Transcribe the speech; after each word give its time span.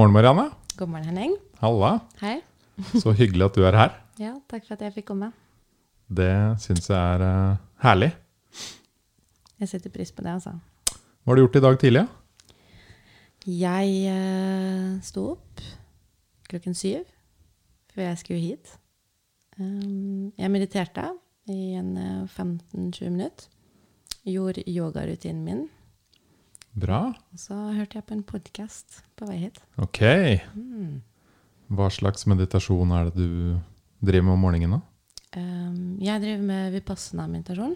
morgen, 0.00 0.12
Marianne. 0.12 0.50
God 0.78 0.88
morgen, 0.88 1.04
Henning. 1.04 1.32
Halla. 1.60 1.98
Hei. 2.22 2.38
Så 3.02 3.12
hyggelig 3.12 3.44
at 3.50 3.56
du 3.56 3.66
er 3.68 3.76
her. 3.76 3.96
Ja, 4.20 4.30
takk 4.48 4.64
for 4.64 4.76
at 4.76 4.82
jeg 4.84 4.92
fikk 4.94 5.06
komme. 5.10 5.30
Det 6.08 6.32
syns 6.60 6.88
jeg 6.88 6.96
er 6.96 7.22
uh, 7.24 7.60
herlig. 7.80 8.10
Jeg 9.60 9.70
setter 9.70 9.92
pris 9.92 10.12
på 10.12 10.24
det, 10.24 10.34
altså. 10.34 10.54
Hva 10.90 11.32
har 11.32 11.36
du 11.36 11.42
gjort 11.42 11.56
i 11.56 11.62
dag 11.64 11.78
tidlig? 11.80 12.02
Jeg 13.44 13.94
uh, 14.12 14.96
sto 15.04 15.24
opp 15.34 15.64
klokken 16.48 16.76
syv 16.76 17.04
før 17.92 18.06
jeg 18.06 18.20
skulle 18.22 18.40
hit. 18.44 18.74
Um, 19.60 20.32
jeg 20.36 20.52
mediterte 20.52 21.10
i 21.48 21.74
en 21.80 21.92
uh, 21.96 22.24
15-20 22.24 23.08
minutter. 23.08 23.52
Gjorde 24.24 24.64
yogarutinen 24.68 25.44
min. 25.44 25.66
Bra. 26.78 27.08
Og 27.10 27.40
så 27.40 27.56
hørte 27.74 27.98
jeg 27.98 28.06
på 28.06 28.14
en 28.14 28.26
podkast 28.26 29.00
på 29.18 29.26
vei 29.26 29.40
hit. 29.42 29.58
Ok. 29.82 30.00
Mm. 30.54 31.00
Hva 31.74 31.88
slags 31.90 32.28
meditasjon 32.30 32.92
er 32.94 33.10
det 33.10 33.18
du 33.18 33.58
driver 33.98 34.28
med 34.28 34.36
om 34.36 34.44
morgenen? 34.44 34.76
da? 34.76 34.80
Um, 35.40 35.98
jeg 36.02 36.22
driver 36.22 36.46
med 36.46 36.76
vipassana-meditasjon. 36.76 37.74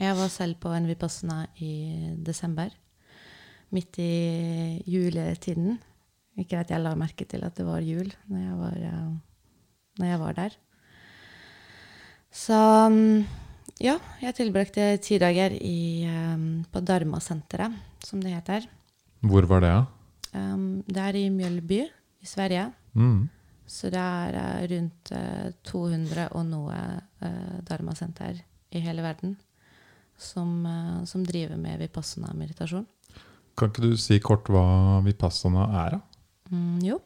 Jeg 0.00 0.16
var 0.16 0.32
selv 0.32 0.56
på 0.60 0.72
en 0.72 0.88
vipassana 0.88 1.42
i 1.60 2.14
desember. 2.24 2.72
Midt 3.70 4.00
i 4.00 4.80
juletiden. 4.88 5.76
Ikke 6.40 6.62
at 6.62 6.72
jeg 6.72 6.80
la 6.80 6.94
merke 6.96 7.28
til 7.28 7.44
at 7.44 7.56
det 7.56 7.68
var 7.68 7.84
jul 7.84 8.08
når 8.32 8.46
jeg 8.46 8.58
var, 8.62 8.80
uh, 8.80 9.12
når 10.00 10.12
jeg 10.12 10.20
var 10.24 10.40
der. 10.40 10.58
Så 12.32 12.56
um, 12.86 13.26
ja, 13.80 13.96
jeg 14.20 14.36
tilbrakte 14.36 14.92
ti 15.02 15.18
dager 15.20 15.54
i, 15.56 16.04
um, 16.06 16.62
på 16.70 16.82
Dharma-senteret, 16.84 17.74
som 18.04 18.22
det 18.22 18.34
heter. 18.34 18.68
Hvor 19.24 19.48
var 19.48 19.64
det? 19.64 19.74
Um, 20.36 20.82
det 20.86 21.04
er 21.04 21.18
i 21.18 21.26
Mjølby 21.32 21.82
i 21.84 22.28
Sverige. 22.28 22.70
Mm. 22.94 23.28
Så 23.70 23.90
det 23.92 24.00
er 24.02 24.36
eh, 24.36 24.64
rundt 24.72 25.12
uh, 25.14 25.50
200 25.64 26.28
og 26.34 26.46
noe 26.48 26.78
uh, 27.22 27.58
Dharma-senter 27.66 28.40
i 28.74 28.82
hele 28.82 29.04
verden 29.04 29.36
som, 30.20 30.66
uh, 30.66 31.04
som 31.06 31.24
driver 31.26 31.56
med 31.56 31.78
vipassana-meditasjon. 31.80 32.86
Kan 33.56 33.70
ikke 33.70 33.88
du 33.88 33.96
si 34.00 34.18
kort 34.22 34.48
hva 34.52 35.00
vipassana 35.04 35.66
er, 35.84 35.96
da? 35.96 36.00
Mm, 36.50 36.78
jo. 36.84 37.00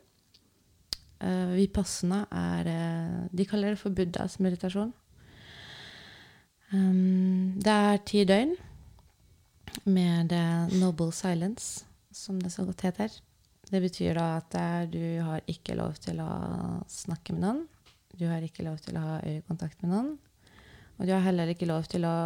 Uh, 1.25 1.55
vipassana 1.55 2.25
er 2.35 2.69
eh, 2.69 3.21
De 3.33 3.47
kaller 3.49 3.73
det 3.73 3.81
for 3.81 3.95
Buddhas 3.95 4.37
meditasjon. 4.43 4.93
Um, 6.73 7.55
det 7.61 7.75
er 7.75 8.01
ti 8.09 8.25
døgn 8.29 8.55
med 9.91 10.31
det 10.33 10.79
noble 10.81 11.13
silence, 11.13 11.85
som 12.15 12.41
det 12.41 12.53
så 12.55 12.65
godt 12.65 12.87
heter. 12.87 13.15
Det 13.65 13.81
betyr 13.83 14.17
da 14.17 14.27
at 14.39 14.55
du 14.93 15.03
har 15.25 15.43
ikke 15.51 15.77
lov 15.77 15.97
til 16.03 16.21
å 16.23 16.31
snakke 16.91 17.35
med 17.35 17.45
noen. 17.45 17.63
Du 18.15 18.27
har 18.31 18.45
ikke 18.45 18.67
lov 18.67 18.79
til 18.85 18.97
å 18.99 19.03
ha 19.03 19.17
øyekontakt 19.25 19.83
med 19.83 19.91
noen. 19.91 20.13
Og 20.99 21.09
du 21.09 21.15
har 21.15 21.25
heller 21.25 21.51
ikke 21.51 21.67
lov 21.67 21.89
til 21.91 22.07
å 22.07 22.17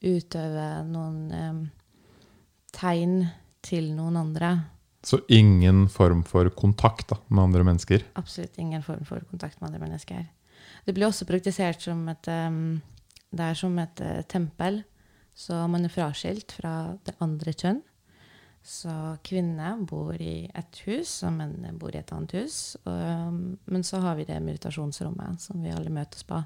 utøve 0.00 0.66
noen 0.88 1.20
um, 1.30 1.60
tegn 2.74 3.22
til 3.62 3.92
noen 3.94 4.18
andre. 4.18 4.54
Så 5.04 5.20
ingen 5.32 5.86
form 5.92 6.24
for 6.28 6.50
kontakt 6.56 7.08
da, 7.12 7.20
med 7.28 7.46
andre 7.48 7.64
mennesker? 7.64 8.04
Absolutt 8.20 8.58
ingen 8.60 8.82
form 8.84 9.04
for 9.08 9.24
kontakt 9.30 9.60
med 9.60 9.70
andre 9.70 9.86
mennesker. 9.86 10.26
Det 10.84 10.96
blir 10.96 11.08
også 11.08 11.28
praktisert 11.28 11.84
som 11.84 12.02
et 12.12 12.28
em, 12.32 12.80
Det 13.30 13.46
er 13.46 13.58
som 13.58 13.78
et 13.78 14.02
eh, 14.04 14.22
tempel. 14.28 14.82
Så 15.36 15.56
man 15.70 15.86
er 15.86 15.92
fraskilt 15.92 16.52
fra 16.58 16.96
det 17.06 17.14
andre 17.22 17.54
kjønn. 17.54 17.80
Så 18.60 18.92
kvinner 19.24 19.78
bor 19.88 20.18
i 20.20 20.44
et 20.52 20.82
hus, 20.84 21.22
og 21.24 21.32
menn 21.38 21.78
bor 21.80 21.94
i 21.94 22.00
et 22.02 22.12
annet 22.12 22.34
hus. 22.36 22.58
Og, 22.84 23.38
men 23.72 23.86
så 23.86 24.02
har 24.04 24.18
vi 24.18 24.26
det 24.28 24.36
meditasjonsrommet 24.44 25.40
som 25.40 25.62
vi 25.64 25.72
alle 25.72 25.92
møtes 25.94 26.26
på. 26.28 26.42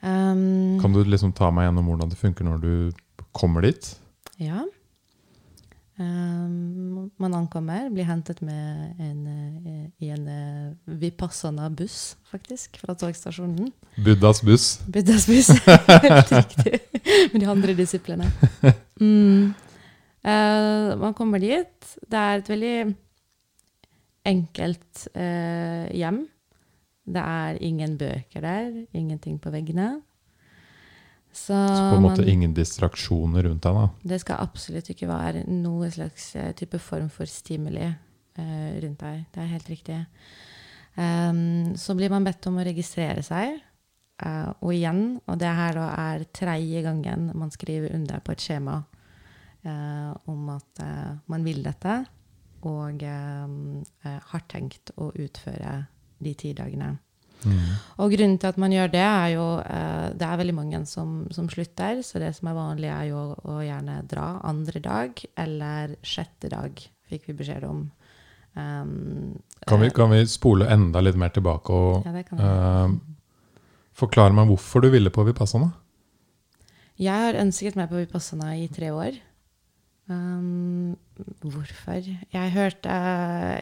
Um, 0.00 0.78
Kan 0.80 0.96
du 0.96 1.02
liksom 1.04 1.34
ta 1.36 1.50
meg 1.52 1.68
gjennom 1.68 1.90
hvordan 1.90 2.12
det 2.12 2.20
funker 2.20 2.48
når 2.48 2.64
du 2.64 2.72
kommer 3.36 3.64
dit? 3.64 3.92
Ja. 4.40 4.64
Um, 5.96 7.10
man 7.16 7.34
ankommer, 7.34 7.88
blir 7.88 8.04
hentet 8.04 8.42
med 8.44 8.98
en, 9.00 9.20
eh, 9.64 9.84
i 10.04 10.10
en 10.12 10.26
uh, 10.28 10.96
Vipassana-buss, 11.00 12.18
faktisk, 12.28 12.76
fra 12.82 12.92
togstasjonen. 12.92 13.70
Buddhas 14.04 14.42
buss. 14.44 14.66
Buddhas 14.92 15.24
buss. 15.26 15.48
Helt 15.64 16.32
riktig. 16.40 16.82
Med 17.32 17.40
de 17.40 17.48
andre 17.48 17.76
disiplene. 17.78 18.28
Mm. 19.00 19.54
Uh, 20.20 20.92
man 21.00 21.16
kommer 21.16 21.40
dit. 21.40 21.96
Det 22.04 22.20
er 22.20 22.42
et 22.42 22.50
veldig 22.52 22.76
enkelt 24.26 25.06
uh, 25.16 25.86
hjem. 25.96 26.26
Det 27.06 27.24
er 27.24 27.62
ingen 27.64 27.96
bøker 27.96 28.44
der, 28.44 28.68
ingenting 28.92 29.40
på 29.40 29.54
veggene. 29.54 29.94
Så, 31.36 31.52
Så 31.52 31.90
på 31.90 31.96
en 31.98 32.02
måte 32.02 32.22
man- 32.22 32.28
ingen 32.28 32.54
distraksjoner 32.54 33.42
rundt 33.44 33.62
deg, 33.62 33.74
da. 33.74 33.88
det 34.08 34.20
skal 34.22 34.40
absolutt 34.40 34.88
ikke 34.88 35.08
være 35.10 35.44
noen 35.46 35.92
slags 35.92 36.30
eh, 36.34 36.52
type 36.56 36.78
form 36.80 37.10
for 37.12 37.28
stimuli 37.28 37.84
uh, 38.38 38.80
rundt 38.80 39.02
deg. 39.02 39.26
Det 39.34 39.42
er 39.42 39.52
helt 39.52 39.68
riktig. 39.68 39.98
Um, 40.96 41.76
så 41.76 41.94
blir 41.94 42.10
man 42.10 42.24
bedt 42.24 42.46
om 42.48 42.56
å 42.56 42.64
registrere 42.64 43.22
seg. 43.22 43.60
Uh, 44.16 44.48
og 44.64 44.72
igjen, 44.72 45.20
og 45.28 45.36
det 45.38 45.52
her 45.58 45.76
da 45.76 45.90
er 46.06 46.24
tredje 46.32 46.82
gangen 46.86 47.30
man 47.36 47.52
skriver 47.52 47.92
under 47.94 48.22
på 48.24 48.32
et 48.32 48.40
skjema 48.40 48.78
uh, 48.80 50.12
om 50.32 50.48
at 50.56 50.84
man 51.28 51.44
vil 51.44 51.60
dette, 51.62 52.04
og 52.66 53.02
har 53.02 54.42
tenkt 54.48 54.90
å 54.96 55.12
utføre 55.12 55.74
de 56.18 56.32
ti 56.34 56.54
dagene. 56.56 56.96
Mm. 57.44 57.74
Og 58.02 58.14
grunnen 58.14 58.38
til 58.40 58.50
at 58.50 58.58
man 58.58 58.72
gjør 58.74 58.88
det, 58.90 59.02
er 59.04 59.28
jo 59.34 59.44
eh, 59.60 60.06
Det 60.18 60.26
er 60.26 60.38
veldig 60.40 60.54
mange 60.56 60.80
som, 60.88 61.26
som 61.30 61.48
slutter, 61.52 62.00
så 62.02 62.18
det 62.22 62.32
som 62.34 62.48
er 62.50 62.56
vanlig, 62.56 62.90
er 62.90 63.10
jo 63.10 63.22
å 63.44 63.58
gjerne 63.62 64.00
dra 64.08 64.28
andre 64.48 64.82
dag 64.82 65.22
eller 65.36 65.94
sjette 66.02 66.50
dag, 66.52 66.80
fikk 67.06 67.28
vi 67.30 67.38
beskjed 67.42 67.68
om. 67.68 67.84
Um, 68.56 69.36
Kan, 69.68 69.82
vi, 69.82 69.90
eh, 69.90 69.92
kan 69.92 70.10
vi 70.14 70.22
spole 70.26 70.68
enda 70.72 71.02
litt 71.04 71.18
mer 71.20 71.34
tilbake 71.34 71.76
og 71.76 72.06
Ja, 72.08 72.14
eh, 72.16 72.94
forklare 73.96 74.32
meg 74.32 74.48
hvorfor 74.48 74.80
du 74.82 74.88
ville 74.90 75.12
på 75.12 75.26
Vipassana? 75.28 75.74
Jeg 76.96 77.12
har 77.12 77.36
ønsket 77.36 77.76
meg 77.76 77.90
på 77.90 78.00
Vipassana 78.00 78.54
i 78.56 78.68
tre 78.72 78.88
år. 78.96 79.18
Um, 80.06 80.94
hvorfor? 81.42 81.98
Jeg 82.30 82.50
hørte 82.54 82.92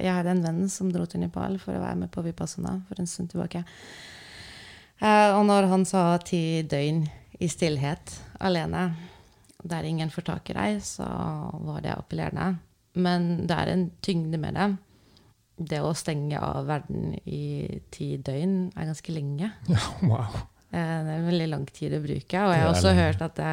Jeg 0.05 0.13
hadde 0.13 0.33
en 0.35 0.43
venn 0.45 0.67
som 0.69 0.91
dro 0.93 1.07
til 1.09 1.23
Nepal 1.23 1.57
for 1.63 1.73
å 1.73 1.81
være 1.81 2.03
med 2.03 2.13
på 2.13 2.25
Vipassana 2.27 2.77
for 2.89 3.01
en 3.01 3.09
stund 3.09 3.33
tilbake. 3.33 3.65
Uh, 5.01 5.33
og 5.39 5.47
når 5.49 5.71
han 5.73 5.87
sa 5.89 6.05
ti 6.21 6.63
døgn 6.69 7.07
i 7.41 7.49
stillhet 7.51 8.13
alene, 8.45 8.91
der 9.65 9.89
ingen 9.89 10.13
får 10.13 10.29
tak 10.29 10.53
i 10.53 10.59
deg, 10.59 10.83
så 10.85 11.09
var 11.65 11.81
det 11.85 11.97
appellerende. 11.97 12.59
Men 13.01 13.47
det 13.49 13.57
er 13.57 13.73
en 13.73 13.89
tyngde 14.05 14.39
med 14.39 14.59
det. 14.61 14.69
Det 15.73 15.81
å 15.81 15.95
stenge 15.97 16.39
av 16.43 16.67
verden 16.69 17.15
i 17.25 17.81
ti 17.95 18.15
døgn 18.21 18.69
er 18.77 18.91
ganske 18.93 19.17
lenge. 19.17 19.55
Ja, 19.73 19.87
wow. 20.05 20.43
Uh, 20.75 20.77
Det 20.77 21.09
er 21.09 21.19
en 21.23 21.29
veldig 21.31 21.53
lang 21.57 21.69
tid 21.73 21.97
å 21.97 22.05
bruke. 22.05 22.45
Og 22.45 22.53
jeg 22.53 22.67
har 22.67 22.73
også 22.75 22.95
hørt 22.99 23.25
at 23.25 23.41
det, 23.41 23.53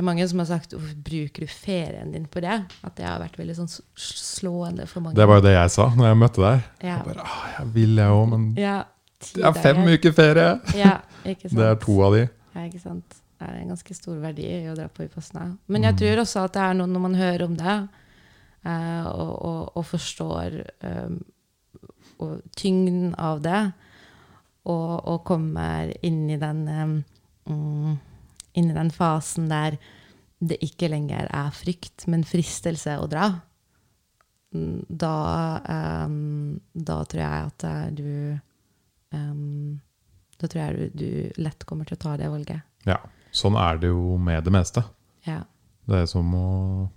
det 0.00 0.04
er 0.06 0.08
mange 0.08 0.24
som 0.30 0.40
har 0.40 0.46
sagt 0.48 0.72
bruker 1.04 1.44
du 1.44 1.50
ferien 1.52 2.08
din 2.14 2.24
på 2.32 2.40
det? 2.40 2.54
At 2.88 2.94
det 2.96 3.04
har 3.04 3.18
vært 3.20 3.34
veldig 3.36 3.56
sånn 3.58 3.68
slående 4.00 4.86
for 4.88 5.04
mange. 5.04 5.18
Det 5.18 5.26
var 5.28 5.40
jo 5.42 5.44
det 5.44 5.52
jeg 5.52 5.72
sa 5.74 5.90
når 5.92 6.06
jeg 6.08 6.18
møtte 6.22 6.40
deg. 6.46 6.62
ja. 6.86 6.94
Jeg 6.96 7.04
bare, 7.10 7.26
ah, 7.28 7.42
jeg 7.58 7.66
vil 7.74 8.00
jeg 8.00 8.14
òg, 8.16 8.22
men 8.32 8.46
ja, 8.56 8.78
det 9.34 9.44
er 9.44 9.58
fem 9.60 9.82
dager. 9.82 9.98
uker 10.00 10.14
ferie! 10.16 10.46
Ja, 10.80 10.94
ikke 11.28 11.50
sant? 11.50 11.56
Det 11.60 11.66
er 11.68 11.76
to 11.84 11.98
av 12.06 12.16
de. 12.16 12.22
Ja, 12.56 12.64
ikke 12.70 12.80
sant? 12.80 13.18
Det 13.40 13.48
er 13.50 13.58
en 13.60 13.68
ganske 13.74 13.94
stor 14.00 14.16
verdi 14.24 14.46
i 14.48 14.62
å 14.72 14.74
dra 14.78 14.88
på 14.88 15.04
Vipassana. 15.04 15.50
Men 15.68 15.84
jeg 15.84 15.94
Mm. 15.94 16.00
tror 16.00 16.22
også 16.24 16.44
at 16.48 16.52
det 16.56 16.62
er 16.64 16.74
noe 16.80 16.86
når 16.94 17.04
man 17.04 17.14
hører 17.20 17.44
om 17.44 17.54
det, 17.60 17.76
eh, 18.64 19.06
og, 19.12 19.32
og, 19.50 19.70
og 19.76 19.84
forstår 19.92 20.56
um, 20.88 21.20
og 22.20 22.40
tyngden 22.56 23.14
av 23.20 23.40
det, 23.44 23.60
og, 24.64 25.08
og 25.08 25.24
kommer 25.28 25.92
inn 26.04 26.24
i 26.30 26.36
den 26.40 26.64
um, 27.48 27.98
mm, 28.54 28.58
inn 28.58 28.70
i 28.70 28.74
den 28.74 28.90
fasen 28.90 29.48
der 29.48 29.78
det 30.40 30.56
ikke 30.64 30.88
lenger 30.88 31.26
er 31.30 31.50
frykt, 31.52 32.06
men 32.08 32.22
fristelse 32.24 32.94
å 32.98 33.06
dra, 33.08 33.40
mm, 34.54 34.86
da, 34.88 35.60
um, 36.06 36.60
da 36.74 37.04
tror 37.04 37.20
jeg 37.20 37.46
at 37.46 37.64
eh, 37.64 37.90
du 37.90 38.38
um, 39.12 39.80
Da 40.40 40.48
tror 40.48 40.62
jeg 40.62 40.92
du, 40.96 41.04
du 41.04 41.42
lett 41.42 41.66
kommer 41.66 41.84
til 41.84 41.96
å 41.98 42.00
ta 42.00 42.16
det 42.16 42.30
valget. 42.32 42.62
Ja, 42.86 42.96
sånn 43.30 43.56
er 43.60 43.76
det 43.76 43.88
jo 43.90 44.16
med 44.16 44.42
det 44.44 44.50
meste. 44.54 44.82
Ja. 45.26 45.42
Det 45.86 45.98
er 46.00 46.06
som 46.06 46.32
å 46.34 46.88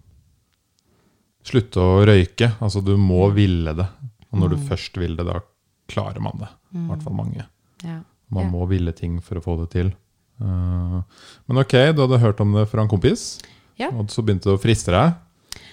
slutte 1.44 1.82
å 1.84 2.06
røyke. 2.08 2.54
Altså, 2.64 2.80
du 2.80 2.96
må 2.96 3.26
ville 3.36 3.74
det. 3.76 3.88
Og 4.32 4.40
når 4.40 4.50
du 4.50 4.56
Mm. 4.56 4.68
først 4.70 4.96
vil 4.98 5.16
det, 5.18 5.26
da 5.28 5.42
klarer 5.90 6.22
man 6.22 6.40
det. 6.40 6.48
I 6.74 6.78
Mm. 6.78 6.88
hvert 6.88 7.04
fall 7.04 7.14
mange. 7.14 7.46
Ja. 7.84 8.00
Man 8.30 8.46
Ja. 8.46 8.50
må 8.52 8.66
ville 8.70 8.94
ting 8.94 9.20
for 9.20 9.36
å 9.36 9.44
få 9.44 9.58
det 9.60 9.70
til. 9.72 9.94
Eh, 10.42 11.02
men 11.48 11.58
ok, 11.62 11.76
du 11.96 12.02
hadde 12.06 12.20
hørt 12.20 12.40
om 12.42 12.54
det 12.54 12.68
fra 12.70 12.82
en 12.82 12.90
kompis, 12.92 13.40
Ja. 13.80 13.90
og 13.90 14.08
så 14.10 14.22
begynte 14.24 14.50
det 14.50 14.58
å 14.58 14.62
friste 14.62 14.92
deg. 14.92 15.14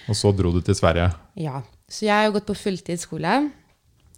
Og 0.09 0.15
så 0.15 0.31
dro 0.35 0.51
du 0.51 0.61
til 0.61 0.75
Sverige. 0.75 1.13
ja. 1.35 1.61
Så 1.91 2.05
jeg 2.05 2.13
har 2.15 2.23
jo 2.29 2.31
gått 2.39 2.45
på 2.47 2.55
fulltidsskole. 2.55 3.51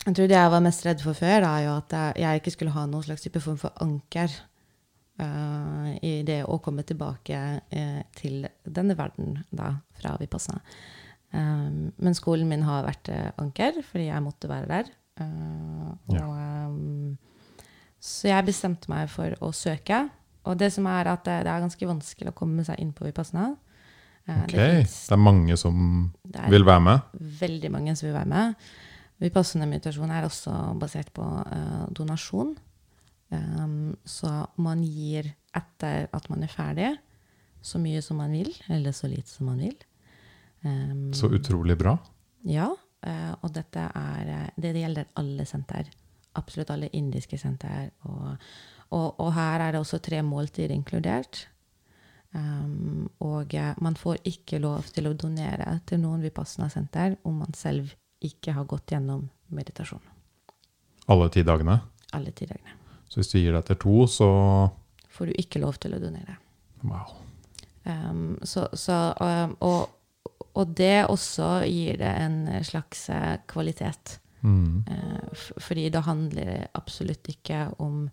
Jeg 0.06 0.14
tror 0.14 0.28
det 0.28 0.36
jeg 0.38 0.52
var 0.52 0.62
mest 0.62 0.84
redd 0.86 1.00
for 1.02 1.14
før, 1.18 1.42
er 1.42 1.64
jo 1.66 1.72
at 1.78 1.90
jeg- 2.20 2.42
ikke 2.42 2.52
skulle 2.52 2.70
ha 2.72 2.86
noen 2.86 3.02
slags 3.04 3.22
type 3.24 3.40
form 3.42 3.58
for 3.58 3.72
anker 3.82 4.30
uh, 5.20 5.96
i 6.04 6.22
det 6.24 6.44
å 6.46 6.60
komme 6.62 6.84
tilbake 6.86 7.40
uh, 7.74 8.02
til 8.16 8.46
denne 8.66 8.96
verden 8.96 9.44
da, 9.52 9.72
fra 10.00 10.16
Vipassana. 10.20 10.62
Um, 11.34 11.92
men 11.98 12.14
skolen 12.14 12.48
min 12.48 12.62
har 12.62 12.86
vært 12.86 13.10
uh, 13.10 13.32
anker, 13.42 13.82
fordi 13.90 14.06
jeg 14.12 14.22
måtte 14.22 14.48
være 14.52 14.68
der. 14.68 14.92
Og, 15.20 16.14
Ja. 16.14 16.26
um, 16.68 17.18
så 18.00 18.28
jeg 18.28 18.46
bestemte 18.46 18.90
meg 18.90 19.10
for 19.10 19.34
å 19.42 19.52
søke. 19.54 20.10
Og 20.46 20.58
det 20.60 20.72
som 20.76 20.88
er 20.92 21.08
at 21.08 21.24
det, 21.24 21.38
det 21.46 21.52
er 21.54 21.64
ganske 21.64 21.88
vanskelig 21.88 22.32
å 22.34 22.36
komme 22.36 22.66
seg 22.68 22.80
inn 22.84 22.92
på 22.96 23.06
Vipassana. 23.08 23.54
Eh, 24.28 24.42
Ok, 24.44 24.52
det 24.56 24.68
Det 24.88 25.12
er 25.12 25.18
mange 25.22 25.58
som 25.58 26.12
er 26.34 26.50
vil 26.52 26.64
være 26.66 26.82
med. 26.82 27.02
veldig 27.40 27.72
mange 27.72 27.96
som 27.96 28.08
vil 28.08 28.16
være 28.16 28.28
med. 28.32 28.56
Vipassana 29.24 29.66
meditasjon 29.70 30.12
er 30.12 30.24
også 30.28 30.52
basert 30.80 31.14
på 31.14 31.24
uh, 31.24 31.88
donasjon. 31.96 32.56
Um, 33.32 33.96
så 34.06 34.48
man 34.58 34.84
gir 34.84 35.34
etter 35.56 36.08
at 36.14 36.30
man 36.30 36.44
er 36.44 36.48
ferdig, 36.52 36.98
så 37.62 37.80
mye 37.80 38.02
som 38.02 38.18
man 38.18 38.32
vil, 38.32 38.52
eller 38.70 38.92
så 38.92 39.08
lite 39.08 39.30
som 39.30 39.48
man 39.48 39.60
vil. 39.64 39.76
Um, 40.64 41.12
Så 41.14 41.30
utrolig 41.32 41.78
bra. 41.78 41.98
ja, 42.46 42.72
Uh, 43.04 43.36
og 43.44 43.52
dette 43.52 43.82
er 43.96 44.20
det, 44.24 44.54
Det 44.64 44.80
gjelder 44.80 45.06
alle 45.20 45.44
senter. 45.46 45.90
Absolutt 46.40 46.70
alle 46.72 46.88
indiske 46.96 47.36
senter. 47.38 47.90
Og, 48.08 48.38
og, 48.94 49.20
og 49.20 49.34
her 49.36 49.66
er 49.66 49.74
det 49.74 49.82
også 49.82 50.00
tre 50.04 50.22
måltider 50.26 50.74
inkludert. 50.76 51.48
Um, 52.34 53.10
og 53.22 53.54
eh, 53.54 53.76
man 53.86 53.98
får 53.98 54.24
ikke 54.26 54.58
lov 54.62 54.88
til 54.96 55.06
å 55.06 55.14
donere 55.14 55.76
til 55.86 56.00
noen 56.02 56.24
Vipassana-senter 56.26 57.20
om 57.30 57.44
man 57.44 57.54
selv 57.54 57.92
ikke 58.26 58.56
har 58.58 58.66
gått 58.70 58.96
gjennom 58.96 59.28
meditasjon. 59.54 60.02
Alle 61.14 61.28
ti 61.30 61.44
dagene. 61.46 61.78
Alle 62.18 62.34
ti 62.34 62.48
dagene. 62.50 62.80
Så 63.06 63.20
hvis 63.20 63.30
du 63.30 63.38
gir 63.38 63.52
deg 63.52 63.62
etter 63.62 63.78
to, 63.78 64.08
så 64.10 64.30
Får 65.14 65.30
du 65.30 65.36
ikke 65.38 65.62
lov 65.62 65.78
til 65.78 65.94
å 65.94 66.00
donere. 66.02 66.40
Wow. 66.82 67.12
Um, 67.86 68.40
så, 68.42 68.66
så, 68.74 69.14
um, 69.22 69.54
og, 69.62 70.32
og 70.58 70.72
det 70.74 71.06
også 71.06 71.60
gir 71.70 72.00
det 72.02 72.10
en 72.24 72.40
slags 72.66 73.06
eh, 73.14 73.36
kvalitet. 73.46 74.18
Mm. 74.42 74.88
Uh, 74.90 75.46
fordi 75.62 75.86
det 75.94 76.02
handler 76.08 76.66
absolutt 76.74 77.30
ikke 77.30 77.68
om 77.78 78.08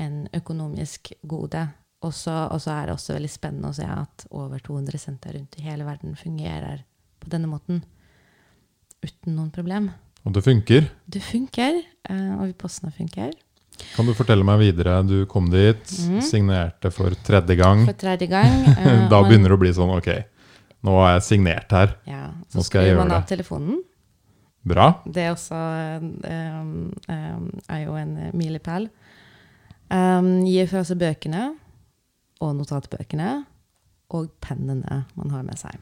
en 0.00 0.24
økonomisk 0.34 1.12
gode. 1.22 1.66
Og 2.04 2.12
så 2.12 2.50
er 2.52 2.88
det 2.88 2.94
også 2.94 3.16
veldig 3.16 3.30
spennende 3.32 3.70
å 3.70 3.76
se 3.76 3.86
at 3.88 4.26
over 4.34 4.60
200 4.60 5.00
senter 5.00 5.38
rundt 5.38 5.56
i 5.58 5.64
hele 5.64 5.86
verden 5.86 6.16
fungerer 6.20 6.82
på 7.22 7.30
denne 7.32 7.48
måten. 7.48 7.80
Uten 9.04 9.36
noen 9.36 9.52
problem. 9.54 9.90
Og 10.24 10.32
det 10.36 10.44
funker. 10.44 10.86
Det 11.06 11.20
funker, 11.24 11.80
eh, 12.08 12.30
og 12.38 12.46
Vipassana 12.48 12.92
funker. 12.92 13.32
Kan 13.94 14.06
du 14.06 14.14
fortelle 14.16 14.46
meg 14.46 14.60
videre? 14.62 15.00
Du 15.06 15.24
kom 15.30 15.48
dit, 15.52 15.82
mm. 16.08 16.20
signerte 16.24 16.92
for 16.94 17.16
tredje 17.26 17.56
gang. 17.58 17.84
For 17.88 17.98
tredje 17.98 18.28
gang. 18.30 18.52
eh, 18.78 19.08
Da 19.10 19.20
man- 19.20 19.28
begynner 19.28 19.52
det 19.52 19.58
å 19.58 19.62
bli 19.64 19.72
sånn 19.76 19.92
OK, 19.96 20.10
nå 20.84 21.00
har 21.00 21.16
jeg 21.16 21.26
signert 21.30 21.72
her. 21.72 21.96
ja, 22.06 22.28
Nå 22.32 22.60
Så 22.60 22.68
skal 22.68 22.84
jeg 22.84 22.94
skrur 22.94 23.02
man 23.02 23.16
av 23.16 23.26
telefonen. 23.28 23.82
Bra. 24.64 25.02
Det 25.04 25.26
også 25.28 25.58
um, 26.00 26.86
um, 27.04 27.50
er 27.68 27.80
jo 27.82 27.96
en 28.00 28.14
milepæl. 28.32 28.88
Um, 29.92 30.44
gi 30.48 30.64
fra 30.66 30.82
seg 30.86 30.98
bøkene 30.98 31.42
og 32.42 32.54
notatbøkene 32.58 33.32
og 34.14 34.30
pennene 34.42 35.02
man 35.14 35.30
har 35.34 35.42
med 35.46 35.58
seg. 35.60 35.76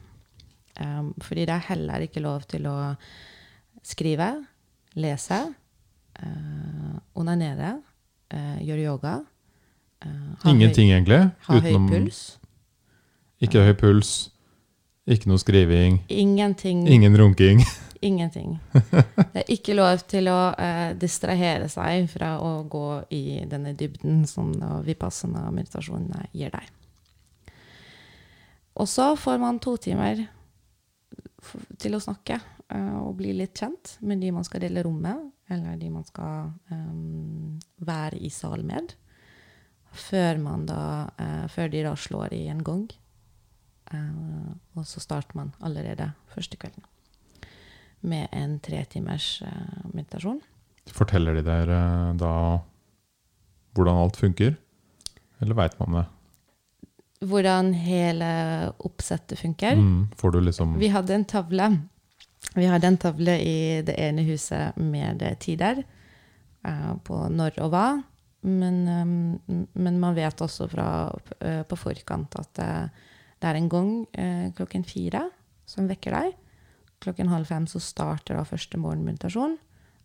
Um, 0.81 1.13
fordi 1.21 1.45
det 1.45 1.53
er 1.55 1.67
heller 1.69 2.03
ikke 2.05 2.23
lov 2.23 2.43
til 2.49 2.65
å 2.67 2.75
skrive, 3.85 4.29
lese, 4.97 5.39
uh, 6.23 6.95
onanere, 7.19 7.75
uh, 8.33 8.57
gjøre 8.63 8.83
yoga. 8.87 9.15
uh, 10.05 10.49
Ingenting, 10.49 10.91
egentlig. 10.91 11.19
Ha 11.47 11.53
ha 11.53 11.59
høy 11.59 11.73
puls. 11.89 12.39
ikke 13.41 13.63
høy 13.63 13.73
puls, 13.73 14.31
ikke 15.07 15.27
noe 15.29 15.37
skriving, 15.41 16.01
Ingenting. 16.09 16.87
ingen 16.87 17.17
runking. 17.19 17.63
Ingenting. 18.03 18.57
Det 19.33 19.43
er 19.43 19.51
ikke 19.53 19.75
lov 19.77 20.03
til 20.11 20.27
å 20.31 20.39
eh, 20.59 20.93
distrahere 20.99 21.69
seg 21.71 22.09
fra 22.11 22.35
å 22.43 22.55
gå 22.69 22.87
i 23.15 23.41
denne 23.49 23.73
dybden 23.77 24.23
som 24.29 24.51
vipassana 24.85 25.47
meditasjonene 25.55 26.27
gir 26.35 26.53
deg. 26.53 26.71
Og 28.73 28.89
så 28.89 29.13
får 29.15 29.37
man 29.41 29.61
to 29.61 29.75
timer 29.77 30.25
til 31.81 31.95
å 31.95 32.01
snakke 32.01 32.39
eh, 32.39 32.97
og 32.97 33.17
bli 33.19 33.33
litt 33.37 33.57
kjent 33.59 33.97
med 34.05 34.23
de 34.23 34.31
man 34.33 34.45
skal 34.47 34.63
dele 34.63 34.83
rom 34.85 34.99
med, 35.03 35.29
eller 35.53 35.77
de 35.77 35.91
man 35.93 36.05
skal 36.07 36.53
eh, 36.73 36.93
være 37.85 38.21
i 38.23 38.31
sal 38.33 38.65
med, 38.65 38.95
før, 39.93 40.41
man 40.41 40.65
da, 40.65 40.83
eh, 41.21 41.45
før 41.53 41.69
de 41.73 41.85
da 41.85 41.95
slår 41.99 42.33
i 42.39 42.45
en 42.53 42.65
gong. 42.65 42.89
Uh, 43.93 44.55
og 44.79 44.87
så 44.87 45.01
starter 45.03 45.35
man 45.37 45.49
allerede 45.61 46.07
første 46.31 46.57
kvelden 46.57 46.85
med 48.03 48.27
en 48.35 48.57
tre 48.63 48.83
timers 48.91 49.41
eh, 49.45 49.87
meditasjon. 49.93 50.41
Forteller 50.91 51.39
de 51.39 51.45
dere 51.47 51.79
da 52.19 52.33
hvordan 53.73 54.01
alt 54.03 54.19
funker? 54.19 54.57
Eller 55.41 55.57
veit 55.57 55.79
man 55.79 55.97
det? 55.97 56.03
Hvordan 57.23 57.71
hele 57.79 58.29
oppsettet 58.83 59.39
funker. 59.39 59.79
Mm. 59.79 60.11
Får 60.19 60.35
du 60.35 60.41
liksom 60.43 60.77
Vi 60.79 60.91
hadde 60.91 61.15
en 61.15 61.25
tavle. 61.25 61.69
Vi 62.53 62.67
hadde 62.67 62.89
en 62.91 62.99
tavle 62.99 63.37
i 63.39 63.81
det 63.85 63.95
ene 63.97 64.25
huset 64.27 64.77
med 64.77 65.23
eh, 65.23 65.37
tider 65.39 65.83
eh, 65.83 66.91
på 67.07 67.23
når 67.31 67.61
og 67.63 67.71
hva. 67.73 67.87
Men, 68.43 68.83
eh, 68.91 69.63
men 69.73 69.99
man 70.03 70.17
vet 70.19 70.43
også 70.43 70.67
fra, 70.71 70.87
eh, 71.39 71.63
på 71.63 71.79
forkant 71.79 72.35
at 72.39 72.59
eh, 72.59 73.09
det 73.39 73.49
er 73.49 73.59
en 73.59 73.71
gang 73.71 73.91
eh, 74.11 74.47
klokken 74.55 74.85
fire 74.87 75.25
som 75.67 75.87
vekker 75.89 76.15
deg. 76.15 76.35
Klokken 77.03 77.31
halv 77.31 77.49
fem 77.49 77.67
så 77.67 77.81
starter 77.83 78.39
da 78.39 78.45
første 78.47 78.79
morgenmeditasjon. 78.79 79.57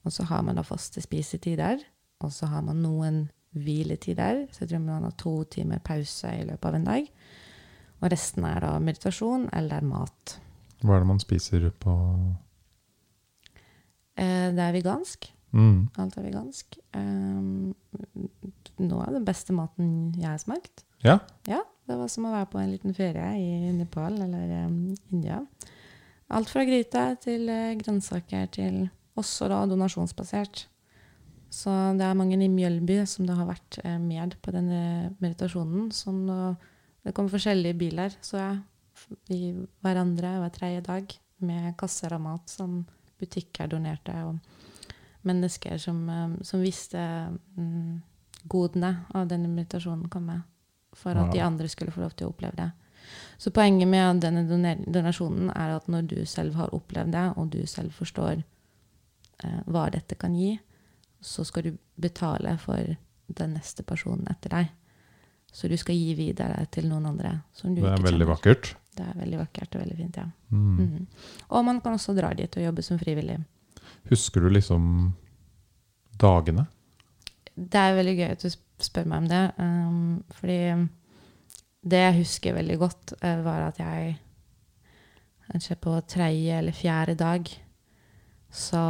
Og 0.06 0.14
så 0.14 0.26
har 0.30 0.42
man 0.46 0.58
da 0.58 0.64
faste 0.66 1.02
spisetider. 1.04 1.82
Og 2.24 2.32
så 2.34 2.48
har 2.50 2.64
man 2.66 2.82
noen 2.82 3.22
hviletider. 3.54 4.46
Så 4.50 4.64
jeg 4.64 4.72
tror 4.72 4.82
man 4.84 5.06
har 5.06 5.14
to 5.20 5.36
timer 5.50 5.82
pause 5.84 6.32
i 6.34 6.44
løpet 6.48 6.68
av 6.70 6.78
en 6.78 6.90
dag. 6.90 7.08
Og 7.98 8.12
resten 8.12 8.46
er 8.46 8.60
da 8.66 8.74
meditasjon 8.82 9.48
eller 9.54 9.86
mat. 9.86 10.36
Hva 10.82 10.94
er 10.94 11.02
det 11.02 11.10
man 11.10 11.22
spiser 11.22 11.70
på 11.82 11.94
Eh, 14.18 14.50
det 14.54 14.62
er 14.62 14.74
vegansk. 14.74 15.32
mm. 15.54 15.90
Alt 16.02 16.16
er 16.18 16.26
vegansk. 16.26 16.78
Um, 16.96 17.74
noe 18.82 19.04
av 19.06 19.14
den 19.14 19.26
beste 19.26 19.54
maten 19.54 19.90
jeg 20.18 20.26
har 20.26 20.40
smakt. 20.42 20.84
Ja. 21.04 21.20
Ja, 21.46 21.62
det 21.86 21.98
var 22.00 22.10
som 22.10 22.26
å 22.26 22.32
være 22.34 22.48
på 22.50 22.58
en 22.58 22.72
liten 22.72 22.96
ferie 22.96 23.28
i 23.38 23.70
Nepal 23.76 24.18
eller 24.24 24.66
um, 24.66 24.96
India. 25.12 25.38
Alt 26.36 26.50
fra 26.52 26.64
gryte 26.68 27.04
til 27.24 27.48
uh, 27.48 27.76
grønnsaker 27.80 28.50
til 28.52 28.82
også 29.18 29.48
da 29.50 29.62
donasjonsbasert. 29.66 30.66
Så 31.50 31.72
det 31.96 32.04
er 32.04 32.18
mange 32.18 32.36
i 32.36 32.50
Mjølby 32.52 33.00
som 33.08 33.26
det 33.26 33.34
har 33.38 33.48
vært 33.48 33.78
eh, 33.80 33.96
med 33.96 34.34
på 34.44 34.52
denne 34.52 35.14
meditasjonen. 35.16 35.86
Som 35.96 36.26
det 36.28 37.14
kommer 37.16 37.32
forskjellige 37.32 37.78
biler, 37.80 38.12
så 38.20 38.36
jeg 38.36 38.58
i 39.32 39.40
hverandre 39.84 40.34
hver 40.42 40.52
tredje 40.54 40.82
dag 40.86 41.14
med 41.48 41.76
kasser 41.78 42.12
av 42.14 42.22
mat 42.22 42.50
som 42.50 42.82
butikker 43.18 43.70
donerte, 43.70 44.14
og 44.26 44.38
mennesker 45.26 45.78
som, 45.82 46.02
eh, 46.08 46.36
som 46.42 46.62
visste 46.62 47.00
mm, 47.56 48.02
godene 48.48 48.92
av 49.14 49.28
denne 49.30 49.50
meditasjonen 49.50 50.08
komme, 50.12 50.42
for 50.96 51.18
at 51.18 51.32
de 51.34 51.42
andre 51.44 51.68
skulle 51.68 51.92
få 51.94 52.02
lov 52.04 52.14
til 52.16 52.28
å 52.28 52.32
oppleve 52.32 52.58
det. 52.58 52.70
Så 53.38 53.52
poenget 53.54 53.88
med 53.88 54.20
denne 54.22 54.44
donasjonen 54.86 55.50
er 55.54 55.76
at 55.76 55.88
når 55.88 56.08
du 56.10 56.16
selv 56.26 56.56
har 56.58 56.74
opplevd 56.74 57.12
det, 57.14 57.26
og 57.36 57.52
du 57.52 57.60
selv 57.66 57.92
forstår 57.94 58.42
eh, 59.44 59.60
hva 59.66 59.88
dette 59.94 60.18
kan 60.18 60.34
gi, 60.34 60.56
så 61.20 61.44
skal 61.44 61.68
du 61.68 61.78
betale 61.96 62.56
for 62.62 62.96
den 63.38 63.54
neste 63.54 63.84
personen 63.86 64.26
etter 64.30 64.54
deg. 64.54 64.74
Så 65.52 65.68
du 65.68 65.76
skal 65.80 65.96
gi 65.96 66.14
videre 66.14 66.66
til 66.72 66.88
noen 66.90 67.06
andre. 67.08 67.38
Som 67.52 67.74
du 67.74 67.82
Det 67.82 67.88
er 67.90 68.02
veldig 68.02 68.26
kjenner. 68.26 68.32
vakkert. 68.34 68.74
Det 68.98 69.06
er 69.06 69.14
veldig 69.20 69.38
vakkert 69.38 69.74
og 69.74 69.82
veldig 69.82 69.96
fint, 69.96 70.16
ja. 70.16 70.26
Mm. 70.50 70.78
Mm. 70.78 71.06
Og 71.50 71.64
man 71.64 71.80
kan 71.80 71.94
også 71.94 72.14
dra 72.16 72.32
dit 72.34 72.56
og 72.56 72.62
jobbe 72.62 72.82
som 72.82 72.98
frivillig. 72.98 73.38
Husker 74.10 74.40
du 74.40 74.48
liksom 74.50 75.14
dagene? 76.18 76.66
Det 77.54 77.80
er 77.80 77.94
veldig 77.94 78.16
gøy 78.18 78.30
at 78.30 78.42
du 78.42 78.50
spør 78.82 79.06
meg 79.06 79.18
om 79.22 79.28
det. 79.30 79.42
Um, 79.58 80.24
fordi 80.38 80.58
det 81.88 82.02
jeg 82.04 82.18
husker 82.20 82.56
veldig 82.56 82.78
godt, 82.80 83.14
eh, 83.22 83.40
var 83.44 83.68
at 83.68 83.80
jeg 83.82 84.16
kanskje 85.48 85.78
på 85.80 85.94
tredje 86.08 86.58
eller 86.60 86.76
fjerde 86.76 87.16
dag 87.18 87.48
så 88.52 88.82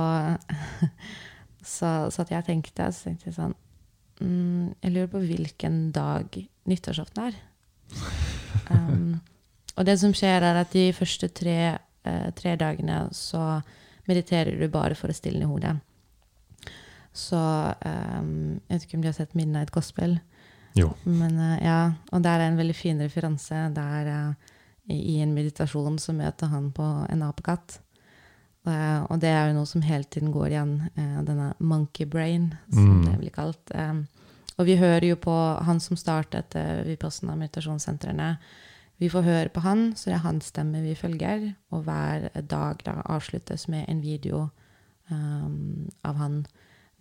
så 1.76 1.88
satt 2.14 2.30
jeg 2.32 2.42
og 2.42 2.48
tenkte, 2.48 2.86
så 2.92 3.08
tenkte 3.08 3.28
jeg 3.28 3.36
sånn 3.36 3.54
mm, 4.22 4.78
Jeg 4.82 4.94
lurer 4.94 5.10
på 5.12 5.22
hvilken 5.24 5.80
dag 5.94 6.40
nyttårsaften 6.68 7.30
er. 7.30 7.42
Um, 8.68 9.20
og 9.80 9.86
det 9.88 9.94
som 10.00 10.12
skjer, 10.12 10.44
er 10.44 10.58
at 10.60 10.74
de 10.74 10.90
første 10.92 11.28
tre, 11.32 11.78
uh, 12.04 12.26
tre 12.36 12.52
dagene 12.60 12.98
så 13.16 13.62
mediterer 14.08 14.58
du 14.60 14.66
bare 14.72 14.96
for 14.98 15.08
å 15.08 15.16
stille 15.16 15.40
ned 15.40 15.48
hodet. 15.48 15.72
Så 17.16 17.38
um, 17.38 18.58
Jeg 18.58 18.74
vet 18.74 18.84
ikke 18.84 18.98
om 18.98 19.06
de 19.06 19.08
har 19.08 19.16
sett 19.16 19.36
Midnight 19.38 19.72
Gospel. 19.72 20.18
Jo. 20.78 20.92
Men 21.04 21.36
uh, 21.38 21.56
ja, 21.62 21.78
Og 22.12 22.22
der 22.22 22.40
er 22.40 22.48
en 22.48 22.58
veldig 22.60 22.76
fin 22.76 23.00
referanse. 23.02 23.66
Der 23.74 24.12
uh, 24.12 24.54
i 24.88 25.18
en 25.22 25.34
meditasjon 25.36 25.98
så 26.00 26.14
møter 26.16 26.50
han 26.52 26.70
på 26.72 26.86
en 27.10 27.24
apekatt. 27.26 27.80
Uh, 28.68 29.04
og 29.08 29.20
det 29.22 29.32
er 29.32 29.48
jo 29.48 29.58
noe 29.58 29.68
som 29.68 29.82
hele 29.84 30.04
tiden 30.04 30.32
går 30.32 30.52
igjen. 30.52 30.72
denne 31.26 31.52
monkey 31.58 32.06
brain, 32.06 32.54
som 32.72 33.00
Mm. 33.00 33.04
det 33.04 33.18
blir 33.18 33.30
kalt. 33.30 33.70
Og 34.58 34.66
vi 34.66 34.76
hører 34.76 35.04
jo 35.06 35.16
på 35.16 35.62
han 35.62 35.80
som 35.80 35.96
startet 35.96 36.54
Vipassana 36.84 37.36
meditasjonssentrene. 37.36 38.38
Vi 38.98 39.08
får 39.08 39.22
høre 39.22 39.48
på 39.48 39.60
han, 39.60 39.94
så 39.94 40.10
det 40.10 40.14
er 40.14 40.24
hans 40.26 40.46
stemme 40.46 40.82
vi 40.82 40.94
følger. 40.94 41.54
Og 41.70 41.84
hver 41.84 42.28
dag 42.42 42.82
da 42.84 43.02
avsluttes 43.06 43.68
med 43.68 43.84
en 43.88 44.00
video 44.02 44.48
um, 45.10 45.88
av 46.04 46.16
han 46.16 46.46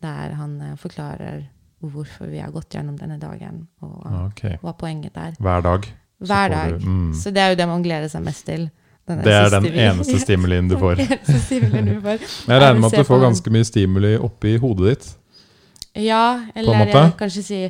der 0.02 0.36
han 0.38 0.78
forklarer 0.78 1.48
hvorfor 1.82 2.26
vi 2.32 2.40
har 2.42 2.52
gått 2.52 2.74
gjennom 2.74 2.98
denne 2.98 3.20
dagen, 3.22 3.68
og 3.82 4.06
okay. 4.26 4.58
Hva 4.64 4.74
poenget 4.78 5.18
er. 5.18 5.36
Hver 5.40 5.62
dag. 5.62 5.86
Hver 6.20 6.50
dag. 6.50 6.80
du- 6.80 6.86
mm. 6.88 7.14
Så 7.14 7.32
det 7.32 7.42
er 7.44 7.50
jo 7.54 7.56
det 7.60 7.68
man 7.68 7.84
gleder 7.86 8.10
seg 8.10 8.24
mest 8.26 8.46
til. 8.46 8.70
Det 9.08 9.28
er 9.32 9.50
den 9.62 9.66
eneste 9.74 10.20
stimulien 10.20 10.68
du 10.68 10.78
får. 10.78 11.00
Stimulien 11.46 11.86
du 11.86 12.02
får. 12.02 12.18
Jeg 12.48 12.62
regner 12.62 12.80
med 12.82 12.92
at 12.92 12.98
du 13.00 13.04
får 13.08 13.22
ganske 13.24 13.54
mye 13.54 13.64
stimuli 13.68 14.16
oppi 14.18 14.58
hodet 14.58 14.90
ditt. 14.96 15.12
Ja, 15.98 16.42
eller 16.56 16.74
jeg 16.84 16.92
kan 16.94 17.14
kanskje 17.18 17.44
si 17.44 17.62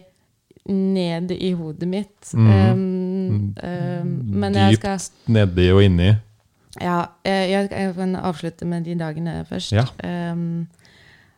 ned 0.67 1.31
i 1.31 1.51
hodet 1.55 1.87
mitt. 1.87 2.33
Mm. 2.33 2.47
Um, 2.47 3.55
um, 3.63 4.07
men 4.41 4.55
jeg 4.55 4.75
skal 4.81 4.99
Nedi 5.31 5.69
og 5.71 5.83
inni. 5.83 6.09
Ja, 6.81 6.97
eh, 7.25 7.47
jeg, 7.51 7.69
jeg 7.71 7.93
kan 7.95 8.15
avslutte 8.15 8.65
med 8.65 8.83
de 8.85 8.95
dagene 8.99 9.45
først. 9.49 9.71
Ja. 9.73 9.85
Um, 10.31 10.67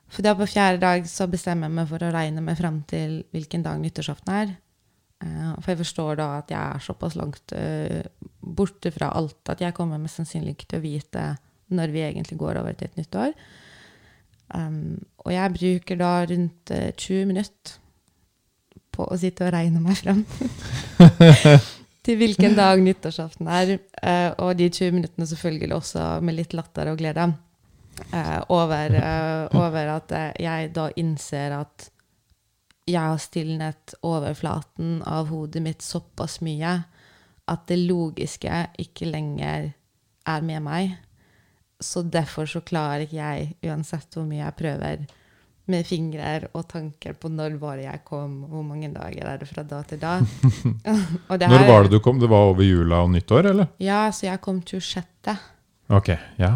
for 0.09 0.25
da 0.25 0.33
på 0.37 0.47
fjerde 0.49 0.81
dag 0.81 1.05
så 1.09 1.27
bestemmer 1.29 1.69
jeg 1.69 1.77
meg 1.77 1.89
for 1.91 2.05
å 2.05 2.11
regne 2.13 2.43
meg 2.43 2.57
fram 2.59 2.81
til 2.89 3.21
hvilken 3.35 3.65
dag 3.65 3.79
nyttårsaften 3.81 4.33
er. 4.33 4.55
Eh, 5.23 5.51
for 5.59 5.73
jeg 5.73 5.81
forstår 5.83 6.19
da 6.19 6.29
at 6.39 6.53
jeg 6.53 6.59
er 6.59 6.85
såpass 6.85 7.17
langt 7.19 7.53
eh, 7.57 8.01
borte 8.39 8.91
fra 8.95 9.11
alt 9.19 9.51
at 9.51 9.61
jeg 9.61 9.75
kommer 9.77 10.01
mest 10.01 10.21
sannsynlig 10.21 10.55
ikke 10.55 10.71
til 10.71 10.81
å 10.81 10.85
vite 10.85 11.25
når 11.75 11.93
vi 11.93 12.05
egentlig 12.05 12.39
går 12.39 12.61
over 12.61 12.77
til 12.77 12.89
et 12.89 12.97
nytt 12.97 13.19
år. 13.19 13.35
Um, 14.49 14.97
og 15.21 15.33
jeg 15.33 15.53
bruker 15.59 15.99
da 15.99 16.13
rundt 16.25 16.71
eh, 16.73 16.89
20 16.97 17.27
minutter 17.29 17.75
på 18.95 19.05
å 19.05 19.17
sitte 19.19 19.45
og 19.45 19.53
regne 19.53 19.81
meg 19.83 19.99
fram 19.99 20.23
til 22.05 22.17
hvilken 22.17 22.55
dag 22.57 22.81
nyttårsaften 22.81 23.49
er. 23.53 23.75
eh, 24.01 24.31
og 24.41 24.57
de 24.57 24.71
20 24.71 24.95
minuttene 24.97 25.27
selvfølgelig 25.29 25.75
også 25.75 26.07
med 26.25 26.39
litt 26.39 26.55
latter 26.57 26.89
og 26.89 26.97
glede. 26.97 27.27
Eh, 28.11 28.39
over, 28.49 28.95
eh, 28.95 29.59
over 29.59 29.93
at 29.95 30.11
eh, 30.15 30.31
jeg 30.43 30.71
da 30.75 30.89
innser 30.99 31.55
at 31.59 31.89
jeg 32.89 33.01
har 33.01 33.19
stilnet 33.21 33.93
overflaten 34.01 35.03
av 35.05 35.29
hodet 35.29 35.61
mitt 35.61 35.85
såpass 35.85 36.39
mye 36.41 36.79
at 37.49 37.67
det 37.69 37.77
logiske 37.81 38.63
ikke 38.81 39.09
lenger 39.09 39.71
er 40.29 40.43
med 40.45 40.63
meg. 40.65 40.97
Så 41.79 42.03
derfor 42.03 42.49
så 42.49 42.61
klarer 42.65 43.05
ikke 43.05 43.17
jeg, 43.17 43.53
uansett 43.65 44.13
hvor 44.13 44.27
mye 44.27 44.43
jeg 44.43 44.57
prøver, 44.59 45.07
med 45.69 45.85
fingre 45.85 46.47
og 46.57 46.63
tanker 46.71 47.13
på 47.13 47.29
når 47.29 47.59
var 47.61 47.77
det 47.77 47.85
jeg 47.85 48.01
kom, 48.07 48.39
hvor 48.49 48.63
mange 48.65 48.89
dager 48.89 49.27
er 49.29 49.37
det 49.41 49.49
fra 49.51 49.61
da 49.63 49.83
til 49.85 50.01
da. 50.01 50.15
Det 51.39 51.45
Når 51.45 51.65
var 51.67 51.85
det 51.85 51.93
du 51.93 51.99
kom? 52.01 52.17
Det 52.21 52.29
var 52.29 52.49
over 52.49 52.65
jula 52.65 53.03
og 53.05 53.11
nyttår, 53.13 53.51
eller? 53.51 53.69
Ja, 53.77 54.07
så 54.09 54.25
jeg 54.25 54.41
kom 54.41 54.63
26. 54.65 55.35
Ok, 55.93 56.09
ja. 56.41 56.55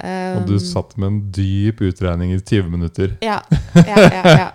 Og 0.00 0.46
du 0.48 0.54
Um, 0.54 0.58
satt 0.64 0.96
med 0.96 1.06
en 1.08 1.18
dyp 1.36 1.80
utregning 1.84 2.32
i 2.32 2.38
20 2.40 2.70
minutter. 2.72 3.16
Ja, 3.20 3.42
ja, 3.74 3.96
ja, 4.00 4.22
ja. 4.24 4.50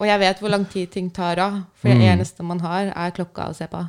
Og 0.00 0.06
jeg 0.08 0.18
vet 0.18 0.38
hvor 0.40 0.50
lang 0.50 0.64
tid 0.72 0.90
ting 0.90 1.10
tar 1.14 1.38
av, 1.38 1.60
for 1.76 1.88
det 1.88 1.98
Mm. 2.00 2.06
eneste 2.18 2.42
man 2.42 2.60
har, 2.60 2.88
er 2.96 3.10
klokka 3.14 3.50
å 3.50 3.54
se 3.54 3.66
på. 3.70 3.84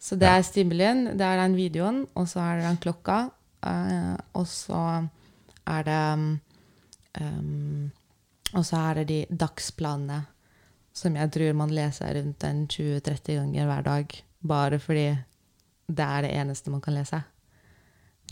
Så 0.00 0.16
det 0.16 0.28
er 0.28 0.42
stimulien, 0.46 1.04
det 1.18 1.26
er 1.26 1.36
den 1.42 1.56
videoen, 1.56 2.06
og 2.14 2.28
så 2.28 2.40
er 2.40 2.56
det 2.60 2.64
den 2.68 2.76
klokka, 2.84 3.30
eh, 3.66 4.16
og 4.34 4.46
så 4.46 5.08
er 5.66 5.82
det 5.82 6.00
um, 6.14 6.40
um, 7.20 7.90
Og 8.54 8.64
så 8.64 8.76
er 8.76 8.94
det 8.94 9.06
de 9.08 9.36
dagsplanene 9.36 10.20
som 10.94 11.16
jeg 11.16 11.30
tror 11.34 11.52
man 11.58 11.68
leser 11.74 12.14
rundt 12.14 12.44
en 12.44 12.66
20-30 12.68 13.34
ganger 13.36 13.66
hver 13.66 13.82
dag, 13.84 14.14
bare 14.46 14.78
fordi 14.78 15.18
det 15.88 16.04
er 16.06 16.22
det 16.22 16.30
eneste 16.38 16.70
man 16.70 16.80
kan 16.80 16.94
lese. 16.94 17.20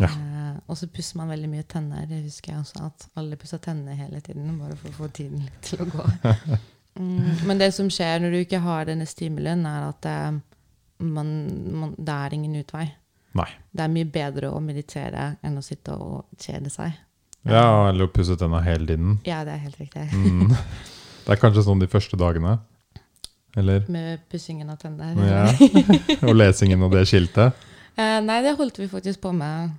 Ja. 0.00 0.08
Eh, 0.10 0.56
og 0.66 0.78
så 0.78 0.88
pusser 0.90 1.20
man 1.20 1.30
veldig 1.30 1.50
mye 1.50 1.66
tenner. 1.70 2.06
Det 2.10 2.22
husker 2.24 2.52
jeg 2.52 2.62
også 2.62 2.86
at 2.88 3.06
alle 3.20 3.38
pusser 3.40 3.60
tennene 3.62 3.96
hele 3.98 4.22
tiden, 4.24 4.56
bare 4.58 4.78
for 4.80 4.90
å 4.90 4.98
få 5.04 5.10
tiden 5.14 5.44
litt 5.44 5.60
til 5.70 5.84
å 5.86 5.90
gå. 5.90 6.08
Mm, 6.94 7.40
men 7.48 7.58
det 7.58 7.72
som 7.74 7.88
skjer 7.90 8.20
når 8.22 8.30
du 8.30 8.36
ikke 8.38 8.60
har 8.62 8.84
denne 8.86 9.02
stimulien, 9.10 9.64
er 9.66 9.88
at 9.88 10.06
eh, 10.06 10.36
man, 11.02 11.32
man, 11.74 11.88
det 11.98 12.14
er 12.14 12.36
ingen 12.36 12.60
utvei. 12.60 12.84
Nei. 13.34 13.48
Det 13.74 13.82
er 13.82 13.90
mye 13.90 14.06
bedre 14.14 14.52
å 14.54 14.60
meditere 14.62 15.24
enn 15.42 15.58
å 15.58 15.64
sitte 15.66 15.96
og 15.98 16.28
kjede 16.38 16.70
seg. 16.70 16.94
Ja, 17.50 17.88
eller 17.88 18.06
å 18.06 18.12
pusse 18.14 18.36
tenna 18.38 18.62
hele 18.62 18.86
tiden. 18.92 19.18
Ja, 19.26 19.42
det 19.42 19.56
er 19.56 19.64
helt 19.66 19.80
riktig. 19.82 20.06
Mm. 20.14 20.54
Det 21.24 21.34
er 21.34 21.40
kanskje 21.42 21.66
sånn 21.66 21.82
de 21.82 21.90
første 21.90 22.18
dagene. 22.20 22.60
Eller? 23.58 23.84
Med 23.90 24.22
pussingen 24.30 24.70
av 24.70 24.78
tenner. 24.82 25.18
Ja. 25.18 25.44
Og 26.28 26.34
lesingen 26.34 26.82
av 26.86 26.94
det 26.94 27.04
skiltet. 27.10 27.66
Eh, 27.94 28.18
nei, 28.22 28.40
det 28.42 28.54
holdt 28.58 28.80
vi 28.80 28.88
faktisk 28.90 29.22
på 29.22 29.34
med. 29.34 29.74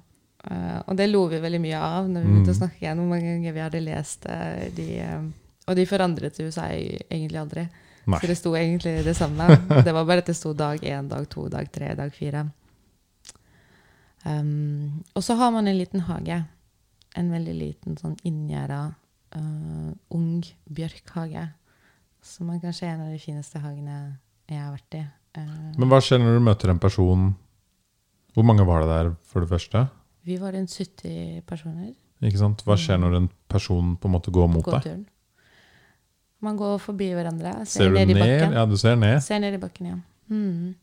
Eh, 0.46 0.80
og 0.86 0.98
det 1.00 1.08
lo 1.10 1.24
vi 1.32 1.40
veldig 1.42 1.62
mye 1.64 1.80
av 1.82 2.10
når 2.10 2.22
vi 2.22 2.28
Mm. 2.28 2.34
begynte 2.36 2.54
å 2.54 2.60
snakke 2.60 2.82
igjen 2.84 3.00
hvor 3.02 3.10
mange 3.10 3.32
ganger 3.34 3.54
vi 3.56 3.64
hadde 3.64 3.82
lest 3.82 4.25
uh, 4.30 4.70
de. 4.75 4.88
eh, 5.00 5.22
og 5.68 5.75
de 5.75 5.86
forandret 5.90 6.38
jo 6.40 6.52
seg 6.54 7.06
egentlig 7.10 7.40
aldri. 7.42 7.64
Nei. 8.06 8.20
Så 8.22 8.28
det 8.30 8.38
sto 8.38 8.52
egentlig 8.54 9.04
det 9.04 9.16
samme. 9.18 9.48
Det 9.86 9.94
var 9.94 10.06
bare 10.06 10.22
at 10.22 10.28
det 10.30 10.36
sto 10.38 10.54
dag 10.54 10.78
én, 10.86 11.08
dag 11.10 11.25
to, 11.30 11.48
dag 11.50 11.72
tre, 11.74 11.96
dag 11.98 12.14
fire. 12.14 12.44
Um, 14.25 15.04
og 15.16 15.24
så 15.24 15.36
har 15.38 15.52
man 15.54 15.68
en 15.68 15.78
liten 15.78 16.00
hage. 16.08 16.44
En 17.16 17.32
veldig 17.32 17.54
liten 17.56 17.98
sånn 17.98 18.16
inngjerda 18.28 18.80
uh, 19.38 19.92
ung 20.14 20.44
bjørkhage. 20.70 21.48
Som 22.25 22.50
er 22.50 22.60
kanskje 22.64 22.90
en 22.90 23.04
av 23.06 23.12
de 23.14 23.20
fineste 23.22 23.62
hagene 23.62 23.98
jeg 24.50 24.60
har 24.62 24.74
vært 24.74 24.98
i. 25.00 25.04
Men 25.78 25.90
hva 25.92 26.00
skjer 26.02 26.22
når 26.22 26.38
du 26.38 26.46
møter 26.46 26.72
en 26.72 26.80
person 26.80 27.25
Hvor 28.36 28.46
mange 28.48 28.64
var 28.66 28.86
det 28.86 28.88
der, 28.94 29.10
for 29.28 29.44
det 29.44 29.50
første? 29.52 29.82
Vi 30.25 30.38
var 30.41 30.55
rundt 30.55 30.74
70 30.74 31.44
personer. 31.46 31.91
Ikke 32.25 32.39
sant? 32.39 32.63
Hva 32.65 32.77
skjer 32.79 32.98
når 33.01 33.20
en 33.20 33.27
person 33.51 33.94
på 34.00 34.10
en 34.10 34.15
måte 34.15 34.34
går 34.34 34.50
mot 34.50 34.72
deg? 34.86 35.03
Man 36.46 36.58
går 36.60 36.79
forbi 36.82 37.12
hverandre, 37.15 37.60
ser, 37.65 37.86
Ser 37.86 37.94
du 37.94 38.00
ned 38.00 38.13
i 38.13 38.17
bakken. 38.17 38.55
Ja, 38.58 38.65
du 38.70 38.75
ser 38.77 38.98
ned. 39.00 39.20
Ser 39.24 39.41
ned 39.41 39.58
i 39.58 39.62
bakken, 39.62 39.91
ja. 39.94 40.00
Mm. 40.29 40.74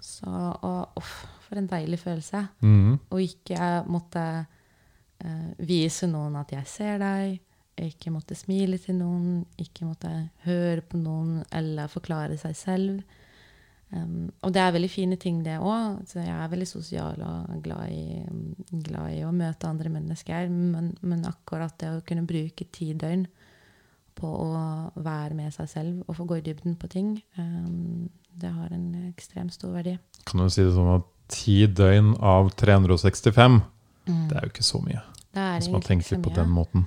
Så, 0.00 0.28
og 0.28 1.00
uff, 1.00 1.14
for 1.46 1.60
en 1.60 1.68
deilig 1.70 1.98
følelse. 2.02 2.46
Mhm. 2.64 2.94
Å 3.10 3.20
ikke 3.22 3.72
måtte 3.92 4.24
uh, 4.44 5.50
vise 5.58 6.08
noen 6.10 6.36
at 6.40 6.52
jeg 6.54 6.70
ser 6.70 7.00
deg, 7.02 7.38
ikke 7.76 8.12
måtte 8.14 8.36
smile 8.38 8.78
til 8.80 8.96
noen, 8.96 9.42
ikke 9.60 9.84
måtte 9.84 10.10
høre 10.46 10.80
på 10.80 11.00
noen 11.00 11.42
eller 11.52 11.92
forklare 11.92 12.38
seg 12.40 12.56
selv. 12.56 13.02
Um, 13.94 14.32
og 14.42 14.50
det 14.52 14.60
er 14.62 14.72
veldig 14.74 14.90
fine 14.90 15.16
ting, 15.16 15.44
det 15.46 15.60
òg. 15.62 16.00
Jeg 16.14 16.26
er 16.32 16.48
veldig 16.50 16.66
sosial 16.68 17.20
og 17.22 17.60
glad 17.62 17.92
i, 17.94 18.24
glad 18.82 19.14
i 19.14 19.20
å 19.24 19.32
møte 19.32 19.68
andre 19.70 19.92
mennesker. 19.94 20.48
Men, 20.50 20.92
men 21.06 21.24
akkurat 21.28 21.76
det 21.78 21.92
å 21.92 22.02
kunne 22.06 22.26
bruke 22.26 22.66
ti 22.74 22.92
døgn 22.98 23.26
på 24.16 24.26
å 24.26 24.50
være 24.96 25.36
med 25.36 25.52
seg 25.54 25.68
selv 25.68 26.06
og 26.08 26.16
få 26.16 26.24
gå 26.26 26.38
i 26.40 26.44
dybden 26.46 26.78
på 26.80 26.88
ting, 26.88 27.14
um, 27.38 28.08
det 28.36 28.50
har 28.52 28.72
en 28.72 28.88
ekstremt 29.10 29.54
stor 29.54 29.74
verdi. 29.76 29.98
Kan 30.26 30.40
du 30.42 30.48
si 30.50 30.64
det 30.64 30.72
sånn 30.74 30.94
at 30.96 31.06
ti 31.32 31.62
døgn 31.66 32.14
av 32.20 32.50
365, 32.58 33.62
Mm. 34.06 34.28
det 34.30 34.36
er 34.38 34.44
jo 34.46 34.52
ikke 34.52 34.62
så 34.62 34.78
mye. 34.84 35.00
Hvis 35.34 35.68
man 35.72 35.82
tenker 35.82 36.20
på 36.22 36.30
den 36.34 36.48
måten. 36.54 36.84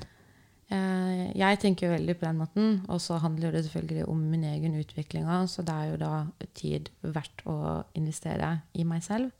Eh, 0.69 1.31
Jeg 1.37 1.59
tenker 1.61 1.87
jo 1.87 1.95
veldig 1.95 2.15
på 2.19 2.27
den 2.27 2.37
måten, 2.37 2.69
og 2.87 3.01
så 3.01 3.17
handler 3.21 3.51
det 3.51 3.65
selvfølgelig 3.65 4.07
om 4.07 4.21
min 4.31 4.43
egen 4.43 4.75
utvikling. 4.77 5.25
Så 5.47 5.65
det 5.65 5.73
er 5.73 5.91
jo 5.91 5.97
da 5.97 6.13
tid 6.53 6.89
verdt 7.01 7.43
å 7.45 7.83
investere 7.97 8.61
i 8.73 8.83
meg 8.83 9.03
selv. 9.03 9.31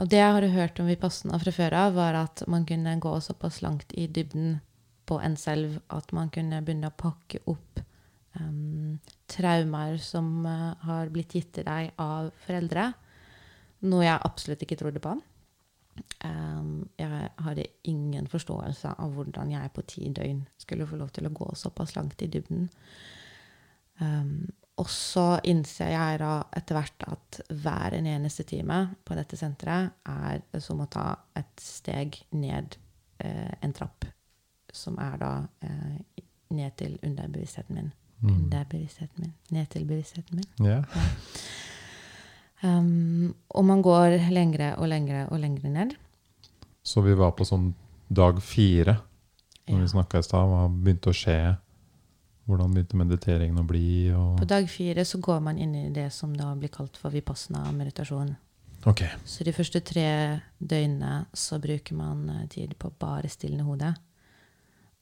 Og 0.00 0.08
det 0.08 0.22
jeg 0.22 0.32
hadde 0.32 0.54
hørt 0.54 0.80
om 0.80 0.88
Vipassana 0.88 1.38
fra 1.38 1.52
før 1.52 1.76
av, 1.76 1.94
var 1.94 2.16
at 2.16 2.44
man 2.48 2.64
kunne 2.64 2.96
gå 2.98 3.12
såpass 3.20 3.60
langt 3.62 3.92
i 3.92 4.06
dybden 4.06 4.60
på 5.06 5.18
en 5.20 5.36
selv 5.36 5.80
at 5.92 6.12
man 6.16 6.30
kunne 6.32 6.62
begynne 6.64 6.88
å 6.88 6.96
pakke 6.96 7.42
opp 7.50 7.82
um, 8.40 8.98
traumer 9.28 9.98
som 10.00 10.46
eh, 10.46 10.86
har 10.86 11.10
blitt 11.12 11.34
gitt 11.36 11.52
til 11.58 11.66
deg 11.68 11.92
av 12.00 12.30
foreldre. 12.46 12.92
Noe 13.84 14.06
jeg 14.06 14.24
absolutt 14.24 14.62
ikke 14.64 14.78
trodde 14.80 15.02
på. 15.02 15.16
Um, 16.24 16.88
jeg 16.98 17.28
hadde 17.44 17.66
ingen 17.90 18.26
forståelse 18.30 18.94
av 19.02 19.12
hvordan 19.12 19.50
jeg 19.52 19.72
på 19.74 19.84
ti 19.90 20.08
døgn 20.08 20.44
skulle 20.58 20.86
få 20.88 20.96
lov 21.00 21.10
til 21.12 21.26
å 21.28 21.34
gå 21.34 21.50
såpass 21.58 21.96
langt 21.96 22.22
i 22.22 22.30
dybden. 22.32 22.68
Um, 24.00 24.46
og 24.80 24.88
så 24.90 25.26
innser 25.44 25.92
jeg 25.92 26.20
da 26.22 26.32
etter 26.56 26.78
hvert 26.78 27.04
at 27.12 27.40
hver 27.62 27.96
en 27.98 28.08
eneste 28.08 28.46
time 28.48 28.78
på 29.04 29.16
dette 29.18 29.36
senteret 29.36 29.92
er 30.08 30.60
som 30.64 30.80
å 30.80 30.88
ta 30.90 31.10
et 31.38 31.60
steg 31.60 32.16
ned 32.32 32.78
eh, 33.20 33.52
en 33.60 33.74
trapp 33.76 34.06
som 34.72 34.96
er 35.02 35.18
da 35.20 35.32
eh, 35.60 36.22
ned 36.56 36.78
til 36.80 36.96
underbevisstheten 37.04 37.76
min. 37.76 37.92
Mm. 38.22 38.30
Underbevisstheten 38.32 39.26
min. 39.26 39.34
Ned 39.52 39.68
til 39.74 39.84
bevisstheten 39.86 40.40
min. 40.40 40.66
Ja. 40.66 40.80
Um, 42.62 43.34
og 43.50 43.64
man 43.66 43.82
går 43.82 44.18
lengre 44.30 44.76
og 44.78 44.86
lengre 44.88 45.24
og 45.30 45.40
lengre 45.42 45.70
ned. 45.72 45.96
Så 46.82 47.02
vi 47.02 47.14
var 47.18 47.32
på 47.38 47.46
sånn 47.46 47.72
dag 48.12 48.38
fire 48.42 48.98
når 49.66 49.78
Ja. 49.78 49.80
vi 49.82 49.88
snakka 49.88 50.18
i 50.18 50.22
stad. 50.22 50.48
Hva 50.50 50.68
begynte 50.68 51.10
å 51.10 51.16
skje? 51.16 51.58
Hvordan 52.46 52.74
begynte 52.74 52.96
mediteringen 52.98 53.58
å 53.58 53.66
bli? 53.66 54.10
På 54.12 54.46
dag 54.46 54.68
fire 54.68 55.04
så 55.04 55.20
går 55.20 55.40
man 55.42 55.58
inn 55.58 55.74
i 55.74 55.90
det 55.90 56.12
som 56.12 56.34
da 56.36 56.54
blir 56.54 56.68
kalt 56.68 56.96
for 56.96 57.10
vipassana 57.10 57.70
meditasjon. 57.72 58.36
Okay. 58.86 59.08
Så 59.24 59.44
de 59.44 59.52
første 59.52 59.80
tre 59.80 60.40
døgnene 60.58 61.26
så 61.32 61.60
bruker 61.62 61.94
man 61.94 62.28
eh, 62.30 62.46
tid 62.48 62.74
på 62.78 62.90
bare 62.98 63.28
stillende 63.30 63.62
hodet. 63.64 63.94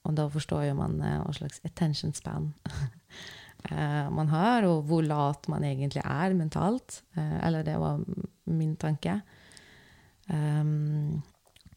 Og 0.05 0.15
da 0.17 0.29
forstår 0.29 0.67
jo 0.69 0.75
man 0.75 1.01
eh, 1.01 1.19
hva 1.25 1.33
slags 1.33 1.61
attention 1.65 2.13
span 2.13 2.53
man 4.11 4.31
har, 4.33 4.65
og 4.69 4.87
hvor 4.89 5.05
lat 5.05 5.49
man 5.53 5.65
egentlig 5.67 6.03
er 6.05 6.35
mentalt. 6.37 7.03
Eh, 7.17 7.37
eller 7.47 7.67
det 7.67 7.77
var 7.81 8.01
min 8.51 8.77
tanke. 8.81 9.21
Um, 10.31 11.21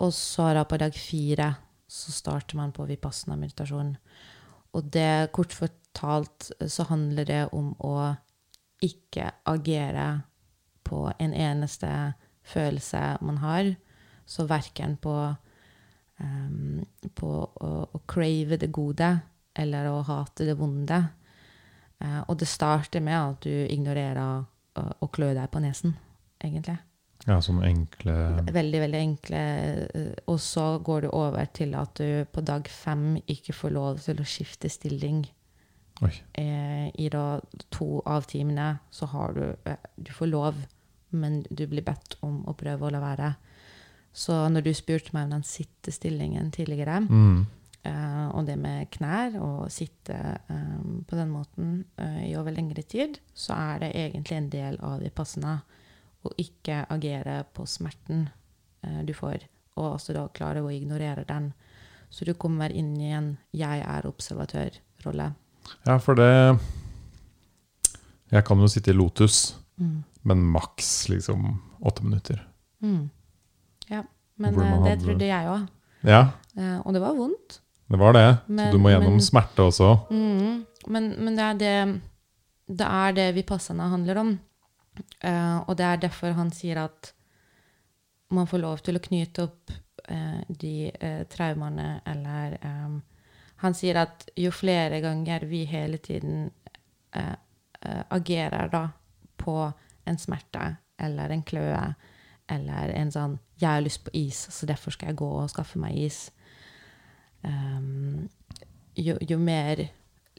og 0.02 0.14
så 0.14 0.52
da 0.54 0.64
på 0.68 0.78
dag 0.78 0.94
fire 0.94 1.50
så 1.90 2.12
starter 2.14 2.58
man 2.58 2.74
på 2.74 2.86
vipassana 2.90 3.38
meditasjon. 3.38 3.96
Og 4.74 4.90
det, 4.94 5.32
kort 5.34 5.54
fortalt, 5.54 6.52
eh, 6.60 6.68
så 6.68 6.88
handler 6.90 7.30
det 7.30 7.42
om 7.54 7.74
å 7.80 8.14
ikke 8.84 9.30
agere 9.48 10.08
på 10.84 11.06
en 11.20 11.34
eneste 11.34 11.90
følelse 12.44 13.02
man 13.22 13.40
har. 13.44 13.74
Så 14.26 14.48
verken 14.48 14.98
på, 15.04 15.14
um, 16.20 16.82
på 17.16 17.32
å, 17.44 17.72
å 17.92 18.02
crave 18.08 18.58
det 18.58 18.72
gode 18.74 19.12
eller 19.54 19.90
å 19.92 20.02
hate 20.08 20.48
det 20.48 20.56
vonde. 20.58 21.02
Eh, 22.04 22.22
og 22.28 22.38
det 22.42 22.48
starter 22.52 23.02
med 23.02 23.16
at 23.20 23.46
du 23.46 23.50
ignorerer 23.74 24.20
å, 24.24 24.88
å 25.02 25.08
klø 25.14 25.34
deg 25.38 25.50
på 25.54 25.62
nesen, 25.64 25.96
egentlig. 26.44 26.78
Ja, 27.24 27.38
sånne 27.40 27.70
enkle 27.70 28.14
Veldig, 28.52 28.80
veldig 28.84 29.00
enkle. 29.00 29.38
eh, 29.96 30.10
Og 30.28 30.40
så 30.44 30.66
går 30.84 31.06
du 31.06 31.10
over 31.16 31.46
til 31.56 31.72
at 31.80 31.94
du 31.96 32.26
på 32.26 32.42
dag 32.44 32.68
fem 32.68 33.14
ikke 33.32 33.54
får 33.56 33.72
lov 33.72 34.02
til 34.04 34.20
å 34.20 34.26
skifte 34.28 34.68
stilling. 34.70 35.22
Oi. 36.04 36.12
Eh, 36.36 36.90
I 37.00 37.08
da 37.14 37.40
to 37.72 38.02
av 38.06 38.26
timene 38.28 38.80
så 38.92 39.08
har 39.14 39.34
du 39.38 39.44
eh, 39.70 39.78
Du 39.96 40.12
får 40.12 40.28
lov, 40.34 40.56
men 41.12 41.44
du 41.50 41.64
blir 41.68 41.86
bedt 41.86 42.18
om 42.26 42.42
å 42.50 42.54
prøve 42.60 42.90
å 42.90 42.92
la 42.92 43.00
være. 43.00 43.36
Så 44.12 44.36
når 44.52 44.66
du 44.68 44.74
spurte 44.74 45.14
meg 45.14 45.30
om 45.30 45.38
den 45.38 45.44
sittestillingen 45.48 46.52
tidligere, 46.52 47.00
Mm. 47.08 47.46
Eh, 47.84 48.28
og 48.34 48.46
det 48.48 48.58
med 48.60 48.90
knær 48.94 49.38
og 49.42 49.72
sitte 49.72 50.18
um, 50.50 51.04
på 51.08 51.18
den 51.20 51.32
måten 51.34 51.86
uh, 52.00 52.22
i 52.26 52.36
over 52.40 52.56
lengre 52.56 52.84
tid, 52.84 53.20
så 53.34 53.56
er 53.56 53.84
det 53.84 53.92
egentlig 53.96 54.38
en 54.38 54.50
del 54.54 54.80
av 54.84 55.02
vipassana 55.04 55.58
å 56.24 56.32
ikke 56.40 56.86
agere 56.94 57.42
på 57.54 57.66
smerten 57.68 58.28
uh, 58.86 59.02
du 59.04 59.14
får, 59.14 59.48
og 59.76 59.96
altså 59.96 60.16
da 60.16 60.28
klare 60.34 60.64
å 60.64 60.72
ignorere 60.72 61.26
den. 61.28 61.52
Så 62.14 62.26
du 62.26 62.34
kommer 62.38 62.70
inn 62.70 62.94
i 63.02 63.10
en 63.12 63.38
'jeg 63.52 63.82
er 63.82 64.06
observatør'-rolle. 64.06 65.34
Ja, 65.86 65.98
for 65.98 66.16
det 66.16 66.60
Jeg 68.32 68.46
kan 68.46 68.58
jo 68.58 68.68
sitte 68.68 68.90
i 68.90 68.94
lotus, 68.94 69.56
Mm. 69.78 70.04
men 70.22 70.44
maks 70.44 71.10
liksom 71.10 71.62
åtte 71.82 72.04
minutter. 72.04 72.48
Mm. 72.82 73.10
Ja, 73.88 74.04
men 74.36 74.56
det 74.84 75.02
trodde 75.02 75.26
jeg 75.26 75.48
òg. 75.48 75.68
Ja, 76.04 76.32
og 76.84 76.94
det 76.94 77.02
var 77.02 77.16
vondt. 77.16 77.63
Det 77.94 78.00
var 78.02 78.16
det. 78.18 78.28
Men- 78.48 78.66
så 78.66 78.74
du 78.74 78.82
må 78.82 78.90
gjennom 78.90 79.18
men- 79.20 79.22
smerte 79.22 79.68
også. 79.70 79.92
Mm. 80.10 80.66
Men, 80.88 81.14
men 81.24 81.38
det 81.38 81.44
er 81.46 81.60
det 81.62 82.02
det 82.68 82.88
er 82.88 83.14
det 83.14 83.36
vipassana 83.36 83.90
handler 83.92 84.18
om. 84.18 84.40
Uh, 85.26 85.60
og 85.68 85.78
det 85.78 85.86
er 85.86 86.02
derfor 86.06 86.36
han 86.38 86.52
sier 86.54 86.84
at 86.84 87.14
man 88.34 88.48
får 88.48 88.62
lov 88.62 88.84
til 88.86 88.98
å 88.98 89.02
knyte 89.02 89.48
opp 89.48 89.72
uh, 90.10 90.42
de 90.50 90.92
uh, 90.94 91.24
traumene 91.30 92.02
eller 92.06 92.58
um, 92.64 93.02
Han 93.64 93.74
sier 93.74 93.96
at 94.02 94.26
jo 94.36 94.52
flere 94.52 95.00
ganger 95.02 95.46
vi 95.48 95.64
hele 95.64 95.98
tiden 95.98 96.50
agerer 98.12 98.68
da 98.68 98.88
på 99.40 99.54
en 100.06 100.18
smerte 100.20 100.66
eller 101.00 101.32
en 101.32 101.44
kløe 101.48 101.94
eller 102.52 102.92
en 102.92 103.12
sånn 103.12 103.38
'Jeg 103.56 103.70
har 103.70 103.82
lyst 103.82 104.04
på 104.04 104.12
is, 104.14 104.36
så 104.52 104.66
derfor 104.66 104.92
skal 104.92 105.08
jeg 105.08 105.16
gå 105.16 105.30
og 105.30 105.50
skaffe 105.50 105.80
meg 105.80 105.96
is'. 105.96 106.32
Um, 107.44 108.30
jo, 108.96 109.18
jo 109.30 109.38
mer 109.40 109.82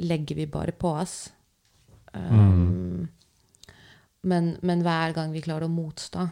legger 0.01 0.37
vi 0.39 0.47
bare 0.47 0.73
på 0.73 0.89
oss. 0.97 1.33
Um, 2.15 3.09
men, 4.23 4.57
men 4.63 4.83
hver 4.87 5.13
gang 5.17 5.33
vi 5.35 5.43
klarer 5.43 5.67
å 5.67 5.73
motstå 5.73 6.29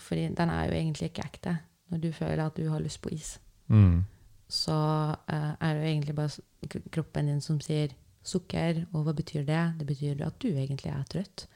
Fordi 0.00 0.22
den 0.34 0.50
er 0.50 0.64
jo 0.70 0.72
egentlig 0.78 1.10
ikke 1.10 1.26
ekte. 1.28 1.52
Når 1.92 2.00
du 2.00 2.08
føler 2.16 2.40
at 2.46 2.56
du 2.56 2.64
har 2.72 2.80
lyst 2.82 3.02
på 3.04 3.12
is, 3.14 3.38
Mm. 3.68 4.02
så 4.48 4.74
uh, 5.14 5.52
er 5.60 5.74
det 5.74 5.80
jo 5.80 5.88
egentlig 5.88 6.14
bare 6.14 6.80
kroppen 6.92 7.26
din 7.30 7.40
som 7.40 7.60
sier 7.64 7.94
sukker. 8.24 8.82
Og 8.92 9.04
hva 9.06 9.14
betyr 9.16 9.44
det? 9.48 9.62
Det 9.78 9.86
betyr 9.88 10.20
at 10.26 10.36
du 10.42 10.48
egentlig 10.50 10.90
er 10.92 11.04
trøtt. 11.08 11.46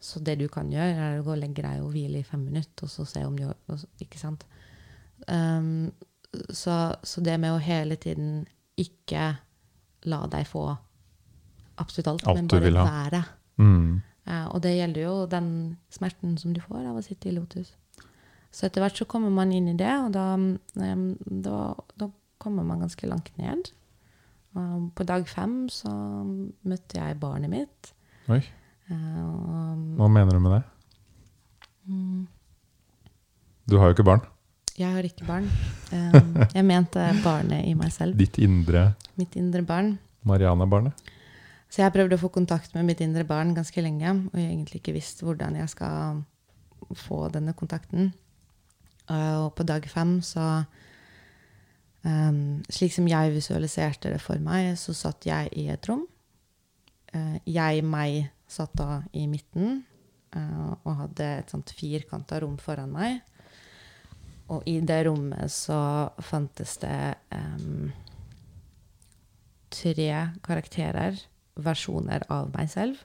Så 0.00 0.20
det 0.22 0.36
du 0.38 0.46
kan 0.48 0.70
gjøre, 0.70 0.94
er 0.94 1.18
å 1.18 1.24
gå 1.26 1.32
og 1.34 1.40
legge 1.40 1.62
deg 1.64 1.82
og 1.82 1.90
hvile 1.94 2.20
i 2.20 2.26
fem 2.26 2.44
minutter, 2.46 2.86
og 2.86 2.90
så 2.92 3.04
se 3.04 3.24
om 3.26 3.34
du 3.36 3.48
har 3.48 3.56
Ikke 4.00 4.18
sant? 4.18 4.44
Um, 5.26 5.90
så, 6.54 6.76
så 7.02 7.20
det 7.24 7.38
med 7.42 7.54
å 7.56 7.62
hele 7.62 7.96
tiden 8.00 8.44
ikke 8.80 9.32
la 10.08 10.20
deg 10.30 10.46
få 10.48 10.64
absolutt 11.80 12.08
alt, 12.12 12.26
Alt 12.28 12.38
men 12.38 12.48
bare 12.48 12.84
være. 12.86 13.20
Mm. 13.60 14.00
Eh, 14.26 14.46
og 14.52 14.60
det 14.64 14.76
gjelder 14.76 15.02
jo 15.02 15.14
den 15.32 15.50
smerten 15.92 16.36
som 16.40 16.54
du 16.56 16.60
får 16.64 16.86
av 16.90 17.00
å 17.00 17.04
sitte 17.04 17.30
i 17.30 17.34
lotus. 17.36 17.74
Så 18.50 18.66
etter 18.66 18.82
hvert 18.82 18.98
så 18.98 19.06
kommer 19.08 19.30
man 19.30 19.52
inn 19.54 19.68
i 19.70 19.76
det, 19.78 19.90
og 20.04 20.10
da, 20.14 20.24
da, 20.74 21.58
da 22.00 22.08
kommer 22.42 22.66
man 22.66 22.82
ganske 22.82 23.06
langt 23.10 23.30
ned. 23.38 23.70
På 24.50 25.06
dag 25.06 25.28
fem 25.30 25.68
så 25.70 25.90
møtte 26.66 26.98
jeg 26.98 27.20
barnet 27.22 27.52
mitt. 27.52 27.92
Oi, 28.32 28.40
eh, 28.90 29.20
hva 30.00 30.08
mener 30.10 30.34
du 30.34 30.42
med 30.42 30.56
det? 30.56 30.62
mm, 31.86 32.26
Du 33.70 33.78
har 33.78 33.90
jo 33.90 33.94
ikke 33.94 34.08
barn. 34.10 34.24
Jeg 34.80 34.96
har 34.96 35.06
ikke 35.06 35.26
barn. 35.28 35.48
Em, 35.92 36.34
jeg 36.56 36.64
mente 36.66 37.04
barnet 37.24 37.66
i 37.68 37.74
meg 37.76 37.92
selv. 37.94 38.16
Ditt 38.18 38.38
indre 38.40 38.90
Mitt 39.20 39.36
indre 39.36 39.62
barn. 39.66 39.98
Mariana-barnet. 40.24 41.10
Så 41.70 41.84
jeg 41.84 41.92
prøvde 41.94 42.16
å 42.16 42.20
få 42.22 42.30
kontakt 42.34 42.74
med 42.74 42.88
mitt 42.88 43.00
indre 43.04 43.22
barn 43.26 43.52
ganske 43.54 43.82
lenge, 43.84 44.10
og 44.32 44.36
jeg 44.38 44.48
egentlig 44.48 44.80
ikke 44.80 44.96
visste 44.96 45.26
hvordan 45.26 45.58
jeg 45.60 45.70
skal 45.70 46.22
få 46.98 47.28
denne 47.30 47.54
kontakten. 47.54 48.10
Eh, 49.06 49.36
Og 49.44 49.52
på 49.54 49.66
dag 49.68 49.86
fem 49.90 50.18
så 50.24 50.64
um, 52.02 52.62
Slik 52.70 52.94
som 52.96 53.06
jeg 53.10 53.34
visualiserte 53.36 54.10
det 54.14 54.22
for 54.24 54.40
meg, 54.42 54.72
så 54.80 54.96
satt 54.96 55.28
jeg 55.28 55.52
i 55.60 55.68
et 55.70 55.90
rom. 55.90 56.06
Uh, 57.14 57.38
jeg, 57.46 57.84
meg, 57.86 58.30
satt 58.50 58.74
da 58.78 59.02
i 59.14 59.26
midten 59.30 59.82
uh, 60.34 60.74
og 60.84 60.94
hadde 61.04 61.26
et 61.40 61.50
sånt 61.50 61.70
firkanta 61.74 62.40
rom 62.42 62.56
foran 62.58 62.90
meg. 62.94 63.20
Og 64.50 64.66
i 64.66 64.80
det 64.82 65.04
rommet 65.06 65.52
så 65.52 65.78
fantes 66.26 66.76
det 66.82 67.14
um, 67.30 67.90
tre 69.70 70.10
karakterer, 70.42 71.20
versjoner 71.60 72.24
av 72.32 72.50
meg 72.54 72.70
selv, 72.72 72.98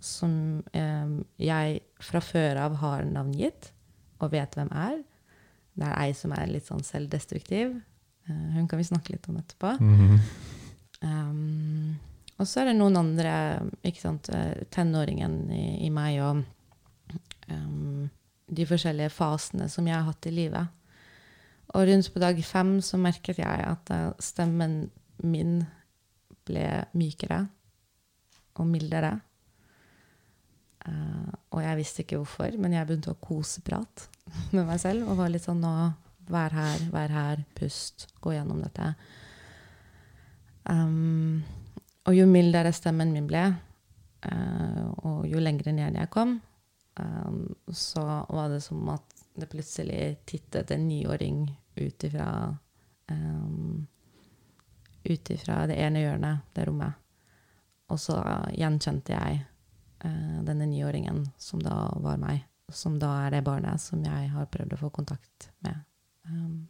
som 0.00 0.62
um, 0.62 1.14
jeg 1.42 1.80
fra 2.00 2.22
før 2.22 2.60
av 2.68 2.78
har 2.80 3.04
navngitt 3.08 3.72
og 4.22 4.32
vet 4.32 4.56
hvem 4.56 4.70
er. 4.72 5.00
Det 5.78 5.86
er 5.86 5.96
ei 6.06 6.12
som 6.16 6.32
er 6.34 6.50
litt 6.50 6.68
sånn 6.70 6.84
selvdestruktiv. 6.86 7.76
Uh, 8.28 8.46
hun 8.56 8.68
kan 8.70 8.80
vi 8.80 8.88
snakke 8.88 9.16
litt 9.16 9.28
om 9.30 9.40
etterpå. 9.42 9.76
Mhm. 9.82 10.20
Um, 10.98 11.98
og 12.38 12.46
så 12.46 12.62
er 12.62 12.70
det 12.70 12.78
noen 12.78 12.96
andre, 12.98 13.32
ikke 13.86 14.02
sant, 14.02 14.28
eh, 14.30 14.62
tenåringen 14.70 15.48
i, 15.50 15.64
i 15.86 15.90
meg 15.90 16.20
og 16.22 16.44
um, 17.50 18.06
de 18.48 18.66
forskjellige 18.68 19.12
fasene 19.12 19.68
som 19.72 19.86
jeg 19.88 19.96
har 19.96 20.06
hatt 20.08 20.28
i 20.28 20.34
livet. 20.34 20.74
Og 21.76 21.84
rundt 21.88 22.12
på 22.14 22.22
dag 22.22 22.38
fem 22.44 22.78
så 22.84 23.00
merket 23.00 23.42
jeg 23.42 23.64
at 23.68 23.92
eh, 23.92 24.10
stemmen 24.24 24.80
min 25.20 25.60
ble 26.48 26.64
mykere 26.96 27.42
og 28.58 28.68
mildere. 28.68 29.12
Uh, 30.88 31.28
og 31.52 31.60
jeg 31.60 31.76
visste 31.76 32.02
ikke 32.04 32.20
hvorfor, 32.20 32.54
men 32.56 32.72
jeg 32.72 32.86
begynte 32.88 33.12
å 33.12 33.20
koseprat 33.20 34.06
med 34.54 34.64
meg 34.64 34.78
selv 34.80 35.10
og 35.10 35.18
var 35.18 35.32
litt 35.32 35.44
sånn 35.44 35.60
nå, 35.60 35.72
vær 36.32 36.54
her, 36.54 36.84
vær 36.94 37.12
her, 37.12 37.42
pust, 37.58 38.06
gå 38.24 38.32
gjennom 38.32 38.62
dette. 38.62 38.92
Um, 40.68 41.42
og 42.08 42.16
jo 42.16 42.24
mildere 42.30 42.72
stemmen 42.76 43.12
min 43.12 43.28
ble, 43.28 43.42
uh, 44.28 44.84
og 45.04 45.26
jo 45.28 45.42
lengre 45.42 45.74
ned 45.76 45.98
jeg 45.98 46.12
kom, 46.14 46.38
um, 46.98 47.54
så 47.68 48.04
var 48.28 48.48
det 48.52 48.60
som 48.64 48.88
at 48.92 49.24
det 49.38 49.50
plutselig 49.50 50.18
tittet 50.26 50.70
en 50.74 50.88
niåring 50.88 51.46
ut 51.78 52.04
ifra 52.04 52.56
um, 53.10 53.86
ut 55.04 55.30
ifra 55.30 55.66
det 55.66 55.78
ene 55.80 56.02
hjørnet, 56.02 56.38
det 56.52 56.66
rommet. 56.68 56.98
Og 57.88 58.00
så 58.00 58.18
gjenkjente 58.52 59.14
jeg 59.14 59.38
uh, 60.04 60.40
denne 60.44 60.66
niåringen 60.68 61.24
som 61.40 61.62
da 61.62 61.86
var 62.02 62.18
meg. 62.20 62.42
Som 62.68 62.98
da 63.00 63.14
er 63.24 63.38
det 63.38 63.46
barnet 63.46 63.80
som 63.80 64.02
jeg 64.04 64.28
har 64.34 64.50
prøvd 64.52 64.74
å 64.76 64.80
få 64.82 64.90
kontakt 64.92 65.48
med. 65.64 65.80
Um, 66.28 66.66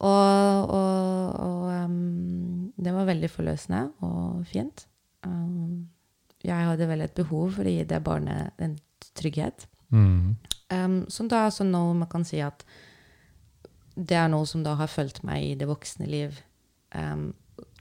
og, 0.00 0.74
og, 0.76 1.38
og 1.44 1.64
um, 1.86 2.72
det 2.76 2.92
var 2.96 3.08
veldig 3.08 3.30
forløsende 3.32 3.86
og 4.04 4.44
fint. 4.48 4.84
Um, 5.24 5.88
jeg 6.44 6.68
hadde 6.70 6.88
vel 6.88 7.04
et 7.04 7.16
behov 7.16 7.56
for 7.58 7.68
å 7.68 7.72
gi 7.74 7.84
det 7.88 8.00
barnet 8.04 8.62
en 8.62 8.78
trygghet. 9.18 9.66
Mm. 9.90 10.36
Um, 10.70 10.96
som 11.10 11.28
da 11.28 11.44
altså 11.48 11.66
nå 11.66 11.82
man 11.98 12.08
kan 12.10 12.24
si 12.24 12.40
at 12.44 12.64
det 13.98 14.16
er 14.16 14.30
noe 14.30 14.46
som 14.48 14.62
da 14.64 14.76
har 14.78 14.90
fulgt 14.90 15.24
meg 15.26 15.44
i 15.44 15.56
det 15.58 15.68
voksne 15.68 16.06
liv. 16.08 16.38
Um, 16.94 17.32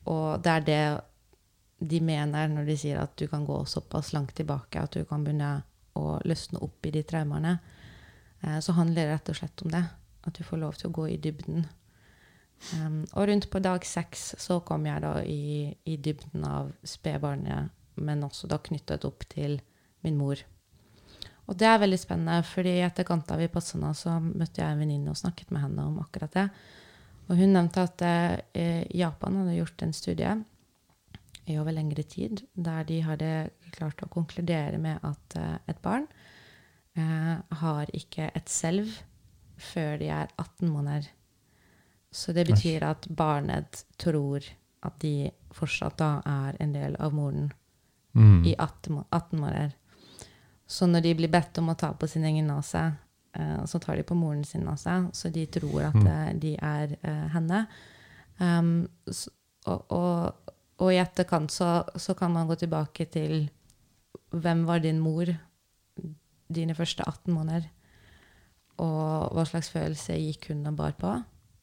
og 0.10 0.42
det 0.44 0.56
er 0.56 0.66
det 0.68 0.84
de 1.80 2.02
mener 2.04 2.50
når 2.52 2.68
de 2.68 2.76
sier 2.82 3.00
at 3.00 3.14
du 3.16 3.28
kan 3.32 3.46
gå 3.48 3.62
såpass 3.70 4.12
langt 4.12 4.34
tilbake 4.36 4.82
at 4.82 4.98
du 4.98 5.06
kan 5.08 5.24
begynne 5.24 5.62
å 5.96 6.18
løsne 6.28 6.60
opp 6.66 6.86
i 6.90 6.94
de 6.96 7.06
traumene. 7.08 7.60
Uh, 8.44 8.60
så 8.60 8.76
handler 8.76 9.06
det 9.06 9.14
rett 9.14 9.32
og 9.32 9.40
slett 9.40 9.66
om 9.66 9.74
det. 9.76 9.86
At 10.28 10.36
du 10.36 10.44
får 10.44 10.60
lov 10.60 10.80
til 10.80 10.90
å 10.90 10.98
gå 10.98 11.12
i 11.14 11.20
dybden. 11.22 11.70
Um, 12.76 13.06
og 13.14 13.30
rundt 13.30 13.48
på 13.52 13.62
dag 13.64 13.86
seks 13.88 14.34
så 14.42 14.60
kom 14.68 14.84
jeg 14.90 15.00
da 15.06 15.14
i, 15.24 15.70
i 15.88 15.96
dybden 15.96 16.44
av 16.44 16.74
spedbarnet, 16.84 17.72
men 18.00 18.24
også 18.26 18.50
da 18.50 18.60
knyttet 18.64 19.06
opp 19.08 19.26
til 19.32 19.60
min 20.06 20.18
mor. 20.20 20.42
Og 21.50 21.58
det 21.58 21.66
er 21.66 21.82
veldig 21.82 21.98
spennende, 21.98 22.44
fordi 22.46 22.76
i 22.78 22.86
etterkant 22.86 23.32
av 23.34 23.42
Vipassana 23.42 23.90
så 23.98 24.20
møtte 24.22 24.62
jeg 24.62 24.70
en 24.70 24.84
venninne 24.84 25.10
og 25.10 25.18
snakket 25.18 25.50
med 25.50 25.64
henne 25.64 25.88
om 25.90 25.98
akkurat 26.04 26.36
det. 26.36 26.46
Og 27.30 27.38
hun 27.38 27.54
nevnte 27.56 27.86
at 27.86 28.04
eh, 28.06 28.86
Japan 28.98 29.42
hadde 29.42 29.58
gjort 29.58 29.84
en 29.86 29.94
studie 29.94 30.36
i 31.50 31.58
over 31.58 31.74
lengre 31.74 32.06
tid 32.06 32.44
der 32.54 32.86
de 32.86 33.00
hadde 33.06 33.32
klart 33.74 34.02
å 34.06 34.10
konkludere 34.14 34.78
med 34.82 35.02
at 35.06 35.38
eh, 35.38 35.56
et 35.74 35.82
barn 35.82 36.06
eh, 36.98 37.36
har 37.62 37.94
ikke 37.98 38.30
et 38.38 38.50
selv 38.50 38.94
før 39.60 39.98
de 40.02 40.10
er 40.14 40.30
18 40.38 40.70
måneder. 40.70 41.10
Så 42.10 42.34
det 42.34 42.48
betyr 42.50 42.86
at 42.88 43.06
barnet 43.10 43.84
tror 44.02 44.46
at 44.86 45.02
de 45.02 45.30
fortsatt 45.54 45.98
da 46.00 46.12
er 46.26 46.58
en 46.62 46.74
del 46.74 46.96
av 47.02 47.14
moren 47.14 47.50
Mm. 48.16 48.44
i 48.46 48.56
18, 48.58 49.04
18 49.12 49.40
måneder. 49.40 49.74
Så 50.68 50.88
når 50.88 51.02
de 51.06 51.14
blir 51.16 51.30
bedt 51.34 51.58
om 51.58 51.70
å 51.70 51.78
ta 51.78 51.92
på 51.94 52.08
sin 52.10 52.24
egen 52.26 52.48
nese, 52.50 52.82
uh, 53.38 53.66
så 53.66 53.80
tar 53.82 53.96
de 53.98 54.04
på 54.04 54.18
moren 54.18 54.44
sin 54.44 54.66
nese, 54.66 54.96
så 55.14 55.30
de 55.34 55.46
tror 55.46 55.82
at 55.90 55.96
Mm. 55.96 56.08
eh, 56.08 56.34
de 56.34 56.56
er 56.58 56.96
uh, 57.04 57.28
henne. 57.34 57.68
Um, 58.40 58.88
og, 59.66 59.92
og, 59.92 60.54
og 60.80 60.94
i 60.94 60.98
etterkant 61.02 61.52
så, 61.52 61.84
så 61.96 62.14
kan 62.16 62.32
man 62.32 62.48
gå 62.48 62.56
tilbake 62.56 63.06
til 63.12 63.50
hvem 64.32 64.66
var 64.66 64.80
din 64.80 65.00
mor 65.00 65.26
dine 66.50 66.74
første 66.76 67.04
18 67.06 67.34
måneder? 67.34 67.68
Og 68.80 69.34
hva 69.36 69.44
slags 69.46 69.70
følelse 69.74 70.16
gikk 70.18 70.50
hun 70.54 70.66
og 70.70 70.78
bar 70.80 70.94
på? 70.98 71.12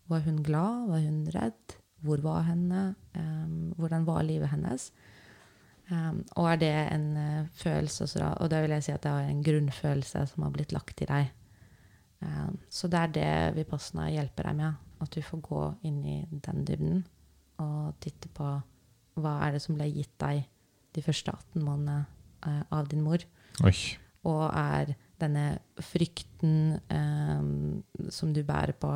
Var 0.09 0.21
hun 0.27 0.43
glad? 0.45 0.89
Var 0.91 1.01
hun 1.07 1.23
redd? 1.35 1.77
Hvor 2.05 2.21
var 2.23 2.43
henne? 2.43 2.95
Um, 3.17 3.73
hvordan 3.79 4.05
var 4.07 4.23
livet 4.23 4.51
hennes? 4.53 4.91
Um, 5.87 6.25
og 6.35 6.49
er 6.51 6.57
det 6.59 6.73
en 6.91 7.05
uh, 7.15 7.49
følelse 7.55 8.09
også 8.09 8.31
Og 8.43 8.49
da 8.51 8.59
vil 8.65 8.73
jeg 8.75 8.83
si 8.83 8.91
at 8.91 9.05
det 9.05 9.11
er 9.11 9.29
en 9.31 9.43
grunnfølelse 9.47 10.25
som 10.27 10.43
har 10.43 10.55
blitt 10.55 10.73
lagt 10.75 11.03
i 11.05 11.07
deg. 11.07 11.29
Um, 12.19 12.57
så 12.71 12.91
det 12.91 12.99
er 12.99 13.13
det 13.15 13.35
Vipassana 13.61 14.09
hjelper 14.11 14.49
deg 14.49 14.57
med. 14.59 14.81
At 15.05 15.15
du 15.15 15.23
får 15.23 15.45
gå 15.45 15.63
inn 15.87 16.01
i 16.03 16.17
den 16.31 16.65
dybden 16.67 17.05
og 17.63 17.95
titte 18.03 18.29
på 18.35 18.49
hva 19.17 19.37
er 19.47 19.55
det 19.55 19.63
som 19.63 19.77
ble 19.79 19.87
gitt 19.89 20.13
deg 20.21 20.43
de 20.97 21.05
første 21.05 21.33
18 21.33 21.63
månedene 21.63 22.03
uh, 22.49 22.65
av 22.75 22.91
din 22.91 23.05
mor. 23.07 23.23
Oi. 23.63 23.77
Og 24.27 24.43
er 24.51 24.97
denne 25.23 25.47
frykten 25.81 26.81
um, 26.91 28.11
som 28.13 28.35
du 28.35 28.43
bærer 28.45 28.75
på, 28.77 28.91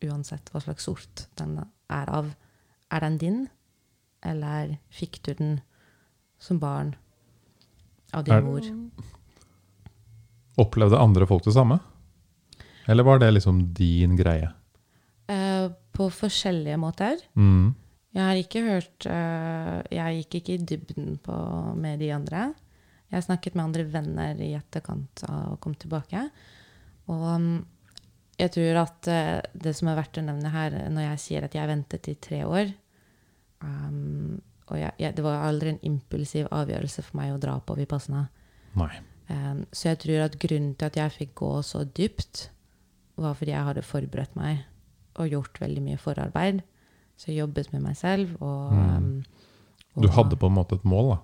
uansett 0.00 0.50
hva 0.50 0.60
slags 0.64 0.88
sort 0.88 1.22
den 1.38 1.54
er 1.60 2.10
av, 2.10 2.32
er 2.90 3.04
den 3.04 3.18
din? 3.20 3.40
Eller 4.26 4.76
fikk 4.92 5.22
du 5.24 5.32
den 5.34 5.52
som 6.40 6.58
barn 6.60 6.94
av 8.12 8.24
din 8.24 8.44
mor? 8.44 8.66
Opplevde 10.60 11.00
andre 11.00 11.28
folk 11.28 11.44
det 11.46 11.54
samme? 11.56 11.78
Eller 12.90 13.06
var 13.06 13.20
det 13.22 13.30
liksom 13.30 13.62
din 13.74 14.16
greie? 14.18 14.50
Uh, 15.30 15.70
på 15.92 16.08
forskjellige 16.10 16.78
måter. 16.80 17.20
Mm. 17.38 17.74
Jeg 18.10 18.26
har 18.26 18.38
ikke 18.40 18.62
hørt 18.66 19.06
uh, 19.06 19.78
Jeg 19.94 20.22
gikk 20.22 20.40
ikke 20.40 20.56
i 20.56 20.64
dybden 20.72 21.12
på, 21.22 21.36
med 21.78 22.00
de 22.02 22.10
andre. 22.14 22.50
Jeg 23.10 23.26
snakket 23.26 23.56
med 23.56 23.68
andre 23.68 23.84
venner 23.90 24.40
i 24.42 24.52
etterkant 24.58 25.24
å 25.28 25.56
komme 25.62 25.78
tilbake. 25.78 26.24
Og 27.10 27.24
um, 27.30 27.52
jeg 28.40 28.52
tror 28.56 28.82
at 28.82 29.10
uh, 29.10 29.38
det 29.54 29.74
som 29.78 29.90
er 29.90 30.00
verdt 30.00 30.20
å 30.20 30.26
nevne 30.26 30.52
her, 30.52 30.76
når 30.90 31.12
jeg 31.12 31.24
sier 31.24 31.46
at 31.46 31.56
jeg 31.56 31.70
ventet 31.70 32.10
i 32.10 32.18
tre 32.18 32.44
år 32.48 32.74
um, 33.62 34.40
Og 34.70 34.78
jeg, 34.78 34.92
jeg, 34.98 35.16
det 35.16 35.24
var 35.24 35.42
aldri 35.48 35.68
en 35.74 35.80
impulsiv 35.82 36.46
avgjørelse 36.54 37.02
for 37.02 37.16
meg 37.18 37.32
å 37.34 37.40
dra 37.42 37.56
på 37.60 37.74
Vipassana. 37.76 38.28
Um, 39.30 39.64
så 39.72 39.88
jeg 39.90 39.98
tror 40.04 40.24
at 40.24 40.38
grunnen 40.42 40.74
til 40.78 40.86
at 40.86 40.96
jeg 40.96 41.10
fikk 41.16 41.34
gå 41.40 41.50
så 41.66 41.84
dypt, 41.84 42.50
var 43.16 43.34
fordi 43.34 43.50
jeg 43.52 43.64
hadde 43.66 43.82
forberedt 43.82 44.36
meg 44.38 44.62
og 45.18 45.28
gjort 45.28 45.58
veldig 45.60 45.82
mye 45.82 45.98
forarbeid. 45.98 46.62
Så 47.18 47.28
jeg 47.32 47.40
jobbet 47.42 47.72
med 47.72 47.82
meg 47.82 47.96
selv. 47.96 48.36
Og, 48.40 48.72
Mm. 48.72 49.24
og, 49.96 50.02
Du 50.02 50.08
hadde 50.08 50.36
på 50.36 50.46
en 50.46 50.54
måte 50.54 50.74
et 50.78 50.84
mål, 50.84 51.10
da? 51.16 51.18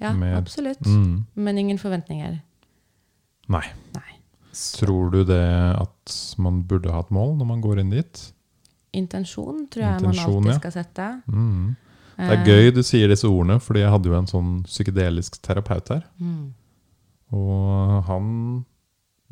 Ja, 0.00 0.12
med- 0.12 0.36
absolutt. 0.36 0.84
Mm. 0.86 1.24
Men 1.34 1.58
ingen 1.58 1.78
forventninger. 1.78 2.42
Nei. 3.48 3.64
Nei. 3.94 4.12
Tror 4.52 5.10
du 5.10 5.24
det 5.24 5.40
at 5.80 6.34
man 6.38 6.62
burde 6.62 6.92
ha 6.92 7.00
et 7.00 7.10
mål 7.10 7.36
når 7.38 7.46
man 7.46 7.60
går 7.62 7.80
inn 7.80 7.90
dit? 7.90 8.32
Intensjon 8.94 9.64
tror 9.70 9.84
jeg 9.84 10.00
Intensjon, 10.00 10.34
man 10.34 10.52
alltid 10.52 10.60
skal 10.60 10.72
sette. 10.78 11.08
Mm. 11.28 11.76
Det 12.14 12.24
Eh, 12.24 12.30
er 12.30 12.44
gøy 12.46 12.68
du 12.74 12.82
sier 12.86 13.08
disse 13.10 13.26
ordene, 13.26 13.56
fordi 13.58 13.80
jeg 13.82 13.90
hadde 13.90 14.06
jo 14.10 14.14
en 14.14 14.28
sånn 14.30 14.50
psykedelisk 14.68 15.40
terapeut 15.42 15.88
her. 15.90 16.04
Mm, 16.22 16.52
Og 17.34 18.04
han 18.06 18.28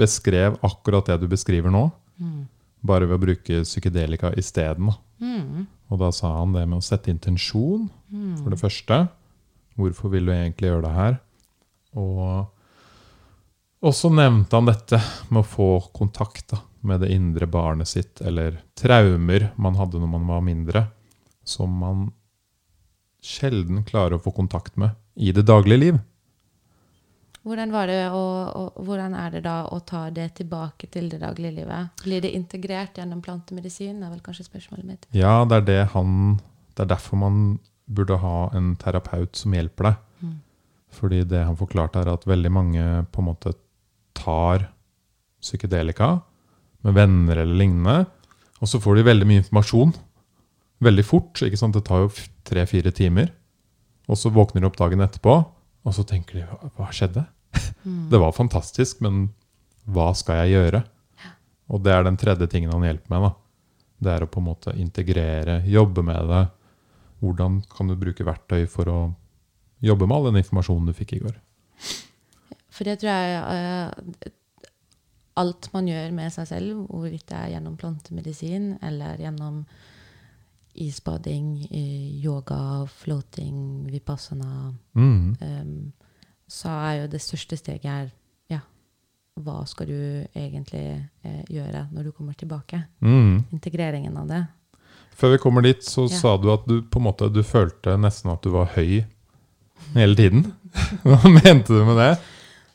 beskrev 0.01 0.57
akkurat 0.66 1.07
det 1.07 1.20
du 1.22 1.29
beskriver 1.31 1.70
nå, 1.70 1.85
mm, 2.18 2.40
bare 2.83 3.07
ved 3.07 3.20
å 3.20 3.22
bruke 3.22 3.61
psykedelika 3.62 4.33
isteden. 4.37 4.90
mm, 5.20 5.66
Og 5.92 5.98
da 6.01 6.11
sa 6.11 6.33
han 6.40 6.53
det 6.57 6.66
med 6.66 6.79
å 6.81 6.83
sette 6.83 7.12
intensjon, 7.12 7.88
mm. 8.11 8.38
for 8.42 8.51
det 8.51 8.59
første. 8.59 9.09
Hvorfor 9.79 10.11
vil 10.11 10.27
du 10.27 10.33
egentlig 10.33 10.68
gjøre 10.72 10.83
det 10.83 10.94
her? 10.96 11.20
Og, 11.94 12.48
og 13.83 13.94
så 13.94 14.11
nevnte 14.11 14.57
han 14.57 14.66
dette 14.66 14.98
med 15.31 15.44
å 15.44 15.46
få 15.46 15.68
kontakt 15.94 16.48
da, 16.51 16.59
med 16.83 17.03
det 17.03 17.12
indre 17.14 17.47
barnet 17.47 17.88
sitt, 17.88 18.21
eller 18.21 18.61
traumer 18.79 19.51
man 19.57 19.79
hadde 19.79 20.01
når 20.03 20.11
man 20.11 20.27
var 20.27 20.42
mindre, 20.45 20.87
som 21.45 21.75
man 21.79 22.09
sjelden 23.23 23.85
klarer 23.87 24.18
å 24.18 24.23
få 24.23 24.33
kontakt 24.35 24.77
med 24.77 24.97
i 25.14 25.31
det 25.35 25.47
daglige 25.47 25.79
liv. 25.79 26.01
Hvordan, 27.42 27.73
var 27.75 27.88
det 27.90 28.03
å, 28.14 28.23
å, 28.55 28.62
hvordan 28.87 29.16
er 29.18 29.33
det 29.35 29.42
da 29.47 29.57
å 29.66 29.81
ta 29.87 30.05
det 30.14 30.29
tilbake 30.38 30.87
til 30.95 31.09
det 31.11 31.18
daglige 31.25 31.57
livet? 31.57 32.03
Blir 32.05 32.23
det 32.23 32.31
integrert 32.37 32.99
gjennom 32.99 33.23
plantemedisin? 33.23 33.99
Det 33.99 34.07
er 34.07 34.12
vel 34.14 34.23
kanskje 34.23 34.47
spørsmålet 34.47 34.87
mitt. 34.87 35.09
Ja, 35.16 35.40
det 35.49 35.62
er 35.62 35.66
det 35.66 35.81
han 35.97 36.38
Det 36.73 36.85
er 36.85 36.92
derfor 36.95 37.18
man 37.18 37.40
burde 37.85 38.16
ha 38.23 38.51
en 38.57 38.77
terapeut 38.81 39.35
som 39.37 39.55
hjelper 39.55 39.90
deg. 39.90 39.97
Mm. 40.23 40.37
Fordi 40.95 41.23
det 41.29 41.42
han 41.49 41.59
forklarte, 41.59 42.01
er 42.01 42.12
at 42.14 42.29
veldig 42.31 42.53
mange 42.53 42.85
på 43.11 43.23
en 43.23 43.29
måte 43.33 43.55
tar 44.14 44.68
psykedelika 45.42 46.21
med 46.83 46.97
venner 46.97 47.42
eller 47.42 47.59
lignende, 47.59 48.07
og 48.62 48.71
så 48.71 48.81
får 48.83 48.99
de 48.99 49.09
veldig 49.11 49.29
mye 49.29 49.42
informasjon 49.42 49.95
veldig 50.83 51.05
fort. 51.07 51.42
ikke 51.42 51.59
sant? 51.59 51.77
Det 51.77 51.85
tar 51.87 52.05
jo 52.05 52.11
tre-fire 52.49 52.92
timer. 52.95 53.31
Og 54.11 54.18
så 54.18 54.33
våkner 54.35 54.62
de 54.62 54.68
opp 54.68 54.79
dagen 54.81 55.05
etterpå, 55.05 55.37
og 55.83 55.95
så 55.95 56.05
tenker 56.07 56.40
de 56.40 56.73
hva 56.77 56.90
skjedde? 56.95 57.25
Mm. 57.85 58.09
Det 58.12 58.21
var 58.23 58.35
fantastisk, 58.37 59.03
men 59.05 59.29
hva 59.85 60.12
skal 60.16 60.42
jeg 60.42 60.57
gjøre? 60.57 60.83
Og 61.73 61.81
det 61.83 61.92
er 61.95 62.05
den 62.05 62.18
tredje 62.21 62.47
tingen 62.51 62.73
han 62.75 62.85
hjelper 62.85 63.12
med. 63.14 63.25
da. 63.25 63.31
Det 64.03 64.11
er 64.12 64.25
å 64.25 64.29
på 64.31 64.42
en 64.42 64.49
måte 64.51 64.75
integrere, 64.77 65.62
jobbe 65.64 66.05
med 66.05 66.29
det. 66.29 66.42
Hvordan 67.23 67.61
kan 67.71 67.88
du 67.88 67.95
bruke 67.97 68.27
verktøy 68.27 68.66
for 68.71 68.90
å 68.90 68.99
jobbe 69.83 70.07
med 70.07 70.16
all 70.16 70.29
den 70.29 70.42
informasjonen 70.42 70.90
du 70.90 70.97
fikk 70.97 71.14
i 71.16 71.23
går? 71.23 71.38
For 72.73 72.88
det 72.88 72.99
tror 73.01 73.14
jeg 73.14 73.38
eh, 73.40 74.33
Alt 75.37 75.71
man 75.73 75.87
gjør 75.88 76.11
med 76.12 76.33
seg 76.35 76.47
selv, 76.51 76.87
hvorvidt 76.90 77.27
det 77.31 77.37
er 77.38 77.51
gjennom 77.55 77.77
plantemedisin 77.81 78.79
eller 78.85 79.16
gjennom 79.16 79.62
isbading, 80.75 81.66
eh, 81.71 82.25
yoga, 82.25 82.87
floating, 82.88 83.87
vipassana 83.92 84.75
Mm. 84.95 85.37
um, 85.40 85.92
så 86.49 86.68
er 86.68 87.01
jo 87.03 87.07
det 87.09 87.21
største 87.21 87.57
steget 87.57 87.83
her 87.85 88.11
Ja, 88.51 88.61
hva 89.40 89.66
skal 89.66 89.87
du 89.87 90.27
egentlig 90.37 91.09
eh, 91.25 91.42
gjøre 91.49 91.88
når 91.92 92.05
du 92.05 92.12
kommer 92.12 92.35
tilbake. 92.35 92.83
Mm. 93.01 93.45
Integreringen 93.53 94.16
av 94.16 94.29
det. 94.29 94.47
Før 95.16 95.31
vi 95.33 95.38
kommer 95.38 95.62
dit, 95.62 95.81
så 95.85 96.03
Ja. 96.11 96.16
sa 96.18 96.37
du 96.37 96.51
at 96.53 96.66
du 96.66 96.83
på 96.83 96.97
en 96.99 97.05
måte 97.05 97.33
du 97.33 97.42
følte 97.42 97.97
nesten 97.99 98.31
at 98.33 98.42
du 98.42 98.51
var 98.51 98.66
høy 98.66 99.05
hele 99.95 100.14
tiden. 100.16 100.53
Hva 101.05 101.29
mente 101.29 101.68
du 101.68 101.85
med 101.85 101.97
det? 101.97 102.18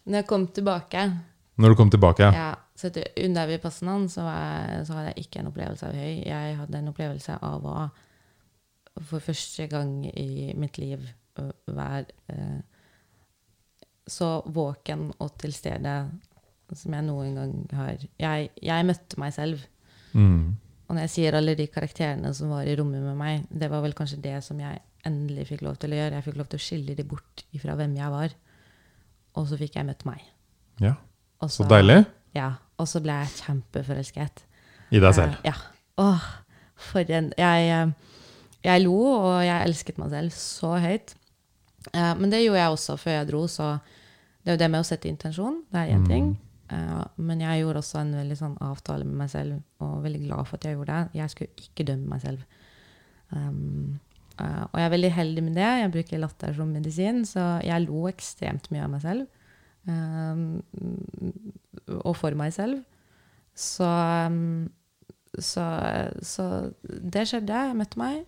Når 0.06 0.14
jeg 0.22 0.28
kom 0.28 0.48
tilbake 0.48 1.18
Når 1.58 1.70
du 1.74 1.76
kom 1.80 1.90
tilbake? 1.90 2.22
Ja. 2.28 2.32
ja, 2.34 2.56
så 2.78 2.88
etter, 2.92 3.08
Under 3.26 3.48
Vipassanaen 3.50 4.08
så, 4.14 4.22
jeg- 4.30 4.86
så 4.88 4.94
hadde 4.94 5.14
jeg 5.16 5.26
ikke 5.26 5.40
en 5.42 5.48
opplevelse 5.52 5.88
av 5.88 5.94
høy. 5.98 6.24
Jeg 6.28 6.58
hadde 6.60 6.78
en 6.78 6.92
opplevelse 6.92 7.38
av 7.42 7.66
å 7.66 7.78
for 9.08 9.20
første 9.22 9.68
gang 9.70 10.06
i 10.10 10.54
mitt 10.58 10.78
liv 10.82 11.04
være 11.70 12.06
eh, 12.34 12.62
så 14.10 14.30
våken 14.50 15.12
og 15.22 15.36
til 15.38 15.54
stede 15.54 15.92
som 16.74 16.94
jeg 16.96 17.06
noen 17.08 17.36
gang 17.38 17.52
har. 17.78 17.98
Jeg, 18.20 18.50
jeg 18.64 18.86
møtte 18.88 19.20
meg 19.22 19.34
selv. 19.36 19.62
Mm. 20.14 20.56
Og 20.88 20.96
når 20.96 21.02
jeg 21.06 21.14
sier 21.14 21.36
alle 21.38 21.54
de 21.60 21.68
karakterene 21.72 22.34
som 22.36 22.50
var 22.52 22.68
i 22.68 22.76
rommet 22.80 23.04
med 23.04 23.18
meg, 23.20 23.46
det 23.52 23.70
var 23.72 23.84
vel 23.86 23.94
kanskje 23.96 24.22
det 24.24 24.38
som 24.46 24.60
jeg 24.64 24.82
endelig 25.08 25.48
fikk 25.52 25.62
lov 25.68 25.78
til 25.80 25.94
å 25.94 26.00
gjøre. 26.00 26.18
Jeg 26.20 26.26
fikk 26.26 26.40
lov 26.42 26.50
til 26.52 26.60
å 26.60 26.66
skille 26.66 26.96
de 26.98 27.06
bort 27.08 27.44
ifra 27.56 27.76
hvem 27.80 27.96
jeg 28.00 28.12
var. 28.14 28.34
Og 29.38 29.48
så 29.52 29.60
fikk 29.60 29.78
jeg 29.80 29.88
møtt 29.92 30.06
meg. 30.10 30.24
ja. 30.84 30.96
Og 31.42 31.52
Så 31.52 31.68
deilig. 31.70 32.06
Ja. 32.36 32.52
Og 32.78 32.88
så 32.88 33.02
ble 33.02 33.14
jeg 33.24 33.28
kjempeforelsket. 33.42 34.44
I 34.92 35.00
deg 35.04 35.14
selv. 35.18 35.38
Eh, 35.44 35.50
ja. 35.52 35.54
Åh, 35.98 36.26
for 36.90 37.00
en 37.12 37.32
jeg, 37.38 37.70
eh, 37.74 37.92
jeg 38.64 38.84
lo, 38.84 38.96
og 39.02 39.40
jeg 39.46 39.66
elsket 39.68 39.98
meg 39.98 40.10
selv 40.14 40.32
så 40.32 40.76
høyt. 40.82 41.16
Eh, 41.94 42.14
men 42.20 42.30
det 42.30 42.44
gjorde 42.44 42.60
jeg 42.62 42.76
også 42.76 42.98
før 43.02 43.12
jeg 43.20 43.28
dro, 43.32 43.48
så 43.48 43.80
det 44.44 44.52
er 44.52 44.58
jo 44.58 44.62
det 44.64 44.72
med 44.72 44.82
å 44.84 44.88
sette 44.88 45.10
intensjon. 45.10 45.64
Det 45.72 45.80
er 45.82 45.94
én 45.96 46.04
Mm. 46.04 46.08
ting. 46.08 46.38
Men 47.18 47.40
jeg 47.40 47.62
gjorde 47.64 47.80
også 47.80 48.00
en 48.02 48.14
veldig 48.14 48.36
sånn 48.38 48.58
avtale 48.60 49.06
med 49.06 49.16
meg 49.16 49.30
selv, 49.30 49.62
og 49.80 50.04
veldig 50.04 50.28
glad 50.28 50.48
for 50.48 50.56
at 50.58 50.64
jeg 50.66 50.76
gjorde 50.76 50.88
det. 50.94 51.10
Jeg 51.16 51.30
skulle 51.30 51.50
ikke 51.56 51.86
dømme 51.88 52.08
meg 52.10 52.22
selv. 52.22 52.40
Um, 53.32 54.00
og 54.40 54.76
jeg 54.76 54.86
er 54.86 54.90
veldig 54.90 55.12
heldig 55.12 55.44
med 55.44 55.56
det. 55.56 55.70
Jeg 55.82 55.92
bruker 55.92 56.20
latter 56.20 56.54
som 56.54 56.68
medisin, 56.68 57.24
så 57.26 57.64
jeg 57.64 57.86
lo 57.88 58.08
ekstremt 58.08 58.70
mye 58.72 58.84
av 58.84 58.90
meg 58.90 59.02
selv. 59.02 59.28
Um, 59.88 60.62
og 62.04 62.16
for 62.20 62.36
meg 62.38 62.54
selv. 62.56 62.82
Så, 63.58 63.88
um, 64.28 64.68
så, 65.40 65.66
så 66.22 66.48
det 66.84 67.28
skjedde. 67.30 67.62
Jeg 67.70 67.78
møtte 67.80 68.02
meg, 68.02 68.26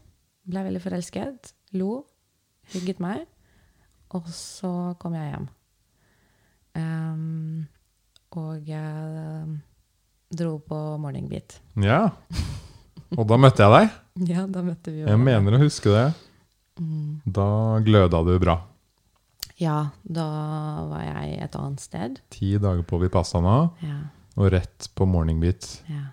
ble 0.50 0.66
veldig 0.70 0.84
forelsket, 0.84 1.54
lo, 1.78 2.04
hugget 2.74 3.02
meg, 3.04 3.26
og 4.16 4.30
så 4.34 4.96
kom 5.02 5.18
jeg 5.18 5.34
hjem. 5.34 5.50
Um, 6.80 7.68
og 8.40 8.70
jeg 8.70 9.60
dro 10.30 10.58
på 10.62 10.80
morning 11.02 11.28
beat. 11.30 11.60
Ja. 11.82 12.08
Og 13.18 13.26
da 13.30 13.40
møtte 13.42 13.66
jeg 13.66 13.76
deg. 13.76 13.96
Ja, 14.30 14.42
da 14.52 14.60
møtte 14.60 14.92
vi 14.92 15.00
jo 15.00 15.06
Jeg 15.08 15.20
mener 15.24 15.56
å 15.56 15.62
huske 15.62 15.94
det. 15.94 16.08
Mm. 16.76 17.22
Da 17.24 17.46
gløda 17.86 18.20
du 18.28 18.34
bra. 18.42 18.58
Ja, 19.60 19.90
da 20.08 20.26
var 20.88 21.04
jeg 21.04 21.40
et 21.44 21.56
annet 21.60 21.84
sted. 21.84 22.22
Ti 22.32 22.54
dager 22.62 22.86
på 22.88 23.00
Vipassana 23.02 23.58
Ja, 23.84 23.98
og 24.40 24.54
rett 24.54 24.88
på 24.96 25.06
morning 25.10 25.42
beat. 25.44 25.82
ja. 25.90 26.06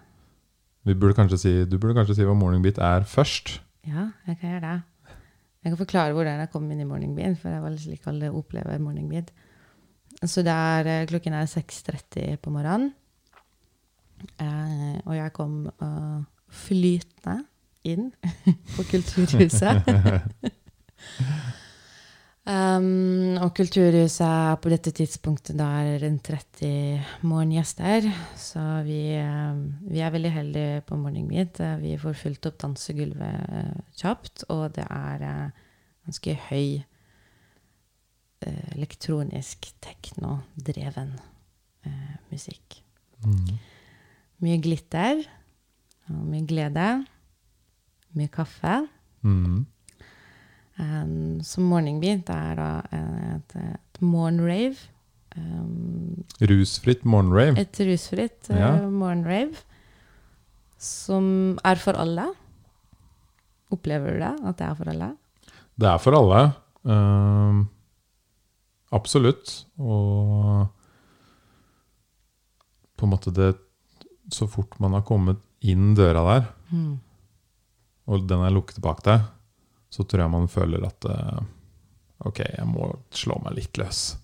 Vi 0.87 0.95
burde 0.95 1.17
kanskje 1.19 1.39
si, 1.39 1.53
du 1.67 1.79
burde 1.83 1.97
kanskje 1.99 2.15
si 2.15 2.27
hva 2.27 2.35
morning 2.39 2.63
beat 2.63 2.79
er 2.79 3.03
først. 3.11 3.61
ja 3.87 4.11
jeg 4.27 4.39
kan 4.39 4.51
gjøre 4.53 4.61
det. 4.69 5.15
Jeg 5.65 5.73
kan 5.73 5.79
forklare 5.81 6.15
hvordan 6.15 6.39
jeg 6.39 6.51
kom 6.53 6.71
inn 6.71 6.81
i 6.81 6.87
morning 6.87 7.17
beat, 7.17 7.39
for 7.43 7.51
jeg 7.51 7.63
var 7.63 7.75
slik 7.77 8.07
alle 8.07 8.31
opplever 8.31 8.79
morning 8.79 9.09
beat. 9.11 9.33
Så 10.23 10.43
det 10.47 10.53
er, 10.55 10.87
eh, 10.87 11.07
klokken 11.07 11.35
er 11.35 11.47
6.30 11.51 12.37
på 12.37 12.51
morgenen. 12.51 12.93
Eh, 14.41 15.01
og 15.05 15.17
jeg 15.17 15.33
kom 15.33 15.67
uh, 15.83 16.23
flytende 16.49 17.45
inn 17.85 18.13
på 18.77 18.87
Kulturhuset. 18.91 19.83
um, 22.47 23.37
og 23.43 23.51
Kulturhuset 23.57 24.23
er 24.27 24.57
på 24.63 24.71
dette 24.73 24.93
tidspunktet 24.95 25.57
da 25.59 25.67
er 25.83 25.99
rundt 26.05 26.23
30 26.29 27.03
morgengjester. 27.27 28.07
Så 28.39 28.63
vi, 28.87 29.01
eh, 29.19 29.61
vi 29.91 30.01
er 30.03 30.11
veldig 30.15 30.33
heldige 30.35 30.81
på 30.87 30.99
Morning 31.01 31.27
Meet. 31.31 31.61
Eh, 31.61 31.77
Vi 31.83 31.97
får 31.99 32.15
fulgt 32.23 32.47
opp 32.47 32.59
dansegulvet 32.63 33.53
eh, 33.61 33.73
kjapt, 34.01 34.45
og 34.49 34.75
det 34.79 34.87
er 34.91 35.27
eh, 35.31 35.65
ganske 36.07 36.37
høy 36.51 36.69
elektronisk 38.77 39.65
teknodreven 39.83 41.15
eh, 41.89 42.17
musikk. 42.31 42.77
Mm. 43.25 43.57
Mye 44.45 44.59
glitter 44.63 45.23
og 46.13 46.21
mye 46.29 46.45
glede. 46.47 46.91
Mye 48.15 48.29
kaffe. 48.33 48.77
Mm. 49.27 49.65
Um, 50.79 51.41
så 51.41 51.61
morning 51.65 52.01
Det 52.03 52.29
er 52.29 52.55
da 52.59 52.83
et, 52.93 53.55
et 53.57 54.01
morgenrave. 54.03 54.77
Um, 55.37 56.25
Rusfritt 56.41 57.05
morgenrave. 57.05 57.59
et 57.61 57.81
rusfritt 57.81 58.51
uh, 58.51 58.89
morgenrave 58.91 59.55
som 60.79 61.59
er 61.65 61.77
for 61.81 61.97
alle. 61.97 62.27
Opplever 63.73 64.13
du 64.13 64.21
det? 64.21 64.35
At 64.47 64.59
det 64.61 64.67
er 64.69 64.75
for 64.79 64.89
alle? 64.93 65.09
Det 65.81 65.89
er 65.89 65.99
for 65.99 66.17
alle. 66.17 66.43
Ehm, 66.87 67.63
absolutt. 68.93 69.65
Og 69.81 70.69
på 72.97 73.05
en 73.09 73.13
måte 73.13 73.33
det 73.35 73.55
Så 74.33 74.47
fort 74.51 74.79
man 74.83 74.93
har 74.97 75.03
kommet 75.07 75.39
inn 75.63 75.95
døra 75.95 76.23
der, 76.27 76.47
Mm. 76.73 76.99
og 78.09 78.27
den 78.27 78.41
er 78.43 78.51
lukket 78.51 78.81
bak 78.83 79.03
deg, 79.05 79.21
så 79.93 80.05
tror 80.05 80.25
jeg 80.25 80.35
man 80.35 80.51
føler 80.51 80.87
at 80.89 81.09
eh, 81.11 81.45
Ok, 82.27 82.41
jeg 82.41 82.65
må 82.65 82.87
slå 83.13 83.35
meg 83.45 83.59
litt 83.59 83.77
løs. 83.77 84.15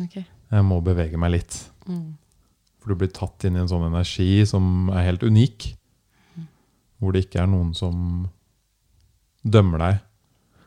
Okay. 0.00 0.24
Jeg 0.48 0.64
må 0.64 0.78
bevege 0.80 1.18
meg 1.20 1.34
litt. 1.34 1.58
Mm. 1.84 2.14
For 2.80 2.92
du 2.92 3.02
blir 3.02 3.10
tatt 3.12 3.44
inn 3.44 3.58
i 3.58 3.60
en 3.60 3.68
sånn 3.68 3.84
energi 3.84 4.46
som 4.48 4.88
er 4.92 5.10
helt 5.10 5.26
unik. 5.28 5.66
Hvor 7.00 7.12
det 7.12 7.26
ikke 7.26 7.42
er 7.42 7.50
noen 7.52 7.74
som 7.76 8.24
dømmer 9.44 9.82
deg. 9.82 10.00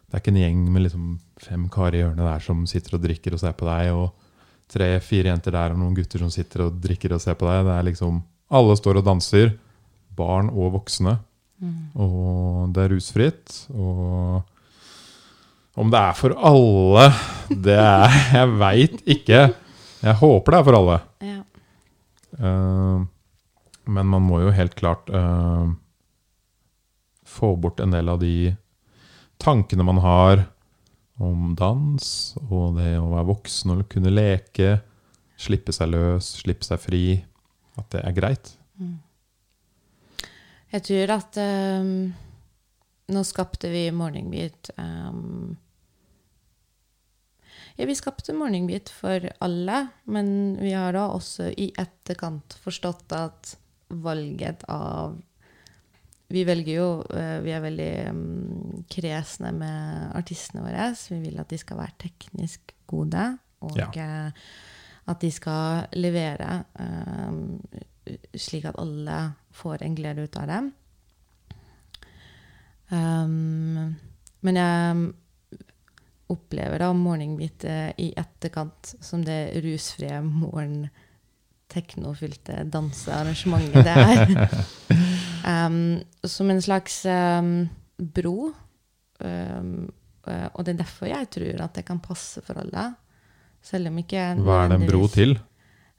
Det 0.06 0.16
er 0.16 0.22
ikke 0.22 0.34
en 0.36 0.40
gjeng 0.44 0.64
med 0.70 0.86
liksom 0.86 1.06
fem 1.44 1.66
karer 1.74 1.98
i 1.98 2.02
hjørnet 2.04 2.30
der 2.30 2.44
som 2.46 2.64
sitter 2.70 2.98
og 2.98 3.04
drikker 3.04 3.36
og 3.36 3.42
ser 3.42 3.56
på 3.58 3.68
deg, 3.68 3.90
og 3.94 4.72
tre-fire 4.72 5.32
jenter 5.32 5.56
der 5.56 5.74
og 5.74 5.82
noen 5.82 5.96
gutter 5.98 6.22
som 6.22 6.32
sitter 6.34 6.68
og 6.68 6.78
drikker 6.84 7.16
og 7.16 7.24
ser 7.24 7.38
på 7.40 7.48
deg. 7.50 7.66
Det 7.68 7.76
er 7.76 7.88
liksom 7.90 8.22
Alle 8.48 8.78
står 8.80 9.02
og 9.02 9.08
danser. 9.10 9.58
Barn 10.16 10.48
og 10.54 10.72
voksne. 10.78 11.18
Mm. 11.64 11.90
Og 11.98 12.74
det 12.76 12.84
er 12.84 12.94
rusfritt. 12.94 13.56
Og 13.74 14.44
om 15.78 15.92
det 15.94 16.02
er 16.02 16.18
for 16.18 16.36
alle, 16.50 17.10
det 17.50 17.78
er 17.78 18.18
Jeg 18.40 18.54
veit 18.62 19.02
ikke. 19.06 19.42
Jeg 20.02 20.20
håper 20.22 20.54
det 20.54 20.60
er 20.60 20.68
for 20.68 20.80
alle. 20.80 21.00
Ja. 21.26 21.42
Uh, 22.38 23.06
men 23.88 24.10
man 24.12 24.26
må 24.26 24.42
jo 24.44 24.54
helt 24.54 24.76
klart 24.78 25.10
uh, 25.10 25.70
få 27.28 27.56
bort 27.56 27.80
en 27.82 27.94
del 27.96 28.10
av 28.12 28.20
de 28.22 28.54
tankene 29.42 29.86
man 29.86 30.02
har 30.04 30.44
om 31.18 31.54
dans, 31.58 32.04
og 32.50 32.78
det 32.78 32.98
å 33.00 33.10
være 33.10 33.30
voksen 33.32 33.74
og 33.74 33.88
kunne 33.90 34.14
leke, 34.14 34.78
slippe 35.38 35.74
seg 35.74 35.90
løs, 35.94 36.36
slippe 36.44 36.66
seg 36.68 36.82
fri. 36.82 37.06
At 37.78 37.90
det 37.94 38.02
er 38.06 38.18
greit. 38.18 38.57
Jeg 40.74 40.84
tror 40.84 41.14
at 41.16 41.38
um, 41.40 41.92
nå 43.14 43.22
skapte 43.24 43.70
vi 43.72 43.86
Morning 43.96 44.28
Beat 44.34 44.72
um, 44.78 45.56
Ja, 47.78 47.86
vi 47.88 47.96
skapte 47.96 48.34
Morning 48.36 48.66
Beat 48.68 48.90
for 48.92 49.24
alle, 49.46 49.78
men 50.10 50.58
vi 50.60 50.74
har 50.76 50.92
da 50.98 51.06
også 51.14 51.52
i 51.54 51.70
etterkant 51.78 52.58
forstått 52.64 53.14
at 53.16 53.54
valget 53.94 54.66
av 54.68 55.16
Vi 56.34 56.42
velger 56.44 56.74
jo 56.82 56.88
eh, 57.16 57.38
Vi 57.46 57.54
er 57.56 57.62
veldig 57.64 57.92
um, 58.12 58.84
kresne 58.92 59.54
med 59.56 60.10
artistene 60.20 60.66
våre. 60.66 60.90
Så 61.00 61.14
vi 61.16 61.22
vil 61.30 61.40
at 61.40 61.48
de 61.54 61.60
skal 61.62 61.80
være 61.80 61.96
teknisk 62.10 62.74
gode, 62.92 63.30
og 63.64 63.78
Ja. 63.80 63.88
eh, 63.96 64.32
at 65.08 65.22
de 65.24 65.30
skal 65.32 65.86
levere 65.96 66.66
um, 66.84 67.62
slik 68.36 68.66
at 68.68 68.76
alle 68.82 69.20
får 69.58 69.84
en 69.84 69.96
glede 69.98 70.28
ut 70.28 70.38
av 70.40 70.52
det. 70.52 70.60
Um, 72.90 73.96
men 74.46 74.60
jeg 74.60 75.08
opplever 76.32 76.84
da 76.84 76.92
morgenen 76.96 77.38
Beat 77.40 77.66
eh, 77.68 77.90
i 78.04 78.12
etterkant 78.20 78.94
som 79.04 79.24
det 79.26 79.58
rusfrie 79.64 80.20
morgen 80.24 80.88
teknofylte 81.72 82.62
dansearrangementet 82.72 83.84
det 83.84 83.96
er. 83.96 84.56
um, 85.68 86.00
som 86.36 86.52
en 86.52 86.62
slags 86.64 87.02
um, 87.12 87.68
bro. 87.98 88.54
Um, 89.20 89.90
og 90.28 90.66
det 90.68 90.74
er 90.74 90.80
derfor 90.82 91.08
jeg 91.08 91.30
tror 91.32 91.62
at 91.64 91.78
det 91.78 91.86
kan 91.88 92.04
passe 92.04 92.44
for 92.44 92.60
alle. 92.60 92.90
Selv 93.64 93.88
om 93.92 94.00
ikke 94.02 94.34
Hva 94.44 94.66
er 94.66 94.74
det 94.74 94.82
en 94.82 94.90
bro 94.90 95.08
til? 95.12 95.38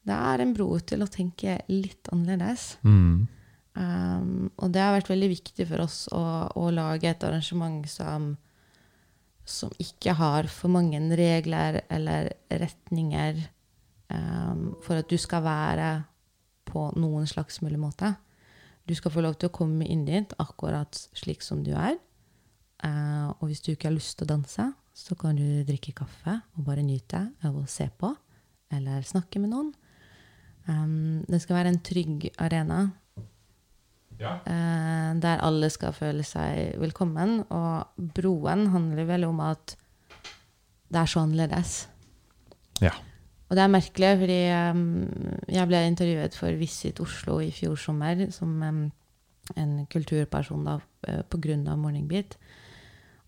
det 0.09 0.17
er 0.17 0.43
en 0.45 0.53
bro 0.57 0.69
til 0.89 1.05
å 1.05 1.09
tenke 1.13 1.59
litt 1.73 2.09
annerledes. 2.13 2.77
Mm. 2.87 3.27
Um, 3.79 4.49
og 4.59 4.73
det 4.75 4.83
har 4.83 4.97
vært 4.97 5.11
veldig 5.13 5.29
viktig 5.31 5.67
for 5.69 5.85
oss 5.85 5.99
å, 6.11 6.23
å 6.59 6.71
lage 6.75 7.11
et 7.11 7.25
arrangement 7.27 7.85
som, 7.91 8.33
som 9.47 9.71
ikke 9.79 10.17
har 10.19 10.49
for 10.51 10.73
mange 10.75 10.99
regler 11.19 11.85
eller 11.87 12.33
retninger 12.51 13.39
um, 14.11 14.75
for 14.83 14.99
at 14.99 15.07
du 15.11 15.15
skal 15.21 15.47
være 15.47 15.93
på 16.69 16.89
noen 16.99 17.29
slags 17.31 17.63
mulig 17.63 17.79
måte. 17.79 18.17
Du 18.89 18.97
skal 18.99 19.15
få 19.15 19.23
lov 19.23 19.39
til 19.39 19.53
å 19.53 19.55
komme 19.55 19.87
inn 19.87 20.05
dit 20.09 20.35
akkurat 20.43 20.99
slik 21.17 21.45
som 21.47 21.63
du 21.63 21.75
er. 21.77 22.01
Uh, 22.83 23.31
og 23.39 23.49
hvis 23.49 23.63
du 23.63 23.73
ikke 23.73 23.93
har 23.93 23.97
lyst 23.97 24.19
til 24.19 24.27
å 24.27 24.35
danse, 24.35 24.71
så 24.99 25.15
kan 25.19 25.39
du 25.39 25.63
drikke 25.67 25.95
kaffe 25.95 26.41
og 26.57 26.65
bare 26.67 26.83
nyte 26.83 27.29
av 27.47 27.55
å 27.55 27.69
se 27.71 27.87
på 27.95 28.11
eller 28.75 29.07
snakke 29.07 29.39
med 29.39 29.55
noen. 29.55 29.75
Um, 30.67 31.23
det 31.31 31.45
skal 31.45 31.61
være 31.61 31.77
en 31.77 31.85
trygg 31.85 32.33
arena 32.43 32.89
Ja. 34.19 34.39
eh, 34.47 35.11
der 35.23 35.43
alle 35.47 35.71
skal 35.71 35.93
føle 35.95 36.25
seg 36.27 36.79
velkommen. 36.81 37.45
Og 37.55 37.87
broen 37.97 38.67
handler 38.75 39.07
vel 39.09 39.25
om 39.29 39.41
at 39.41 39.77
det 40.89 41.01
er 41.03 41.11
så 41.11 41.23
annerledes. 41.27 41.89
Ja. 42.81 42.95
Og 43.49 43.57
det 43.57 43.63
er 43.65 43.73
merkelig, 43.73 44.13
fordi 44.21 44.41
jeg 45.57 45.69
ble 45.71 45.83
intervjuet 45.89 46.35
for 46.37 46.53
Visit 46.61 47.01
Oslo 47.01 47.39
i 47.41 47.51
fjor 47.55 47.77
sommer 47.81 48.27
som 48.35 48.63
en 49.57 49.87
kulturperson 49.89 50.67
da, 50.67 50.79
eh, 51.07 51.23
på 51.23 51.41
grunn 51.41 51.67
av 51.69 51.79
Morning 51.81 52.09
Beat. 52.09 52.37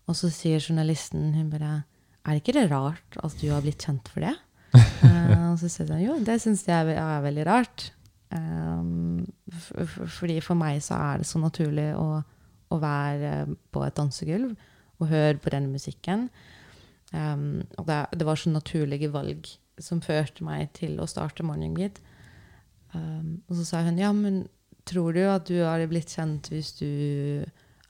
Og 0.07 0.15
så 0.17 0.29
sier 0.33 0.59
journalisten 0.59 1.33
hun 1.33 1.49
bare 1.49 1.83
Er 2.27 2.37
ikke 2.37 2.53
det 2.53 2.69
rart 2.69 3.15
at 3.23 3.33
du 3.41 3.47
har 3.49 3.61
blitt 3.61 3.81
kjent 3.81 4.07
for 4.07 4.21
det? 4.21 4.35
Eh, 5.01 5.51
og 5.51 5.57
så 5.57 5.65
sier 5.67 5.89
hun 5.89 6.03
jo, 6.03 6.13
det 6.23 6.35
syns 6.39 6.61
jeg 6.67 6.93
er 6.93 7.23
veldig 7.25 7.45
rart. 7.47 7.87
Um, 8.31 9.25
fordi 10.07 10.39
for 10.43 10.55
meg 10.55 10.79
så 10.85 10.95
er 10.95 11.21
det 11.21 11.27
så 11.27 11.41
naturlig 11.41 11.89
å, 11.99 12.21
å 12.71 12.77
være 12.79 13.33
på 13.73 13.83
et 13.83 13.97
dansegulv 13.97 14.53
og 15.01 15.09
høre 15.09 15.41
på 15.41 15.51
denne 15.51 15.71
musikken. 15.71 16.29
Um, 17.11 17.65
og 17.77 17.89
det, 17.89 17.99
det 18.15 18.27
var 18.27 18.39
så 18.39 18.53
naturlige 18.53 19.11
valg 19.11 19.49
som 19.81 20.01
førte 20.03 20.45
meg 20.45 20.71
til 20.77 20.99
å 21.01 21.09
starte 21.09 21.43
Morning 21.43 21.73
Beat. 21.75 21.99
Um, 22.93 23.41
og 23.49 23.57
så 23.59 23.67
sa 23.67 23.83
hun 23.87 23.99
ja, 23.99 24.11
men 24.15 24.45
tror 24.87 25.15
du 25.15 25.23
at 25.25 25.47
du 25.49 25.57
hadde 25.63 25.89
blitt 25.91 26.13
kjent 26.13 26.49
hvis 26.51 26.73
du 26.79 26.89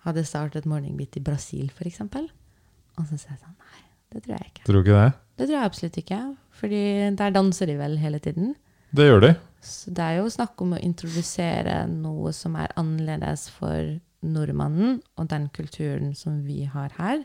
hadde 0.05 0.25
startet 0.25 0.67
Morning 0.69 0.97
Beat 0.97 1.19
i 1.19 1.23
Brasil, 1.23 1.69
f.eks.? 1.75 2.01
Og 2.01 3.05
så 3.07 3.17
sa 3.19 3.33
jeg 3.33 3.41
sånn 3.43 3.57
nei, 3.57 3.85
det 4.13 4.23
tror 4.25 4.37
jeg 4.37 4.49
ikke. 4.49 4.65
Tror 4.65 4.77
du 4.77 4.81
ikke 4.81 4.97
det? 4.97 5.13
Det 5.37 5.47
tror 5.47 5.57
jeg 5.57 5.69
absolutt 5.69 6.01
ikke. 6.01 6.19
Fordi 6.61 6.83
der 7.17 7.33
danser 7.33 7.69
de 7.69 7.77
vel 7.79 7.97
hele 8.01 8.19
tiden. 8.21 8.55
Det 8.93 9.07
gjør 9.07 9.23
de. 9.23 9.31
Så 9.61 9.93
det 9.93 10.03
er 10.03 10.19
jo 10.19 10.31
snakk 10.33 10.61
om 10.63 10.73
å 10.73 10.81
introdusere 10.81 11.83
noe 11.89 12.33
som 12.33 12.55
er 12.57 12.73
annerledes 12.79 13.47
for 13.53 13.99
nordmannen 14.21 14.99
og 15.17 15.29
den 15.29 15.47
kulturen 15.53 16.15
som 16.17 16.41
vi 16.45 16.63
har 16.69 16.93
her. 16.97 17.21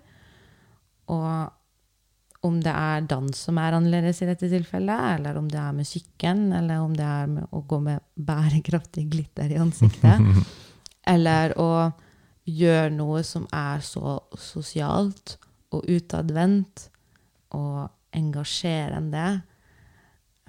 Og 1.12 2.46
om 2.46 2.58
det 2.62 2.72
er 2.72 3.06
dans 3.08 3.38
som 3.48 3.58
er 3.58 3.74
annerledes 3.76 4.20
i 4.22 4.28
dette 4.28 4.48
tilfellet, 4.52 5.16
eller 5.16 5.38
om 5.40 5.48
det 5.50 5.58
er 5.60 5.76
musikken, 5.76 6.50
eller 6.54 6.84
om 6.84 6.94
det 6.96 7.06
er 7.06 7.32
å 7.50 7.62
gå 7.68 7.80
med 7.82 8.04
bærekraftig 8.14 9.06
glitter 9.12 9.52
i 9.52 9.60
ansiktet, 9.60 10.22
eller 11.14 11.56
å 11.60 11.70
gjøre 12.46 12.92
noe 12.94 13.24
som 13.26 13.48
er 13.54 13.82
så 13.82 14.20
sosialt 14.38 15.36
og 15.74 15.88
utadvendt 15.90 16.86
og 17.56 17.88
engasjerende 18.16 19.26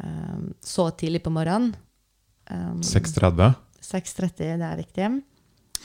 um, 0.03 0.53
så 0.61 0.89
tidlig 0.97 1.23
på 1.25 1.33
morgenen. 1.33 1.75
Um, 2.51 2.81
6.30. 2.81 3.55
6.30, 3.83 4.57
det 4.59 4.67
er 4.67 4.77
riktig. 4.79 5.09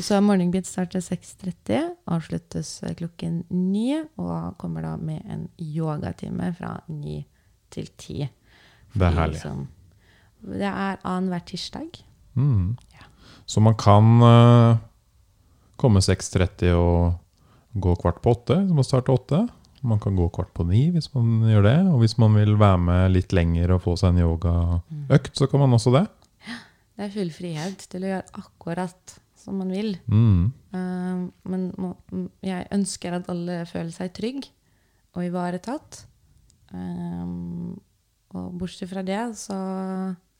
Så 0.00 0.20
Morning 0.24 0.50
Beat 0.52 0.66
starter 0.66 1.02
6.30, 1.04 1.90
avsluttes 2.08 2.70
klokken 2.96 3.42
9, 3.50 3.98
og 4.16 4.56
kommer 4.58 4.86
da 4.86 4.94
med 4.96 5.20
en 5.28 5.44
yogatime 5.60 6.48
fra 6.56 6.78
9 6.88 7.18
til 7.72 7.90
10. 7.98 8.30
Det 8.94 9.06
er 9.08 9.18
herlig. 9.18 9.42
Som, 9.42 9.66
det 10.40 10.68
er 10.68 10.96
annenhver 11.04 11.44
tirsdag. 11.48 12.00
Mm. 12.34 12.78
Ja. 12.94 13.04
Så 13.46 13.60
man 13.60 13.76
kan 13.76 14.16
uh, 14.24 14.80
komme 15.76 16.00
6.30 16.00 16.72
og 16.72 17.18
gå 17.72 17.94
kvart 18.00 18.22
på 18.24 18.32
åtte, 18.32 18.58
så 18.68 18.76
man 18.76 18.86
starter 18.86 19.12
åtte. 19.12 19.42
Man 19.82 20.00
kan 20.02 20.16
gå 20.18 20.28
kvart 20.34 20.52
på 20.54 20.66
ni 20.68 20.84
hvis 20.94 21.10
man 21.14 21.42
gjør 21.50 21.66
det. 21.66 21.78
Og 21.90 22.02
hvis 22.02 22.16
man 22.22 22.36
vil 22.38 22.54
være 22.60 22.80
med 22.86 23.14
litt 23.16 23.34
lenger 23.34 23.74
og 23.74 23.82
få 23.86 23.96
seg 23.98 24.14
en 24.14 24.22
yogaøkt, 24.24 25.34
så 25.38 25.48
kan 25.50 25.64
man 25.64 25.78
også 25.78 25.94
det. 25.98 26.06
Det 26.92 27.06
er 27.06 27.14
full 27.14 27.30
frihet 27.32 27.84
til 27.90 28.04
å 28.04 28.10
gjøre 28.10 28.40
akkurat 28.42 29.14
som 29.42 29.56
man 29.58 29.72
vil. 29.74 29.94
Mm. 30.06 30.50
Uh, 30.74 31.22
men 31.50 31.70
må, 31.80 31.94
jeg 32.44 32.68
ønsker 32.74 33.16
at 33.16 33.30
alle 33.32 33.62
føler 33.66 33.90
seg 33.94 34.12
trygg 34.14 34.44
og 35.16 35.24
ivaretatt. 35.26 36.02
Um, 36.72 37.80
og 38.32 38.52
bortsett 38.60 38.92
fra 38.92 39.02
det 39.04 39.22
så 39.40 39.56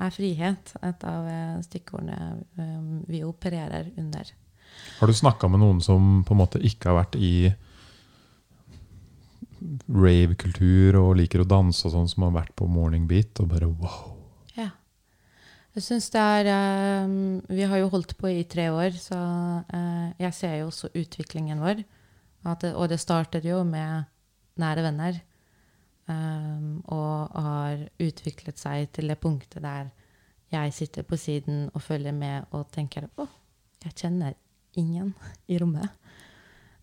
er 0.03 0.15
frihet 0.15 0.73
et 0.81 1.03
av 1.05 1.27
eh, 1.29 1.59
stikkordene 1.67 2.39
um, 2.57 3.03
vi 3.05 3.21
opererer 3.27 3.91
under. 4.01 4.33
Har 4.99 5.11
du 5.11 5.15
snakka 5.15 5.51
med 5.53 5.61
noen 5.61 5.83
som 5.85 6.23
på 6.25 6.33
en 6.33 6.41
måte 6.41 6.63
ikke 6.65 6.91
har 6.91 7.03
vært 7.03 7.19
i 7.21 7.53
rave-kultur 9.89 10.99
og 11.01 11.17
liker 11.21 11.43
å 11.43 11.49
danse 11.49 11.85
og 11.89 11.95
sånn, 11.95 12.11
som 12.11 12.27
har 12.27 12.37
vært 12.37 12.55
på 12.59 12.69
morning 12.71 13.07
beat 13.11 13.41
og 13.43 13.51
bare 13.53 13.71
wow? 13.71 14.13
Ja. 14.57 14.71
Jeg 15.77 15.87
syns 15.87 16.11
det 16.13 16.21
er 16.21 16.51
um, 17.07 17.41
Vi 17.49 17.65
har 17.69 17.81
jo 17.81 17.91
holdt 17.93 18.17
på 18.21 18.29
i 18.29 18.45
tre 18.45 18.69
år, 18.75 18.97
så 19.01 19.19
uh, 19.65 20.09
jeg 20.21 20.37
ser 20.37 20.59
jo 20.61 20.71
også 20.71 20.93
utviklingen 20.93 21.63
vår. 21.63 21.85
Det, 22.43 22.73
og 22.75 22.89
det 22.91 22.99
startet 23.01 23.47
jo 23.47 23.63
med 23.65 24.09
nære 24.61 24.87
venner. 24.89 25.21
Um, 26.11 26.83
og 26.91 27.37
har 27.39 27.85
utviklet 28.03 28.59
seg 28.59 28.89
til 28.93 29.13
det 29.13 29.21
punktet 29.23 29.63
der 29.63 29.93
jeg 30.53 30.73
sitter 30.77 31.07
på 31.07 31.17
siden 31.17 31.71
og 31.73 31.83
følger 31.83 32.13
med 32.13 32.51
og 32.53 32.67
tenker 32.75 33.07
å, 33.17 33.27
jeg 33.85 33.95
kjenner 33.97 34.35
ingen 34.77 35.15
i 35.49 35.57
rommet. 35.63 35.89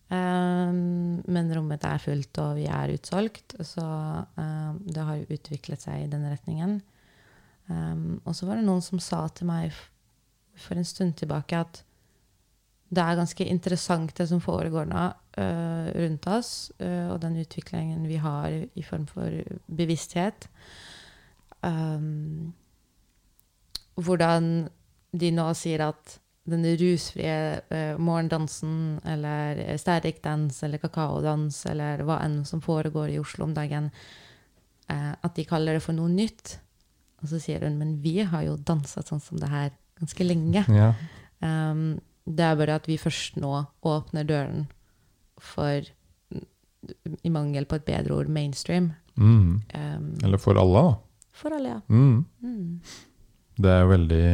Um, 0.09 1.21
men 1.29 1.51
rommet 1.53 1.83
er 1.85 2.01
fullt, 2.01 2.33
og 2.41 2.55
vi 2.57 2.65
er 2.65 2.95
utsolgt. 2.95 3.53
Så 3.65 3.83
um, 3.85 4.79
det 4.81 5.03
har 5.05 5.19
jo 5.19 5.35
utviklet 5.35 5.83
seg 5.85 6.05
i 6.05 6.09
den 6.09 6.25
retningen. 6.25 6.79
Um, 7.69 8.17
og 8.25 8.33
så 8.33 8.47
var 8.49 8.57
det 8.57 8.65
noen 8.65 8.81
som 8.81 9.01
sa 9.03 9.27
til 9.29 9.49
meg 9.51 9.75
for 10.59 10.79
en 10.79 10.87
stund 10.87 11.13
tilbake 11.19 11.59
at 11.61 11.83
det 12.89 13.03
er 13.03 13.19
ganske 13.19 13.45
interessant 13.45 14.15
det 14.17 14.25
som 14.31 14.41
foregår 14.41 14.87
nå 14.89 15.03
uh, 15.13 15.89
rundt 15.93 16.25
oss, 16.33 16.71
uh, 16.81 17.13
og 17.13 17.19
den 17.21 17.37
utviklingen 17.43 18.07
vi 18.09 18.17
har 18.17 18.49
i, 18.49 18.63
i 18.73 18.85
form 18.85 19.05
for 19.09 19.29
bevissthet. 19.69 20.49
Hvordan 23.99 24.45
de 25.11 25.31
nå 25.35 25.47
sier 25.59 25.83
at 25.89 26.13
den 26.51 26.65
rusfrie 26.79 27.35
øh, 27.61 27.99
morgendansen 28.01 28.99
eller 29.07 29.61
sterrikdans 29.81 30.61
eller 30.65 30.81
kakaodans 30.81 31.61
eller 31.69 32.03
hva 32.07 32.19
enn 32.25 32.41
som 32.47 32.63
foregår 32.63 33.13
i 33.13 33.19
Oslo 33.21 33.47
om 33.47 33.53
dagen, 33.57 33.91
eh, 34.89 35.13
at 35.13 35.35
de 35.35 35.47
kaller 35.47 35.77
det 35.77 35.85
for 35.85 35.97
noe 35.97 36.11
nytt. 36.11 36.57
Og 37.19 37.31
så 37.31 37.39
sier 37.43 37.65
hun 37.67 37.79
men 37.79 37.97
vi 38.03 38.19
har 38.23 38.45
jo 38.47 38.57
dansa 38.57 39.03
sånn 39.05 39.23
som 39.23 39.41
det 39.41 39.51
her 39.51 39.73
ganske 39.99 40.27
lenge. 40.27 40.63
Ja. 40.71 40.93
Um, 41.43 41.99
det 42.29 42.45
er 42.45 42.57
bare 42.59 42.77
at 42.79 42.87
vi 42.87 42.99
først 42.99 43.39
nå 43.41 43.51
åpner 43.87 44.27
døren 44.27 44.67
for, 45.39 45.83
i 47.23 47.31
mangel 47.33 47.67
på 47.67 47.79
et 47.79 47.87
bedre 47.87 48.15
ord, 48.15 48.31
mainstream. 48.31 48.93
Mm. 49.19 49.61
Um, 49.75 50.09
Eller 50.23 50.39
for 50.39 50.59
alle, 50.59 50.83
da. 50.83 51.31
for 51.31 51.55
alle, 51.55 51.75
ja. 51.75 51.81
Mm. 51.89 52.25
Mm. 52.43 52.79
Det 53.59 53.71
er 53.71 53.81
jo 53.83 53.91
veldig 53.91 54.27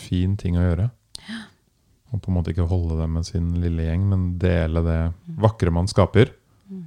fin 0.00 0.36
ting 0.40 0.58
å 0.58 0.64
gjøre. 0.64 0.90
Og 2.10 2.18
på 2.18 2.30
en 2.30 2.36
måte 2.40 2.50
ikke 2.50 2.66
holde 2.70 2.98
det 2.98 3.08
med 3.12 3.26
sin 3.28 3.52
lille 3.62 3.86
gjeng, 3.86 4.06
men 4.10 4.30
dele 4.42 4.82
det 4.82 5.00
vakre 5.40 5.70
man 5.74 5.88
skaper. 5.90 6.32
Mm. 6.66 6.86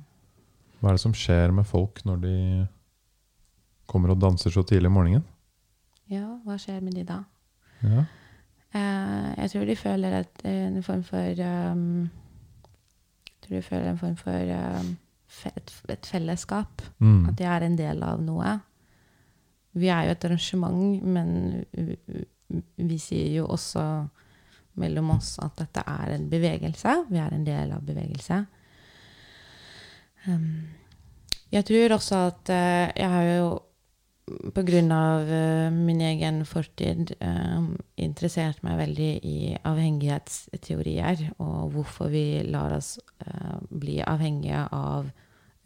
Hva 0.80 0.92
er 0.92 0.98
det 0.98 1.04
som 1.06 1.16
skjer 1.16 1.54
med 1.56 1.68
folk 1.68 2.02
når 2.08 2.26
de 2.26 2.38
kommer 3.90 4.12
og 4.12 4.20
danser 4.20 4.52
så 4.52 4.66
tidlig 4.68 4.92
om 4.92 5.00
morgenen? 5.00 5.24
Ja, 6.12 6.26
hva 6.44 6.58
skjer 6.60 6.82
med 6.84 6.98
de 6.98 7.06
da? 7.08 7.22
Ja. 7.84 8.04
Eh, 8.74 9.30
jeg 9.38 9.54
tror 9.54 9.66
de 9.70 9.78
føler 9.80 10.20
at 10.24 10.44
en 10.50 10.84
form 10.84 11.04
for 11.06 11.42
um, 11.46 12.10
Jeg 13.30 13.46
tror 13.46 13.56
de 13.56 13.62
føler 13.62 13.90
en 13.92 14.02
form 14.02 14.16
for 14.18 14.54
um, 14.58 14.92
et, 15.46 15.74
et 15.90 16.12
fellesskap. 16.12 16.84
Mm. 17.00 17.26
At 17.30 17.38
de 17.40 17.48
er 17.48 17.64
en 17.64 17.78
del 17.80 18.04
av 18.04 18.22
noe. 18.24 18.58
Vi 19.74 19.88
er 19.88 20.08
jo 20.08 20.16
et 20.18 20.26
arrangement, 20.26 21.04
men 21.04 21.30
vi, 22.76 23.00
sier 23.02 23.32
jo 23.40 23.48
også 23.54 23.84
mellom 24.82 25.12
oss 25.18 25.36
at 25.44 25.58
dette 25.60 25.84
er 25.86 26.16
en 26.16 26.30
bevegelse. 26.32 26.96
Vi 27.10 27.20
er 27.22 27.34
en 27.36 27.46
del 27.46 27.74
av 27.76 27.84
bevegelse. 27.86 28.40
Um, 30.28 30.48
jeg 31.52 31.68
tror 31.68 31.98
også 31.98 32.20
at 32.30 32.50
eh, 32.50 32.90
Jeg 32.96 33.10
har 33.12 33.26
jo 33.28 33.48
på 34.56 34.64
grunn 34.64 34.92
av 34.96 35.28
eh, 35.28 35.68
min 35.74 36.00
egen 36.02 36.46
fortid 36.48 37.12
eh, 37.20 37.66
interessert 38.00 38.62
meg 38.64 38.78
veldig 38.80 39.10
i 39.28 39.38
avhengighetsteorier, 39.68 41.26
og 41.44 41.74
hvorfor 41.76 42.08
vi 42.14 42.40
lar 42.48 42.78
oss 42.78 42.96
eh, 43.26 43.58
bli 43.68 44.00
avhengige 44.00 44.64
av 44.72 45.12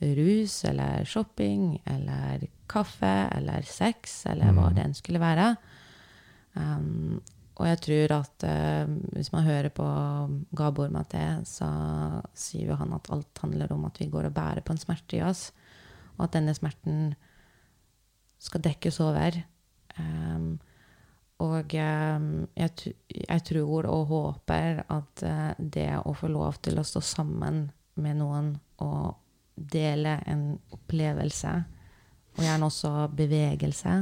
rus 0.01 0.63
eller 0.65 1.05
shopping 1.05 1.77
eller 1.85 2.47
kaffe 2.69 3.15
eller 3.33 3.65
sex 3.65 4.23
eller 4.29 4.53
hva 4.53 4.69
Mm. 4.69 4.75
det 4.75 4.83
enn 4.83 4.97
skulle 4.97 5.21
være. 5.21 5.55
Um, 6.57 7.19
og 7.57 7.65
jeg 7.65 7.79
tror 7.85 8.13
at 8.19 8.45
uh, 8.45 8.91
hvis 9.15 9.31
man 9.33 9.45
hører 9.47 9.69
på 9.73 9.85
Gabor 10.57 10.91
Maté, 10.93 11.23
så 11.45 11.69
sier 12.37 12.71
jo 12.71 12.77
han 12.77 12.93
at 12.97 13.09
alt 13.13 13.41
handler 13.41 13.73
om 13.73 13.87
at 13.89 13.97
vi 14.01 14.09
går 14.13 14.29
og 14.29 14.35
bærer 14.35 14.65
på 14.65 14.75
en 14.75 14.81
smerte 14.81 15.17
i 15.17 15.23
oss, 15.25 15.49
og 16.17 16.27
at 16.27 16.37
denne 16.37 16.53
smerten 16.57 17.15
skal 18.41 18.61
dekkes 18.65 18.99
over. 19.01 19.39
Um, 19.97 20.57
og 21.41 21.73
um, 21.73 22.29
jeg, 22.57 22.93
jeg 23.13 23.43
tror 23.45 23.89
og 23.89 24.05
håper 24.11 24.83
at 24.85 25.25
uh, 25.25 25.51
det 25.57 25.89
å 26.01 26.13
få 26.17 26.29
lov 26.33 26.61
til 26.65 26.77
å 26.77 26.85
stå 26.85 27.01
sammen 27.05 27.67
med 27.97 28.21
noen 28.21 28.53
og 28.85 29.17
dele 29.57 30.19
en 30.29 30.51
opplevelse, 30.73 31.53
og 32.37 32.43
gjerne 32.45 32.69
også 32.69 32.91
bevegelse, 33.17 33.93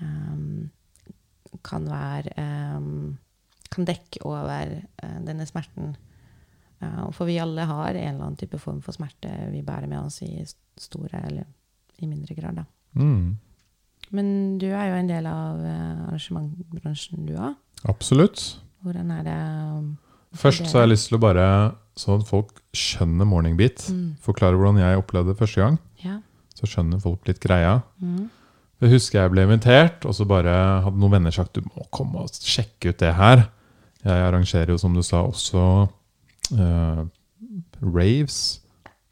um, 0.00 0.70
kan 1.66 1.88
være 1.90 2.34
um, 2.78 3.18
Kan 3.70 3.86
dekke 3.86 4.24
over 4.26 4.72
eh, 4.80 5.18
denne 5.22 5.44
smerten. 5.46 5.92
Uh, 6.82 7.10
for 7.14 7.28
vi 7.28 7.36
alle 7.38 7.62
har 7.68 7.94
en 7.94 8.00
eller 8.00 8.24
annen 8.24 8.38
type 8.40 8.58
form 8.58 8.80
for 8.82 8.96
smerte 8.96 9.30
vi 9.52 9.60
bærer 9.62 9.86
med 9.86 10.00
oss 10.00 10.22
i 10.26 10.42
store 10.80 11.20
eller 11.28 11.46
i 12.02 12.08
mindre 12.08 12.34
grad. 12.34 12.58
Mm. 12.98 13.36
Men 14.10 14.58
du 14.58 14.66
er 14.72 14.88
jo 14.88 14.96
en 14.98 15.10
del 15.10 15.28
av 15.30 15.60
eh, 15.62 16.06
arrangementbransjen, 16.08 17.28
du 17.28 17.36
òg. 17.36 17.54
Absolutt. 17.88 18.42
Hvordan 18.82 19.12
er 19.14 19.22
det 19.28 19.36
um, 19.76 19.92
Først 20.40 20.66
så 20.70 20.78
har 20.78 20.86
jeg 20.86 20.94
lyst 20.94 21.08
til 21.10 21.18
å 21.18 21.22
bare, 21.22 21.44
sånn 21.98 22.22
at 22.22 22.28
folk 22.28 22.58
skjønner 22.76 23.26
Morning 23.26 23.56
Beat, 23.58 23.86
mm. 23.90 24.18
forklare 24.22 24.58
hvordan 24.58 24.78
jeg 24.78 25.00
opplevde 25.00 25.34
det 25.34 25.40
første 25.40 25.62
gang, 25.62 25.78
Ja. 26.04 26.20
så 26.54 26.68
skjønner 26.70 27.02
folk 27.02 27.26
litt 27.28 27.40
greia. 27.42 27.80
Mm. 27.98 28.28
Jeg 28.80 28.94
husker 28.94 29.20
jeg 29.20 29.32
ble 29.34 29.44
invitert, 29.44 30.04
og 30.08 30.14
så 30.16 30.24
bare 30.28 30.52
hadde 30.86 31.00
noen 31.00 31.18
venner 31.18 31.34
sagt 31.34 31.58
du 31.58 31.64
må 31.66 31.84
komme 31.92 32.22
og 32.22 32.32
sjekke 32.32 32.94
ut 32.94 33.02
det 33.02 33.12
her. 33.18 33.44
Jeg 34.00 34.22
arrangerer 34.24 34.72
jo, 34.72 34.78
som 34.80 34.94
du 34.96 35.02
sa, 35.04 35.20
også 35.28 35.64
uh, 36.56 37.02
raves, 37.84 38.38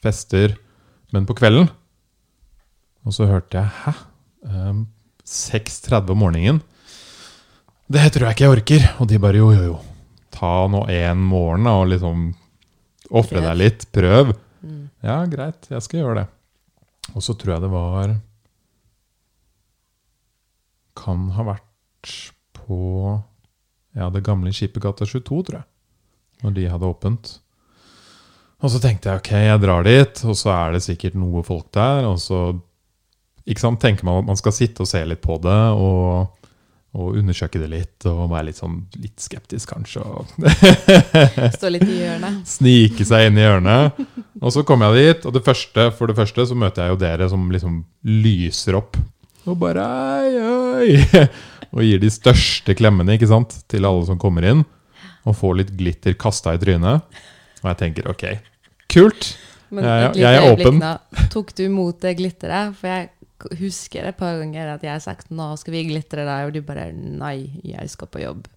fester, 0.01 0.57
men 1.13 1.29
på 1.29 1.37
kvelden. 1.37 1.69
Og 3.05 3.15
så 3.17 3.29
hørte 3.29 3.61
jeg 3.61 3.73
Hæ? 3.85 3.93
Um, 4.49 4.87
6.30 5.29 6.15
om 6.15 6.21
morgenen? 6.23 6.61
Det 7.89 8.07
tror 8.13 8.29
jeg 8.29 8.37
ikke 8.37 8.45
jeg 8.45 8.55
orker. 8.55 8.87
Og 9.03 9.09
de 9.11 9.21
bare 9.21 9.41
jo, 9.41 9.51
jo, 9.53 9.67
jo. 9.73 9.77
Ta 10.33 10.53
nå 10.71 10.87
en 10.93 11.21
morgen 11.29 11.69
og 11.69 11.89
liksom 11.93 12.31
ofre 13.21 13.43
deg 13.45 13.61
litt. 13.61 13.87
Prøv. 13.93 14.33
Mm. 14.65 14.89
Ja, 15.05 15.21
greit, 15.29 15.69
jeg 15.69 15.85
skal 15.85 16.03
gjøre 16.03 16.23
det. 16.23 16.27
Og 17.15 17.25
så 17.25 17.37
tror 17.37 17.57
jeg 17.57 17.65
det 17.65 17.73
var 17.73 18.17
Kan 20.99 21.29
ha 21.37 21.47
vært 21.55 22.15
på 22.59 22.79
ja, 23.97 24.09
det 24.13 24.25
gamle 24.27 24.53
Skippergata 24.55 25.07
22, 25.07 25.43
tror 25.49 25.61
jeg. 25.61 25.69
Når 26.45 26.55
de 26.55 26.71
hadde 26.71 26.89
åpent. 26.89 27.31
Og 28.59 28.73
så 28.73 28.81
tenkte 28.83 29.11
jeg 29.11 29.23
ok, 29.23 29.31
jeg 29.47 29.61
drar 29.63 29.87
dit, 29.87 30.25
og 30.27 30.35
så 30.39 30.51
er 30.55 30.75
det 30.75 30.85
sikkert 30.87 31.19
noe 31.19 31.45
folk 31.47 31.69
der. 31.75 32.07
Og 32.09 32.19
så 32.23 32.41
ikke 33.49 33.65
sant, 33.65 33.81
tenker 33.83 34.07
man 34.07 34.23
at 34.23 34.33
man 34.33 34.41
skal 34.41 34.55
sitte 34.55 34.85
og 34.85 34.91
se 34.91 35.01
litt 35.07 35.23
på 35.25 35.39
det 35.41 35.61
og, 35.79 36.49
og 36.99 37.19
undersøke 37.21 37.61
det 37.63 37.71
litt. 37.73 37.97
Og 38.11 38.27
være 38.33 38.49
litt 38.51 38.59
sånn 38.59 38.81
litt 38.99 39.23
skeptisk, 39.23 39.73
kanskje. 39.73 40.03
Stå 41.55 41.71
litt 41.71 41.87
i 41.87 42.01
hjørnet. 42.03 42.43
snike 42.59 43.07
seg 43.09 43.29
inn 43.29 43.39
i 43.39 43.47
hjørnet. 43.47 44.03
Og 44.43 44.55
så 44.55 44.67
kommer 44.67 44.95
jeg 44.99 45.15
dit, 45.15 45.31
og 45.31 45.39
det 45.39 45.45
første, 45.47 45.89
for 45.95 46.11
det 46.11 46.19
første 46.19 46.49
så 46.51 46.59
møter 46.59 46.85
jeg 46.85 46.97
jo 46.97 47.01
dere 47.07 47.31
som 47.31 47.47
liksom 47.55 47.81
lyser 48.27 48.79
opp. 48.79 48.99
Og 49.49 49.59
bare 49.61 49.85
ei, 50.21 50.33
ei, 50.39 51.27
Og 51.75 51.83
gir 51.85 52.01
de 52.01 52.11
største 52.13 52.75
klemmene 52.77 53.19
ikke 53.19 53.29
sant, 53.29 53.53
til 53.69 53.85
alle 53.89 54.07
som 54.09 54.21
kommer 54.21 54.47
inn. 54.49 54.65
Og 55.29 55.37
får 55.37 55.59
litt 55.61 55.75
glitter 55.77 56.17
kasta 56.17 56.55
i 56.57 56.61
trynet. 56.63 57.05
Og 57.61 57.69
jeg 57.73 57.81
tenker 57.83 58.09
ok, 58.09 58.25
kult. 58.89 59.33
Men 59.75 59.85
lite 59.85 60.23
jeg 60.23 60.39
er 60.39 60.47
åpen. 60.49 60.81
Tok 61.33 61.53
du 61.59 61.67
imot 61.67 62.01
det 62.01 62.15
glitteret? 62.21 62.77
For 62.79 62.89
jeg 62.89 63.11
husker 63.61 64.09
et 64.09 64.17
par 64.19 64.39
ganger 64.41 64.73
at 64.75 64.83
jeg 64.83 64.95
har 64.95 65.03
sagt 65.03 65.29
'nå 65.31 65.53
skal 65.61 65.75
vi 65.77 65.85
glitre 65.91 66.25
deg', 66.27 66.47
og 66.49 66.55
du 66.55 66.63
bare 66.63 66.91
'nei, 66.93 67.61
jeg 67.63 67.91
skal 67.91 68.09
på 68.09 68.23
jobb'. 68.25 68.49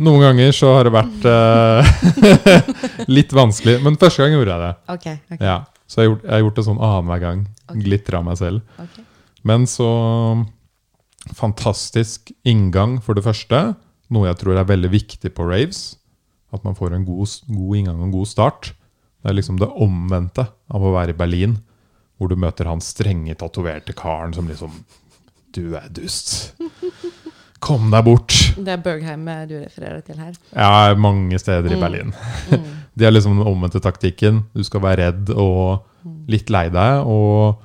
Noen 0.00 0.22
ganger 0.22 0.52
så 0.56 0.70
har 0.76 0.88
det 0.88 0.92
vært 0.94 1.26
uh, 1.28 1.84
litt 3.16 3.32
vanskelig, 3.32 3.82
men 3.84 3.98
første 4.00 4.22
gang 4.22 4.32
gjorde 4.32 4.54
jeg 4.54 4.62
det. 4.62 4.72
Ok, 4.94 5.06
ok. 5.34 5.40
Ja, 5.40 5.58
Så 5.86 6.00
jeg 6.00 6.08
har 6.08 6.14
gjort, 6.14 6.22
jeg 6.24 6.32
har 6.32 6.40
gjort 6.46 6.56
det 6.56 6.64
sånn 6.64 6.80
annenhver 6.80 7.20
gang. 7.20 7.42
Okay. 7.68 7.82
Glitra 7.82 8.22
meg 8.24 8.38
selv. 8.40 8.62
ok. 8.78 9.02
Men 9.44 9.66
så 9.66 9.88
fantastisk 11.34 12.32
inngang, 12.48 12.98
for 13.02 13.14
det 13.18 13.24
første. 13.26 13.74
Noe 14.12 14.28
jeg 14.28 14.38
tror 14.42 14.58
er 14.60 14.68
veldig 14.68 14.90
viktig 14.92 15.32
på 15.36 15.46
raves. 15.48 15.96
At 16.52 16.64
man 16.66 16.76
får 16.76 16.94
en 16.98 17.06
god, 17.08 17.30
god 17.48 17.76
inngang 17.78 18.00
og 18.00 18.08
en 18.10 18.14
god 18.16 18.28
start. 18.28 18.72
Det 19.22 19.30
er 19.30 19.38
liksom 19.38 19.60
det 19.60 19.70
omvendte 19.70 20.48
av 20.72 20.82
å 20.84 20.92
være 20.96 21.14
i 21.14 21.18
Berlin, 21.18 21.56
hvor 22.18 22.28
du 22.30 22.36
møter 22.38 22.68
han 22.68 22.82
strenge, 22.84 23.34
tatoverte 23.38 23.94
karen 23.96 24.34
som 24.36 24.48
liksom 24.50 24.82
Du 25.52 25.74
er 25.76 25.88
dust. 25.92 26.54
Kom 27.62 27.90
deg 27.92 28.04
bort. 28.06 28.32
Det 28.56 28.72
er 28.72 28.80
Bergheim 28.82 29.26
du 29.46 29.58
refererer 29.60 30.00
til 30.02 30.16
her. 30.18 30.32
Er 30.56 30.96
mange 30.96 31.38
steder 31.38 31.70
i 31.70 31.76
Mm. 31.76 31.80
Berlin. 31.80 32.14
Mm. 32.50 32.64
Det 32.96 33.06
er 33.06 33.12
liksom 33.12 33.36
den 33.38 33.46
omvendte 33.46 33.80
taktikken. 33.80 34.42
Du 34.54 34.62
skal 34.64 34.80
være 34.80 35.06
redd 35.06 35.30
og 35.30 35.84
Mm. 36.04 36.24
litt 36.26 36.50
lei 36.50 36.64
deg, 36.68 37.06
og 37.06 37.60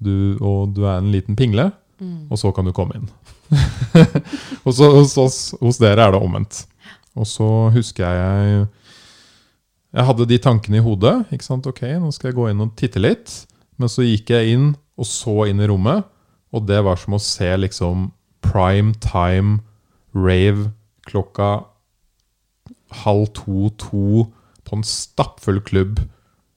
du, 0.00 0.36
og 0.40 0.74
du 0.76 0.84
er 0.86 0.98
en 0.98 1.12
liten 1.12 1.38
pingle. 1.38 1.70
Mm. 2.00 2.30
og 2.32 2.38
så 2.40 2.48
kan 2.56 2.64
du 2.64 2.72
komme 2.72 2.96
inn. 2.96 3.08
og 4.64 4.72
så 4.72 4.86
hos, 4.94 5.16
oss, 5.20 5.38
hos 5.60 5.80
dere 5.82 6.06
er 6.06 6.14
det 6.14 6.20
omvendt. 6.22 6.62
Og 7.18 7.26
så 7.28 7.46
husker 7.74 8.06
jeg 8.06 8.68
Jeg 9.90 10.06
hadde 10.06 10.26
de 10.30 10.38
tankene 10.38 10.78
i 10.78 10.84
hodet. 10.84 11.26
ikke 11.30 11.44
sant, 11.44 11.66
Ok, 11.66 11.82
nå 12.00 12.12
skal 12.14 12.30
jeg 12.30 12.38
gå 12.38 12.48
inn 12.48 12.62
og 12.64 12.72
titte 12.78 13.02
litt. 13.02 13.34
Men 13.76 13.90
så 13.90 14.06
gikk 14.06 14.30
jeg 14.32 14.54
inn 14.54 14.70
og 15.00 15.08
så 15.08 15.48
inn 15.50 15.60
i 15.60 15.68
rommet, 15.68 16.04
og 16.52 16.66
det 16.68 16.80
var 16.84 16.98
som 17.00 17.16
å 17.16 17.22
se 17.22 17.48
liksom 17.56 18.10
prime 18.44 18.92
time 19.00 19.60
rave 20.12 20.70
klokka 21.08 21.64
halv 23.04 23.30
to-to 23.36 24.26
på 24.66 24.76
en 24.76 24.84
stappfull 24.86 25.60
klubb 25.64 26.02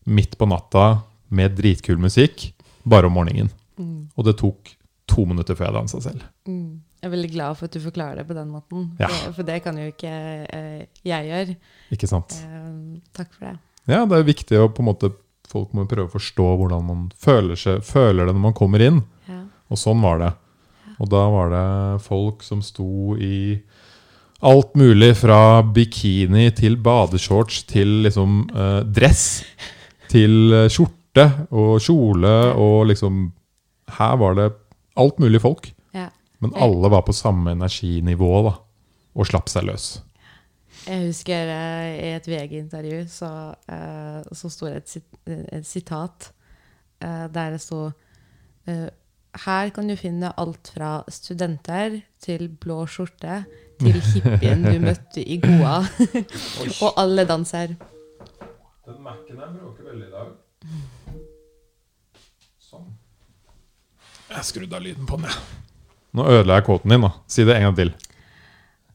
midt 0.04 0.36
på 0.38 0.48
natta 0.50 1.04
med 1.34 1.56
dritkul 1.58 2.02
musikk, 2.02 2.52
bare 2.84 3.10
om 3.10 3.16
morgenen. 3.18 3.52
Mm. 3.80 4.10
Og 4.16 4.26
det 4.28 4.38
tok 4.42 4.74
to 5.10 5.26
minutter 5.30 5.58
før 5.58 5.70
jeg 5.70 5.78
dansa 5.78 6.02
selv. 6.04 6.26
Mm. 6.48 6.82
Jeg 7.04 7.10
er 7.10 7.14
veldig 7.18 7.32
glad 7.34 7.58
for 7.60 7.68
at 7.68 7.76
du 7.76 7.84
forklarer 7.84 8.22
det 8.22 8.28
på 8.30 8.38
den 8.38 8.52
måten. 8.54 8.86
Ja. 9.02 9.10
For, 9.12 9.34
for 9.40 9.48
det 9.48 9.60
kan 9.66 9.80
jo 9.80 9.90
ikke 9.92 10.14
eh, 10.48 10.86
jeg 11.04 11.30
gjøre. 11.30 11.56
Ikke 11.96 12.08
sant? 12.08 12.38
Eh, 12.48 13.02
takk 13.16 13.34
for 13.36 13.50
det. 13.50 13.58
Ja, 13.92 14.06
det 14.08 14.20
er 14.20 14.30
viktig 14.30 14.62
å 14.62 14.72
på 14.72 14.84
en 14.84 14.92
måte 14.94 15.16
Folk 15.54 15.74
må 15.76 15.84
prøve 15.86 16.08
å 16.08 16.10
forstå 16.10 16.46
hvordan 16.58 16.86
man 16.88 17.02
føler, 17.20 17.58
seg, 17.60 17.84
føler 17.86 18.26
det 18.26 18.32
når 18.34 18.42
man 18.42 18.56
kommer 18.58 18.82
inn. 18.82 19.02
Ja. 19.28 19.42
Og 19.70 19.78
sånn 19.78 20.00
var 20.02 20.22
det. 20.22 20.30
Og 21.04 21.10
da 21.12 21.20
var 21.30 21.52
det 21.52 21.66
folk 22.08 22.42
som 22.48 22.64
sto 22.66 23.14
i 23.22 23.60
alt 24.44 24.74
mulig 24.80 25.12
fra 25.20 25.62
bikini 25.76 26.48
til 26.58 26.80
badeshorts 26.82 27.64
til 27.70 28.00
liksom 28.08 28.40
eh, 28.50 28.80
dress. 28.88 29.44
Til 30.10 30.56
eh, 30.56 30.70
skjorte 31.14 31.48
og 31.54 31.80
kjole 31.82 32.54
og 32.58 32.88
liksom 32.90 33.32
Her 33.94 34.16
var 34.18 34.36
det 34.36 34.54
alt 34.96 35.20
mulig 35.20 35.42
folk. 35.42 35.74
Ja. 35.94 36.10
Men 36.40 36.54
alle 36.56 36.90
var 36.90 37.04
på 37.04 37.14
samme 37.14 37.52
energinivå 37.52 38.44
da, 38.48 38.54
og 39.14 39.28
slapp 39.28 39.50
seg 39.50 39.66
løs. 39.68 40.02
Jeg 40.88 41.08
husker 41.08 41.48
uh, 41.48 41.94
i 42.00 42.14
et 42.16 42.28
VG-intervju 42.28 43.06
så, 43.08 43.54
uh, 43.70 44.24
så 44.32 44.50
sto 44.50 44.68
det 44.68 44.78
et, 44.82 45.04
et 45.28 45.66
sitat 45.66 46.32
uh, 47.04 47.28
der 47.28 47.54
det 47.54 47.62
sto 47.62 47.92
Her 48.66 49.70
kan 49.76 49.88
du 49.88 49.96
finne 49.96 50.32
alt 50.38 50.72
fra 50.74 51.04
studenter 51.10 52.02
til 52.20 52.50
blå 52.50 52.86
skjorte 52.88 53.44
til 53.80 54.00
hippien 54.14 54.64
du 54.64 54.80
møtte 54.80 55.22
i 55.22 55.40
Goa. 55.44 55.84
Og 56.84 56.94
alle 56.98 57.28
danser. 57.28 57.76
Den 58.88 59.04
Mac-en 59.04 59.38
her 59.40 59.52
bråker 59.60 59.92
veldig 59.92 60.08
i 60.08 60.12
dag. 60.12 60.32
Sånn. 62.62 62.88
Jeg 64.32 64.48
skrudde 64.50 64.80
av 64.80 64.86
lyden 64.86 65.10
på 65.10 65.20
den, 65.20 65.30
jeg. 65.30 65.62
Nå 66.14 66.26
ødela 66.30 66.60
jeg 66.60 66.68
kåten 66.68 66.94
din, 66.94 67.06
da. 67.06 67.14
Si 67.30 67.46
det 67.46 67.56
en 67.58 67.68
gang 67.70 67.78
til. 67.78 67.94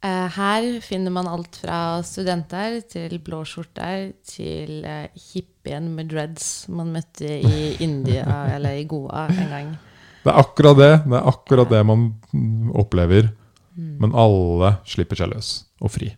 Eh, 0.06 0.26
her 0.30 0.66
finner 0.84 1.10
man 1.10 1.26
alt 1.26 1.58
fra 1.58 1.98
studenter 2.06 2.78
til 2.86 3.16
blå 3.24 3.40
skjorter 3.48 4.12
til 4.22 4.84
eh, 4.86 5.08
hippien 5.32 5.88
med 5.96 6.12
dreads 6.12 6.68
man 6.70 6.92
møtte 6.94 7.26
i 7.26 7.72
India 7.86 8.44
eller 8.54 8.78
i 8.78 8.86
Goa 8.86 9.26
en 9.32 9.50
gang. 9.50 9.74
Det 10.22 10.30
er 10.30 10.38
akkurat 10.38 10.78
det. 10.78 10.92
Det 11.08 11.18
er 11.18 11.30
akkurat 11.32 11.72
det 11.72 11.82
man 11.86 12.12
mm, 12.30 12.70
opplever. 12.78 13.32
Men 13.78 14.14
alle 14.18 14.72
slipper 14.90 15.18
seg 15.18 15.30
løs 15.30 15.50
og 15.78 15.92
fri. 15.94 16.08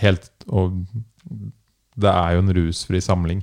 Helt 0.00 0.30
Og 0.48 0.78
det 1.98 2.08
er 2.12 2.36
jo 2.36 2.42
en 2.44 2.54
rusfri 2.56 3.00
samling. 3.04 3.42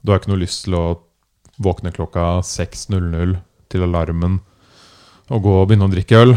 Du 0.00 0.12
har 0.12 0.20
ikke 0.20 0.32
noe 0.32 0.40
lyst 0.40 0.64
til 0.64 0.76
å 0.78 0.84
våkne 1.60 1.92
klokka 1.92 2.40
6.00 2.46 3.36
til 3.70 3.84
alarmen 3.84 4.40
og 5.30 5.44
gå 5.44 5.52
og 5.60 5.68
begynne 5.68 5.86
å 5.86 5.92
drikke 5.92 6.22
øl. 6.24 6.32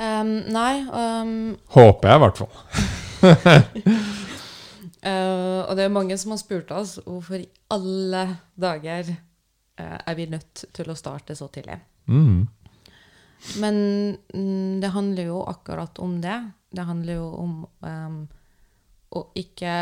Um, 0.00 0.30
nei. 0.50 0.80
Um, 0.88 1.32
Håper 1.74 2.08
jeg, 2.08 2.16
i 2.16 2.22
hvert 2.24 2.40
fall. 2.40 2.52
uh, 5.04 5.60
og 5.68 5.74
det 5.76 5.84
er 5.84 5.92
mange 5.92 6.16
som 6.18 6.32
har 6.32 6.40
spurt 6.40 6.72
oss 6.74 6.96
hvorfor 7.04 7.42
i 7.42 7.50
alle 7.70 8.24
dager 8.58 9.12
uh, 9.12 9.98
er 10.00 10.16
vi 10.18 10.30
nødt 10.32 10.64
til 10.74 10.90
å 10.90 10.98
starte 10.98 11.36
så 11.38 11.50
tidlig. 11.52 11.78
Mm. 12.08 12.48
Men 13.60 13.76
um, 14.34 14.80
det 14.80 14.94
handler 14.96 15.30
jo 15.30 15.44
akkurat 15.52 16.00
om 16.02 16.18
det. 16.24 16.38
Det 16.72 16.86
handler 16.88 17.20
jo 17.20 17.28
om 17.44 17.54
em, 17.86 18.18
å 19.10 19.24
ikke 19.38 19.74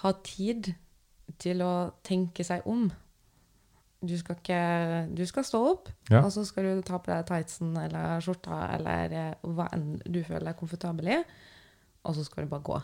ha 0.00 0.12
tid 0.24 0.72
til 1.40 1.62
å 1.64 1.70
tenke 2.06 2.44
seg 2.46 2.66
om. 2.68 2.88
Du 4.00 4.14
skal 4.16 4.36
ikke 4.38 4.60
Du 5.16 5.22
skal 5.28 5.44
stå 5.44 5.58
opp, 5.74 5.88
Ja. 6.10 6.22
og 6.24 6.30
så 6.32 6.44
skal 6.48 6.64
du 6.64 6.82
ta 6.86 6.98
på 6.98 7.10
deg 7.12 7.26
tightsen 7.28 7.74
eller 7.76 8.20
skjorta 8.24 8.60
eller 8.78 9.12
eh, 9.12 9.34
hva 9.44 9.66
enn 9.76 9.98
du 10.06 10.22
føler 10.24 10.46
deg 10.50 10.56
komfortabel 10.60 11.08
i, 11.08 11.18
og 12.08 12.14
så 12.16 12.24
skal 12.24 12.44
du 12.46 12.50
bare 12.54 12.64
gå. 12.64 12.78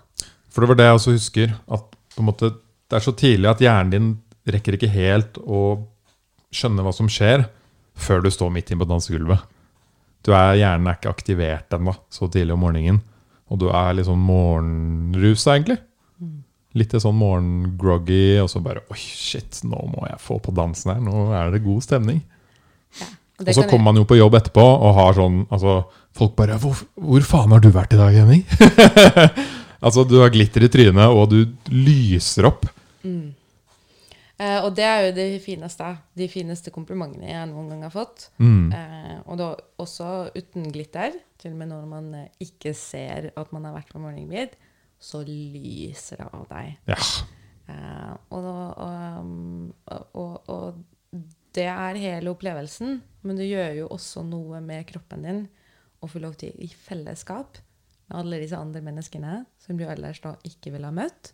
For 0.53 0.61
det 0.61 0.69
var 0.69 0.77
det 0.81 0.85
jeg 0.91 0.99
også 0.99 1.15
husker. 1.17 1.55
At 1.73 1.97
måte, 2.21 2.51
det 2.89 2.97
er 2.99 3.05
så 3.05 3.13
tidlig 3.17 3.49
at 3.51 3.61
hjernen 3.65 3.91
din 3.95 4.11
rekker 4.53 4.77
ikke 4.77 4.93
helt 4.93 5.39
å 5.41 5.87
skjønne 6.53 6.85
hva 6.85 6.93
som 6.95 7.09
skjer, 7.09 7.47
før 7.97 8.21
du 8.23 8.31
står 8.31 8.53
midt 8.53 8.71
inne 8.71 8.85
på 8.85 8.89
dansegulvet. 8.89 9.41
Du 10.23 10.33
er, 10.37 10.57
hjernen 10.61 10.87
er 10.91 10.97
ikke 10.99 11.13
aktivert 11.13 11.73
ennå 11.73 11.95
så 12.13 12.29
tidlig 12.29 12.53
om 12.53 12.61
morgenen. 12.61 13.01
Og 13.49 13.59
du 13.61 13.69
er 13.71 13.93
litt 13.95 14.07
sånn 14.09 14.21
morgenrusa, 14.27 15.55
egentlig. 15.57 15.79
Litt 16.77 16.93
sånn 17.01 17.17
morgengroggy, 17.17 18.37
og 18.43 18.51
så 18.53 18.61
bare 18.65 18.83
Oi, 18.93 18.99
shit, 19.01 19.63
nå 19.65 19.79
må 19.93 20.05
jeg 20.11 20.21
få 20.21 20.39
på 20.45 20.53
dansen 20.57 20.93
her. 20.95 21.05
Nå 21.05 21.31
er 21.37 21.55
det 21.55 21.65
god 21.65 21.85
stemning. 21.87 22.21
Og 23.37 23.49
Og 23.49 23.55
så 23.57 23.67
kommer 23.69 23.91
man 23.91 24.01
jo 24.01 24.07
på 24.09 24.17
jobb 24.17 24.37
etterpå 24.39 24.63
og 24.65 24.95
har 24.97 25.17
sånn 25.17 25.43
altså, 25.53 25.83
Folk 26.17 26.33
bare 26.39 26.57
hvor, 26.57 26.73
'Hvor 26.97 27.25
faen 27.29 27.53
har 27.53 27.61
du 27.61 27.69
vært 27.69 27.93
i 27.93 27.99
dag, 28.01 28.15
Henning?' 28.17 28.47
altså, 29.85 30.07
du 30.09 30.21
har 30.23 30.33
glitter 30.33 30.65
i 30.65 30.71
trynet, 30.73 31.13
og 31.13 31.29
du 31.29 31.43
lyser 31.69 32.49
opp. 32.49 32.65
Eh, 34.37 34.59
og 34.61 34.75
det 34.77 34.85
er 34.85 35.07
jo 35.07 35.13
det 35.17 35.27
fineste. 35.45 35.91
De 36.17 36.29
fineste 36.29 36.73
komplimentene 36.73 37.31
jeg 37.31 37.49
noen 37.49 37.71
gang 37.73 37.85
har 37.87 37.93
fått. 37.95 38.31
Mm. 38.37 38.73
Eh, 38.73 39.15
og 39.25 39.39
da 39.41 39.51
også 39.81 40.31
uten 40.37 40.69
glitter. 40.73 41.17
Til 41.41 41.55
og 41.55 41.61
med 41.61 41.73
når 41.73 41.87
man 41.89 42.11
eh, 42.17 42.33
ikke 42.45 42.75
ser 42.77 43.31
at 43.37 43.53
man 43.53 43.65
har 43.69 43.77
vært 43.79 43.93
på 43.93 44.01
morning 44.03 44.29
beat, 44.29 44.57
så 44.99 45.23
lyser 45.27 46.23
det 46.23 46.29
av 46.33 46.47
deg. 46.51 46.77
Ja. 46.89 47.01
Eh, 47.67 48.13
og, 48.37 48.49
og, 49.87 50.07
og, 50.17 50.51
og 50.53 51.27
det 51.57 51.69
er 51.73 52.01
hele 52.01 52.33
opplevelsen, 52.33 53.01
men 53.27 53.39
det 53.39 53.49
gjør 53.49 53.73
jo 53.81 53.93
også 53.97 54.25
noe 54.27 54.61
med 54.65 54.87
kroppen 54.89 55.25
din 55.27 55.47
å 56.05 56.11
få 56.11 56.21
lov 56.23 56.37
til 56.41 56.57
i 56.63 56.69
fellesskap 56.69 57.59
med 58.07 58.19
alle 58.21 58.41
disse 58.43 58.59
andre 58.59 58.83
menneskene 58.85 59.41
som 59.63 59.79
du 59.79 59.87
ellers 59.89 60.21
da 60.23 60.37
ikke 60.47 60.75
ville 60.75 60.89
ha 60.89 60.95
møtt. 60.95 61.33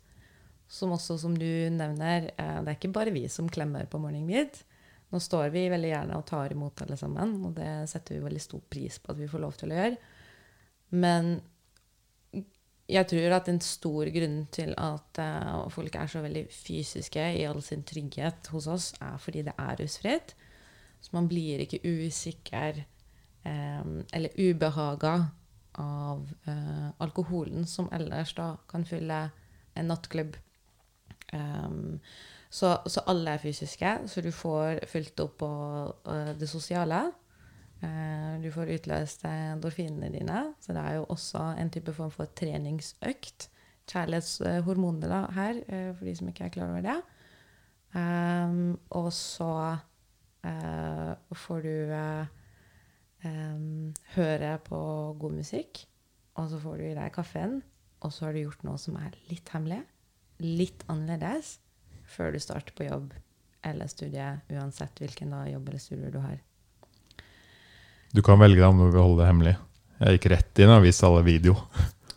Som 0.73 0.95
også, 0.95 1.19
som 1.21 1.35
du 1.37 1.49
nevner, 1.75 2.31
eh, 2.33 2.59
det 2.65 2.71
er 2.71 2.79
ikke 2.79 2.95
bare 2.95 3.13
vi 3.13 3.27
som 3.29 3.51
klemmer 3.53 3.89
på 3.91 4.01
morning 4.01 4.25
beat. 4.31 4.63
Nå 5.13 5.21
står 5.21 5.51
vi 5.53 5.67
veldig 5.69 5.91
gjerne 5.91 6.17
og 6.17 6.25
tar 6.31 6.55
imot 6.55 6.81
alle 6.87 6.97
sammen, 6.97 7.35
og 7.45 7.59
det 7.59 7.91
setter 7.91 8.17
vi 8.17 8.25
veldig 8.25 8.41
stor 8.41 8.63
pris 8.73 8.97
på 9.03 9.13
at 9.13 9.19
vi 9.21 9.29
får 9.29 9.43
lov 9.43 9.59
til 9.61 9.75
å 9.75 9.77
gjøre. 9.77 9.99
Men 11.03 11.35
jeg 12.93 13.09
tror 13.09 13.35
at 13.37 13.49
en 13.49 13.61
stor 13.65 14.09
grunn 14.15 14.39
til 14.53 14.75
at 14.79 15.21
uh, 15.23 15.69
folk 15.73 15.95
er 15.97 16.11
så 16.11 16.23
veldig 16.25 16.47
fysiske 16.53 17.25
i 17.39 17.45
all 17.49 17.63
sin 17.65 17.85
trygghet 17.89 18.51
hos 18.53 18.69
oss, 18.71 18.93
er 19.01 19.19
fordi 19.21 19.45
det 19.47 19.55
er 19.59 19.79
rusfritt. 19.81 20.35
Så 21.03 21.11
man 21.17 21.29
blir 21.29 21.65
ikke 21.65 21.81
usikker 21.83 22.85
um, 23.45 24.03
eller 24.13 24.37
ubehaga 24.39 25.15
av 25.81 26.29
uh, 26.47 26.91
alkoholen 27.03 27.67
som 27.67 27.89
ellers 27.93 28.35
da 28.39 28.53
kan 28.71 28.85
fylle 28.87 29.25
en 29.75 29.89
nattklubb. 29.91 30.37
Um, 31.33 31.99
så, 32.53 32.77
så 32.87 33.01
alle 33.09 33.35
er 33.35 33.43
fysiske, 33.43 33.97
så 34.07 34.21
du 34.21 34.31
får 34.37 34.85
fylt 34.87 35.21
opp 35.25 35.39
på 35.41 35.51
uh, 36.07 36.33
det 36.39 36.49
sosiale. 36.51 37.07
Eh, 37.83 38.35
du 38.43 38.51
får 38.55 38.71
utløst 38.77 39.25
endorfinene 39.27 40.13
dine, 40.15 40.43
så 40.63 40.75
det 40.77 40.83
er 40.83 41.01
jo 41.01 41.09
også 41.11 41.49
en 41.59 41.71
type 41.75 41.95
form 41.97 42.13
for 42.15 42.31
treningsøkt. 42.39 43.49
Kjærlighetshormoner 43.91 45.11
da, 45.11 45.25
her, 45.35 45.59
eh, 45.67 45.91
for 45.97 46.07
de 46.07 46.15
som 46.19 46.31
ikke 46.31 46.47
er 46.47 46.55
klar 46.55 46.71
over 46.71 46.87
det. 46.87 47.01
Um, 47.93 48.79
og 48.97 49.11
så 49.13 49.77
uh, 50.47 51.35
får 51.37 51.59
du 51.67 51.91
uh, 51.93 52.31
um, 53.27 53.91
høre 54.15 54.55
på 54.65 54.79
god 55.21 55.35
musikk, 55.43 55.83
og 56.41 56.49
så 56.49 56.61
får 56.63 56.79
du 56.79 56.87
i 56.87 56.95
deg 56.97 57.13
kaffen, 57.13 57.59
og 58.01 58.15
så 58.15 58.27
har 58.27 58.33
du 58.33 58.47
gjort 58.47 58.65
noe 58.65 58.81
som 58.81 58.97
er 58.97 59.19
litt 59.29 59.53
hemmelig, 59.53 59.83
litt 60.41 60.87
annerledes, 60.89 61.59
før 62.09 62.33
du 62.33 62.41
starter 62.41 62.73
på 62.79 62.89
jobb 62.89 63.13
eller 63.69 63.93
studie, 63.93 64.31
uansett 64.51 65.05
hvilken 65.05 65.37
da 65.37 65.45
jobb 65.51 65.69
eller 65.69 65.85
studie 65.85 66.15
du 66.15 66.19
har. 66.25 66.41
Du 68.13 68.21
kan 68.25 68.41
velge 68.41 68.61
deg 68.61 68.69
om 68.69 68.81
du 68.81 68.91
vil 68.91 69.01
holde 69.01 69.23
det 69.23 69.29
hemmelig. 69.31 69.55
Jeg 70.03 70.19
gikk 70.19 70.27
rett 70.35 70.61
inn 70.61 70.73
og 70.75 70.83
viste 70.85 71.07
alle 71.09 71.23
video. 71.25 71.55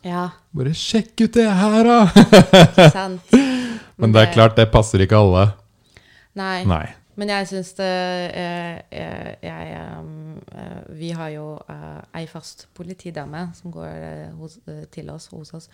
Ja, 0.06 0.28
Bare 0.56 0.74
sjekk 0.78 1.24
ut 1.24 1.38
det 1.38 1.46
her, 1.50 1.88
da! 1.88 2.00
Ikke 2.12 2.90
sant. 2.94 3.32
Men 4.02 4.12
det 4.14 4.26
er 4.26 4.34
klart, 4.34 4.58
det 4.60 4.68
passer 4.74 5.02
ikke 5.06 5.18
alle. 5.22 5.46
Nei. 6.36 6.66
Nei. 6.68 6.86
Men 7.16 7.32
jeg 7.32 7.48
syns 7.48 7.70
det 7.78 7.88
jeg, 7.88 8.82
eh, 8.92 9.30
jeg, 9.40 9.76
eh, 9.80 10.80
Vi 11.00 11.14
har 11.16 11.30
jo 11.32 11.46
eh, 11.72 12.02
ei 12.20 12.26
fast 12.28 12.66
politidame 12.76 13.46
som 13.56 13.72
går 13.72 13.88
eh, 13.88 14.34
hos, 14.36 14.58
eh, 14.68 14.84
til 14.92 15.10
oss 15.14 15.30
hos 15.32 15.54
oss. 15.56 15.70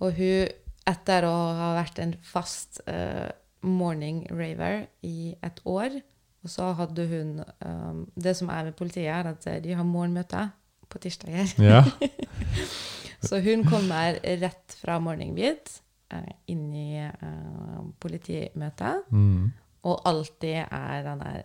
Og 0.00 0.16
hun, 0.16 0.48
etter 0.88 1.26
å 1.28 1.34
ha 1.58 1.74
vært 1.76 2.00
en 2.00 2.14
fast 2.24 2.80
eh, 2.88 3.28
morning 3.60 4.22
raver 4.32 4.86
i 5.04 5.34
et 5.44 5.60
år, 5.68 6.00
og 6.48 6.52
så 6.54 6.70
hadde 6.78 7.04
hun 7.10 7.32
um, 7.60 8.06
Det 8.16 8.32
som 8.36 8.48
er 8.48 8.70
med 8.70 8.76
politiet, 8.78 9.12
er 9.12 9.28
at 9.34 9.44
de 9.64 9.74
har 9.76 9.84
morgenmøte 9.84 10.46
på 10.88 10.98
tirsdager. 10.98 11.52
Ja. 11.60 11.82
Så 13.20 13.40
hun 13.42 13.64
kommer 13.66 14.16
rett 14.22 14.76
fra 14.78 14.96
morgenbit 15.02 15.72
eh, 16.14 16.32
inn 16.54 16.68
i 16.72 17.02
uh, 17.02 17.80
politimøtet. 18.00 19.10
Mm. 19.10 19.50
Og 19.90 20.04
alltid 20.08 20.62
er 20.64 21.02
den 21.02 21.24
der 21.24 21.42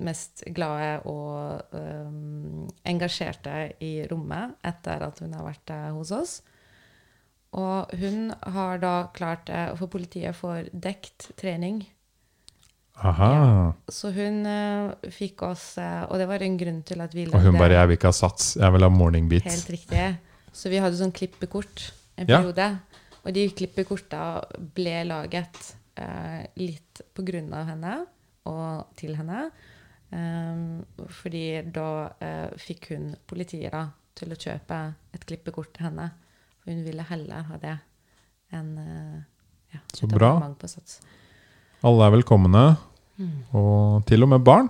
mest 0.00 0.44
glade 0.54 1.02
og 1.10 1.74
um, 1.74 2.68
engasjerte 2.86 3.72
i 3.84 4.06
rommet 4.10 4.56
etter 4.66 5.02
at 5.04 5.20
hun 5.20 5.34
har 5.36 5.44
vært 5.50 5.74
uh, 5.74 5.90
hos 5.98 6.14
oss. 6.14 6.38
Og 7.58 7.90
hun 7.98 8.30
har 8.54 8.78
da 8.78 8.94
klart 9.10 9.50
for 9.74 9.90
politiet 9.90 10.38
får 10.38 10.70
dekt 10.70 11.32
trening. 11.40 11.82
Aha. 13.00 13.72
Så 13.88 14.10
hun 14.12 14.42
uh, 14.44 14.92
fikk 15.08 15.40
oss 15.46 15.78
uh, 15.80 16.04
Og 16.10 16.18
det 16.20 16.26
var 16.28 16.42
en 16.44 16.58
grunn 16.60 16.82
til 16.84 17.00
at 17.00 17.14
vi 17.16 17.24
Og 17.30 17.40
hun 17.40 17.56
bare 17.56 17.78
'Jeg 17.78 17.88
vil 17.88 17.96
ikke 17.96 18.10
ha 18.12 18.16
sats, 18.16 18.56
jeg 18.60 18.72
vil 18.72 18.82
ha 18.84 18.90
morning 18.92 19.28
beats'. 19.30 19.48
Helt 19.48 19.70
riktig. 19.72 20.18
Så 20.52 20.68
vi 20.68 20.76
hadde 20.76 20.98
sånn 20.98 21.12
klippekort 21.12 21.92
en 22.18 22.26
Ja. 22.28 22.40
periode. 22.42 22.78
Og 23.24 23.32
de 23.32 23.48
klippekorta 23.50 24.44
ble 24.74 25.04
laget 25.04 25.74
uh, 26.00 26.44
litt 26.56 27.00
på 27.14 27.24
grunn 27.24 27.52
av 27.54 27.66
henne 27.66 28.06
og 28.46 28.86
til 28.96 29.16
henne. 29.16 29.50
Um, 30.12 30.84
fordi 31.08 31.62
da 31.70 32.10
fikk 32.58 32.88
hun 32.90 33.14
politiet 33.26 33.70
da, 33.72 33.90
til 34.14 34.32
å 34.32 34.36
kjøpe 34.36 34.94
et 35.14 35.24
klippekort 35.24 35.72
til 35.72 35.86
henne. 35.86 36.10
For 36.60 36.72
hun 36.72 36.84
ville 36.84 37.02
heller 37.02 37.42
ha 37.42 37.56
det 37.56 37.78
enn 38.52 39.24
ja, 39.72 39.80
Så 39.94 40.08
bra. 40.08 40.40
på 40.58 40.68
Sats. 40.68 41.00
Alle 41.80 42.06
er 42.06 42.12
velkomne. 42.12 42.62
Og 43.56 44.04
til 44.08 44.24
og 44.24 44.30
med 44.32 44.44
barn. 44.44 44.68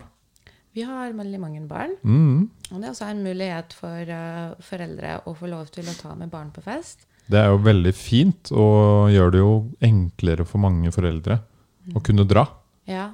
Vi 0.74 0.84
har 0.86 1.12
veldig 1.18 1.38
mange 1.42 1.60
barn. 1.66 1.96
Mm. 2.02 2.50
Og 2.70 2.76
det 2.76 2.86
er 2.86 2.92
også 2.92 3.08
en 3.10 3.22
mulighet 3.24 3.74
for 3.74 4.12
uh, 4.14 4.58
foreldre 4.62 5.16
å 5.26 5.34
få 5.34 5.50
lov 5.50 5.72
til 5.74 5.88
å 5.90 5.94
ta 5.98 6.14
med 6.18 6.30
barn 6.30 6.52
på 6.54 6.62
fest. 6.62 7.06
Det 7.30 7.38
er 7.38 7.50
jo 7.50 7.62
veldig 7.62 7.92
fint, 7.94 8.50
og 8.54 9.10
gjør 9.10 9.34
det 9.34 9.40
jo 9.42 9.54
enklere 9.86 10.46
for 10.46 10.62
mange 10.62 10.90
foreldre 10.94 11.40
å 11.94 12.02
kunne 12.06 12.26
dra. 12.30 12.44
Ja. 12.90 13.08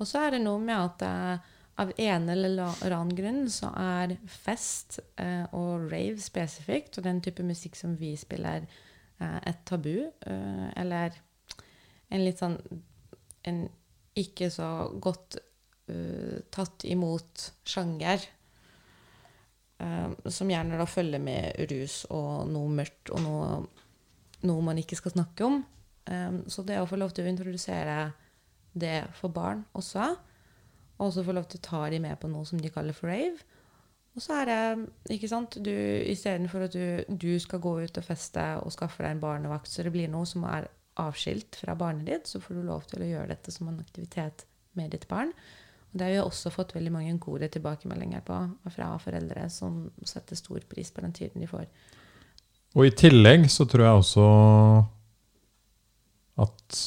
Og 0.00 0.06
så 0.08 0.22
er 0.24 0.36
det 0.36 0.44
noe 0.44 0.62
med 0.62 0.76
at 0.78 1.02
uh, 1.06 1.56
av 1.82 1.90
en 1.90 2.30
eller 2.30 2.62
annen 2.86 3.14
grunn 3.18 3.42
så 3.50 3.72
er 3.78 4.14
fest 4.30 5.00
uh, 5.18 5.50
og 5.50 5.90
rave 5.90 6.22
spesifikt, 6.22 6.98
og 6.98 7.06
den 7.06 7.18
type 7.24 7.46
musikk 7.46 7.78
som 7.78 7.98
vi 7.98 8.14
spiller, 8.18 8.68
et 9.20 9.58
tabu. 9.68 10.08
eller 10.24 11.12
en 12.08 12.22
litt 12.24 12.38
sånn 12.40 12.54
En 13.48 13.64
ikke 14.18 14.50
så 14.52 14.90
godt 15.00 15.38
uh, 15.90 16.42
tatt 16.52 16.84
imot 16.88 17.50
sjanger 17.64 18.26
Uh, 19.80 20.12
som 20.28 20.50
gjerne 20.50 20.76
da 20.76 20.84
følger 20.84 21.22
med 21.24 21.56
rus 21.70 22.02
og 22.12 22.50
noe 22.52 22.68
mørkt 22.68 23.08
og 23.16 23.22
noe, 23.24 23.46
noe 24.44 24.64
man 24.64 24.80
ikke 24.80 24.98
skal 24.98 25.14
snakke 25.14 25.46
om. 25.46 25.62
Um, 26.04 26.42
så 26.52 26.64
det 26.68 26.76
å 26.82 26.88
få 26.88 26.98
lov 27.00 27.14
til 27.16 27.24
å 27.24 27.30
introdusere 27.30 28.10
det 28.76 29.06
for 29.16 29.32
barn 29.32 29.62
også, 29.72 30.10
og 30.98 31.06
også 31.06 31.24
få 31.24 31.32
lov 31.32 31.48
til 31.48 31.62
å 31.62 31.64
ta 31.64 31.80
dem 31.94 32.04
med 32.04 32.20
på 32.20 32.28
noe 32.28 32.44
som 32.44 32.60
de 32.60 32.72
kaller 32.72 32.96
for 32.96 33.08
rave. 33.08 33.40
Og 34.12 34.20
så 34.20 34.42
er 34.42 34.50
det 34.50 35.14
ikke 35.16 35.30
sant, 35.30 35.56
du, 35.64 35.72
Istedenfor 35.72 36.66
at 36.66 36.76
du, 36.76 37.16
du 37.16 37.32
skal 37.40 37.62
gå 37.64 37.76
ut 37.80 38.00
og 38.02 38.04
feste 38.04 38.44
og 38.60 38.74
skaffe 38.74 39.00
deg 39.06 39.14
en 39.14 39.22
barnevakt, 39.22 39.70
så 39.70 39.86
det 39.86 39.94
blir 39.94 40.12
noe 40.12 40.28
som 40.28 40.44
er 40.50 40.68
avskilt 40.98 41.56
fra 41.60 41.74
barnet 41.78 42.06
ditt, 42.06 42.26
så 42.26 42.40
får 42.40 42.54
du 42.58 42.62
lov 42.66 42.82
til 42.90 43.02
å 43.02 43.08
gjøre 43.08 43.28
dette 43.34 43.52
som 43.54 43.68
en 43.70 43.80
aktivitet 43.80 44.44
med 44.78 44.90
ditt 44.90 45.06
barn. 45.08 45.30
Og 45.90 45.98
det 45.98 46.06
har 46.06 46.12
vi 46.14 46.20
også 46.22 46.52
fått 46.54 46.74
veldig 46.76 46.92
mange 46.94 47.14
gode 47.18 47.48
tilbakemeldinger 47.50 48.20
på 48.26 48.36
fra 48.74 48.92
foreldre 49.02 49.48
som 49.50 49.88
setter 50.06 50.38
stor 50.38 50.60
pris 50.70 50.90
på 50.94 51.02
den 51.02 51.12
tiden 51.16 51.42
de 51.42 51.48
får. 51.50 51.66
Og 52.78 52.86
i 52.86 52.92
tillegg 52.94 53.48
så 53.50 53.66
tror 53.66 53.82
jeg 53.86 54.02
også 54.04 54.26
at 56.40 56.80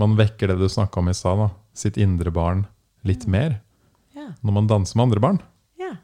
man 0.00 0.16
vekker 0.18 0.50
det 0.50 0.58
du 0.60 0.66
snakka 0.68 1.00
om 1.02 1.10
i 1.12 1.14
stad. 1.16 1.46
Sitt 1.76 1.98
indre 2.00 2.32
barn 2.34 2.64
litt 3.06 3.26
mer 3.30 3.60
Ja, 4.16 4.32
når 4.42 4.52
man 4.56 4.66
danser 4.68 4.98
med 4.98 5.06
andre 5.08 5.20
barn. 5.28 5.38
ja. 5.80 5.94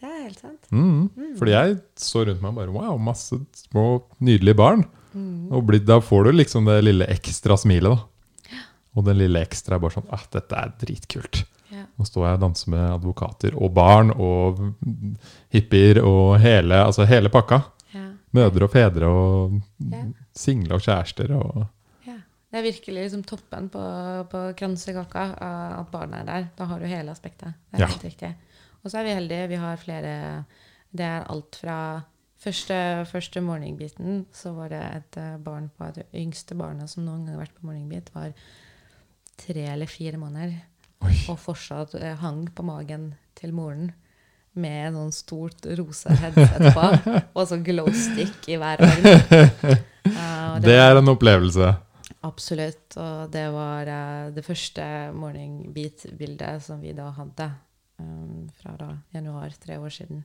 Det 0.00 0.08
er 0.08 0.22
helt 0.22 0.38
sant. 0.40 0.68
Mm. 0.72 1.34
Fordi 1.36 1.52
jeg 1.52 1.74
så 2.00 2.22
rundt 2.24 2.40
meg 2.40 2.54
og 2.54 2.56
bare 2.60 2.72
Wow, 2.72 2.96
masse 3.04 3.36
små, 3.58 4.04
nydelige 4.24 4.56
barn. 4.56 4.86
Mm. 5.12 5.50
Og 5.52 5.72
da 5.86 6.00
får 6.00 6.24
du 6.24 6.32
liksom 6.38 6.68
det 6.70 6.80
lille 6.84 7.06
ekstra 7.10 7.56
smilet, 7.58 7.96
da. 7.96 8.60
Og 8.98 9.04
den 9.06 9.20
lille 9.20 9.40
ekstra 9.44 9.76
er 9.76 9.82
bare 9.84 9.94
sånn 9.94 10.08
ah, 10.10 10.22
dette 10.34 10.56
er 10.58 10.72
dritkult. 10.80 11.44
Ja. 11.70 11.84
Nå 11.98 12.06
står 12.06 12.24
jeg 12.26 12.38
og 12.38 12.42
danser 12.42 12.72
med 12.74 12.86
advokater 12.96 13.54
og 13.54 13.70
barn 13.76 14.10
og 14.10 14.58
hippier 15.54 16.00
og 16.02 16.40
hele, 16.42 16.80
altså 16.82 17.06
hele 17.06 17.30
pakka. 17.30 17.60
Ja. 17.94 18.08
Mødre 18.34 18.66
og 18.66 18.72
fedre 18.74 19.10
og 19.10 19.60
Ja. 19.90 20.02
single 20.34 20.74
og 20.74 20.82
kjærester 20.82 21.30
og 21.38 21.66
Ja. 22.06 22.16
Det 22.50 22.58
er 22.58 22.62
virkelig 22.66 23.04
liksom 23.04 23.22
toppen 23.22 23.68
på, 23.70 23.82
på 24.30 24.38
kransekaka 24.58 25.24
at 25.78 25.90
barna 25.92 26.20
er 26.22 26.24
der. 26.26 26.48
Da 26.56 26.64
har 26.64 26.80
du 26.80 26.86
hele 26.86 27.10
aspektet. 27.10 27.54
Det 27.70 27.80
er 27.80 27.86
helt 27.86 28.04
riktig. 28.04 28.34
Og 28.82 28.90
så 28.90 28.98
er 28.98 29.04
vi 29.04 29.14
heldige. 29.14 29.48
Vi 29.48 29.56
har 29.56 29.76
flere 29.76 30.44
Det 30.90 31.06
er 31.06 31.26
alt 31.30 31.54
fra 31.54 32.02
første, 32.40 32.76
første 33.10 33.42
morgenbiten, 33.44 34.24
så 34.32 34.54
var 34.56 34.72
det 34.72 34.80
et 34.80 35.20
eh, 35.20 35.38
barn 35.44 35.70
på 35.76 35.90
Det 35.96 36.06
yngste 36.16 36.56
barnet 36.58 36.90
som 36.90 37.04
noen 37.04 37.24
gang 37.24 37.36
har 37.36 37.44
vært 37.44 37.56
på 37.58 37.68
morgenbit, 37.68 38.12
var 38.14 38.32
tre 39.40 39.66
eller 39.72 39.90
fire 39.90 40.20
måneder. 40.20 40.56
Oi. 41.00 41.16
Og 41.32 41.38
fortsatt 41.40 41.96
eh, 42.00 42.16
hang 42.20 42.46
på 42.54 42.64
magen 42.66 43.12
til 43.38 43.54
moren 43.56 43.90
med 44.60 44.88
en 44.88 44.96
sånn 44.98 45.14
stort 45.14 45.68
rosa 45.78 46.14
headset 46.18 46.74
på, 46.74 46.86
og 47.36 47.44
så 47.48 47.60
glowstick 47.64 48.48
i 48.50 48.58
hver 48.60 48.82
arm. 48.88 49.78
Uh, 50.00 50.56
det, 50.56 50.70
Det 50.70 50.74
er 50.80 50.96
en 50.96 51.10
opplevelse. 51.12 51.66
Absolutt. 52.24 52.94
Og 52.96 53.28
det 53.32 53.42
var 53.52 53.84
uh, 53.84 54.30
det 54.32 54.40
første 54.46 54.82
morning 55.12 55.74
beat-bildet 55.76 56.64
som 56.64 56.80
vi 56.80 56.94
da 56.96 57.10
hadde 57.18 57.50
um, 58.00 58.46
fra 58.56 58.72
da 58.80 58.88
januar, 59.12 59.52
tre 59.60 59.76
år 59.76 59.92
siden. 59.92 60.24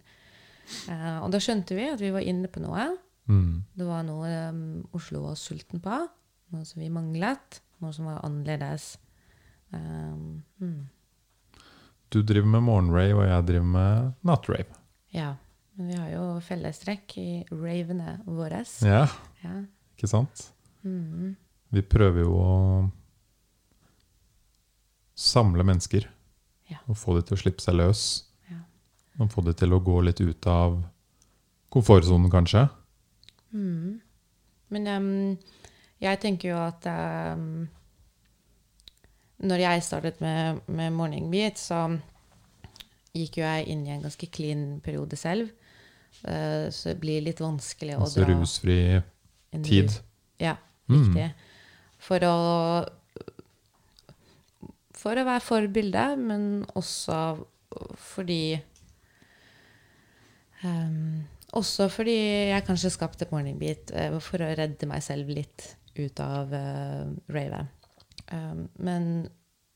Eh, 0.89 1.17
og 1.23 1.29
da 1.33 1.39
skjønte 1.41 1.75
vi 1.77 1.87
at 1.91 2.01
vi 2.01 2.11
var 2.15 2.25
inne 2.25 2.49
på 2.51 2.61
noe. 2.63 2.87
Mm. 3.29 3.63
Det 3.73 3.85
var 3.87 4.03
noe 4.05 4.31
um, 4.51 4.63
Oslo 4.97 5.23
var 5.27 5.37
sulten 5.39 5.81
på. 5.83 5.99
Noe 6.53 6.65
som 6.67 6.81
vi 6.81 6.89
manglet. 6.93 7.61
Noe 7.83 7.93
som 7.95 8.07
var 8.09 8.21
annerledes. 8.25 8.95
Um, 9.73 10.43
mm. 10.61 10.83
Du 12.13 12.21
driver 12.21 12.47
med 12.47 12.63
morgenrave, 12.63 13.17
og 13.17 13.25
jeg 13.27 13.47
driver 13.49 13.71
med 13.75 14.11
nattrave. 14.25 14.77
Ja. 15.15 15.33
Men 15.75 15.89
vi 15.91 15.97
har 15.99 16.11
jo 16.13 16.25
fellestrekk 16.45 17.17
i 17.19 17.29
ravene 17.51 18.19
våre. 18.25 18.61
Ja, 18.85 19.07
Ja. 19.43 19.55
ikke 19.97 20.07
sant? 20.07 20.51
Mm. 20.85 21.33
Vi 21.75 21.81
prøver 21.81 22.21
jo 22.23 22.35
å 22.39 22.53
samle 25.15 25.65
mennesker. 25.67 26.07
Ja. 26.71 26.79
Og 26.87 26.97
få 26.97 27.17
dem 27.17 27.27
til 27.27 27.37
å 27.37 27.41
slippe 27.41 27.63
seg 27.63 27.77
løs. 27.77 28.05
Og 29.19 29.29
få 29.31 29.41
det 29.45 29.55
til 29.61 29.71
å 29.73 29.79
gå 29.79 30.01
litt 30.03 30.19
ut 30.21 30.47
av 30.51 30.81
komfortsonen, 31.71 32.29
kanskje. 32.31 32.65
Mm. 33.55 34.01
Men 34.75 34.87
um, 34.91 35.37
jeg 36.03 36.19
tenker 36.19 36.49
jo 36.49 36.57
at 36.59 36.87
um, 37.37 37.67
Når 39.45 39.61
jeg 39.63 39.83
startet 39.85 40.19
med, 40.23 40.59
med 40.67 40.91
Morning 40.95 41.29
Beat, 41.31 41.59
så 41.59 41.85
gikk 43.15 43.37
jo 43.39 43.45
jeg 43.45 43.67
inn 43.71 43.85
i 43.87 43.93
en 43.95 44.01
ganske 44.03 44.27
clean 44.31 44.65
periode 44.83 45.15
selv. 45.19 45.51
Uh, 46.25 46.67
så 46.71 46.91
det 46.93 46.99
blir 47.03 47.23
litt 47.23 47.39
vanskelig 47.43 47.95
å 47.97 48.03
Altså 48.07 48.23
dra 48.25 48.33
rusfri 48.35 48.79
tid. 49.63 49.89
rus- 49.91 50.01
Ja, 50.43 50.57
Mm. 50.87 51.01
riktig. 51.15 51.31
For 51.97 52.19
å 52.27 52.35
For 54.93 55.15
å 55.17 55.23
være 55.25 55.41
forbilde, 55.41 56.03
men 56.17 56.65
også 56.75 57.17
fordi 57.97 58.61
ehm, 60.65 61.23
Også 61.55 61.87
fordi 61.93 62.15
jeg 62.51 62.65
kanskje 62.67 62.91
skapte 62.91 63.27
Morning 63.31 63.59
Beat 63.61 63.93
uh, 63.95 64.17
for 64.19 64.43
å 64.43 64.51
redde 64.57 64.89
meg 64.89 65.03
selv 65.05 65.29
litt 65.31 65.69
ut 65.95 66.19
av 66.19 66.51
uh, 66.51 67.07
ravet. 67.31 67.71
Um, 68.33 68.65
men 68.83 69.29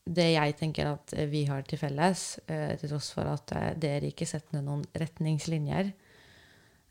det 0.10 0.32
jeg 0.34 0.58
tenker 0.60 0.90
at 0.90 1.14
vi 1.30 1.46
har 1.48 1.64
til 1.70 1.80
felles, 1.80 2.26
uh, 2.50 2.74
til 2.82 2.92
tross 2.92 3.12
for 3.16 3.30
at 3.30 3.54
eh, 3.56 3.72
dere 3.80 4.10
ikke 4.10 4.28
setter 4.28 4.58
ned 4.58 4.66
noen 4.66 4.84
retningslinjer 4.98 5.92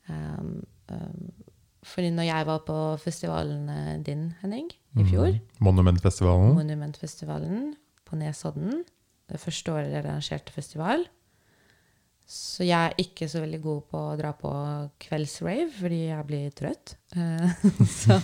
um, 0.09 0.55
um, 0.94 1.32
fordi 1.88 2.11
når 2.14 2.28
jeg 2.28 2.46
var 2.49 2.62
på 2.66 2.78
festivalen 3.03 3.68
eh, 3.72 3.92
din, 4.05 4.32
Henning, 4.42 4.70
i 4.99 5.05
fjor, 5.07 5.30
Mm. 5.30 5.64
Monumentfestivalen. 5.64 6.55
Monumentfestivalen 6.57 7.74
på 8.05 8.16
Nesodden, 8.16 8.84
det 9.30 9.40
første 9.40 9.72
året 9.72 9.92
dere 9.92 10.09
arrangerte 10.11 10.53
festival, 10.53 11.05
så 12.29 12.66
jeg 12.66 12.76
er 12.76 12.99
ikke 13.01 13.24
så 13.31 13.41
veldig 13.41 13.59
god 13.64 13.85
på 13.89 14.01
å 14.11 14.16
dra 14.20 14.35
på 14.37 14.51
kveldsrave, 15.01 15.70
fordi 15.79 16.01
jeg 16.11 16.26
blir 16.29 16.51
trøtt. 16.53 16.93
Eh, 17.16 17.62
så, 18.03 18.18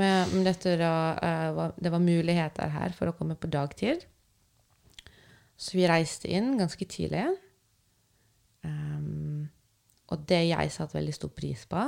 men 0.00 0.48
eh, 0.50 1.44
var, 1.54 1.76
det 1.78 1.92
var 1.94 2.02
muligheter 2.02 2.72
her 2.74 2.96
for 2.96 3.12
å 3.12 3.14
komme 3.14 3.38
på 3.38 3.50
dagtid. 3.52 4.02
Så 5.54 5.78
vi 5.78 5.86
reiste 5.86 6.26
inn 6.32 6.56
ganske 6.58 6.88
tidlig. 6.90 7.28
Um, 8.66 9.46
og 10.10 10.26
det 10.26 10.42
jeg 10.48 10.74
satte 10.74 10.98
veldig 10.98 11.14
stor 11.14 11.30
pris 11.36 11.62
på, 11.70 11.84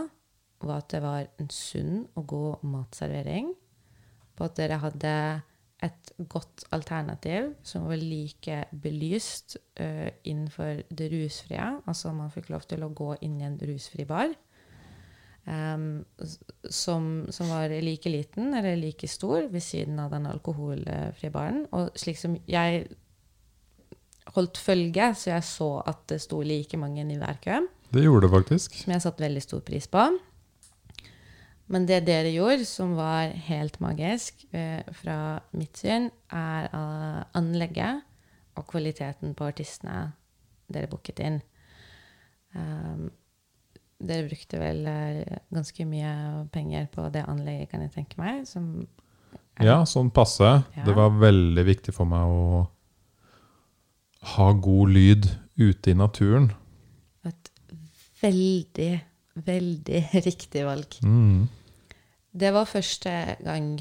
var 0.63 0.79
at 0.79 0.93
det 0.95 1.03
var 1.03 1.27
en 1.43 1.51
sunn 1.51 2.05
og 2.15 2.29
god 2.31 2.67
matservering. 2.71 3.51
På 4.39 4.47
at 4.47 4.61
dere 4.61 4.79
hadde 4.79 5.17
et 5.83 6.13
godt 6.31 6.65
alternativ 6.75 7.53
som 7.67 7.89
var 7.91 7.99
like 7.99 8.63
belyst 8.85 9.57
uh, 9.81 10.09
innenfor 10.25 10.85
det 10.91 11.11
rusfrie. 11.13 11.67
Altså 11.87 12.13
man 12.15 12.31
fikk 12.31 12.53
lov 12.53 12.67
til 12.71 12.85
å 12.87 12.93
gå 12.95 13.13
inn 13.27 13.41
i 13.41 13.49
en 13.49 13.59
rusfri 13.59 14.07
bar. 14.09 14.35
Um, 15.43 16.05
som, 16.71 17.27
som 17.35 17.49
var 17.51 17.73
like 17.83 18.07
liten 18.07 18.53
eller 18.55 18.77
like 18.79 19.09
stor 19.11 19.49
ved 19.51 19.65
siden 19.65 19.99
av 19.99 20.13
den 20.15 20.29
alkoholfrie 20.31 21.35
baren. 21.35 21.65
Og 21.75 21.91
slik 21.99 22.21
som 22.21 22.37
jeg 22.47 22.85
holdt 24.37 24.61
følge, 24.63 25.09
så 25.19 25.33
jeg 25.35 25.47
så 25.47 25.71
at 25.83 26.05
det 26.13 26.21
sto 26.23 26.41
like 26.47 26.79
mange 26.79 27.03
i 27.03 27.19
hver 27.19 27.41
kø 27.43 27.59
Det 27.93 28.05
gjorde 28.05 28.29
det 28.29 28.35
faktisk. 28.37 28.77
som 28.85 28.93
jeg 28.95 29.03
satte 29.03 29.25
veldig 29.25 29.43
stor 29.43 29.61
pris 29.67 29.89
på. 29.91 30.07
Men 31.73 31.87
det 31.89 32.03
dere 32.05 32.33
gjorde, 32.35 32.67
som 32.69 32.93
var 32.99 33.33
helt 33.47 33.79
magisk 33.81 34.45
eh, 34.53 34.83
fra 35.01 35.41
mitt 35.57 35.79
syn, 35.81 36.11
er 36.29 36.69
eh, 36.69 37.23
anlegget 37.39 38.03
og 38.61 38.67
kvaliteten 38.69 39.33
på 39.37 39.49
artistene 39.49 40.11
dere 40.73 40.91
booket 40.91 41.23
inn. 41.25 41.39
Um, 42.53 43.07
dere 44.03 44.27
brukte 44.29 44.61
vel 44.61 44.83
eh, 44.89 45.39
ganske 45.55 45.87
mye 45.89 46.13
penger 46.53 46.91
på 46.93 47.07
det 47.15 47.25
anlegget, 47.29 47.71
kan 47.71 47.85
jeg 47.87 47.95
tenke 47.95 48.21
meg. 48.21 48.45
Som 48.49 48.85
Ja, 49.63 49.83
sånn 49.89 50.11
passe. 50.13 50.51
Ja. 50.77 50.85
Det 50.85 50.97
var 50.97 51.17
veldig 51.23 51.65
viktig 51.69 51.95
for 51.97 52.09
meg 52.09 52.29
å 52.29 52.67
ha 54.37 54.51
god 54.53 54.93
lyd 54.93 55.31
ute 55.57 55.93
i 55.93 55.97
naturen. 55.97 56.53
et 57.25 57.51
veldig, 58.23 58.93
veldig 59.49 60.05
riktig 60.29 60.65
valg. 60.69 61.01
Mm. 61.01 61.49
Det 62.33 62.53
var 62.55 62.65
første 62.65 63.37
gang 63.45 63.75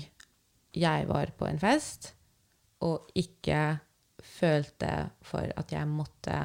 jeg 0.75 1.07
var 1.07 1.31
på 1.37 1.47
en 1.47 1.59
fest 1.59 2.11
og 2.83 3.07
ikke 3.15 3.77
følte 4.19 5.09
for 5.21 5.47
at 5.57 5.71
jeg 5.71 5.87
måtte 5.87 6.35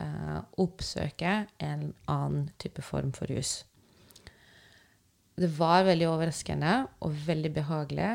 eh, 0.00 0.40
oppsøke 0.58 1.34
en 1.62 1.92
annen 2.10 2.48
type 2.58 2.82
form 2.82 3.12
for 3.14 3.30
rus. 3.30 3.62
Det 5.34 5.50
var 5.58 5.86
veldig 5.86 6.08
overraskende 6.08 6.74
og 7.00 7.14
veldig 7.26 7.52
behagelig 7.54 8.10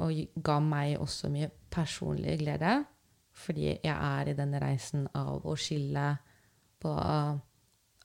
og 0.00 0.42
ga 0.44 0.58
meg 0.62 0.98
også 1.00 1.30
mye 1.30 1.50
personlig 1.70 2.38
glede. 2.42 2.84
fordi 3.32 3.78
jeg 3.84 3.96
er 3.96 4.28
i 4.28 4.34
denne 4.36 4.58
reisen 4.60 5.06
av 5.14 5.46
å 5.46 5.54
skille 5.56 6.16
på 6.82 6.90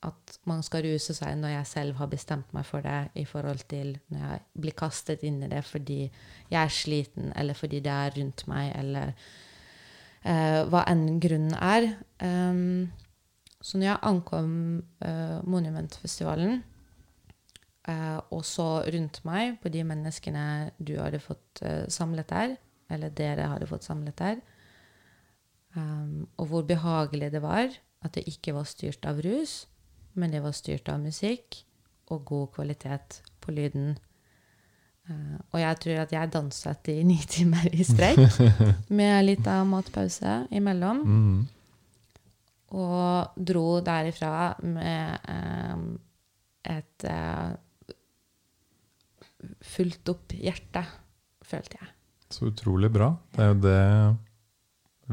at 0.05 0.35
man 0.49 0.61
skal 0.65 0.85
ruse 0.85 1.15
seg 1.17 1.37
når 1.39 1.55
jeg 1.55 1.69
selv 1.69 1.97
har 1.99 2.09
bestemt 2.11 2.51
meg 2.55 2.67
for 2.67 2.85
det, 2.85 3.09
i 3.17 3.25
forhold 3.27 3.65
til 3.71 3.95
når 4.13 4.21
jeg 4.21 4.43
blir 4.65 4.77
kastet 4.77 5.25
inn 5.27 5.41
i 5.43 5.49
det 5.51 5.63
fordi 5.67 5.99
jeg 6.51 6.59
er 6.61 6.73
sliten, 6.73 7.31
eller 7.35 7.57
fordi 7.57 7.81
det 7.85 7.93
er 7.93 8.15
rundt 8.19 8.45
meg, 8.51 8.69
eller 8.77 9.13
uh, 10.25 10.61
hva 10.71 10.85
enn 10.91 11.19
grunnen 11.23 11.57
er. 11.57 11.89
Um, 12.21 12.91
så 13.61 13.79
når 13.79 13.89
jeg 13.89 14.03
ankom 14.11 14.55
uh, 15.05 15.39
Monumentfestivalen, 15.49 16.59
uh, 17.89 18.19
og 18.29 18.43
så 18.45 18.69
rundt 18.93 19.23
meg 19.25 19.57
på 19.63 19.73
de 19.73 19.85
menneskene 19.87 20.45
du 20.77 20.97
hadde 21.01 21.23
fått 21.23 21.63
samlet 21.89 22.29
der, 22.29 22.59
eller 22.93 23.13
dere 23.17 23.49
hadde 23.49 23.69
fått 23.69 23.87
samlet 23.87 24.17
der, 24.21 24.43
um, 25.73 26.27
og 26.37 26.51
hvor 26.51 26.67
behagelig 26.67 27.31
det 27.33 27.41
var 27.41 27.73
at 28.05 28.13
det 28.13 28.27
ikke 28.29 28.53
var 28.53 28.67
styrt 28.69 29.05
av 29.09 29.17
rus, 29.25 29.63
men 30.15 30.33
det 30.33 30.41
var 30.43 30.55
styrt 30.55 30.89
av 30.91 31.01
musikk 31.03 31.61
og 32.13 32.25
god 32.27 32.51
kvalitet 32.57 33.21
på 33.43 33.53
lyden. 33.55 33.95
Uh, 35.09 35.37
og 35.53 35.59
jeg 35.61 35.79
tror 35.83 35.99
at 36.01 36.13
jeg 36.15 36.31
danset 36.33 36.89
i 36.93 36.97
ni 37.05 37.17
timer 37.35 37.67
i 37.73 37.85
strekk 37.85 38.39
med 38.89 39.27
litt 39.27 39.47
av 39.49 39.65
matpause 39.69 40.39
imellom. 40.55 41.03
Mm. 41.05 41.37
Og 42.75 43.37
dro 43.51 43.67
derifra 43.85 44.55
med 44.65 45.29
uh, 45.29 45.85
et 46.75 47.07
uh, 47.07 47.53
fullt 49.61 50.13
opp 50.15 50.33
hjerte, 50.33 50.81
følte 51.45 51.81
jeg. 51.81 51.91
Så 52.33 52.49
utrolig 52.49 52.89
bra. 52.91 53.11
Det 53.35 53.43
er 53.43 53.51
jo 53.51 53.59
det 53.61 53.81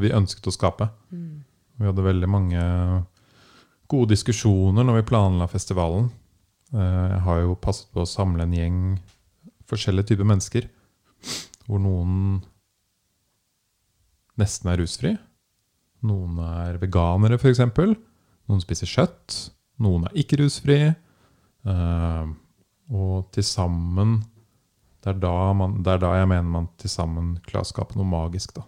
vi 0.00 0.12
ønsket 0.16 0.48
å 0.48 0.54
skape. 0.54 0.88
Mm. 1.12 1.42
Vi 1.76 1.88
hadde 1.88 2.04
veldig 2.06 2.28
mange 2.30 2.62
gode 3.92 4.12
diskusjoner 4.14 4.86
når 4.86 5.00
vi 5.00 5.08
planla 5.12 5.48
festivalen. 5.50 6.08
Eh, 6.72 7.08
jeg 7.14 7.20
har 7.26 7.42
jo 7.42 7.58
passet 7.60 7.90
på 7.92 8.04
å 8.04 8.08
samle 8.08 8.46
en 8.46 8.56
gjeng 8.56 8.78
forskjellige 9.70 10.12
typer 10.12 10.28
mennesker. 10.28 10.68
Hvor 11.68 11.82
noen 11.82 12.40
nesten 14.40 14.72
er 14.72 14.80
rusfri. 14.82 15.14
Noen 16.02 16.40
er 16.42 16.80
veganere, 16.82 17.38
f.eks. 17.38 17.62
Noen 18.50 18.64
spiser 18.64 18.90
kjøtt. 18.90 19.38
Noen 19.82 20.08
er 20.08 20.18
ikke 20.18 20.40
rusfri. 20.42 20.80
Eh, 21.62 22.32
og 22.92 23.30
til 23.32 23.46
sammen 23.46 24.20
det 25.02 25.10
er, 25.10 25.16
det 25.18 25.90
er, 25.90 25.98
da 25.98 26.12
jeg 26.14 26.28
mener 26.30 26.46
man 26.46 26.68
til 26.78 26.90
sammen 26.90 27.32
klarer 27.42 27.66
å 27.66 27.70
skape 27.72 27.96
noe 27.98 28.06
magisk. 28.06 28.52
da. 28.54 28.62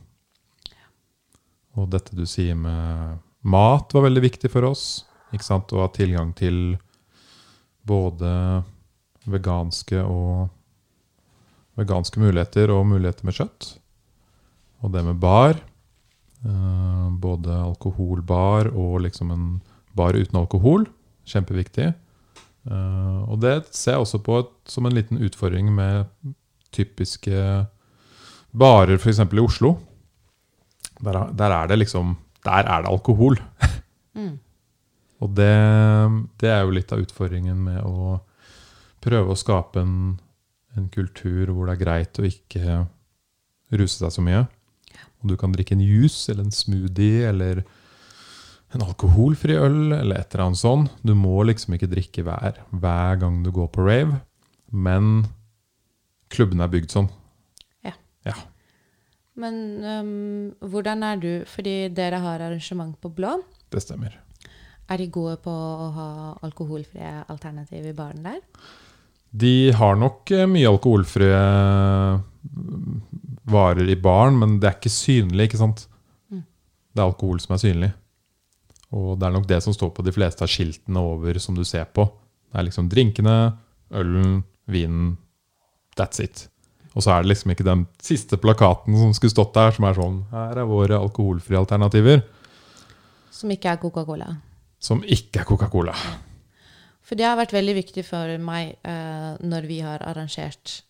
Og 1.79 1.87
dette 1.93 2.17
du 2.19 2.25
sier 2.27 2.57
med 2.59 3.21
mat, 3.47 3.95
var 3.95 4.09
veldig 4.09 4.23
viktig 4.25 4.51
for 4.51 4.67
oss. 4.67 5.05
Ikke 5.35 5.47
sant? 5.47 5.73
Og 5.75 5.85
ha 5.85 5.91
tilgang 5.93 6.33
til 6.39 6.77
både 7.85 8.31
veganske 9.29 10.01
og 10.05 10.49
veganske 11.79 12.21
muligheter 12.23 12.71
og 12.73 12.87
muligheter 12.87 13.27
med 13.27 13.37
kjøtt. 13.37 13.71
Og 14.85 14.93
det 14.95 15.05
med 15.07 15.21
bar. 15.21 15.59
Eh, 16.45 17.07
både 17.21 17.57
alkoholbar 17.57 18.71
og 18.73 19.01
liksom 19.07 19.33
en 19.35 19.47
bar 19.97 20.17
uten 20.17 20.39
alkohol. 20.41 20.87
Kjempeviktig. 21.29 21.93
Eh, 22.65 23.21
og 23.29 23.41
det 23.43 23.57
ser 23.73 23.97
jeg 23.97 24.05
også 24.05 24.21
på 24.25 24.41
som 24.69 24.87
en 24.87 24.97
liten 24.97 25.21
utfordring 25.25 25.73
med 25.73 26.07
typiske 26.75 27.65
barer 28.55 28.99
f.eks. 28.99 29.23
i 29.25 29.43
Oslo. 29.43 29.77
Der, 31.01 31.25
der, 31.35 31.51
er 31.51 31.67
det 31.69 31.79
liksom 31.81 32.17
Der 32.45 32.69
er 32.69 32.85
det 32.85 32.93
alkohol. 32.93 33.41
Mm. 34.15 34.39
Og 35.23 35.31
det, 35.37 35.55
det, 36.43 36.51
er 36.51 36.65
jo 36.65 36.75
litt 36.75 36.93
av 36.93 37.03
utfordringen 37.05 37.61
med 37.67 37.81
å 37.87 38.19
prøve 39.05 39.33
å 39.33 39.39
skape 39.39 39.83
en, 39.85 39.95
en, 40.75 40.89
kultur 40.93 41.53
hvor 41.53 41.69
det 41.69 41.77
er 41.77 41.85
greit 41.85 42.21
å 42.21 42.27
ikke 42.27 42.83
ruse 43.75 44.01
seg 44.01 44.13
så 44.15 44.25
mye. 44.25 44.45
Og 45.23 45.33
du 45.33 45.37
kan 45.41 45.55
drikke 45.55 45.77
en 45.77 45.85
juice 45.85 46.29
eller 46.33 46.47
en 46.47 46.55
smoothie 46.55 47.29
eller 47.29 47.63
en 48.75 48.83
alkoholfri 48.83 49.57
øl 49.57 49.95
eller 49.95 50.19
et 50.19 50.35
eller 50.35 50.49
annet 50.49 50.61
sånt. 50.61 50.97
Du 51.07 51.15
må 51.17 51.37
liksom 51.47 51.77
ikke 51.77 51.91
drikke 51.93 52.25
hver, 52.27 52.59
hver 52.75 53.21
gang 53.23 53.43
du 53.45 53.53
går 53.55 53.71
på 53.73 53.87
rave. 53.87 54.19
Men 54.75 55.29
klubbene 56.35 56.67
er 56.67 56.73
bygd 56.73 56.97
sånn. 56.97 57.09
Ja. 57.87 57.95
ja. 58.27 58.35
Men 59.39 59.57
um, 59.83 60.71
hvordan 60.71 61.03
er 61.03 61.19
du 61.19 61.31
Fordi 61.51 61.89
dere 61.91 62.21
har 62.23 62.43
arrangement 62.43 62.95
på 63.03 63.11
Blå. 63.15 63.37
Det 63.71 63.83
stemmer. 63.83 64.24
Er 64.91 65.01
de 65.01 65.09
gode 65.09 65.39
på 65.41 65.53
å 65.53 65.91
ha 65.97 66.09
alkoholfrie 66.45 67.23
alternativ 67.33 67.87
i 67.89 67.97
baren 67.97 68.27
der? 68.27 68.41
De 69.35 69.73
har 69.75 69.97
nok 69.99 70.31
eh, 70.31 70.47
mye 70.47 70.69
alkoholfrie 70.71 71.39
mm, 71.41 73.01
varer 73.51 73.89
i 73.91 73.97
baren, 73.99 74.37
men 74.39 74.59
det 74.61 74.69
er 74.69 74.77
ikke 74.79 74.93
synlig, 74.93 75.49
ikke 75.49 75.63
sant? 75.63 75.87
Mm. 76.31 76.45
Det 76.93 77.01
er 77.03 77.09
alkohol 77.09 77.41
som 77.43 77.57
er 77.57 77.63
synlig. 77.65 77.91
Og 78.95 79.17
det 79.19 79.27
er 79.27 79.35
nok 79.35 79.49
det 79.51 79.59
som 79.65 79.75
står 79.75 79.91
på 79.97 80.05
de 80.07 80.15
fleste 80.15 80.45
av 80.45 80.53
skiltene 80.53 81.03
over 81.03 81.41
som 81.43 81.57
du 81.57 81.65
ser 81.67 81.89
på. 81.91 82.07
Det 82.53 82.61
er 82.61 82.69
liksom 82.69 82.93
drinkene, 82.93 83.39
ølen, 83.91 84.43
vinen. 84.71 85.17
That's 85.99 86.23
it. 86.23 86.47
Og 86.95 87.03
så 87.03 87.11
er 87.11 87.25
det 87.25 87.33
liksom 87.33 87.51
ikke 87.51 87.67
den 87.67 87.89
siste 88.03 88.39
plakaten 88.39 88.95
som 89.01 89.15
skulle 89.17 89.35
stått 89.35 89.55
der, 89.57 89.75
som 89.75 89.87
er 89.89 89.97
sånn 89.99 90.21
Her 90.31 90.61
er 90.63 90.71
våre 90.71 90.99
alkoholfrie 91.01 91.59
alternativer. 91.59 92.23
Som 93.35 93.51
ikke 93.51 93.73
er 93.73 93.81
Coca-Cola. 93.83 94.29
Som 94.85 95.05
ikke 95.05 95.43
er 95.43 95.49
Coca-Cola. 95.49 95.95
For 97.05 97.17
det 97.17 97.27
har 97.27 97.39
vært 97.41 97.55
veldig 97.57 97.77
viktig 97.79 98.05
for 98.07 98.33
meg 98.41 98.75
uh, 98.85 99.37
når 99.45 99.69
vi 99.69 99.81
har 99.85 100.05
arrangert 100.05 100.83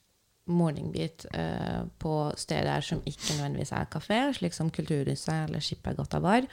morgenbit 0.50 1.24
uh, 1.34 1.86
på 1.98 2.14
steder 2.38 2.84
som 2.84 3.00
ikke 3.06 3.36
nødvendigvis 3.36 3.72
er 3.74 3.90
kafé, 3.90 4.20
slik 4.36 4.54
som 4.54 4.70
Kulturhuset 4.74 5.46
eller 5.46 5.62
Skippergata 5.64 6.20
bar. 6.22 6.46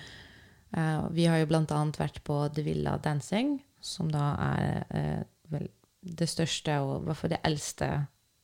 Uh, 0.71 1.09
vi 1.13 1.27
har 1.29 1.41
jo 1.41 1.49
bl.a. 1.49 1.81
vært 1.97 2.21
på 2.25 2.39
The 2.55 2.65
Villa 2.65 2.95
Dancing, 3.01 3.57
som 3.81 4.09
da 4.13 4.31
er 4.55 5.25
vel 5.51 5.69
det 6.01 6.29
største 6.29 6.77
og 6.81 7.01
i 7.01 7.05
hvert 7.09 7.19
fall 7.19 7.33
det 7.33 7.41
eldste 7.45 7.89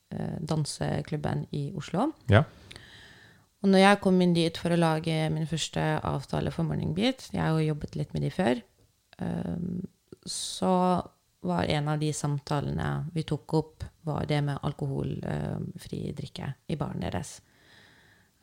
Eh, 0.08 0.36
danseklubben 0.40 1.46
i 1.52 1.66
Oslo. 1.76 2.06
Ja. 2.32 2.44
Og 3.60 3.68
når 3.68 3.82
jeg 3.82 4.00
kom 4.00 4.20
inn 4.24 4.32
dit 4.32 4.56
for 4.56 4.72
å 4.72 4.78
lage 4.78 5.16
min 5.34 5.48
første 5.50 5.82
avtale 6.00 6.52
for 6.54 6.64
Morning 6.64 6.94
Beat, 6.96 7.26
jeg 7.34 7.42
har 7.42 7.52
jo 7.52 7.66
jobbet 7.66 7.98
litt 7.98 8.14
med 8.16 8.24
de 8.24 8.30
før, 8.32 8.62
så 10.28 10.72
var 11.40 11.64
en 11.64 11.88
av 11.88 11.98
de 11.98 12.12
samtalene 12.14 13.08
vi 13.14 13.24
tok 13.26 13.54
opp, 13.58 13.84
var 14.06 14.26
det 14.30 14.40
med 14.46 14.60
alkoholfri 14.62 16.00
drikke 16.18 16.52
i 16.70 16.76
baren 16.78 17.02
deres. 17.02 17.38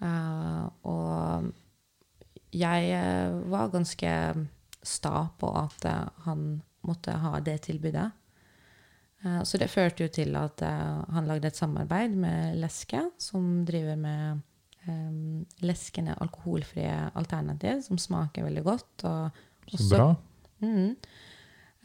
Uh, 0.03 0.67
og 0.91 1.49
jeg 2.55 2.91
uh, 2.91 3.39
var 3.51 3.71
ganske 3.71 4.11
sta 4.83 5.15
på 5.39 5.51
at 5.55 5.87
han 6.27 6.47
måtte 6.85 7.15
ha 7.23 7.39
det 7.43 7.57
tilbudet. 7.69 8.09
Eh, 9.25 9.41
så 9.43 9.59
det 9.61 9.71
førte 9.73 10.05
jo 10.05 10.11
til 10.13 10.35
at 10.39 10.61
eh, 10.65 10.99
han 11.15 11.29
lagde 11.29 11.49
et 11.49 11.57
samarbeid 11.57 12.17
med 12.19 12.59
Leske, 12.61 13.01
som 13.21 13.63
driver 13.67 13.97
med 13.99 14.43
um, 14.87 15.45
leskende 15.65 16.17
alkoholfrie 16.21 16.93
alternativ, 17.15 17.81
som 17.87 17.97
smaker 18.01 18.45
veldig 18.45 18.63
godt. 18.65 19.05
Og 19.05 19.79
så 19.79 19.95
bra. 19.95 20.09
Mm, 20.65 20.91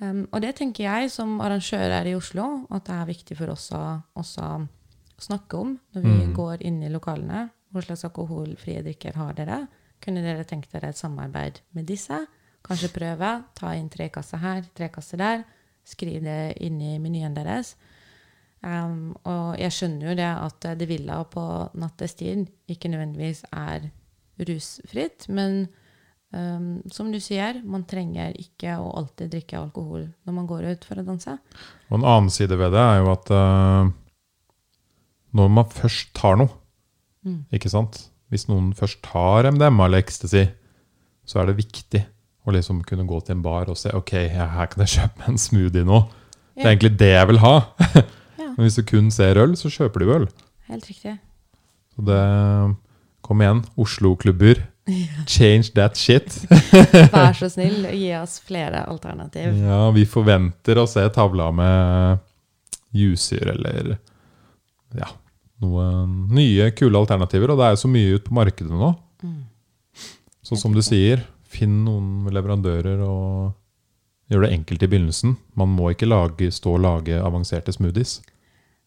um, 0.03 0.25
og 0.31 0.43
det 0.45 0.55
tenker 0.59 0.87
jeg 0.87 1.13
som 1.13 1.39
arrangør 1.45 1.97
her 1.99 2.11
i 2.11 2.17
Oslo, 2.19 2.49
at 2.73 2.89
det 2.89 2.97
er 2.97 3.11
viktig 3.13 3.39
for 3.39 3.55
oss 3.55 3.69
å 3.77 3.85
også 4.19 4.51
snakke 5.21 5.61
om 5.61 5.77
når 5.95 6.07
vi 6.07 6.17
mm. 6.25 6.35
går 6.37 6.67
inn 6.67 6.83
i 6.83 6.93
lokalene. 6.93 7.49
Hva 7.71 7.85
slags 7.85 8.07
alkoholfrie 8.09 8.83
drikker 8.83 9.19
har 9.21 9.37
dere? 9.39 9.63
Kunne 10.03 10.25
dere 10.25 10.47
tenkt 10.49 10.73
dere 10.73 10.91
et 10.91 10.99
samarbeid 10.99 11.61
med 11.77 11.87
disse? 11.87 12.17
Kanskje 12.67 12.91
prøve? 12.93 13.31
Ta 13.57 13.75
inn 13.77 13.91
tre 13.93 14.09
kasser 14.13 14.41
her, 14.43 14.65
tre 14.75 14.91
kasser 14.93 15.21
der 15.21 15.45
Skriv 15.91 16.21
det 16.23 16.61
inn 16.63 16.81
i 16.85 16.99
menyen 17.03 17.35
deres. 17.35 17.75
Um, 18.61 19.15
og 19.25 19.57
jeg 19.57 19.73
skjønner 19.73 20.11
jo 20.11 20.17
det 20.19 20.29
at 20.29 20.67
det 20.79 20.89
villa 20.91 21.23
på 21.25 21.43
nattestid 21.81 22.45
ikke 22.69 22.91
nødvendigvis 22.93 23.47
er 23.49 23.89
rusfritt, 24.45 25.27
men 25.33 25.65
um, 26.35 26.69
som 26.93 27.11
du 27.13 27.19
sier, 27.23 27.61
man 27.65 27.87
trenger 27.89 28.37
ikke 28.39 28.77
å 28.81 28.93
alltid 29.01 29.33
drikke 29.35 29.59
alkohol 29.61 30.07
når 30.27 30.37
man 30.37 30.47
går 30.51 30.69
ut 30.73 30.87
for 30.89 31.01
å 31.01 31.07
danse. 31.07 31.37
Og 31.91 31.99
en 31.99 32.07
annen 32.07 32.31
side 32.33 32.59
ved 32.61 32.75
det 32.75 32.85
er 32.85 33.01
jo 33.03 33.11
at 33.13 33.33
uh, 33.35 33.91
når 35.37 35.53
man 35.59 35.69
først 35.75 36.13
tar 36.17 36.41
noe, 36.41 36.51
mm. 37.27 37.45
ikke 37.55 37.73
sant 37.73 38.07
Hvis 38.31 38.47
noen 38.47 38.71
først 38.79 39.01
tar 39.03 39.49
MDMA 39.51 39.89
eller 39.89 40.05
ecstasy, 40.05 40.45
så 41.27 41.41
er 41.41 41.49
det 41.49 41.59
viktig 41.59 42.05
å 42.47 42.53
liksom 42.55 42.85
kunne 42.87 43.07
gå 43.09 43.19
til 43.27 43.35
en 43.37 43.43
bar 43.43 43.67
og 43.73 43.79
se 43.79 43.91
ok, 43.91 44.13
her 44.31 44.69
kan 44.71 44.85
jeg 44.85 44.93
kjøpe 44.95 45.27
en 45.27 45.39
smoothie 45.39 45.83
nå. 45.87 45.99
Det 46.55 46.63
er 46.63 46.77
egentlig 46.77 46.93
det 47.01 47.11
jeg 47.11 47.29
vil 47.31 47.41
ha. 47.43 47.55
Men 48.55 48.63
hvis 48.63 48.79
du 48.79 48.85
kun 48.87 49.11
ser 49.15 49.41
øl, 49.41 49.57
så 49.59 49.71
kjøper 49.73 50.03
du 50.03 50.13
øl. 50.15 50.29
Helt 50.71 50.87
riktig. 50.87 51.17
Så 51.95 52.07
det 52.07 52.21
Kom 53.31 53.43
igjen, 53.45 53.61
Oslo-klubber. 53.79 54.59
Change 55.27 55.73
that 55.77 55.97
shit. 55.97 56.35
Vær 57.15 57.37
så 57.37 57.51
snill, 57.53 57.85
gi 57.95 58.11
oss 58.19 58.39
flere 58.47 58.85
alternativ. 58.91 59.55
Ja, 59.63 59.83
vi 59.95 60.07
forventer 60.09 60.81
å 60.81 60.87
se 60.91 61.05
tavla 61.15 61.51
med 61.55 62.27
juicer 62.97 63.53
eller 63.55 63.97
ja, 64.99 65.11
noen 65.63 66.17
nye, 66.35 66.71
kule 66.77 66.99
alternativer. 66.99 67.53
Og 67.53 67.61
det 67.61 67.69
er 67.69 67.77
jo 67.77 67.83
så 67.85 67.93
mye 67.93 68.17
ute 68.17 68.27
på 68.29 68.37
markedet 68.41 68.73
nå. 68.73 68.93
Mm. 69.23 69.39
Så 70.47 70.59
som 70.59 70.75
du 70.75 70.83
sier, 70.83 71.23
finn 71.51 71.83
noen 71.87 72.31
leverandører 72.35 73.03
og 73.05 73.57
gjør 74.31 74.47
det 74.47 74.53
enkelt 74.55 74.85
i 74.87 74.91
begynnelsen. 74.91 75.37
Man 75.59 75.73
må 75.75 75.93
ikke 75.93 76.09
lage, 76.09 76.51
stå 76.55 76.77
og 76.77 76.85
lage 76.85 77.19
avanserte 77.19 77.75
smoothies. 77.75 78.21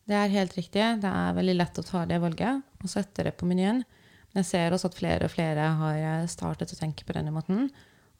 Det 0.07 0.15
er 0.19 0.31
helt 0.33 0.55
riktig. 0.57 0.83
Det 1.03 1.09
er 1.09 1.35
veldig 1.35 1.55
lett 1.55 1.79
å 1.79 1.85
ta 1.87 2.03
det 2.07 2.19
valget 2.23 2.63
og 2.83 2.91
sette 2.91 3.27
det 3.27 3.35
på 3.39 3.47
menyen. 3.47 3.83
Jeg 4.33 4.47
ser 4.49 4.73
også 4.73 4.89
at 4.89 4.97
flere 4.97 5.27
og 5.27 5.33
flere 5.33 5.69
har 5.79 6.27
startet 6.31 6.73
å 6.73 6.79
tenke 6.79 7.05
på 7.05 7.13
denne 7.15 7.33
måten. 7.33 7.67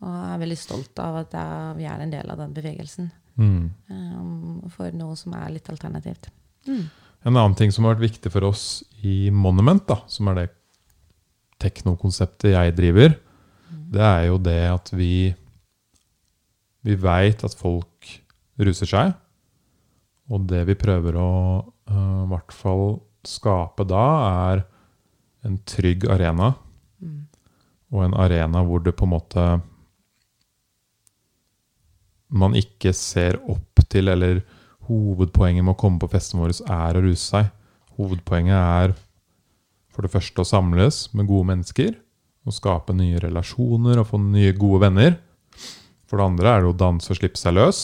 Og 0.04 0.10
er 0.14 0.42
veldig 0.42 0.60
stolt 0.60 1.00
av 1.02 1.24
at 1.24 1.36
vi 1.78 1.88
er 1.90 2.04
en 2.04 2.12
del 2.14 2.30
av 2.30 2.42
den 2.42 2.54
bevegelsen. 2.56 3.12
Mm. 3.34 3.72
um, 3.90 4.60
for 4.70 4.94
noe 4.94 5.16
som 5.18 5.34
er 5.34 5.56
litt 5.56 5.70
alternativt. 5.72 6.28
Mm. 6.68 6.84
En 7.26 7.38
annen 7.38 7.56
ting 7.58 7.72
som 7.74 7.88
har 7.88 7.96
vært 7.96 8.12
viktig 8.12 8.32
for 8.34 8.46
oss 8.46 8.84
i 9.02 9.32
Monument, 9.34 9.82
da, 9.90 10.04
som 10.12 10.30
er 10.30 10.38
det 10.38 10.48
teknokonseptet 11.64 12.54
jeg 12.54 12.76
driver, 12.78 13.16
det 13.94 14.04
er 14.04 14.28
jo 14.28 14.40
det 14.42 14.62
at 14.72 14.94
vi 14.94 15.34
Vi 16.84 16.98
veit 17.00 17.46
at 17.48 17.54
folk 17.56 18.10
ruser 18.60 18.90
seg. 18.90 19.14
Og 20.28 20.44
det 20.50 20.66
vi 20.68 20.76
prøver 20.76 21.16
å 21.16 21.30
uh, 21.64 22.24
i 22.26 22.28
hvert 22.28 22.52
fall 22.52 22.98
skape 23.24 23.86
da, 23.88 24.04
er 24.52 24.66
en 25.44 25.60
trygg 25.68 26.08
arena. 26.12 26.54
Mm. 27.04 27.22
Og 27.94 28.06
en 28.06 28.18
arena 28.18 28.64
hvor 28.66 28.84
det 28.84 28.96
på 28.98 29.08
en 29.08 29.14
måte 29.14 29.48
man 32.34 32.56
ikke 32.58 32.94
ser 32.98 33.38
opp 33.52 33.84
til, 33.92 34.10
eller 34.10 34.42
hovedpoenget 34.88 35.64
med 35.64 35.76
å 35.76 35.80
komme 35.80 36.02
på 36.02 36.10
festen 36.12 36.42
vår 36.42 36.56
er 36.66 36.98
å 36.98 37.04
ruse 37.06 37.28
seg. 37.28 37.52
Hovedpoenget 38.00 38.58
er 38.58 38.96
for 39.94 40.06
det 40.06 40.14
første 40.16 40.42
å 40.42 40.48
samles 40.48 41.06
med 41.14 41.30
gode 41.30 41.52
mennesker, 41.52 41.94
og 42.44 42.56
skape 42.58 42.96
nye 42.98 43.22
relasjoner 43.24 44.02
og 44.02 44.10
få 44.10 44.20
nye 44.20 44.56
gode 44.58 44.82
venner. 44.88 45.14
For 46.10 46.20
det 46.20 46.26
andre 46.26 46.50
er 46.50 46.66
det 46.66 46.74
å 46.74 46.80
danse 46.82 47.14
og 47.14 47.20
slippe 47.20 47.40
seg 47.40 47.56
løs. 47.56 47.84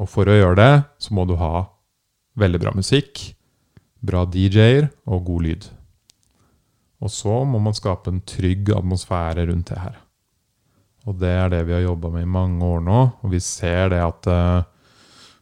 Og 0.00 0.08
for 0.10 0.26
å 0.26 0.34
gjøre 0.34 0.58
det, 0.58 0.72
så 0.98 1.14
må 1.14 1.26
du 1.28 1.36
ha 1.38 1.68
veldig 2.40 2.62
bra 2.64 2.72
musikk, 2.74 3.20
bra 4.02 4.24
DJ-er 4.26 4.88
og 5.06 5.28
god 5.28 5.46
lyd. 5.46 5.68
Og 7.02 7.10
så 7.10 7.42
må 7.48 7.58
man 7.62 7.74
skape 7.74 8.12
en 8.12 8.22
trygg 8.28 8.70
atmosfære 8.76 9.48
rundt 9.50 9.72
det 9.72 9.80
her. 9.82 9.98
Og 11.10 11.18
det 11.18 11.32
er 11.34 11.50
det 11.50 11.64
vi 11.66 11.74
har 11.74 11.82
jobba 11.82 12.12
med 12.14 12.26
i 12.26 12.30
mange 12.30 12.62
år 12.62 12.82
nå. 12.86 13.00
Og 13.22 13.32
vi 13.32 13.40
ser 13.42 13.90
det 13.90 13.98
at 14.04 14.28
uh, 14.30 14.62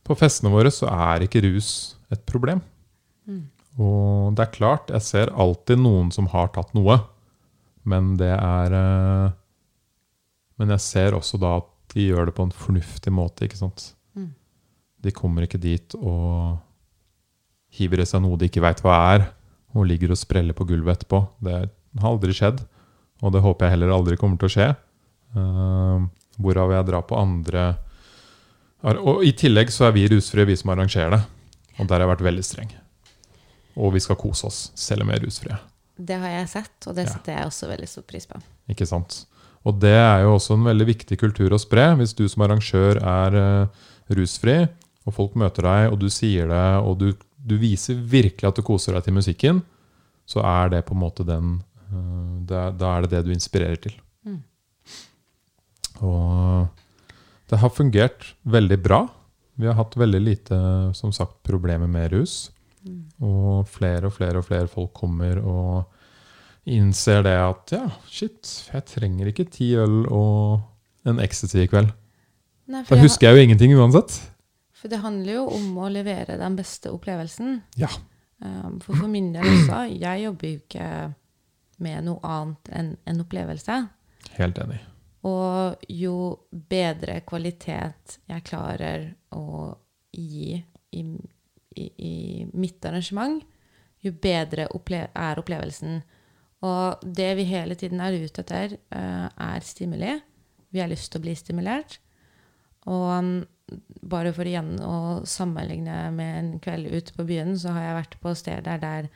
på 0.06 0.16
festene 0.16 0.52
våre 0.52 0.72
så 0.72 0.88
er 0.88 1.26
ikke 1.26 1.44
rus 1.44 1.98
et 2.12 2.22
problem. 2.28 2.62
Mm. 3.28 3.44
Og 3.80 4.36
det 4.36 4.46
er 4.46 4.54
klart, 4.54 4.92
jeg 4.92 5.04
ser 5.04 5.34
alltid 5.36 5.82
noen 5.82 6.08
som 6.14 6.30
har 6.32 6.48
tatt 6.54 6.72
noe. 6.76 6.96
Men 7.88 8.14
det 8.20 8.32
er 8.32 8.76
uh, 8.76 9.36
Men 10.60 10.74
jeg 10.74 10.84
ser 10.84 11.14
også 11.16 11.38
da 11.40 11.54
at 11.62 11.68
de 11.94 12.10
gjør 12.10 12.28
det 12.28 12.34
på 12.36 12.44
en 12.44 12.52
fornuftig 12.52 13.12
måte, 13.12 13.46
ikke 13.46 13.58
sant. 13.58 13.94
Mm. 14.14 14.32
De 15.00 15.12
kommer 15.16 15.46
ikke 15.46 15.60
dit 15.60 15.94
og 15.96 16.58
hiver 17.74 18.02
i 18.02 18.06
seg 18.08 18.20
noe 18.22 18.36
de 18.38 18.50
ikke 18.50 18.62
veit 18.62 18.82
hva 18.84 18.96
er, 19.14 19.24
og 19.74 19.86
ligger 19.86 20.12
og 20.14 20.18
spreller 20.18 20.56
på 20.56 20.66
gulvet 20.68 20.98
etterpå. 21.00 21.20
Det 21.44 21.54
har 22.00 22.08
aldri 22.10 22.34
skjedd, 22.36 22.62
og 23.22 23.34
det 23.34 23.42
håper 23.44 23.66
jeg 23.66 23.76
heller 23.76 23.94
aldri 23.94 24.18
kommer 24.20 24.40
til 24.40 24.50
å 24.50 24.54
skje. 24.54 24.68
Uh, 25.36 26.06
hvorav 26.42 26.72
jeg 26.74 26.88
drar 26.88 27.04
på 27.06 27.14
andre 27.14 27.76
Og 28.82 29.20
i 29.22 29.30
tillegg 29.36 29.68
så 29.70 29.84
er 29.86 29.92
vi 29.94 30.08
rusfrie, 30.10 30.46
vi 30.48 30.56
som 30.56 30.72
arrangerer 30.72 31.12
det. 31.12 31.20
Og 31.78 31.86
der 31.86 32.00
har 32.00 32.06
jeg 32.06 32.10
vært 32.14 32.24
veldig 32.26 32.44
streng. 32.44 32.70
Og 33.76 33.92
vi 33.94 34.00
skal 34.00 34.18
kose 34.18 34.48
oss, 34.48 34.60
selv 34.74 35.04
om 35.04 35.12
vi 35.12 35.18
er 35.18 35.22
rusfrie. 35.26 35.58
Det 36.00 36.16
har 36.16 36.32
jeg 36.32 36.48
sett, 36.48 36.86
og 36.88 36.96
det 36.96 37.04
Ja. 37.06 37.12
setter 37.12 37.36
jeg 37.36 37.46
også 37.46 37.68
veldig 37.68 37.88
stor 37.88 38.02
pris 38.08 38.26
på. 38.26 38.40
Ikke 38.72 38.86
sant? 38.88 39.26
Og 39.64 39.78
det 39.78 39.92
er 39.92 40.22
jo 40.22 40.34
også 40.34 40.54
en 40.56 40.64
veldig 40.64 40.86
viktig 40.86 41.18
kultur 41.20 41.52
å 41.52 41.60
spre. 41.60 41.94
Hvis 41.96 42.16
du 42.16 42.26
som 42.28 42.42
arrangør 42.42 42.96
er 42.96 43.36
uh, 43.36 43.66
rusfri, 44.08 44.68
og 45.06 45.14
folk 45.14 45.36
møter 45.36 45.62
deg, 45.62 45.92
og 45.92 45.98
du 46.00 46.08
sier 46.08 46.48
det, 46.48 46.68
og 46.80 46.98
du, 46.98 47.12
du 47.40 47.56
viser 47.60 47.94
virkelig 47.94 48.48
at 48.48 48.58
du 48.58 48.64
koser 48.66 48.96
deg 48.96 49.06
til 49.06 49.16
musikken, 49.16 49.62
så 50.28 50.42
er 50.46 50.70
det 50.74 50.84
på 50.86 50.94
en 50.94 51.02
måte 51.02 51.26
den 51.26 51.56
eh, 51.88 52.34
Da 52.46 52.92
er 52.94 53.06
det 53.06 53.12
det 53.14 53.24
du 53.26 53.32
inspirerer 53.34 53.80
til. 53.80 53.96
Mm. 54.26 54.42
Og 56.06 56.68
det 57.50 57.58
har 57.58 57.74
fungert 57.74 58.34
veldig 58.42 58.78
bra. 58.82 59.04
Vi 59.60 59.66
har 59.68 59.76
hatt 59.76 59.96
veldig 59.98 60.20
lite 60.22 60.58
som 60.96 61.12
sagt, 61.12 61.42
problemer 61.42 61.90
med 61.90 62.12
rus. 62.14 62.50
Mm. 62.86 63.02
Og 63.26 63.68
flere 63.68 64.08
og 64.08 64.14
flere 64.16 64.40
og 64.40 64.46
flere 64.46 64.70
folk 64.70 64.92
kommer 64.96 65.40
og 65.42 65.82
innser 66.70 67.24
det 67.24 67.36
at 67.40 67.72
ja, 67.74 67.86
shit, 68.08 68.46
jeg 68.70 68.86
trenger 68.88 69.30
ikke 69.30 69.48
ti 69.50 69.72
øl 69.80 70.04
og 70.06 70.60
en 71.08 71.20
ecstasy 71.20 71.64
i 71.64 71.70
kveld. 71.70 71.90
Nei, 72.70 72.84
Da 72.86 72.98
husker 73.00 73.28
jeg 73.28 73.36
jo 73.36 73.48
ingenting 73.48 73.74
uansett. 73.74 74.14
For 74.80 74.88
det 74.88 75.02
handler 75.02 75.34
jo 75.34 75.46
om 75.52 75.74
å 75.76 75.90
levere 75.92 76.38
den 76.40 76.56
beste 76.56 76.92
opplevelsen. 76.94 77.58
Ja. 77.80 77.90
Um, 78.40 78.78
for 78.80 78.96
for 78.96 79.12
min 79.12 79.34
del 79.34 79.44
også, 79.44 79.82
jeg 79.92 80.24
jobber 80.24 80.48
jo 80.48 80.60
ikke 80.62 80.86
med 81.84 82.06
noe 82.06 82.20
annet 82.24 82.70
enn 82.76 82.94
en 83.08 83.20
opplevelse. 83.20 83.76
Helt 84.38 84.60
enig. 84.62 84.78
Og 85.28 85.84
jo 85.92 86.14
bedre 86.50 87.18
kvalitet 87.28 88.16
jeg 88.30 88.46
klarer 88.46 89.10
å 89.36 89.74
gi 90.16 90.56
i, 90.56 91.02
i, 91.76 91.84
i 91.84 92.14
mitt 92.56 92.84
arrangement, 92.88 93.44
jo 94.00 94.14
bedre 94.16 94.70
opple 94.76 95.04
er 95.12 95.40
opplevelsen. 95.40 96.00
Og 96.64 97.04
det 97.04 97.30
vi 97.36 97.46
hele 97.48 97.76
tiden 97.76 98.00
er 98.00 98.16
ute 98.16 98.42
etter, 98.42 98.78
eh, 98.96 99.26
er 99.28 99.64
stimuli. 99.64 100.16
Vi 100.72 100.80
har 100.80 100.88
lyst 100.88 101.12
til 101.12 101.20
å 101.20 101.24
bli 101.24 101.36
stimulert. 101.36 101.98
Og 102.88 103.08
um, 103.12 103.34
bare 104.10 104.32
for 104.36 104.48
igjen 104.48 104.76
å 104.82 105.22
sammenligne 105.28 106.02
med 106.16 106.36
en 106.38 106.52
kveld 106.62 106.90
ute 106.90 107.16
på 107.16 107.26
byen, 107.28 107.56
så 107.58 107.74
har 107.76 107.86
jeg 107.86 107.98
vært 108.00 108.20
på 108.22 108.34
steder 108.38 108.82
der 108.82 109.10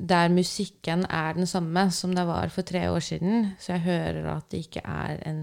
der 0.00 0.30
musikken 0.32 1.04
er 1.10 1.34
den 1.36 1.46
samme 1.46 1.90
som 1.92 2.14
det 2.16 2.26
var 2.26 2.48
for 2.48 2.62
tre 2.64 2.88
år 2.88 3.02
siden. 3.04 3.50
Så 3.58 3.74
jeg 3.74 3.84
hører 3.84 4.30
at 4.32 4.46
det 4.50 4.62
ikke 4.64 4.80
er 4.84 5.20
en 5.28 5.42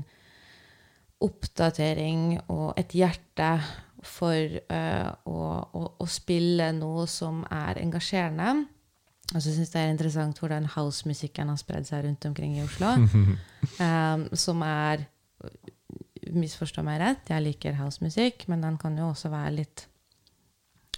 oppdatering 1.22 2.40
og 2.48 2.74
et 2.78 2.94
hjerte 2.94 3.52
for 4.06 4.58
uh, 4.72 5.12
å, 5.26 5.38
å, 5.74 5.84
å 5.98 6.08
spille 6.10 6.72
noe 6.78 7.06
som 7.10 7.44
er 7.52 7.82
engasjerende. 7.82 8.66
Og 9.36 9.42
så 9.44 9.52
syns 9.52 9.74
jeg 9.74 9.74
det 9.74 9.84
er 9.84 9.94
interessant 9.94 10.40
hvordan 10.40 10.70
housemusikken 10.78 11.50
har 11.52 11.60
spredd 11.60 11.88
seg 11.90 12.06
rundt 12.06 12.26
omkring 12.30 12.56
i 12.58 12.64
Oslo. 12.64 12.94
Um, 12.96 14.28
som 14.46 14.64
er 14.64 15.04
Misforstå 16.36 16.84
meg 16.86 17.00
rett, 17.02 17.30
jeg 17.32 17.46
liker 17.46 17.78
housemusikk, 17.80 18.48
men 18.52 18.64
den 18.66 18.80
kan 18.82 18.98
jo 19.00 19.12
også 19.12 19.32
være 19.34 19.56
litt 19.60 19.86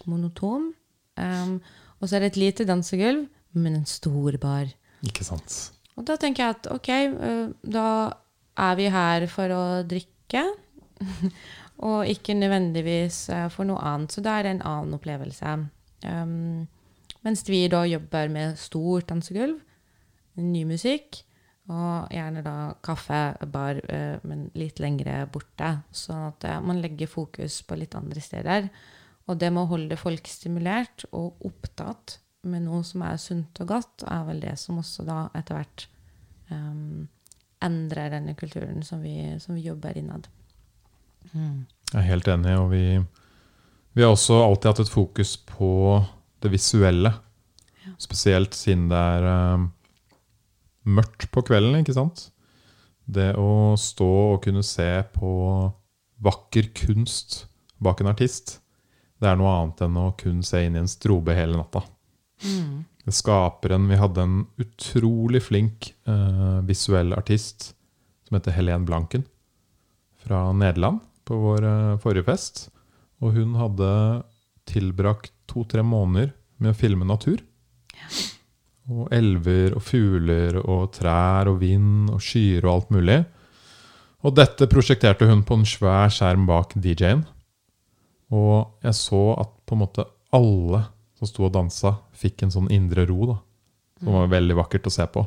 monoton. 0.10 0.72
Um, 1.20 1.60
og 2.00 2.08
så 2.08 2.18
er 2.18 2.24
det 2.24 2.34
et 2.34 2.42
lite 2.44 2.68
dansegulv, 2.68 3.28
men 3.60 3.82
en 3.82 3.88
stor 3.90 4.38
bar. 4.42 4.72
Ikke 5.06 5.26
sant. 5.28 5.58
Og 6.00 6.06
da 6.08 6.16
tenker 6.20 6.46
jeg 6.46 6.56
at 6.56 6.68
ok, 6.72 6.90
øh, 6.90 7.48
da 7.76 7.88
er 8.60 8.76
vi 8.80 8.90
her 8.92 9.26
for 9.32 9.52
å 9.52 9.64
drikke. 9.88 10.46
og 11.90 12.08
ikke 12.12 12.36
nødvendigvis 12.36 13.26
øh, 13.36 13.48
for 13.52 13.68
noe 13.68 13.84
annet. 13.84 14.16
Så 14.16 14.24
da 14.24 14.38
er 14.38 14.48
det 14.48 14.54
en 14.58 14.68
annen 14.68 14.96
opplevelse. 14.96 15.56
Um, 16.08 16.68
mens 17.26 17.44
vi 17.48 17.66
da 17.72 17.84
jobber 17.88 18.32
med 18.32 18.60
stort 18.60 19.10
dansegulv, 19.12 19.60
ny 20.40 20.64
musikk, 20.68 21.24
og 21.70 22.10
gjerne 22.14 22.42
da 22.46 22.56
kaffe, 22.86 23.20
bar, 23.54 23.78
øh, 23.78 24.24
men 24.28 24.48
litt 24.58 24.82
lengre 24.82 25.22
borte. 25.32 25.76
Sånn 25.94 26.26
at 26.32 26.48
øh, 26.50 26.58
man 26.66 26.82
legger 26.82 27.12
fokus 27.12 27.62
på 27.68 27.78
litt 27.78 27.98
andre 27.98 28.24
steder. 28.24 28.70
Og 29.30 29.38
det 29.38 29.52
med 29.54 29.68
å 29.68 29.72
holde 29.76 30.00
folk 30.00 30.28
stimulert 30.30 31.06
og 31.12 31.38
opptatt 31.46 32.18
med 32.50 32.66
noe 32.66 32.82
som 32.88 33.04
er 33.06 33.20
sunt 33.22 33.62
og 33.62 33.70
godt, 33.70 34.06
er 34.08 34.26
vel 34.26 34.42
det 34.42 34.56
som 34.58 34.80
også 34.82 35.06
da 35.06 35.20
etter 35.38 35.60
hvert 35.60 35.86
um, 36.50 37.08
endrer 37.62 38.14
denne 38.16 38.34
kulturen 38.40 38.82
som 38.88 39.04
vi, 39.04 39.36
som 39.44 39.58
vi 39.58 39.68
jobber 39.68 39.98
innad. 40.00 40.30
Mm. 41.34 41.68
Jeg 41.92 42.00
er 42.00 42.08
helt 42.08 42.30
enig, 42.32 42.56
og 42.58 42.72
vi, 42.72 42.84
vi 43.94 44.06
har 44.06 44.14
også 44.16 44.40
alltid 44.46 44.72
hatt 44.72 44.84
et 44.86 44.94
fokus 44.94 45.36
på 45.52 45.72
det 46.42 46.54
visuelle. 46.54 47.12
Ja. 47.84 47.94
Spesielt 48.02 48.56
siden 48.56 48.88
det 48.90 48.98
er 48.98 49.28
eh, 49.30 49.68
mørkt 50.90 51.30
på 51.34 51.44
kvelden, 51.48 51.80
ikke 51.82 51.98
sant? 51.98 52.30
Det 53.10 53.32
å 53.40 53.76
stå 53.80 54.10
og 54.36 54.42
kunne 54.46 54.64
se 54.66 54.90
på 55.16 55.32
vakker 56.22 56.72
kunst 56.78 57.46
bak 57.80 58.02
en 58.02 58.12
artist, 58.12 58.60
det 59.20 59.28
er 59.28 59.40
noe 59.40 59.52
annet 59.52 59.82
enn 59.86 59.98
å 60.00 60.12
kun 60.20 60.44
se 60.46 60.62
inn 60.66 60.78
i 60.78 60.84
en 60.84 60.92
strobe 60.92 61.36
hele 61.36 61.58
natta. 61.60 61.84
Mm. 62.44 62.86
skaperen 63.12 63.90
Vi 63.90 63.98
hadde 64.00 64.24
en 64.24 64.36
utrolig 64.62 65.42
flink 65.44 65.90
eh, 66.08 66.60
visuell 66.68 67.12
artist 67.18 67.74
som 68.28 68.38
heter 68.38 68.56
Helen 68.56 68.86
Blanken 68.88 69.26
fra 70.24 70.54
Nederland 70.54 71.02
på 71.28 71.40
vår 71.42 71.68
eh, 71.68 71.98
forrige 72.04 72.30
fest. 72.30 72.68
Og 73.20 73.36
hun 73.36 73.58
hadde 73.60 73.90
tilbrakt 74.70 75.34
to-tre 75.50 75.84
måneder 75.84 76.32
med 76.62 76.72
å 76.72 76.78
filme 76.78 77.08
natur. 77.08 77.42
Og 78.90 79.10
elver 79.14 79.76
og 79.78 79.84
fugler 79.86 80.58
og 80.64 80.90
trær 80.96 81.52
og 81.52 81.60
vind 81.62 82.10
og 82.14 82.24
skyer 82.24 82.66
og 82.66 82.72
alt 82.74 82.96
mulig. 82.96 83.20
Og 84.26 84.36
dette 84.36 84.68
prosjekterte 84.68 85.28
hun 85.30 85.44
på 85.48 85.60
en 85.60 85.68
svær 85.68 86.10
skjerm 86.12 86.48
bak 86.50 86.74
DJ-en. 86.76 87.22
Og 88.36 88.82
jeg 88.86 88.98
så 88.98 89.22
at 89.40 89.54
på 89.66 89.78
en 89.78 89.84
måte 89.86 90.06
alle 90.36 90.84
som 91.20 91.28
sto 91.28 91.46
og 91.48 91.54
dansa, 91.54 91.98
fikk 92.16 92.46
en 92.46 92.54
sånn 92.54 92.72
indre 92.72 93.06
ro. 93.10 93.34
da. 93.34 93.38
Som 94.00 94.16
var 94.16 94.32
veldig 94.32 94.56
vakkert 94.56 94.88
å 94.88 94.94
se 94.94 95.06
på. 95.12 95.26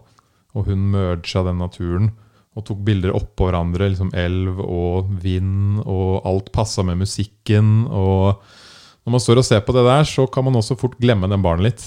Og 0.56 0.68
hun 0.68 0.90
merga 0.94 1.42
den 1.46 1.60
naturen 1.60 2.12
og 2.56 2.66
tok 2.68 2.80
bilder 2.84 3.14
oppå 3.16 3.48
hverandre. 3.48 3.90
liksom 3.92 4.12
Elv 4.16 4.60
og 4.60 5.12
vind, 5.22 5.80
og 5.84 6.24
alt 6.28 6.52
passa 6.52 6.84
med 6.84 7.00
musikken. 7.00 7.86
Og 7.88 8.40
når 9.04 9.16
man 9.16 9.24
står 9.24 9.40
og 9.40 9.48
ser 9.48 9.60
på 9.64 9.74
det 9.76 9.84
der, 9.88 10.04
så 10.08 10.26
kan 10.26 10.44
man 10.44 10.56
også 10.56 10.78
fort 10.80 10.98
glemme 11.00 11.28
den 11.28 11.44
barnet 11.44 11.68
litt. 11.70 11.86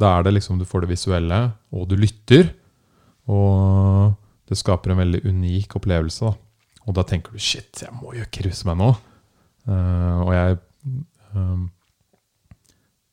Da 0.00 0.14
er 0.16 0.24
det 0.24 0.34
liksom 0.38 0.60
du 0.60 0.66
får 0.68 0.84
det 0.84 0.94
visuelle, 0.94 1.40
og 1.72 1.88
du 1.90 1.96
lytter. 2.00 2.54
Og 3.30 4.14
det 4.48 4.58
skaper 4.58 4.94
en 4.94 5.02
veldig 5.02 5.22
unik 5.28 5.76
opplevelse. 5.78 6.30
da. 6.30 6.34
Og 6.88 6.96
da 6.96 7.04
tenker 7.04 7.32
du 7.32 7.38
'shit, 7.38 7.82
jeg 7.82 7.92
må 7.92 8.14
jo 8.16 8.24
kruse 8.32 8.66
meg 8.66 8.80
nå'. 8.80 8.94
Uh, 9.68 10.24
og 10.24 10.32
jeg 10.34 10.58
um, 11.34 11.70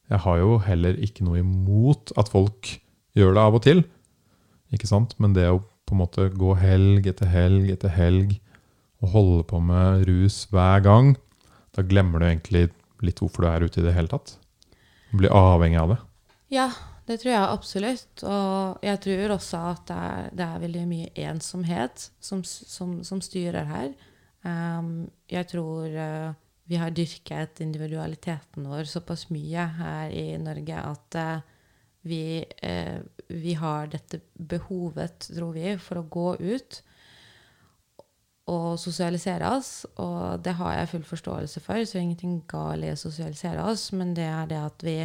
Jeg 0.09 0.19
har 0.23 0.37
jo 0.37 0.57
heller 0.63 0.95
ikke 1.03 1.25
noe 1.27 1.39
imot 1.39 2.13
at 2.17 2.29
folk 2.31 2.79
gjør 3.13 3.33
det 3.35 3.41
av 3.43 3.55
og 3.55 3.61
til. 3.61 3.83
Ikke 4.71 4.87
sant? 4.87 5.19
Men 5.19 5.33
det 5.35 5.49
å 5.51 5.59
på 5.87 5.95
en 5.95 6.01
måte 6.01 6.29
gå 6.31 6.53
helg 6.55 7.07
etter 7.07 7.27
helg 7.27 7.71
etter 7.71 7.91
helg 7.91 8.39
og 9.03 9.11
holde 9.13 9.43
på 9.47 9.59
med 9.59 10.07
rus 10.07 10.47
hver 10.51 10.79
gang, 10.83 11.15
da 11.75 11.83
glemmer 11.83 12.19
du 12.19 12.27
egentlig 12.27 12.69
litt 13.03 13.19
hvorfor 13.19 13.43
du 13.43 13.49
er 13.51 13.67
ute 13.67 13.81
i 13.81 13.85
det 13.85 13.93
hele 13.93 14.11
tatt. 14.11 14.37
Du 15.11 15.19
blir 15.21 15.35
avhengig 15.35 15.79
av 15.79 15.93
det. 15.93 15.99
Ja, 16.53 16.69
det 17.07 17.19
tror 17.21 17.33
jeg 17.33 17.43
absolutt. 17.43 18.23
Og 18.23 18.83
jeg 18.85 19.01
tror 19.03 19.35
også 19.35 19.63
at 19.73 19.85
det 19.89 19.97
er, 19.97 20.29
det 20.39 20.47
er 20.47 20.63
veldig 20.63 20.85
mye 20.87 21.27
ensomhet 21.27 22.09
som, 22.23 22.43
som, 22.43 22.99
som 23.07 23.23
styrer 23.23 23.67
her. 23.67 23.91
Um, 24.47 25.09
jeg 25.27 25.49
tror 25.51 25.91
uh, 25.91 26.31
vi 26.67 26.79
har 26.79 26.95
dyrket 26.95 27.61
individualiteten 27.63 28.67
vår 28.69 28.87
såpass 28.87 29.27
mye 29.33 29.65
her 29.79 30.13
i 30.15 30.37
Norge 30.39 30.79
at 30.79 31.17
uh, 31.19 31.55
vi, 32.07 32.43
uh, 32.63 32.99
vi 33.27 33.55
har 33.59 33.91
dette 33.91 34.21
behovet, 34.35 35.27
tror 35.35 35.55
vi, 35.55 35.73
for 35.83 35.99
å 35.99 36.07
gå 36.07 36.29
ut 36.39 36.81
og 38.47 38.77
sosialisere 38.79 39.49
oss. 39.51 39.71
Og 39.99 40.39
det 40.43 40.55
har 40.61 40.77
jeg 40.77 40.91
full 40.93 41.07
forståelse 41.07 41.63
for, 41.65 41.83
så 41.83 41.99
ingenting 41.99 42.39
galt 42.47 42.87
i 42.87 42.93
å 42.93 42.99
sosialisere 42.99 43.67
oss, 43.67 43.89
men 43.91 44.15
det 44.15 44.27
er 44.31 44.51
det 44.51 44.61
at 44.63 44.87
vi 44.87 44.99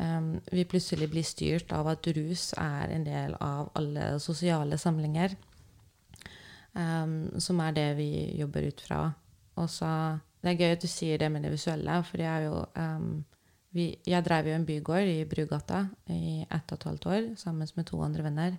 um, 0.00 0.32
vi 0.50 0.64
plutselig 0.64 1.10
blir 1.12 1.26
styrt 1.26 1.72
av 1.76 1.88
at 1.92 2.08
rus 2.16 2.50
er 2.58 2.94
en 2.94 3.04
del 3.06 3.36
av 3.40 3.70
alle 3.78 4.14
sosiale 4.22 4.78
samlinger. 4.80 5.36
Um, 6.72 7.40
som 7.42 7.60
er 7.64 7.74
det 7.74 7.88
vi 7.98 8.10
jobber 8.38 8.68
ut 8.70 8.80
fra. 8.80 9.02
Og 9.58 9.70
så, 9.70 10.18
Det 10.40 10.50
er 10.50 10.60
gøy 10.60 10.72
at 10.72 10.82
du 10.82 10.88
sier 10.88 11.18
det 11.18 11.28
med 11.32 11.42
det 11.42 11.50
visuelle, 11.52 12.02
for 12.06 12.22
jeg 12.22 12.30
er 12.30 12.44
jo 12.46 12.64
um, 12.76 13.24
vi, 13.74 13.98
Jeg 14.06 14.24
drev 14.24 14.46
jo 14.46 14.54
en 14.54 14.66
bygård 14.66 15.08
i 15.08 15.24
Brugata 15.24 15.88
i 16.08 16.46
ett 16.48 16.72
og 16.72 16.78
et 16.78 16.86
halvt 16.88 17.06
år 17.06 17.36
sammen 17.36 17.68
med 17.76 17.86
to 17.86 18.00
andre 18.02 18.22
venner. 18.22 18.56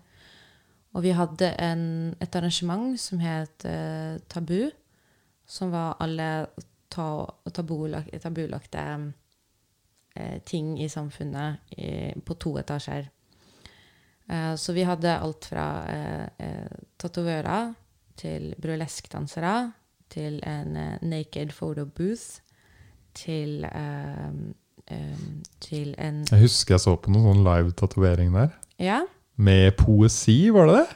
Og 0.93 1.03
vi 1.03 1.15
hadde 1.15 1.55
en, 1.59 2.15
et 2.19 2.35
arrangement 2.35 2.99
som 2.99 3.19
het 3.19 3.65
uh, 3.65 4.19
Tabu, 4.27 4.69
som 5.47 5.71
var 5.71 5.97
alle 5.99 6.47
ta, 6.91 7.25
tabulagte, 7.51 8.19
tabulagte 8.19 8.83
ting 10.45 10.73
i 10.81 10.89
samfunnet 10.91 11.73
i, 11.77 12.11
på 12.25 12.35
to 12.35 12.57
etasjer. 12.59 13.05
Eh, 14.31 14.55
så 14.55 14.73
vi 14.73 14.83
hadde 14.87 15.19
alt 15.19 15.45
fra 15.45 15.67
eh, 15.91 16.47
eh 16.47 16.79
tatovører 17.01 17.73
til 18.17 18.53
burleskdansere 18.61 19.71
til 20.09 20.39
en 20.45 20.77
eh, 20.77 20.97
naked 21.01 21.51
photo 21.57 21.85
booth 21.85 22.41
til 23.15 23.65
eh, 23.65 24.33
til 25.61 25.95
en 25.97 26.25
Jeg 26.31 26.39
husker 26.39 26.73
jeg 26.75 26.83
så 26.83 26.95
på 26.99 27.11
noen 27.13 27.29
sånn 27.29 27.45
live-tatovering 27.45 28.33
der. 28.35 28.49
Ja. 28.79 29.01
Med 29.35 29.71
poesi, 29.79 30.49
var 30.51 30.67
det 30.67 30.81
det? 30.81 30.87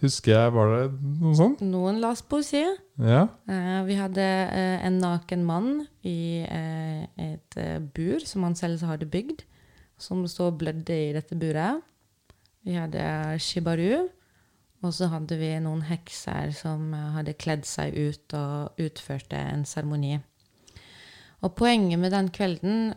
Husker 0.00 0.32
jeg, 0.32 0.52
Var 0.54 0.72
det 0.72 0.86
noe 1.20 1.34
sånt? 1.36 1.60
Noen 1.60 2.00
las 2.00 2.22
poesi. 2.22 2.62
Ja. 3.00 3.24
Uh, 3.48 3.82
vi 3.88 3.96
hadde 3.96 4.24
uh, 4.52 4.84
en 4.84 4.98
naken 5.00 5.44
mann 5.48 5.70
i 6.04 6.44
uh, 6.44 7.04
et 7.16 7.56
bur 7.94 8.24
som 8.28 8.44
han 8.44 8.56
selv 8.58 8.82
hadde 8.84 9.08
bygd, 9.08 9.46
som 9.96 10.24
og 10.26 10.58
blødde 10.60 10.96
i 11.08 11.12
dette 11.14 11.38
buret. 11.38 11.80
Vi 12.66 12.76
hadde 12.76 13.38
shibaru. 13.40 14.08
Og 14.82 14.90
så 14.90 15.06
hadde 15.06 15.36
vi 15.38 15.52
noen 15.62 15.84
hekser 15.86 16.50
som 16.58 16.88
hadde 17.14 17.36
kledd 17.38 17.62
seg 17.62 17.94
ut 17.94 18.34
og 18.34 18.80
utførte 18.82 19.38
en 19.38 19.62
seremoni. 19.62 20.16
Og 21.46 21.52
poenget 21.54 22.00
med 22.02 22.10
den 22.10 22.32
kvelden 22.34 22.90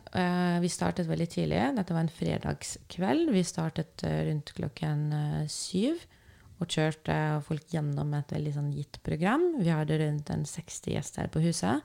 Vi 0.63 0.71
startet 0.73 1.05
veldig 1.05 1.27
tidlig. 1.29 1.61
Dette 1.77 1.93
var 1.93 2.07
en 2.07 2.09
fredagskveld. 2.09 3.29
Vi 3.29 3.43
startet 3.45 4.01
rundt 4.01 4.49
klokken 4.57 5.13
syv 5.45 6.01
og 6.61 6.71
kjørte 6.71 7.15
folk 7.45 7.67
gjennom 7.73 8.13
et 8.15 8.31
veldig 8.31 8.53
sånn 8.55 8.73
gitt 8.75 9.01
program. 9.03 9.43
Vi 9.59 9.71
hadde 9.71 9.99
rundt 9.99 10.31
en 10.31 10.45
60 10.47 10.93
gjester 10.95 11.31
på 11.31 11.43
huset. 11.43 11.83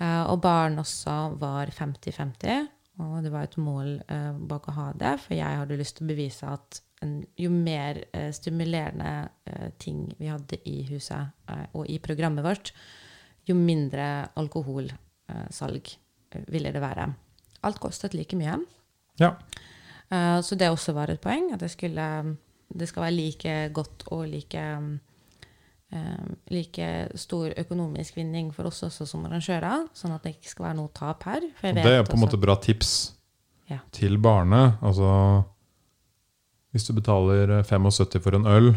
Uh, 0.00 0.26
og 0.26 0.40
barn 0.42 0.80
også 0.82 1.14
var 1.40 1.70
50-50. 1.72 2.66
Og 3.04 3.14
det 3.24 3.30
var 3.34 3.46
et 3.46 3.56
mål 3.58 3.96
uh, 4.10 4.34
bak 4.50 4.68
å 4.70 4.76
ha 4.76 4.88
det, 4.98 5.14
for 5.22 5.36
jeg 5.36 5.60
hadde 5.60 5.78
lyst 5.78 5.98
til 5.98 6.06
å 6.06 6.10
bevise 6.12 6.50
at 6.50 6.80
en, 7.04 7.18
jo 7.38 7.50
mer 7.52 8.02
uh, 8.14 8.30
stimulerende 8.34 9.14
ting 9.82 10.06
vi 10.18 10.30
hadde 10.30 10.58
i 10.68 10.78
huset 10.88 11.34
og 11.76 11.88
i 11.90 11.98
programmet 12.02 12.44
vårt, 12.46 12.70
jo 13.44 13.54
mindre 13.58 14.30
alkoholsalg 14.40 15.90
ville 16.50 16.72
det 16.72 16.82
være. 16.82 17.06
Alt 17.68 17.80
kostet 17.82 18.16
like 18.16 18.36
mye. 18.38 18.56
Ja. 19.20 19.34
så 20.42 20.56
det 20.58 20.70
også 20.72 20.94
var 20.96 21.12
et 21.12 21.20
poeng. 21.22 21.50
At 21.54 21.62
jeg 21.62 21.74
skulle 21.74 22.06
det 22.68 22.88
skal 22.90 23.06
være 23.06 23.16
like 23.16 23.56
godt 23.74 24.06
og 24.14 24.24
like, 24.28 24.60
um, 24.78 25.00
like 26.50 26.88
stor 27.20 27.52
økonomisk 27.60 28.16
vinning 28.16 28.50
for 28.54 28.70
oss 28.70 28.82
også 28.86 29.06
som 29.06 29.26
arrangører. 29.28 29.86
Sånn 29.96 30.14
at 30.14 30.24
det 30.24 30.36
ikke 30.36 30.52
skal 30.52 30.68
være 30.70 30.78
noe 30.80 30.92
tap 30.94 31.26
her. 31.28 31.44
det 31.62 31.84
er 31.84 32.06
på 32.06 32.16
en 32.16 32.24
måte 32.24 32.40
bra 32.40 32.56
tips 32.60 33.14
ja. 33.70 33.78
til 33.92 34.18
barnet. 34.18 34.80
Altså 34.82 35.44
Hvis 36.74 36.88
du 36.88 36.94
betaler 36.96 37.62
75 37.62 38.18
for 38.22 38.34
en 38.34 38.46
øl, 38.50 38.74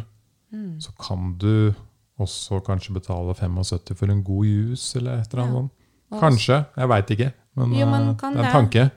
mm. 0.53 0.79
så 0.81 0.91
kan 1.01 1.33
du 1.41 1.73
også 2.17 2.59
kanskje 2.65 2.93
betale 2.93 3.33
75 3.33 3.97
for 3.97 4.11
en 4.11 4.23
god 4.23 4.45
juice 4.45 4.97
eller 4.97 5.21
et 5.21 5.33
eller 5.33 5.43
annet 5.43 5.57
sånt. 5.57 5.73
Kanskje. 6.21 6.63
Jeg 6.77 6.89
veit 6.89 7.09
ikke. 7.09 7.31
Men, 7.57 7.73
jo, 7.73 7.85
men 7.89 8.07
det 8.13 8.23
er 8.23 8.45
en 8.45 8.53
tanke. 8.53 8.89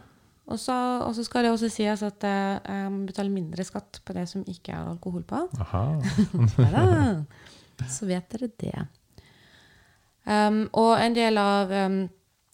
Og 0.50 0.58
så, 0.58 1.24
skal 1.24 1.46
det 1.46 1.52
også 1.54 1.70
sies 1.70 2.02
at 2.02 2.24
jeg 2.26 2.60
um, 2.88 3.04
betaler 3.06 3.30
mindre 3.30 3.64
skatt 3.66 4.00
på 4.04 4.16
det 4.16 4.26
som 4.30 4.42
ikke 4.50 4.74
er 4.74 4.88
alkohol 4.90 5.22
på. 5.22 5.44
ja, 6.60 7.86
så 7.88 8.08
vet 8.08 8.32
dere 8.34 8.50
det. 8.58 8.86
Um, 10.26 10.64
og 10.76 10.96
en 11.00 11.14
del 11.16 11.38
av 11.40 11.70
um, 11.70 12.00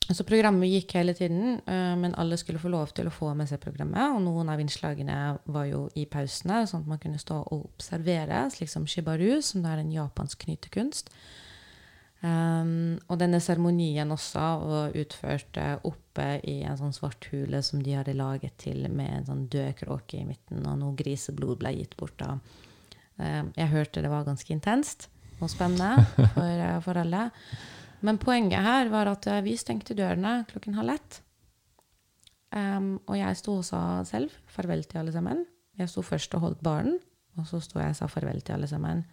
så 0.06 0.22
Programmet 0.22 0.70
gikk 0.70 0.92
hele 1.00 1.16
tiden, 1.18 1.56
uh, 1.66 1.96
men 1.98 2.14
alle 2.20 2.36
skulle 2.38 2.60
få 2.62 2.70
lov 2.70 2.92
til 2.94 3.08
å 3.08 3.14
få 3.14 3.32
med 3.34 3.48
seg 3.50 3.58
programmet. 3.64 4.12
Og 4.14 4.20
noen 4.22 4.52
av 4.52 4.60
innslagene 4.62 5.16
var 5.50 5.66
jo 5.66 5.86
i 5.98 6.04
pausene, 6.06 6.62
sånn 6.68 6.84
at 6.84 6.92
man 6.92 7.00
kunne 7.02 7.18
stå 7.18 7.40
og 7.42 7.64
observere, 7.72 8.44
slik 8.54 8.70
som 8.70 8.86
shibaru, 8.86 9.40
som 9.42 9.66
er 9.66 9.82
en 9.82 9.90
japansk 9.90 10.44
knytekunst. 10.46 11.10
Um, 12.22 12.96
og 13.10 13.18
denne 13.20 13.42
seremonien 13.42 14.14
også 14.14 14.44
var 14.62 14.94
utført 14.96 15.58
oppe 16.16 16.40
i 16.48 16.62
en 16.64 16.78
sånn 16.78 16.94
svart 16.96 17.28
hule 17.32 17.60
som 17.64 17.82
de 17.84 17.96
hadde 17.96 18.16
laget 18.16 18.56
til 18.62 18.86
med 18.88 19.10
en 19.12 19.26
sånn 19.26 19.44
død 19.52 19.76
kråke 19.82 20.20
i 20.20 20.24
midten, 20.24 20.64
og 20.64 20.78
noe 20.80 20.96
griseblod 20.96 21.60
ble 21.60 21.74
gitt 21.76 21.96
bort 21.96 22.16
da. 22.20 22.38
Um, 23.16 23.52
jeg 23.56 23.72
hørte 23.72 24.02
det 24.04 24.12
var 24.12 24.26
ganske 24.26 24.52
intenst 24.52 25.08
og 25.40 25.48
spennende 25.52 26.04
for, 26.34 26.52
uh, 26.60 26.80
for, 26.84 27.00
alle. 27.00 27.30
Men 28.04 28.20
poenget 28.20 28.64
her 28.64 28.90
var 28.92 29.08
at 29.12 29.28
uh, 29.28 29.40
vi 29.44 29.56
stengte 29.56 29.96
dørene 29.96 30.44
klokken 30.50 30.76
halv 30.76 30.96
ett. 30.96 31.20
Um, 32.56 32.96
og 33.08 33.16
jeg 33.18 33.40
sto 33.40 33.58
og 33.60 33.66
sa 33.68 33.82
selv 34.08 34.32
farvel 34.52 34.84
til 34.88 35.02
alle 35.02 35.12
sammen. 35.12 35.44
Jeg 35.76 35.92
sto 35.92 36.04
først 36.04 36.36
og 36.36 36.44
holdt 36.44 36.62
baren, 36.64 36.96
og 37.36 37.48
så 37.48 37.60
sto 37.60 37.80
jeg 37.80 37.92
og 37.92 37.98
sa 37.98 38.08
farvel 38.08 38.40
til 38.40 38.56
alle 38.56 38.68
sammen. 38.70 39.04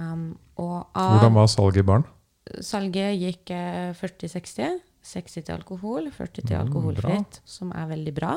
Um, 0.00 0.38
Hvordan 0.56 1.34
var 1.36 1.50
salget 1.52 1.82
i 1.82 1.88
baren? 1.88 2.08
Salget 2.64 3.18
gikk 3.20 3.52
40-60. 3.98 4.80
Eh, 5.02 5.08
60 5.08 5.42
til 5.42 5.54
alkohol, 5.54 6.10
40 6.10 6.42
til 6.46 6.56
mm, 6.56 6.60
alkoholfritt, 6.62 7.40
mm, 7.42 7.46
som 7.48 7.72
er 7.74 7.86
veldig 7.90 8.14
bra. 8.14 8.36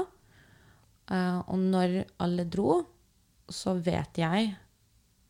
Uh, 1.06 1.42
og 1.54 1.60
når 1.62 2.00
alle 2.20 2.48
dro, 2.50 2.80
så 3.50 3.76
vet 3.78 4.18
jeg 4.18 4.56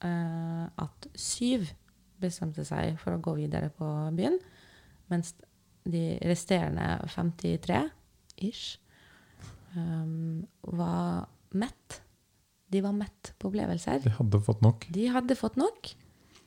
uh, 0.06 0.66
at 0.80 1.08
syv 1.20 1.68
bestemte 2.22 2.64
seg 2.64 2.96
for 3.02 3.18
å 3.18 3.20
gå 3.20 3.36
videre 3.42 3.68
på 3.76 3.90
byen, 4.16 4.40
mens 5.12 5.34
de 5.86 6.16
resterende 6.24 6.96
53 7.12 7.82
ish 8.48 8.80
um, 9.76 10.46
var 10.64 11.28
mett. 11.52 12.00
De 12.72 12.80
var 12.82 12.96
mett 12.96 13.36
på 13.38 13.52
opplevelser. 13.52 14.00
De 14.08 14.16
hadde 14.16 14.42
fått 14.48 14.64
nok. 14.66 14.88
De 14.96 15.10
hadde 15.12 15.36
fått 15.38 15.60
nok. 15.60 15.92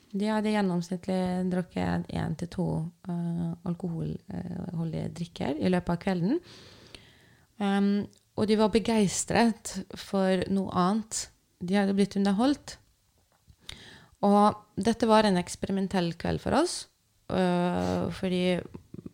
De 0.09 0.25
hadde 0.25 0.53
gjennomsnittlig 0.53 1.21
drukket 1.51 2.07
én 2.17 2.35
til 2.39 2.49
to 2.49 2.67
uh, 3.09 3.51
alkoholholdige 3.69 5.11
drikker 5.19 5.59
i 5.61 5.69
løpet 5.69 5.93
av 5.93 5.99
kvelden. 6.01 6.39
Um, 7.61 8.07
og 8.39 8.47
de 8.49 8.57
var 8.57 8.71
begeistret 8.73 9.75
for 9.99 10.45
noe 10.49 10.73
annet. 10.73 11.27
De 11.61 11.77
hadde 11.77 11.93
blitt 11.97 12.17
underholdt. 12.17 12.77
Og 14.25 14.57
dette 14.79 15.07
var 15.07 15.27
en 15.27 15.39
eksperimentell 15.39 16.13
kveld 16.19 16.41
for 16.41 16.57
oss. 16.57 16.81
Uh, 17.29 18.09
fordi 18.17 18.57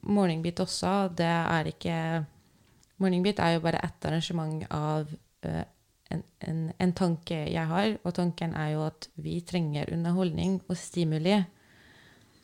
Morning 0.07 0.43
Beat 0.45 0.61
også, 0.63 1.09
det 1.17 1.27
er 1.27 1.73
ikke 1.73 1.97
Morning 3.03 3.25
er 3.27 3.57
jo 3.57 3.59
bare 3.59 3.81
ett 3.83 4.05
arrangement 4.07 4.63
av 4.71 5.09
uh, 5.11 5.63
en, 6.13 6.21
en, 6.45 6.59
en, 6.79 6.93
tanke 6.93 7.37
jeg 7.49 7.67
har, 7.69 7.95
og 8.03 8.13
tanken 8.17 8.53
er 8.57 8.73
jo 8.75 8.83
at 8.85 9.07
vi 9.21 9.39
trenger 9.45 9.89
underholdning 9.93 10.59
og 10.69 10.77
stimuli. 10.77 11.37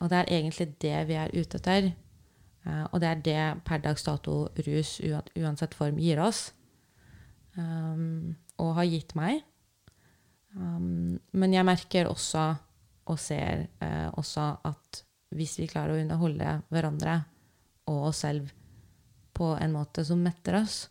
Og 0.01 0.09
det 0.09 0.17
er 0.17 0.31
egentlig 0.39 0.71
det 0.81 0.95
vi 1.09 1.17
er 1.19 1.33
ute 1.35 1.59
etter. 1.61 1.91
Uh, 2.65 2.85
og 2.91 2.99
det 3.01 3.09
er 3.09 3.21
det 3.25 3.43
per 3.65 3.81
dags 3.81 4.05
dato 4.05 4.47
rus, 4.65 4.97
uansett 5.37 5.77
form, 5.77 6.01
gir 6.01 6.21
oss. 6.21 6.49
Um, 7.57 8.35
og 8.61 8.75
har 8.79 8.89
gitt 8.89 9.15
meg. 9.17 9.43
Um, 10.55 11.19
men 11.31 11.53
jeg 11.53 11.67
merker 11.67 12.09
også, 12.09 12.51
og 13.09 13.19
ser 13.21 13.67
uh, 13.81 14.09
også, 14.17 14.47
at 14.67 15.03
hvis 15.37 15.57
vi 15.61 15.69
klarer 15.69 15.95
å 15.95 16.01
underholde 16.01 16.57
hverandre 16.73 17.21
og 17.89 18.09
oss 18.09 18.23
selv 18.25 18.49
på 19.37 19.53
en 19.55 19.73
måte 19.73 20.03
som 20.05 20.21
metter 20.21 20.59
oss, 20.59 20.83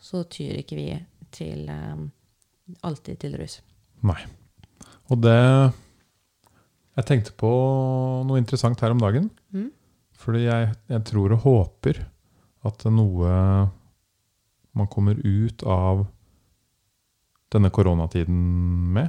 så 0.00 0.22
tyr 0.30 0.60
ikke 0.62 0.78
vi 0.78 0.90
til 1.34 1.68
um, 1.72 2.08
alltid 2.86 3.20
til 3.22 3.36
rus. 3.40 3.60
Nei. 4.06 4.20
Og 5.10 5.20
det 5.24 5.38
Jeg 6.96 7.06
tenkte 7.08 7.32
på 7.38 7.50
noe 8.28 8.38
interessant 8.40 8.80
her 8.82 8.92
om 8.92 9.00
dagen. 9.00 9.30
Mm. 9.54 9.70
Fordi 10.20 10.44
jeg, 10.44 10.72
jeg 10.90 11.04
tror 11.08 11.32
og 11.32 11.44
håper 11.46 12.02
at 12.68 12.84
noe 12.92 13.30
man 14.76 14.88
kommer 14.92 15.16
ut 15.16 15.64
av 15.64 16.04
denne 17.50 17.70
koronatiden 17.74 18.36
med, 18.94 19.08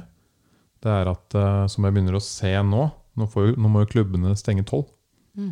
det 0.82 0.90
er 0.90 1.10
at, 1.12 1.36
uh, 1.38 1.66
som 1.70 1.84
jeg 1.86 1.94
begynner 1.94 2.18
å 2.18 2.24
se 2.24 2.50
nå 2.66 2.88
Nå, 3.12 3.26
jo, 3.28 3.50
nå 3.60 3.68
må 3.68 3.82
jo 3.82 3.90
klubbene 3.92 4.30
stenge 4.40 4.62
tolv. 4.64 4.86
Mm. 5.36 5.50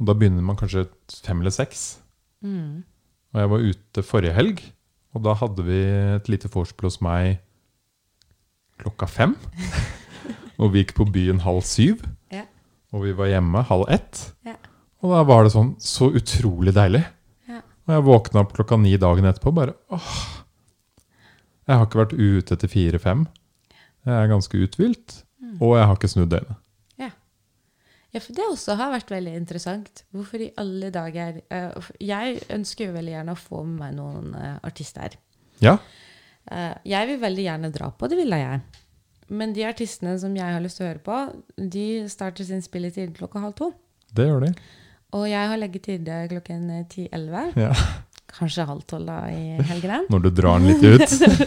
Og 0.00 0.08
da 0.08 0.14
begynner 0.18 0.42
man 0.42 0.56
kanskje 0.58 0.88
fem 1.22 1.38
eller 1.38 1.54
seks. 1.54 2.00
Mm. 2.42 2.80
Og 3.30 3.38
jeg 3.38 3.50
var 3.52 3.66
ute 3.70 4.02
forrige 4.02 4.34
helg, 4.34 4.62
og 5.16 5.24
da 5.24 5.32
hadde 5.40 5.64
vi 5.64 5.80
et 6.18 6.28
lite 6.28 6.50
vorspiel 6.52 6.90
hos 6.90 7.00
meg 7.04 7.38
klokka 8.82 9.08
fem. 9.08 9.32
og 10.60 10.74
vi 10.74 10.82
gikk 10.82 10.92
på 10.98 11.08
byen 11.08 11.40
halv 11.46 11.64
syv. 11.64 12.04
Ja. 12.34 12.44
Og 12.92 13.06
vi 13.06 13.14
var 13.16 13.30
hjemme 13.32 13.64
halv 13.70 13.88
ett. 13.92 14.26
Ja. 14.44 14.58
Og 15.00 15.14
da 15.14 15.22
var 15.28 15.46
det 15.46 15.54
sånn 15.54 15.72
så 15.80 16.10
utrolig 16.20 16.74
deilig. 16.76 17.02
Ja. 17.48 17.62
Og 17.86 17.96
jeg 17.96 18.06
våkna 18.10 18.44
opp 18.44 18.52
klokka 18.58 18.78
ni 18.80 18.92
dagen 19.00 19.28
etterpå 19.28 19.54
bare 19.56 19.76
åh. 19.94 20.12
Jeg 21.66 21.80
har 21.80 21.88
ikke 21.88 22.02
vært 22.04 22.14
ute 22.14 22.60
til 22.60 22.70
fire-fem. 22.70 23.24
Jeg 24.06 24.14
er 24.14 24.30
ganske 24.30 24.60
uthvilt. 24.60 25.22
Mm. 25.42 25.56
Og 25.58 25.78
jeg 25.78 25.88
har 25.88 25.96
ikke 25.98 26.12
snudd 26.12 26.30
døgnet. 26.30 26.60
Ja, 28.16 28.22
for 28.24 28.32
det 28.32 28.46
også 28.48 28.78
har 28.78 28.94
vært 28.94 29.10
veldig 29.12 29.34
interessant. 29.36 30.00
Hvorfor 30.14 30.40
i 30.40 30.48
alle 30.56 30.88
dager 30.94 31.36
uh, 31.52 31.88
Jeg 32.00 32.38
ønsker 32.54 32.88
jo 32.88 32.94
veldig 32.94 33.12
gjerne 33.12 33.34
å 33.36 33.40
få 33.40 33.60
med 33.66 33.82
meg 33.82 33.98
noen 33.98 34.30
uh, 34.32 34.54
artister. 34.64 35.18
Ja. 35.60 35.76
Uh, 36.48 36.72
jeg 36.88 37.10
vil 37.10 37.20
veldig 37.20 37.44
gjerne 37.44 37.72
dra 37.74 37.90
på, 37.92 38.08
det 38.08 38.16
ville 38.22 38.40
jeg. 38.40 38.64
Men 39.36 39.52
de 39.52 39.66
artistene 39.68 40.14
som 40.22 40.32
jeg 40.38 40.48
har 40.56 40.64
lyst 40.64 40.80
til 40.80 40.86
å 40.86 40.90
høre 40.94 41.04
på, 41.04 41.20
de 41.76 41.86
starter 42.08 42.48
sin 42.48 42.64
spilletid 42.64 43.12
klokka 43.18 43.42
halv 43.44 43.56
to. 43.58 43.70
Det 44.16 44.30
gjør 44.30 44.46
de. 44.46 44.52
Og 45.18 45.28
jeg 45.28 45.52
har 45.52 45.60
leggetid 45.60 46.08
klokken 46.30 46.68
10-11. 46.86 47.56
Ja. 47.60 47.72
Kanskje 48.32 48.64
halv 48.68 48.86
tolv 48.88 49.10
da 49.10 49.26
i 49.28 49.58
helgene. 49.68 50.06
Når 50.12 50.24
du 50.24 50.30
drar 50.40 50.62
den 50.62 50.72
litt 50.72 50.86
ut. 50.86 51.04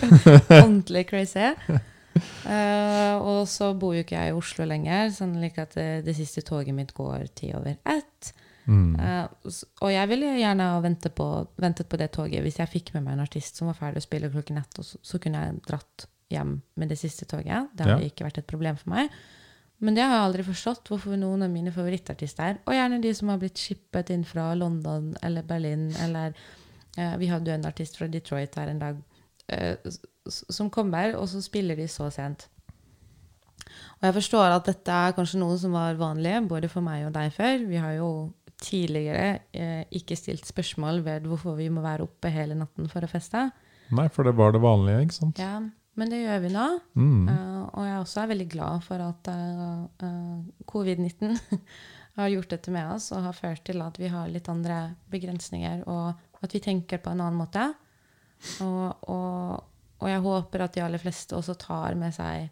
Ordentlig 0.59 1.07
crazy. 1.09 1.49
Uh, 2.17 3.15
og 3.21 3.41
så 3.47 3.71
bor 3.77 3.93
jo 3.95 4.03
ikke 4.03 4.17
jeg 4.17 4.31
i 4.31 4.35
Oslo 4.37 4.65
lenger, 4.67 5.11
sånn 5.13 5.37
like 5.41 5.63
at 5.63 5.75
det, 5.77 5.89
det, 6.07 6.15
siste 6.17 6.43
toget 6.45 6.75
mitt 6.75 6.93
går 6.97 7.29
ti 7.37 7.51
over 7.55 7.77
ett. 7.77 8.31
Mm. 8.69 8.93
Uh, 8.99 9.57
og 9.85 9.91
jeg 9.93 10.11
ville 10.11 10.35
gjerne 10.37 10.69
ha 10.73 10.79
ventet 10.83 11.15
på, 11.17 11.27
ventet 11.61 11.89
på, 11.89 11.99
det 12.01 12.11
toget 12.15 12.45
hvis 12.45 12.59
jeg 12.61 12.71
fikk 12.71 12.93
med 12.95 13.05
meg 13.07 13.17
en 13.17 13.25
artist 13.25 13.59
som 13.59 13.69
var 13.69 13.77
ferdig 13.79 14.03
å 14.03 14.07
spille 14.07 14.31
klokken 14.33 14.61
ett, 14.61 14.81
og 14.81 14.87
så, 14.87 15.01
så, 15.01 15.21
kunne 15.21 15.41
jeg 15.45 15.61
dratt 15.67 16.07
hjem 16.29 16.59
med 16.77 16.91
det 16.93 16.99
siste 17.01 17.25
toget. 17.29 17.71
Det 17.73 17.85
hadde 17.85 18.05
ja. 18.05 18.13
ikke 18.13 18.27
vært 18.27 18.41
et 18.41 18.49
problem 18.49 18.77
for 18.79 18.93
meg. 18.93 19.13
Men 19.79 19.95
det 19.95 20.03
har 20.03 20.17
jeg 20.17 20.25
aldri 20.27 20.43
forstått, 20.49 20.89
hvorfor 20.91 21.15
noen 21.17 21.45
av 21.45 21.51
mine 21.53 21.71
favorittartister, 21.71 22.59
og 22.67 22.75
gjerne 22.75 22.99
de 23.03 23.13
som 23.15 23.31
har 23.31 23.39
blitt 23.39 23.61
shippet 23.61 24.11
inn 24.11 24.25
fra 24.27 24.49
London 24.59 25.13
eller 25.23 25.45
Berlin, 25.47 25.87
eller 26.03 26.35
uh, 26.97 27.15
Vi 27.21 27.29
hadde 27.31 27.47
jo 27.47 27.55
en 27.55 27.69
artist 27.69 27.95
fra 27.97 28.09
Detroit 28.11 28.57
her 28.59 28.73
en 28.73 28.81
dag 28.83 28.99
som 30.29 30.69
kommer, 30.73 31.15
og 31.17 31.27
så 31.31 31.41
spiller 31.41 31.79
de 31.79 31.87
så 31.89 32.09
sent. 32.13 32.47
Og 33.99 34.07
jeg 34.07 34.15
forstår 34.15 34.55
at 34.55 34.67
dette 34.69 34.99
er 35.05 35.15
kanskje 35.17 35.41
noe 35.41 35.57
som 35.59 35.73
var 35.75 35.97
vanlig 35.99 36.37
både 36.49 36.69
for 36.71 36.85
meg 36.85 37.07
og 37.07 37.13
deg 37.15 37.33
før. 37.35 37.65
Vi 37.69 37.81
har 37.81 37.97
jo 37.97 38.09
tidligere 38.59 39.39
eh, 39.55 39.83
ikke 39.95 40.17
stilt 40.19 40.47
spørsmål 40.47 41.03
ved 41.05 41.27
hvorfor 41.29 41.55
vi 41.59 41.69
må 41.71 41.83
være 41.83 42.05
oppe 42.07 42.31
hele 42.33 42.57
natten 42.59 42.89
for 42.91 43.05
å 43.05 43.11
feste. 43.11 43.49
Nei, 43.95 44.07
for 44.13 44.27
det 44.27 44.35
var 44.37 44.53
det 44.53 44.61
vanlige, 44.63 45.05
ikke 45.05 45.17
sant? 45.17 45.39
Ja, 45.41 45.59
men 45.99 46.11
det 46.11 46.21
gjør 46.21 46.43
vi 46.43 46.51
nå. 46.53 46.65
Mm. 46.99 47.29
Uh, 47.29 47.63
og 47.73 47.87
jeg 47.87 48.01
også 48.03 48.21
er 48.21 48.31
veldig 48.33 48.49
glad 48.51 48.83
for 48.85 49.03
at 49.03 49.29
uh, 49.33 49.79
uh, 50.03 50.65
covid-19 50.69 51.39
har 52.19 52.33
gjort 52.35 52.53
dette 52.53 52.73
med 52.75 52.91
oss 52.93 53.09
og 53.15 53.25
har 53.25 53.37
ført 53.37 53.63
til 53.67 53.81
at 53.83 53.99
vi 53.99 54.11
har 54.11 54.29
litt 54.31 54.47
andre 54.51 54.81
begrensninger, 55.11 55.83
og 55.89 56.43
at 56.43 56.55
vi 56.55 56.61
tenker 56.63 57.01
på 57.03 57.11
en 57.11 57.23
annen 57.25 57.39
måte. 57.39 57.71
Og, 58.63 59.09
og, 59.11 59.63
og 59.99 60.09
jeg 60.09 60.23
håper 60.23 60.63
at 60.63 60.75
de 60.75 60.83
aller 60.85 61.01
fleste 61.01 61.35
også 61.35 61.57
tar 61.59 61.97
med 61.99 62.15
seg 62.15 62.47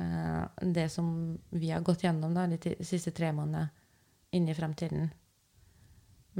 uh, 0.00 0.44
det 0.62 0.88
som 0.92 1.08
vi 1.54 1.70
har 1.70 1.84
gått 1.86 2.04
gjennom 2.06 2.34
da, 2.34 2.48
de 2.50 2.76
siste 2.82 3.14
tre 3.14 3.32
månedene, 3.34 3.70
inn 4.32 4.48
i 4.48 4.56
fremtiden. 4.56 5.10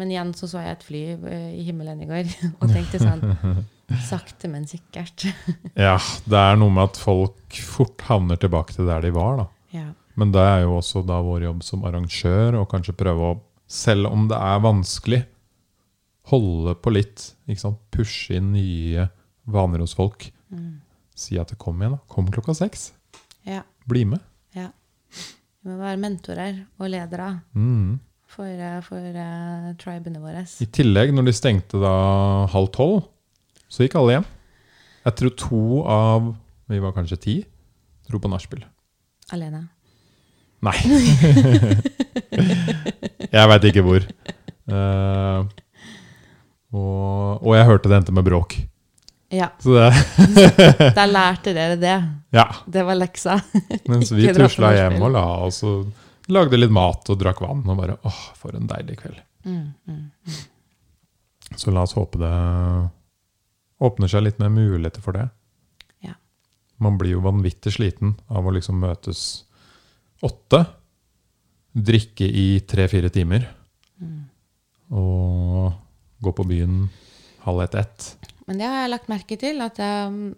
Men 0.00 0.10
igjen 0.10 0.32
så 0.32 0.48
så 0.48 0.62
jeg 0.64 0.78
et 0.78 0.86
fly 0.86 1.02
uh, 1.20 1.50
i 1.52 1.62
himmelen 1.68 2.02
i 2.02 2.10
går 2.10 2.30
og 2.60 2.68
tenkte 2.72 3.02
sånn 3.02 3.22
Sakte, 4.09 4.48
men 4.48 4.64
sikkert. 4.64 5.26
ja, 5.76 5.98
det 6.24 6.38
er 6.38 6.56
noe 6.56 6.72
med 6.72 6.86
at 6.86 6.96
folk 6.96 7.59
fort 7.66 8.00
havner 8.06 8.38
tilbake 8.40 8.72
til 8.72 8.88
der 8.88 9.04
de 9.04 9.10
var, 9.12 9.42
da. 9.42 9.44
Ja. 9.72 9.88
Men 10.16 10.32
det 10.32 10.40
er 10.44 10.62
jo 10.64 10.78
også 10.78 11.02
da 11.04 11.18
vår 11.24 11.44
jobb 11.46 11.60
som 11.66 11.84
arrangør 11.88 12.56
å 12.60 12.68
kanskje 12.70 12.96
prøve 12.96 13.32
å, 13.32 13.36
selv 13.68 14.09
om 14.09 14.26
det 14.30 14.38
er 14.38 14.64
vanskelig, 14.64 15.20
holde 16.32 16.74
på 16.82 16.92
litt. 16.94 17.28
ikke 17.46 17.60
sant? 17.62 17.78
Pushe 17.94 18.36
inn 18.38 18.50
nye 18.56 19.09
vaner 19.52 19.82
hos 19.84 19.94
folk. 19.98 20.26
Mm. 20.52 20.80
Si 21.14 21.36
at 21.40 21.52
det 21.52 21.59
kommer 21.62 21.86
igjen. 21.86 21.98
da. 21.98 22.06
Kom 22.12 22.28
klokka 22.32 22.54
seks. 22.56 22.90
Ja. 23.48 23.62
Bli 23.88 24.04
med. 24.09 24.20
ja. 24.56 24.70
Vi 25.62 25.70
må 25.70 25.76
være 25.78 25.98
mentorer 26.02 26.56
og 26.82 26.88
ledere 26.90 27.28
Mm. 27.54 28.00
for, 28.26 28.48
uh, 28.50 28.80
for 28.82 28.98
uh, 28.98 29.68
tribene 29.78 30.18
våre. 30.18 30.42
I 30.59 30.66
tillegg, 30.66 31.12
når 31.14 31.28
de 31.28 31.32
stengte 31.36 31.78
da 31.78 31.92
halv 32.50 32.66
tolv, 32.74 33.04
så 33.70 33.84
gikk 33.86 33.94
alle 34.00 34.16
hjem. 34.16 34.26
Jeg 35.04 35.14
tror 35.20 35.36
to 35.38 35.60
av 35.86 36.32
Vi 36.72 36.78
var 36.82 36.92
kanskje 36.96 37.20
ti. 37.20 37.36
Dro 38.09 38.18
på 38.18 38.30
nachspiel. 38.32 38.64
Alene. 39.34 39.68
Nei. 40.62 40.74
jeg 43.32 43.48
veit 43.50 43.64
ikke 43.70 43.84
hvor. 43.86 44.04
Uh, 44.66 45.46
og, 46.72 47.42
og 47.44 47.56
jeg 47.56 47.66
hørte 47.68 47.90
det 47.90 47.98
endte 48.00 48.14
med 48.16 48.24
bråk. 48.26 48.56
Ja. 49.32 49.48
Så 49.60 49.72
det 49.76 49.88
Da 50.98 51.04
lærte 51.08 51.54
dere 51.56 51.76
det. 51.80 51.96
Ja. 52.36 52.46
Det 52.68 52.82
var 52.84 52.98
leksa. 53.00 53.38
Mens 53.90 54.12
vi 54.12 54.26
tusla 54.36 54.72
hjem 54.76 54.98
og 55.02 55.12
la 55.14 55.22
oss 55.46 55.62
og 55.68 55.92
lagde 56.32 56.58
litt 56.60 56.72
mat 56.72 57.08
og 57.12 57.20
drakk 57.20 57.40
vann. 57.44 57.62
Og 57.64 57.78
bare 57.80 57.96
åh, 58.08 58.18
for 58.38 58.56
en 58.56 58.68
deilig 58.68 58.98
kveld. 59.00 59.20
Mm, 59.48 59.72
mm. 59.88 60.36
Så 61.56 61.72
la 61.74 61.82
oss 61.86 61.96
håpe 61.96 62.20
det 62.20 62.32
åpner 63.82 64.08
seg 64.12 64.22
litt 64.28 64.38
mer 64.38 64.52
muligheter 64.52 65.02
for 65.04 65.16
det. 65.16 65.24
Ja. 66.06 66.12
Man 66.78 67.00
blir 67.00 67.16
jo 67.16 67.24
vanvittig 67.24 67.72
sliten 67.74 68.14
av 68.30 68.46
å 68.46 68.52
liksom 68.54 68.78
møtes 68.84 69.24
åtte, 70.22 70.60
drikke 71.72 72.28
i 72.28 72.46
tre-fire 72.68 73.08
timer 73.12 73.48
Mm. 74.02 74.22
og 74.98 75.72
gå 76.22 76.32
på 76.38 76.46
byen 76.48 76.86
halv 77.46 77.62
ett-ett. 77.66 78.12
Men 78.46 78.58
det 78.58 78.66
har 78.68 78.82
jeg 78.84 78.90
lagt 78.94 79.08
merke 79.10 79.36
til, 79.38 79.60
at 79.64 79.78
jeg, 79.78 80.32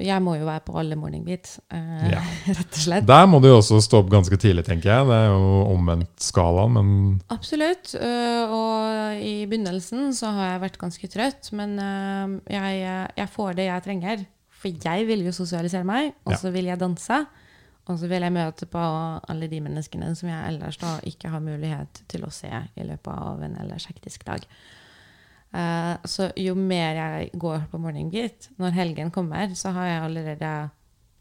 jeg 0.00 0.22
må 0.22 0.34
jo 0.38 0.46
være 0.46 0.62
på 0.66 0.74
alle 0.80 0.96
morning 0.96 1.24
beats, 1.26 1.58
eh, 1.72 2.10
Ja. 2.12 2.20
rett 2.58 2.76
og 2.76 2.80
slett. 2.84 3.06
Der 3.08 3.26
må 3.28 3.40
du 3.42 3.48
jo 3.48 3.58
også 3.58 3.80
stå 3.84 4.00
opp 4.02 4.10
ganske 4.12 4.36
tidlig, 4.40 4.64
tenker 4.68 4.92
jeg. 4.92 5.06
Det 5.08 5.16
er 5.16 5.30
jo 5.32 5.62
omvendt 5.74 6.20
skalaen, 6.24 6.76
men 6.76 7.22
Absolutt. 7.32 7.94
øh, 7.96 8.52
og 8.56 9.20
i 9.24 9.34
begynnelsen 9.50 10.12
så 10.16 10.32
har 10.36 10.52
jeg 10.54 10.64
vært 10.66 10.78
ganske 10.80 11.08
trøtt, 11.12 11.52
men 11.56 11.76
øh, 11.80 12.38
jeg, 12.52 13.08
jeg 13.16 13.28
får 13.36 13.56
det 13.60 13.68
jeg 13.70 13.82
trenger. 13.88 14.26
For 14.60 14.68
jeg 14.84 15.06
vil 15.08 15.22
jo 15.24 15.32
sosialisere 15.32 15.84
meg, 15.88 16.12
og 16.28 16.32
Ja. 16.34 16.36
så 16.36 16.50
vil 16.52 16.66
jeg 16.68 16.80
danse. 16.80 17.22
Og 17.88 17.96
så 17.98 18.06
vil 18.06 18.22
jeg 18.22 18.30
møte 18.32 18.66
på 18.70 18.78
alle 19.32 19.48
de 19.50 19.58
menneskene 19.64 20.12
som 20.14 20.28
jeg 20.28 20.48
ellers 20.52 20.76
da 20.78 20.98
ikke 21.08 21.30
har 21.32 21.40
mulighet 21.42 22.02
til 22.12 22.22
å 22.22 22.30
se 22.30 22.46
i 22.76 22.84
løpet 22.86 23.08
av 23.10 23.40
en 23.42 23.56
ellers 23.58 23.86
hektisk 23.88 24.22
dag. 24.28 24.44
Eh, 25.54 25.96
så 26.04 26.30
jo 26.36 26.54
mer 26.54 26.94
jeg 26.94 27.30
går 27.38 27.64
på 27.70 27.78
morning 27.78 28.10
beat, 28.12 28.50
når 28.58 28.76
helgen 28.76 29.10
kommer, 29.10 29.54
så 29.54 29.70
har 29.74 29.86
jeg 29.86 30.02
allerede 30.02 30.52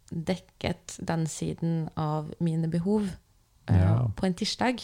dekket 0.09 0.99
den 1.07 1.25
siden 1.27 1.89
av 1.97 2.31
mine 2.39 2.69
behov 2.69 3.01
uh, 3.69 3.75
Ja. 3.75 4.07
på 4.15 4.25
en 4.25 4.33
tirsdag. 4.33 4.79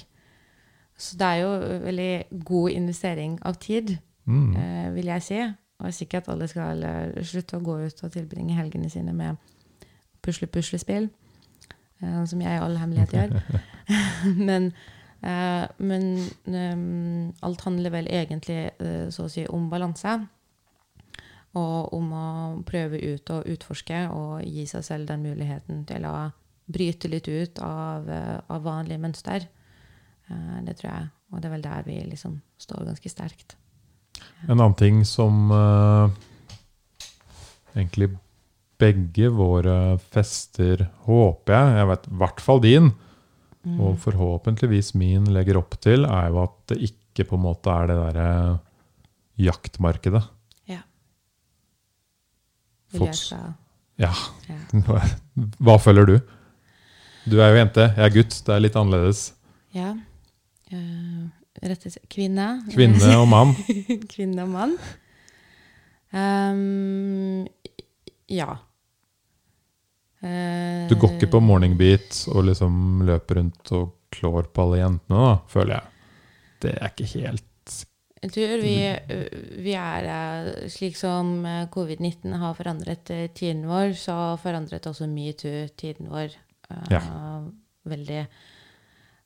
Så 0.97 1.17
det 1.17 1.26
er 1.26 1.35
jo 1.35 1.80
veldig 1.84 2.26
god 2.45 2.69
investering 2.69 3.39
av 3.41 3.53
tid, 3.53 3.97
mm, 4.26 4.55
uh, 4.55 4.95
vil 4.95 5.05
jeg 5.05 5.23
si. 5.23 5.39
Og 5.80 5.93
sikkert 5.93 6.27
alle 6.27 6.47
skal 6.47 6.85
slutte 7.23 7.57
å 7.57 7.63
gå 7.63 7.77
ut 7.85 8.03
og 8.03 8.11
tilbringe 8.11 8.55
helgene 8.55 8.89
sine 8.89 9.13
med 9.13 9.35
pusle-puslespill, 10.23 11.09
som 11.99 12.41
jeg 12.41 12.55
i 12.55 12.61
all 12.63 12.77
hemmelighet 12.77 13.11
gjør. 13.13 13.41
men 14.49 14.72
eh, 15.26 15.65
men 15.77 16.07
um, 16.45 17.34
alt 17.45 17.65
handler 17.65 17.93
vel 17.93 18.07
egentlig 18.07 18.61
eh, 18.80 19.10
så 19.14 19.26
å 19.26 19.31
si 19.31 19.45
om 19.49 19.68
balanse. 19.72 20.15
Og 21.56 21.93
om 21.95 22.10
å 22.11 22.30
prøve 22.68 22.99
ut 22.99 23.30
og 23.31 23.47
utforske 23.47 24.02
og 24.11 24.41
gi 24.43 24.65
seg 24.68 24.84
selv 24.84 25.07
den 25.11 25.23
muligheten 25.23 25.85
til 25.88 26.07
å 26.10 26.15
bryte 26.65 27.10
litt 27.11 27.27
ut 27.27 27.60
av, 27.64 28.10
eh, 28.10 28.39
av 28.47 28.64
vanlige 28.65 29.02
mønster. 29.02 29.47
Eh, 30.30 30.57
det 30.65 30.77
tror 30.80 30.91
jeg. 30.91 31.10
Og 31.31 31.41
det 31.41 31.49
er 31.49 31.56
vel 31.56 31.65
der 31.65 31.85
vi 31.85 31.99
liksom 32.10 32.39
står 32.61 32.85
ganske 32.89 33.11
sterkt. 33.11 33.56
En 34.47 34.60
annen 34.60 34.77
ting 34.77 35.03
som 35.06 35.52
eh, 35.52 36.10
egentlig 37.76 38.11
begge 38.81 39.30
våre 39.31 39.97
fester, 40.11 40.89
håper 41.07 41.56
jeg, 41.56 41.76
jeg 41.80 41.89
vet 41.91 42.07
i 42.07 42.18
hvert 42.22 42.41
fall 42.43 42.61
din, 42.64 42.91
Mm. 43.65 43.79
og 43.81 43.95
forhåpentligvis 43.97 44.93
min 44.93 45.25
legger 45.33 45.57
opp 45.57 45.73
til, 45.81 46.05
er 46.05 46.29
jo 46.29 46.43
at 46.43 46.55
det 46.69 46.77
ikke 46.85 47.25
på 47.31 47.37
en 47.37 47.45
måte 47.47 47.71
er 47.73 47.89
det 47.89 47.95
derre 47.97 48.27
jaktmarkedet. 49.41 50.21
Ja. 50.69 50.81
Skal, 52.93 53.55
Ja, 53.97 54.11
ja. 54.49 54.59
hva 55.65 55.77
føler 55.81 56.05
du? 56.09 56.19
Du 57.25 57.39
er 57.41 57.49
jo 57.49 57.57
jente, 57.57 57.87
jeg 57.95 58.05
er 58.05 58.13
gutt, 58.13 58.37
det 58.45 58.53
er 58.53 58.61
litt 58.67 58.77
annerledes. 58.77 59.31
ja. 59.73 59.95
Uh, 60.73 61.29
rett 61.61 61.83
og 61.85 61.93
slett 61.93 62.07
kvinne. 62.09 62.45
Kvinne 62.73 63.11
og 63.19 63.27
mann. 63.29 63.51
Kvinne 64.13 64.45
og 64.45 64.49
mann. 64.49 64.71
Um, 66.15 67.45
ja. 68.31 68.57
Eh, 70.26 70.85
Du 70.89 70.95
går 70.99 71.15
ikke 71.15 71.34
på 71.35 71.41
morning 71.43 71.76
beat 71.77 72.23
og 72.34 72.47
liksom 72.49 73.03
løper 73.06 73.41
rundt 73.41 73.73
og 73.77 73.91
klår 74.15 74.49
på 74.53 74.65
alle 74.65 74.80
jentene, 74.81 75.19
da, 75.27 75.35
føler 75.52 75.77
jeg. 75.77 75.91
Det 76.65 76.72
er 76.80 76.93
ikke 76.93 77.11
helt 77.11 77.76
Jeg 78.23 78.31
tror 78.34 78.61
vi, 78.64 78.76
vi 79.61 79.73
er 79.77 80.07
eh, 80.10 80.47
Slik 80.72 80.95
som 80.97 81.35
eh, 81.45 81.68
covid-19 81.73 82.39
har 82.41 82.57
forandret 82.57 83.11
eh, 83.14 83.27
tiden 83.35 83.68
vår, 83.69 83.93
så 83.99 84.18
forandret 84.41 84.88
også 84.89 85.10
metoo 85.11 85.68
tiden 85.77 86.10
vår 86.10 86.34
ja. 86.89 87.02
veldig. 87.85 88.23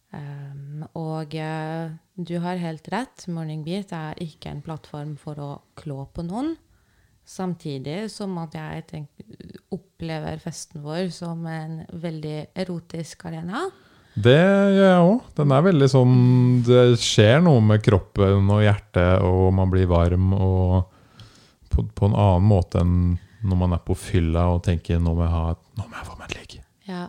Um, 0.09 0.81
og 0.97 1.35
uh, 1.37 1.91
du 2.17 2.33
har 2.41 2.59
helt 2.59 2.87
rett. 2.91 3.27
Morning 3.29 3.61
Beat 3.63 3.93
er 3.95 4.17
ikke 4.19 4.51
en 4.51 4.63
plattform 4.65 5.13
for 5.21 5.39
å 5.39 5.51
klå 5.79 6.01
på 6.11 6.25
noen. 6.25 6.55
Samtidig 7.29 8.07
som 8.09 8.33
at 8.41 8.55
jeg 8.57 8.85
tenk, 8.89 9.09
opplever 9.69 10.39
festen 10.41 10.81
vår 10.81 11.11
som 11.13 11.43
en 11.45 11.83
veldig 12.01 12.39
erotisk 12.57 13.27
arena. 13.29 13.67
Det 14.19 14.33
gjør 14.33 14.79
jeg 14.79 15.03
òg. 15.05 15.27
Den 15.37 15.53
er 15.53 15.65
veldig 15.67 15.87
sånn 15.91 16.15
Det 16.65 16.81
skjer 16.99 17.43
noe 17.45 17.61
med 17.63 17.83
kroppen 17.85 18.49
og 18.49 18.63
hjertet, 18.65 19.21
og 19.21 19.53
man 19.55 19.69
blir 19.71 19.87
varm 19.91 20.33
og 20.33 20.89
på, 21.69 21.85
på 21.85 22.09
en 22.09 22.17
annen 22.17 22.49
måte 22.49 22.81
enn 22.81 23.19
når 23.45 23.59
man 23.61 23.75
er 23.77 23.83
på 23.85 23.95
fylla 23.95 24.49
og 24.51 24.63
tenker 24.65 24.99
'nå 24.99 25.13
må 25.15 25.23
jeg, 25.23 25.31
ha, 25.31 25.53
nå 25.77 25.85
må 25.85 25.95
jeg 25.95 26.07
få 26.09 26.17
meg 26.19 26.25
et 26.31 26.37
ligg'. 26.39 26.57
Ja. 26.89 27.05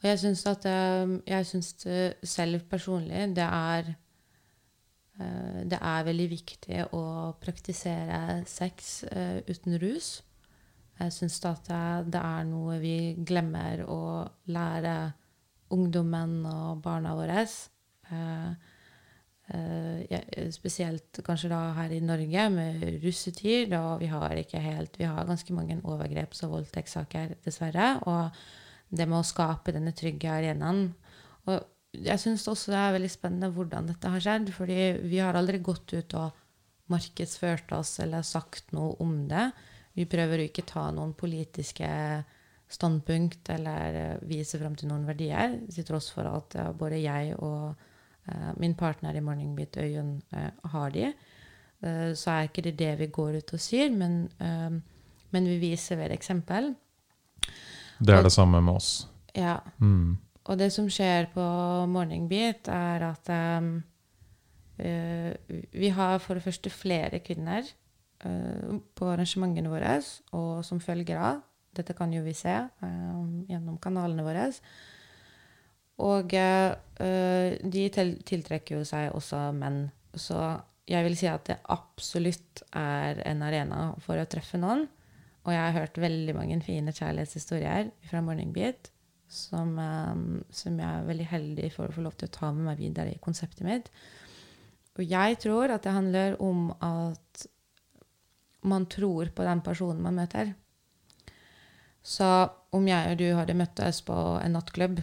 Og 0.00 0.08
jeg 0.08 0.18
syns 0.18 0.42
at 0.50 0.64
eh, 0.66 1.12
Jeg 1.30 1.46
syns 1.46 1.86
eh, 1.86 2.14
selv 2.26 2.64
personlig 2.70 3.28
det 3.36 3.46
er 3.46 3.92
Det 5.68 5.78
er 5.78 6.04
veldig 6.06 6.28
viktig 6.30 6.82
å 6.96 7.04
praktisere 7.42 8.42
sex 8.48 9.02
eh, 9.10 9.40
uten 9.48 9.78
rus. 9.82 10.20
Jeg 10.98 11.14
syns 11.16 11.40
at 11.48 11.70
det, 12.06 12.20
er 12.20 12.44
noe 12.46 12.76
vi 12.82 13.14
glemmer 13.18 13.82
å 13.90 14.02
lære 14.52 14.96
ungdommen 15.72 16.42
og 16.46 16.82
barna 16.84 17.14
våre. 17.18 17.42
Eh, 18.12 18.50
eh, 19.56 20.50
spesielt 20.54 21.22
kanskje 21.24 21.50
da 21.52 21.62
her 21.78 21.94
i 21.96 22.02
Norge 22.04 22.48
med 22.54 22.84
russetid, 23.02 23.72
og 23.78 24.02
vi 24.02 24.10
har 24.12 24.36
ikke 24.38 24.62
helt 24.62 24.98
Vi 25.00 25.08
har 25.08 25.26
ganske 25.26 25.54
mange 25.54 25.80
overgreps- 25.82 26.44
og 26.46 26.58
voldtektssaker, 26.58 27.36
dessverre. 27.44 27.94
Og 28.06 28.30
det 28.92 29.08
med 29.08 29.22
å 29.22 29.26
skape 29.26 29.72
denne 29.72 29.94
trygge 29.96 30.30
arenaen. 30.30 30.92
Og 31.48 31.64
jeg 31.92 32.18
syns 32.22 32.46
også 32.48 32.72
det 32.72 32.78
er 32.80 32.94
veldig 32.96 33.10
spennende 33.12 33.50
hvordan 33.52 33.86
dette 33.90 34.08
har 34.08 34.22
skjedd, 34.24 34.52
fordi 34.56 34.78
vi 35.10 35.18
har 35.20 35.36
aldri 35.36 35.58
gått 35.64 35.92
ut 35.92 36.14
og 36.14 36.38
markedsført 36.92 37.72
oss 37.76 37.98
eller 38.00 38.24
sagt 38.26 38.72
noe 38.76 38.96
om 39.00 39.26
det. 39.28 39.50
Vi 39.96 40.06
prøver 40.08 40.40
å 40.40 40.46
ikke 40.48 40.64
ta 40.68 40.86
noen 40.94 41.12
politiske 41.16 41.88
standpunkt 42.72 43.50
eller 43.52 43.96
eh, 44.00 44.22
vise 44.24 44.56
fram 44.60 44.74
til 44.80 44.88
noen 44.88 45.04
verdier, 45.04 45.58
til 45.68 45.84
tross 45.84 46.08
for 46.14 46.24
at 46.30 46.54
eh, 46.56 46.70
både 46.72 47.02
jeg 47.02 47.34
og 47.36 47.74
uh, 47.76 48.50
min 48.56 48.72
partner 48.78 49.16
i 49.18 49.20
Morning 49.24 49.52
Beat, 49.58 49.76
Øyunn, 49.76 50.14
uh, 50.32 50.48
har 50.72 50.94
de. 50.94 51.10
Uh, 51.84 52.12
så 52.16 52.32
er 52.38 52.48
ikke 52.48 52.64
det 52.64 52.76
det 52.80 52.94
vi 53.02 53.10
går 53.12 53.36
ut 53.42 53.52
og 53.52 53.60
sier, 53.60 53.92
men, 53.92 54.30
men 55.32 55.48
vi 55.50 55.58
viser 55.60 56.00
ved 56.00 56.14
eksempel. 56.16 56.72
Det 58.00 58.14
er 58.14 58.22
Og- 58.22 58.24
det 58.30 58.32
samme 58.32 58.60
med 58.64 58.74
oss. 58.80 59.06
Ja, 59.36 59.58
Mm. 59.78 60.16
Og 60.42 60.58
det 60.58 60.72
som 60.74 60.88
skjer 60.90 61.28
på 61.34 61.44
Morning 61.90 62.26
Beat, 62.30 62.68
er 62.72 63.04
at 63.12 63.30
um, 63.62 63.76
vi 64.78 65.90
har 65.94 66.18
for 66.24 66.38
det 66.38 66.42
første 66.42 66.72
flere 66.74 67.20
kvinner 67.22 67.62
uh, 68.26 68.80
på 68.96 69.10
arrangementene 69.12 69.70
våre, 69.70 70.00
og 70.34 70.64
som 70.66 70.82
følger 70.82 71.20
av. 71.20 71.44
Dette 71.72 71.94
kan 71.96 72.10
jo 72.12 72.24
vi 72.26 72.34
se 72.36 72.56
um, 72.82 73.44
gjennom 73.48 73.78
kanalene 73.82 74.26
våre. 74.26 74.48
Og 76.02 76.32
eh, 76.34 77.58
de 77.62 77.82
tiltrekker 77.92 78.78
jo 78.78 78.86
seg 78.88 79.12
også 79.14 79.50
menn. 79.54 79.84
Så 80.18 80.38
jeg 80.88 81.06
vil 81.06 81.16
si 81.18 81.28
at 81.30 81.46
det 81.46 81.60
absolutt 81.70 82.64
er 82.74 83.20
en 83.28 83.44
arena 83.46 83.84
for 84.02 84.18
å 84.18 84.26
treffe 84.26 84.58
noen. 84.58 84.88
Og 85.42 85.52
jeg 85.54 85.62
har 85.62 85.76
hørt 85.76 86.00
veldig 86.02 86.34
mange 86.34 86.58
fine 86.64 86.94
kjærlighetshistorier 86.94 87.92
fra 88.08 88.22
Morning 88.24 88.50
Beat 88.54 88.90
som, 89.32 89.78
eh, 89.78 90.42
som 90.52 90.78
jeg 90.78 90.88
er 90.88 91.08
veldig 91.08 91.28
heldig 91.30 91.70
for 91.74 91.88
å 91.88 91.96
få 91.96 92.04
lov 92.04 92.18
til 92.18 92.28
å 92.28 92.36
ta 92.36 92.52
med 92.52 92.68
meg 92.68 92.82
videre 92.82 93.14
i 93.14 93.22
konseptet 93.22 93.64
mitt. 93.66 93.88
Og 94.98 95.08
jeg 95.08 95.38
tror 95.40 95.72
at 95.72 95.86
det 95.86 95.94
handler 95.96 96.36
om 96.44 96.68
at 96.84 97.46
man 98.68 98.84
tror 98.86 99.32
på 99.34 99.46
den 99.46 99.62
personen 99.64 100.02
man 100.04 100.18
møter. 100.20 100.52
Så 102.02 102.28
om 102.74 102.86
jeg 102.88 103.12
og 103.12 103.18
du 103.18 103.28
hadde 103.38 103.56
møttes 103.56 104.02
på 104.04 104.16
en 104.42 104.56
nattklubb, 104.56 105.00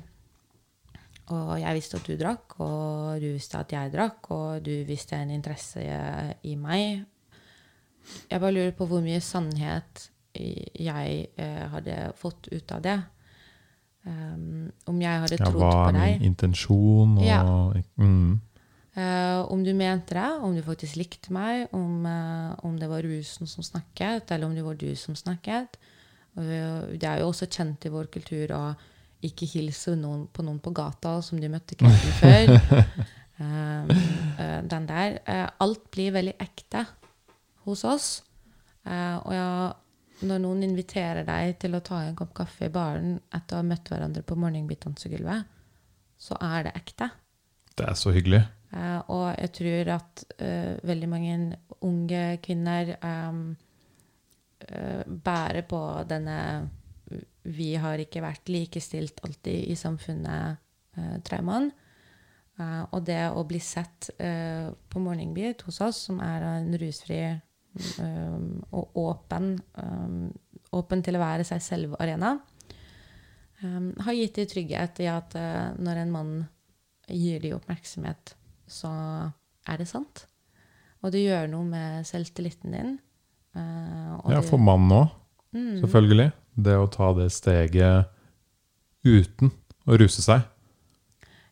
og 1.30 1.52
jeg 1.62 1.78
visste 1.78 2.00
at 2.00 2.08
du 2.10 2.16
drakk, 2.18 2.56
og 2.66 3.22
du 3.22 3.28
visste 3.36 3.60
at 3.60 3.74
jeg 3.74 3.94
drakk, 3.94 4.32
og 4.34 4.64
du 4.66 4.74
visste 4.88 5.18
en 5.18 5.34
interesse 5.34 5.84
i 6.44 6.56
meg 6.58 7.06
Jeg 8.32 8.42
bare 8.42 8.56
lurer 8.56 8.72
på 8.74 8.88
hvor 8.90 9.04
mye 9.06 9.20
sannhet 9.22 10.08
jeg 10.34 11.28
eh, 11.38 11.66
hadde 11.70 11.98
fått 12.18 12.48
ut 12.50 12.72
av 12.74 12.82
det. 12.82 12.98
Um, 14.10 14.72
om 14.90 14.98
jeg 15.04 15.20
hadde 15.22 15.38
trodd 15.38 15.60
hva 15.62 15.70
på 15.70 15.82
er 15.92 15.98
deg. 16.00 16.14
min 16.22 16.32
intensjon? 16.32 17.12
Og, 17.20 17.26
Ja. 17.28 17.44
mm. 18.02 18.32
uh, 18.98 19.42
om 19.54 19.62
du 19.64 19.70
mente 19.78 20.16
det, 20.18 20.30
om 20.42 20.56
du 20.56 20.64
faktisk 20.66 20.98
likte 20.98 21.34
meg, 21.36 21.68
om, 21.78 22.06
uh, 22.10 22.56
om 22.66 22.78
det 22.80 22.90
var 22.90 23.06
rusen 23.06 23.46
som 23.48 23.62
snakket, 23.64 24.32
eller 24.32 24.48
om 24.50 24.56
det 24.58 24.64
var 24.66 24.80
du 24.82 24.88
som 24.98 25.14
snakket. 25.16 25.78
Uh, 26.38 26.90
det 26.98 27.04
er 27.06 27.20
jo 27.22 27.28
også 27.30 27.46
kjent 27.52 27.86
i 27.86 27.92
vår 27.94 28.10
kultur 28.14 28.56
å 28.58 28.64
ikke 29.22 29.46
hilse 29.52 29.94
noen 30.00 30.26
på 30.32 30.42
noen 30.48 30.62
på 30.64 30.72
gata 30.74 31.18
som 31.22 31.38
du 31.42 31.46
møtte 31.52 31.76
kvelden 31.76 32.16
før. 32.24 32.54
um, 33.38 33.94
den 34.70 34.88
der. 34.90 35.20
Alt 35.60 35.86
blir 35.92 36.14
veldig 36.16 36.34
ekte 36.40 36.86
hos 37.68 37.84
oss. 37.86 38.10
Og 38.90 39.34
ja, 39.36 39.74
når 40.26 40.42
noen 40.44 40.66
inviterer 40.68 41.26
deg 41.28 41.56
til 41.62 41.78
å 41.78 41.84
ta 41.86 42.02
en 42.04 42.18
kopp 42.18 42.34
kaffe 42.42 42.68
i 42.68 42.74
baren 42.74 43.18
etter 43.36 43.56
å 43.56 43.62
ha 43.62 43.68
møtt 43.68 43.90
hverandre 43.92 44.24
på 44.28 44.38
morgenbit-dansegulvet, 44.40 45.58
så 46.20 46.36
er 46.44 46.68
det 46.68 46.76
ekte. 46.80 47.10
Det 47.80 47.86
er 47.88 47.96
så 47.96 48.12
hyggelig. 48.16 48.42
Uh, 48.70 49.02
og 49.10 49.28
jeg 49.34 49.52
tror 49.58 49.92
at 49.96 50.24
uh, 50.44 50.76
veldig 50.86 51.10
mange 51.10 51.38
unge 51.88 52.24
kvinner 52.46 52.92
um, 53.02 53.56
uh, 54.68 55.04
bærer 55.08 55.64
på 55.66 55.80
denne 56.10 56.38
Vi 57.50 57.72
har 57.82 57.98
ikke 58.04 58.22
vært 58.22 58.52
likestilt 58.52 59.24
alltid 59.26 59.72
i 59.72 59.76
samfunnet-traumaen. 59.80 61.72
Og 62.92 63.00
det 63.08 63.32
å 63.32 63.42
bli 63.48 63.58
sett 63.64 64.12
på 64.20 65.00
Morgenbit 65.02 65.64
hos 65.66 65.80
oss, 65.82 66.02
som 66.10 66.20
er 66.22 66.44
en 66.44 66.76
rusfri 66.78 67.22
eh, 67.80 68.38
og 68.76 68.98
åpen, 69.00 69.52
um, 69.82 70.30
åpen 70.76 71.04
til 71.06 71.18
å 71.18 71.22
være 71.24 71.46
seg 71.48 71.62
selv-arena, 71.64 72.36
um, 73.64 73.92
har 74.06 74.18
gitt 74.18 74.36
de 74.40 74.46
trygghet 74.52 75.02
i 75.06 75.10
at 75.12 75.36
uh, 75.40 75.70
når 75.80 76.04
en 76.04 76.12
mann 76.14 76.34
gir 77.10 77.40
de 77.42 77.54
oppmerksomhet, 77.56 78.36
så 78.70 78.92
er 79.70 79.78
det 79.82 79.88
sant. 79.90 80.26
Og 81.02 81.14
det 81.16 81.24
gjør 81.24 81.48
noe 81.50 81.66
med 81.66 82.06
selvtilliten 82.08 82.76
din. 82.76 82.98
Uh, 83.56 84.20
Ja, 84.30 84.42
for 84.46 84.62
mannen 84.62 84.92
òg, 85.04 85.16
Mm. 85.50 85.80
selvfølgelig. 85.82 86.32
Det 86.62 86.76
å 86.78 86.86
ta 86.94 87.08
det 87.18 87.32
steget 87.34 88.06
uten 89.04 89.50
å 89.88 89.98
ruse 89.98 90.22
seg. 90.22 90.44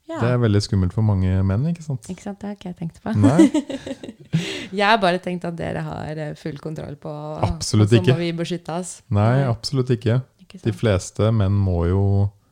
Ja. 0.08 0.22
Det 0.22 0.30
er 0.32 0.38
veldig 0.40 0.62
skummelt 0.64 0.94
for 0.96 1.04
mange 1.04 1.32
menn, 1.44 1.66
ikke 1.68 1.84
sant? 1.84 2.06
Ikke 2.08 2.24
sant? 2.24 2.40
Det 2.40 2.48
har 2.48 2.56
ikke 2.56 2.70
jeg 2.70 2.78
tenkt 2.80 3.02
på. 3.04 3.12
Jeg 4.78 4.84
har 4.84 4.98
bare 5.02 5.20
tenkt 5.24 5.46
at 5.48 5.56
dere 5.58 5.82
har 5.84 6.20
eh, 6.20 6.34
full 6.38 6.58
kontroll 6.62 6.96
på 7.02 7.12
Absolutt 7.48 7.92
og 7.96 8.06
så 8.06 8.14
må 8.14 8.18
vi 8.20 8.32
beskytte 8.36 8.74
oss. 8.76 8.92
nei, 9.14 9.44
absolutt 9.48 9.90
ikke. 9.96 10.20
Ikke 10.44 10.60
De 10.64 10.74
fleste 10.76 11.32
menn 11.36 11.56
må 11.56 11.86
jo 11.90 12.02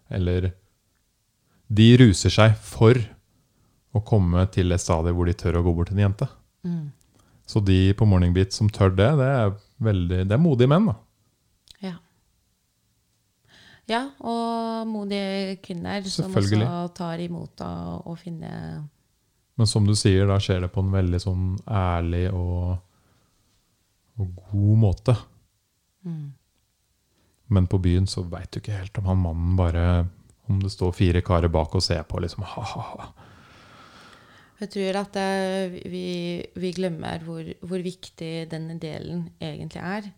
Eller 0.10 0.52
de 1.68 1.88
ruser 2.00 2.30
seg 2.34 2.56
for 2.62 2.98
å 3.96 4.02
komme 4.06 4.44
til 4.54 4.72
et 4.76 4.82
stadium 4.84 5.16
hvor 5.18 5.30
de 5.30 5.34
tør 5.38 5.60
å 5.60 5.64
gå 5.66 5.74
bort 5.76 5.90
til 5.90 5.98
en 5.98 6.06
jente. 6.10 6.28
Mm. 6.68 6.92
Så 7.48 7.62
de 7.64 7.94
på 7.98 8.06
Morning 8.10 8.34
Beat 8.36 8.54
som 8.54 8.70
tør 8.70 8.92
det, 8.94 9.08
det 9.20 9.30
er 9.32 9.54
veldig 9.86 10.20
Det 10.30 10.36
er 10.36 10.42
modige 10.42 10.70
menn, 10.72 10.90
da. 10.92 10.96
Ja. 13.86 14.02
og 14.26 14.88
modige 14.90 15.60
kvinner 15.62 16.06
som 16.10 16.34
også 16.34 16.72
tar 16.98 17.22
imot 17.22 17.62
og, 17.62 18.08
og 18.10 18.18
finner 18.18 18.82
Men 19.56 19.70
som 19.70 19.86
du 19.86 19.94
sier, 19.96 20.26
da 20.28 20.40
skjer 20.42 20.66
det 20.66 20.72
på 20.74 20.82
en 20.82 20.90
veldig 20.92 21.20
sånn 21.22 21.52
ærlig 21.70 22.26
og, 22.34 22.80
og 24.18 24.42
god 24.50 24.82
måte. 24.82 25.16
mm. 26.04 26.26
Men 27.48 27.68
på 27.70 27.78
byen 27.78 28.08
så 28.10 28.24
veit 28.26 28.50
du 28.52 28.58
ikke 28.58 28.74
helt 28.80 28.98
om 28.98 29.06
han 29.06 29.20
mannen 29.22 29.52
bare 29.60 30.08
Om 30.50 30.64
det 30.64 30.72
står 30.74 30.96
fire 30.98 31.22
karer 31.26 31.50
bak 31.54 31.76
og 31.78 31.84
ser 31.84 32.04
på, 32.10 32.20
liksom 32.22 32.44
ha-ha-ha. 32.46 33.08
Jeg 34.60 34.70
tror 34.72 34.98
at 35.02 35.16
det, 35.18 35.88
vi, 35.92 36.06
vi 36.56 36.70
glemmer 36.78 37.24
hvor, 37.26 37.48
hvor 37.66 37.82
viktig 37.82 38.46
denne 38.52 38.78
delen 38.80 39.26
egentlig 39.42 39.82
er. 39.82 40.12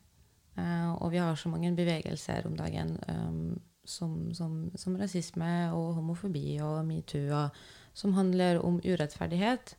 Eh, 0.57 0.91
og 0.97 1.11
vi 1.13 1.21
har 1.21 1.35
så 1.37 1.49
mange 1.49 1.73
bevegelser 1.77 2.47
om 2.49 2.55
dagen 2.57 2.95
um, 3.09 3.57
som, 3.85 4.33
som, 4.33 4.71
som 4.75 4.95
rasisme 4.99 5.51
og 5.75 5.93
homofobi 5.99 6.59
og 6.65 6.85
metoo, 6.87 7.47
som 7.93 8.15
handler 8.17 8.61
om 8.63 8.81
urettferdighet. 8.83 9.75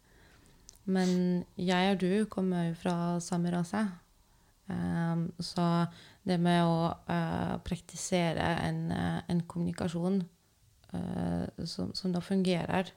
Men 0.88 1.44
jeg 1.60 1.92
og 1.92 2.00
du 2.00 2.12
kommer 2.30 2.70
jo 2.70 2.78
fra 2.80 2.96
samme 3.20 3.52
rase. 3.52 3.84
Um, 4.68 5.28
så 5.40 5.88
det 6.28 6.38
med 6.40 6.62
å 6.64 6.92
uh, 7.08 7.56
praktisere 7.64 8.48
en, 8.64 8.82
uh, 8.92 9.20
en 9.28 9.40
kommunikasjon 9.48 10.22
uh, 10.92 11.44
som, 11.64 11.94
som 11.96 12.12
da 12.12 12.20
fungerer 12.24 12.92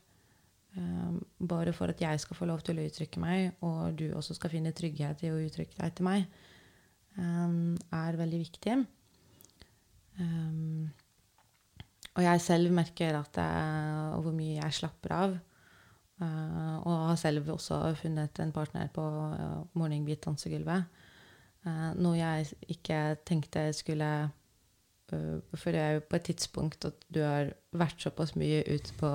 Um, 0.78 1.26
bare 1.48 1.74
for 1.76 1.92
at 1.92 2.00
jeg 2.00 2.20
skal 2.24 2.36
få 2.36 2.46
lov 2.48 2.62
til 2.64 2.78
å 2.80 2.84
uttrykke 2.88 3.20
meg, 3.20 3.58
og 3.60 3.98
du 4.00 4.06
også 4.16 4.38
skal 4.38 4.54
finne 4.54 4.72
trygghet 4.72 5.26
i 5.28 5.32
å 5.34 5.40
uttrykke 5.44 5.76
deg 5.76 5.98
til 5.98 6.08
meg, 6.08 6.30
um, 7.18 7.78
er 7.92 8.20
veldig 8.20 8.42
viktig. 8.42 8.76
Um, 10.20 10.90
og 12.12 12.26
jeg 12.26 12.44
selv 12.44 12.74
merker 12.76 13.16
at 13.20 13.32
det, 13.38 13.48
hvor 14.24 14.36
mye 14.36 14.58
jeg 14.60 14.80
slapper 14.82 15.16
av. 15.16 15.38
Uh, 16.22 16.76
og 16.86 17.08
har 17.10 17.18
selv 17.18 17.50
også 17.50 17.80
funnet 17.98 18.40
en 18.44 18.52
partner 18.54 18.92
på 18.94 19.02
uh, 19.02 19.64
Morgenbeat 19.80 20.22
dansegulvet. 20.26 20.86
Uh, 21.66 21.92
noe 21.98 22.20
jeg 22.20 22.52
ikke 22.74 23.02
tenkte 23.26 23.68
skulle 23.78 24.12
For 25.12 25.74
det 25.76 25.82
er 25.82 25.98
jo 25.98 26.04
på 26.08 26.16
et 26.16 26.24
tidspunkt 26.30 26.86
at 26.88 27.02
du 27.12 27.20
har 27.20 27.50
vært 27.76 28.00
såpass 28.00 28.32
mye 28.40 28.62
ute 28.64 28.94
på 28.96 29.10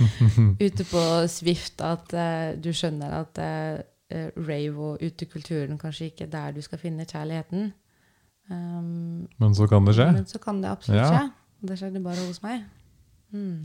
ute 0.66 0.86
på 0.88 1.02
Swift 1.28 1.82
at 1.84 2.14
eh, 2.16 2.54
du 2.56 2.70
skjønner 2.72 3.18
at 3.18 3.40
eh, 4.10 4.30
rave 4.36 4.92
og 4.92 5.26
kulturen 5.32 5.78
kanskje 5.78 6.10
ikke 6.10 6.26
er 6.26 6.32
der 6.32 6.52
du 6.56 6.62
skal 6.62 6.78
finne 6.78 7.06
kjærligheten. 7.06 7.72
Um, 8.50 9.26
Men 9.38 9.54
så 9.54 9.66
kan 9.66 9.84
det 9.86 9.96
skje. 9.96 10.12
Men 10.12 10.26
så 10.26 10.38
kan 10.38 10.60
det 10.62 10.70
absolutt 10.70 11.00
Ja. 11.00 11.08
skje. 11.10 11.32
Det 11.66 11.78
skjedde 11.78 12.02
bare 12.04 12.26
hos 12.26 12.42
meg. 12.42 12.64
Mm. 13.32 13.64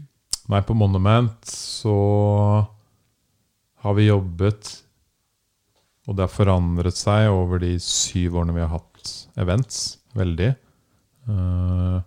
Nei, 0.50 0.62
på 0.62 0.74
Monument 0.74 1.46
så 1.46 2.66
har 3.84 3.94
vi 3.94 4.08
jobbet 4.08 4.82
Og 6.08 6.16
det 6.18 6.24
har 6.26 6.34
forandret 6.34 6.98
seg 6.98 7.30
over 7.30 7.60
de 7.62 7.76
syv 7.80 8.40
årene 8.40 8.56
vi 8.56 8.64
har 8.64 8.72
hatt 8.74 9.28
events. 9.38 10.00
Veldig. 10.18 10.56
Uh, 11.30 12.02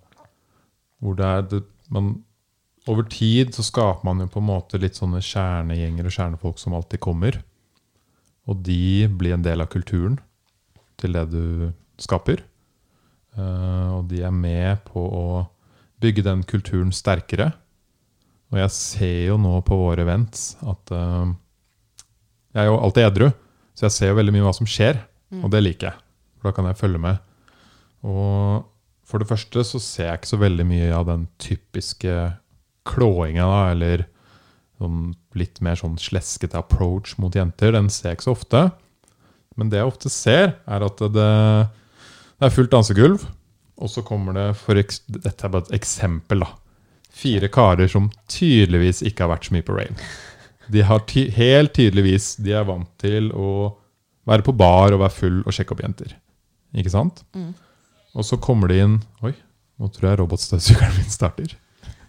hvor 1.00 1.14
det 1.14 1.24
er 1.24 1.42
det, 1.42 1.62
man, 1.94 2.24
Over 2.88 3.06
tid 3.08 3.54
så 3.54 3.62
skaper 3.62 4.04
man 4.04 4.18
jo 4.20 4.26
på 4.26 4.42
en 4.42 4.48
måte 4.50 4.80
litt 4.82 4.98
sånne 4.98 5.22
kjernegjenger 5.22 6.04
og 6.04 6.16
kjernefolk 6.16 6.58
som 6.58 6.74
alltid 6.74 7.00
kommer. 7.00 7.38
Og 8.50 8.60
de 8.66 9.06
blir 9.08 9.36
en 9.36 9.44
del 9.44 9.64
av 9.64 9.70
kulturen 9.72 10.18
til 11.00 11.16
det 11.16 11.24
du 11.32 11.72
skaper. 12.00 12.42
Eh, 13.38 13.88
og 13.96 14.08
de 14.10 14.22
er 14.24 14.34
med 14.34 14.84
på 14.88 15.00
å 15.00 15.26
bygge 16.02 16.26
den 16.26 16.44
kulturen 16.48 16.92
sterkere. 16.94 17.52
Og 18.52 18.60
jeg 18.60 18.74
ser 18.76 19.16
jo 19.30 19.38
nå 19.40 19.56
på 19.66 19.78
våre 19.78 20.04
events 20.04 20.52
at 20.62 20.92
eh, 20.94 21.32
Jeg 22.54 22.62
er 22.62 22.68
jo 22.70 22.78
alltid 22.78 23.08
edru, 23.08 23.28
så 23.74 23.88
jeg 23.88 23.94
ser 23.96 24.12
jo 24.12 24.18
veldig 24.20 24.32
mye 24.36 24.44
hva 24.46 24.54
som 24.54 24.68
skjer. 24.68 25.00
Og 25.42 25.48
det 25.50 25.64
liker 25.64 25.88
jeg. 25.88 26.02
For 26.38 26.46
da 26.46 26.54
kan 26.54 26.68
jeg 26.68 26.78
følge 26.78 27.00
med. 27.02 27.16
Og 28.06 28.62
for 29.08 29.18
det 29.20 29.26
første 29.26 29.64
så 29.66 29.80
ser 29.82 30.06
jeg 30.06 30.20
ikke 30.20 30.30
så 30.30 30.38
veldig 30.38 30.66
mye 30.68 30.92
av 30.94 31.08
den 31.08 31.24
typiske 31.42 32.14
klåinga, 32.86 33.46
da, 33.48 33.60
eller 33.72 34.04
sånn 34.78 35.14
litt 35.38 35.60
mer 35.64 35.78
sånn 35.78 35.96
sleskete 36.00 36.58
approach 36.58 37.16
mot 37.22 37.34
jenter. 37.34 37.74
Den 37.74 37.90
ser 37.92 38.12
jeg 38.12 38.20
ikke 38.20 38.28
så 38.28 38.34
ofte. 38.36 38.64
Men 39.58 39.70
det 39.70 39.80
jeg 39.80 39.90
ofte 39.90 40.10
ser, 40.10 40.56
er 40.66 40.84
at 40.86 41.00
det, 41.14 41.30
det 42.38 42.48
er 42.48 42.54
fullt 42.54 42.72
dansegulv. 42.74 43.24
Og 43.82 43.90
så 43.90 44.04
kommer 44.06 44.36
det 44.36 44.48
for 44.60 44.78
Dette 44.78 45.34
er 45.46 45.50
bare 45.50 45.66
et 45.68 45.80
eksempel, 45.80 46.44
da. 46.44 46.52
Fire 47.14 47.48
karer 47.52 47.90
som 47.90 48.08
tydeligvis 48.30 49.02
ikke 49.06 49.24
har 49.24 49.34
vært 49.36 49.48
så 49.48 49.54
mye 49.54 49.66
på 49.66 49.76
rave. 49.76 50.06
De 50.72 50.82
har 50.82 51.02
ty 51.06 51.26
helt 51.36 51.74
tydeligvis 51.76 52.36
De 52.40 52.54
er 52.56 52.64
vant 52.64 52.88
til 52.98 53.28
å 53.36 53.74
være 54.24 54.46
på 54.46 54.54
bar 54.56 54.94
og 54.94 55.02
være 55.02 55.12
full 55.12 55.42
og 55.44 55.52
sjekke 55.54 55.76
opp 55.76 55.82
jenter. 55.84 56.14
Ikke 56.74 56.92
sant? 56.94 57.20
Mm. 57.36 57.52
Og 58.14 58.26
så 58.26 58.38
kommer 58.40 58.72
de 58.72 58.80
inn 58.80 58.96
Oi, 59.26 59.34
nå 59.78 59.90
tror 59.92 60.10
jeg 60.10 60.20
robotstøvsugeren 60.22 60.96
min 60.96 61.12
starter. 61.12 61.54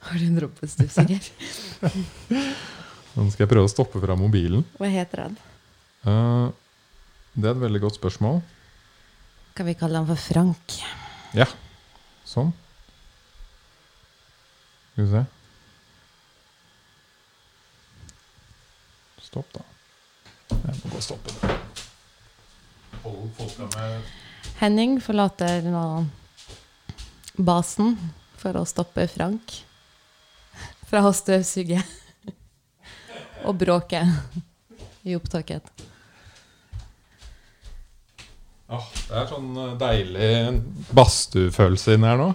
Har 0.06 0.22
du 0.22 0.26
en 0.30 0.42
robotstøvsuger? 0.46 1.30
Nå 3.16 3.30
skal 3.32 3.46
jeg 3.46 3.52
prøve 3.54 3.70
å 3.70 3.72
stoppe 3.72 4.02
fra 4.04 4.18
mobilen. 4.20 4.66
Hva 4.76 4.90
heter 4.92 5.22
han? 5.24 5.38
Uh, 6.04 6.52
det 7.36 7.48
er 7.48 7.56
et 7.56 7.62
veldig 7.64 7.82
godt 7.86 8.00
spørsmål. 8.00 8.42
Kan 9.56 9.70
vi 9.70 9.76
kalle 9.80 10.02
den 10.02 10.10
for 10.10 10.20
Frank? 10.20 10.76
Ja. 11.36 11.48
Sånn. 12.28 12.52
Skal 14.92 15.06
vi 15.06 15.08
se. 15.14 15.24
Stopp, 19.30 19.56
da. 19.56 19.64
Jeg 20.52 20.78
må 20.84 20.92
gå 20.92 21.00
og 21.00 21.08
stoppe. 21.08 21.56
Hold 23.06 23.34
folka 23.40 23.72
med 23.78 24.14
Henning 24.60 25.00
forlater 25.04 25.66
nå 25.68 25.86
basen 27.36 27.96
for 28.40 28.56
å 28.60 28.68
stoppe 28.68 29.08
Frank 29.12 29.62
fra 30.88 31.02
å 31.08 31.12
støvsuge 31.16 31.82
og 33.46 33.58
bråke 33.62 34.02
i 35.06 35.16
opptaket. 35.18 35.66
Oh, 38.74 38.86
Det 39.06 39.14
er 39.22 39.28
sånn 39.30 39.52
eh, 39.62 39.74
deilig 39.78 40.30
badstuefølelse 40.98 41.96
inni 42.00 42.10
her 42.10 42.18
nå. 42.18 42.30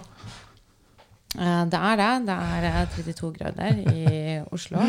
Eh, 1.35 1.63
Det 1.71 1.81
er 1.91 1.99
det. 1.99 2.11
Det 2.29 2.37
er 2.55 2.67
eh, 2.69 2.85
32 2.95 3.31
grader 3.35 3.81
i 3.91 4.37
Oslo. 4.55 4.85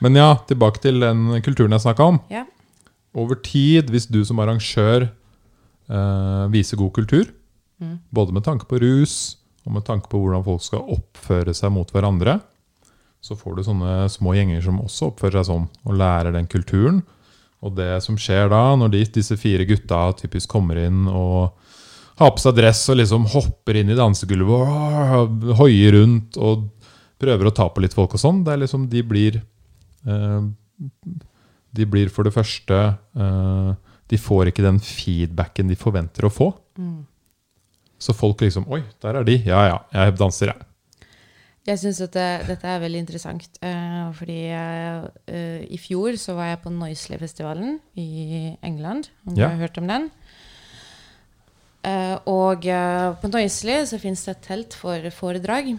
Men 0.00 0.16
ja, 0.16 0.30
tilbake 0.48 0.80
til 0.84 1.00
den 1.02 1.42
kulturen 1.44 1.74
jeg 1.76 1.84
snakka 1.84 2.06
om. 2.14 2.20
Ja. 2.32 2.46
Over 3.18 3.36
tid, 3.44 3.90
hvis 3.92 4.06
du 4.08 4.22
som 4.24 4.40
arrangør 4.40 5.08
eh, 5.10 6.44
viser 6.54 6.80
god 6.80 6.94
kultur. 6.96 7.28
Mm. 7.82 7.98
Både 8.14 8.32
med 8.34 8.46
tanke 8.48 8.66
på 8.70 8.80
rus 8.82 9.36
og 9.66 9.74
med 9.76 9.84
tanke 9.84 10.08
på 10.08 10.18
hvordan 10.22 10.44
folk 10.46 10.64
skal 10.64 10.88
oppføre 10.96 11.52
seg 11.54 11.74
mot 11.74 11.90
hverandre. 11.92 12.38
Så 13.24 13.36
får 13.38 13.56
du 13.56 13.64
sånne 13.66 13.94
små 14.12 14.34
gjenger 14.36 14.62
som 14.64 14.80
også 14.82 15.10
oppfører 15.10 15.40
seg 15.40 15.48
sånn, 15.50 15.68
og 15.84 15.96
lærer 15.98 16.34
den 16.36 16.46
kulturen. 16.50 17.02
Og 17.64 17.74
det 17.74 17.90
som 18.04 18.18
skjer 18.20 18.50
da, 18.52 18.62
når 18.78 18.92
de, 18.94 19.02
disse 19.18 19.36
fire 19.40 19.66
gutta 19.66 20.04
typisk 20.20 20.50
kommer 20.52 20.78
inn 20.84 21.08
og 21.10 21.58
har 22.18 22.32
på 22.34 22.42
seg 22.42 22.56
dress 22.58 22.84
og 22.90 22.98
liksom 22.98 23.26
hopper 23.30 23.78
inn 23.78 23.90
i 23.92 23.98
dansegulvet 23.98 24.72
og 25.18 25.52
hoier 25.60 25.94
rundt 25.94 26.38
og 26.42 26.66
prøver 27.18 27.50
å 27.50 27.54
ta 27.54 27.68
på 27.70 27.82
litt 27.82 27.94
folk 27.94 28.14
og 28.14 28.22
sånn, 28.22 28.42
det 28.46 28.54
er 28.54 28.62
liksom 28.62 28.86
de 28.90 29.02
blir 29.06 29.40
eh, 30.06 30.40
De 31.78 31.86
blir 31.86 32.10
for 32.14 32.26
det 32.26 32.34
første 32.34 32.78
eh, 32.78 33.70
De 34.10 34.18
får 34.18 34.50
ikke 34.50 34.66
den 34.66 34.78
feedbacken 34.82 35.70
de 35.70 35.76
forventer 35.78 36.26
å 36.26 36.32
få. 36.32 36.52
Mm. 36.78 37.02
Så 37.98 38.14
folk 38.14 38.42
liksom 38.42 38.66
Oi, 38.70 38.84
der 39.02 39.18
er 39.18 39.26
de. 39.26 39.40
Ja 39.46 39.64
ja, 39.66 39.78
jeg 39.94 40.18
danser, 40.18 40.54
jeg. 40.54 40.67
Jeg 41.68 41.80
syns 41.82 41.98
dette, 42.00 42.24
dette 42.48 42.64
er 42.64 42.80
veldig 42.80 43.00
interessant. 43.02 43.58
Uh, 43.60 44.08
fordi 44.16 44.38
eh, 44.56 45.66
i 45.68 45.76
fjor 45.80 46.16
så 46.20 46.32
var 46.38 46.54
jeg 46.54 46.62
på 46.64 46.72
Noisley-festivalen 46.72 47.76
i 48.00 48.54
England. 48.64 49.10
Om 49.28 49.36
du 49.36 49.42
har 49.44 49.58
hørt 49.60 49.76
om 49.80 49.90
den? 49.90 50.08
Uh, 51.84 52.16
og 52.24 52.64
på 53.20 53.32
Noisley 53.34 53.84
så 53.90 54.00
fins 54.00 54.24
det 54.24 54.38
et 54.38 54.46
telt 54.48 54.78
for 54.80 55.10
foredrag. 55.12 55.74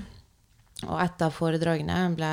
Og 0.86 0.96
et 1.02 1.26
av 1.26 1.34
foredragene 1.36 1.98
ble 2.16 2.30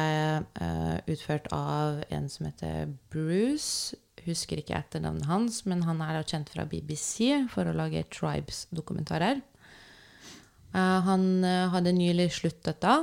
utført 1.10 1.48
av 1.50 2.04
en 2.14 2.28
som 2.30 2.46
heter 2.46 2.92
Bruce. 3.10 3.96
Husker 4.26 4.60
ikke 4.60 4.76
etternavnet 4.76 5.26
hans, 5.26 5.64
men 5.66 5.82
han 5.86 6.04
er 6.04 6.20
kjent 6.22 6.52
fra 6.52 6.68
BBC 6.68 7.32
for 7.50 7.66
å 7.66 7.74
lage 7.74 8.04
Tribes-dokumentarer. 8.14 9.40
Han 10.76 11.26
hadde 11.42 11.96
nylig 11.96 12.28
sluttet 12.36 12.78
da, 12.84 13.00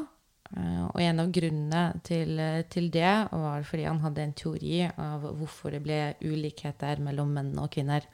og 0.93 0.99
en 1.01 1.19
av 1.23 1.31
grunnene 1.33 2.01
til, 2.05 2.35
eh, 2.39 2.61
til 2.69 2.89
det 2.93 3.13
var 3.31 3.63
fordi 3.65 3.87
han 3.89 3.99
hadde 4.03 4.21
en 4.21 4.33
teori 4.37 4.83
av 4.91 5.23
hvorfor 5.39 5.71
det 5.73 5.81
ble 5.85 6.01
ulikheter 6.21 6.99
mellom 7.01 7.33
menn 7.33 7.57
og 7.57 7.71
kvinner. 7.73 8.05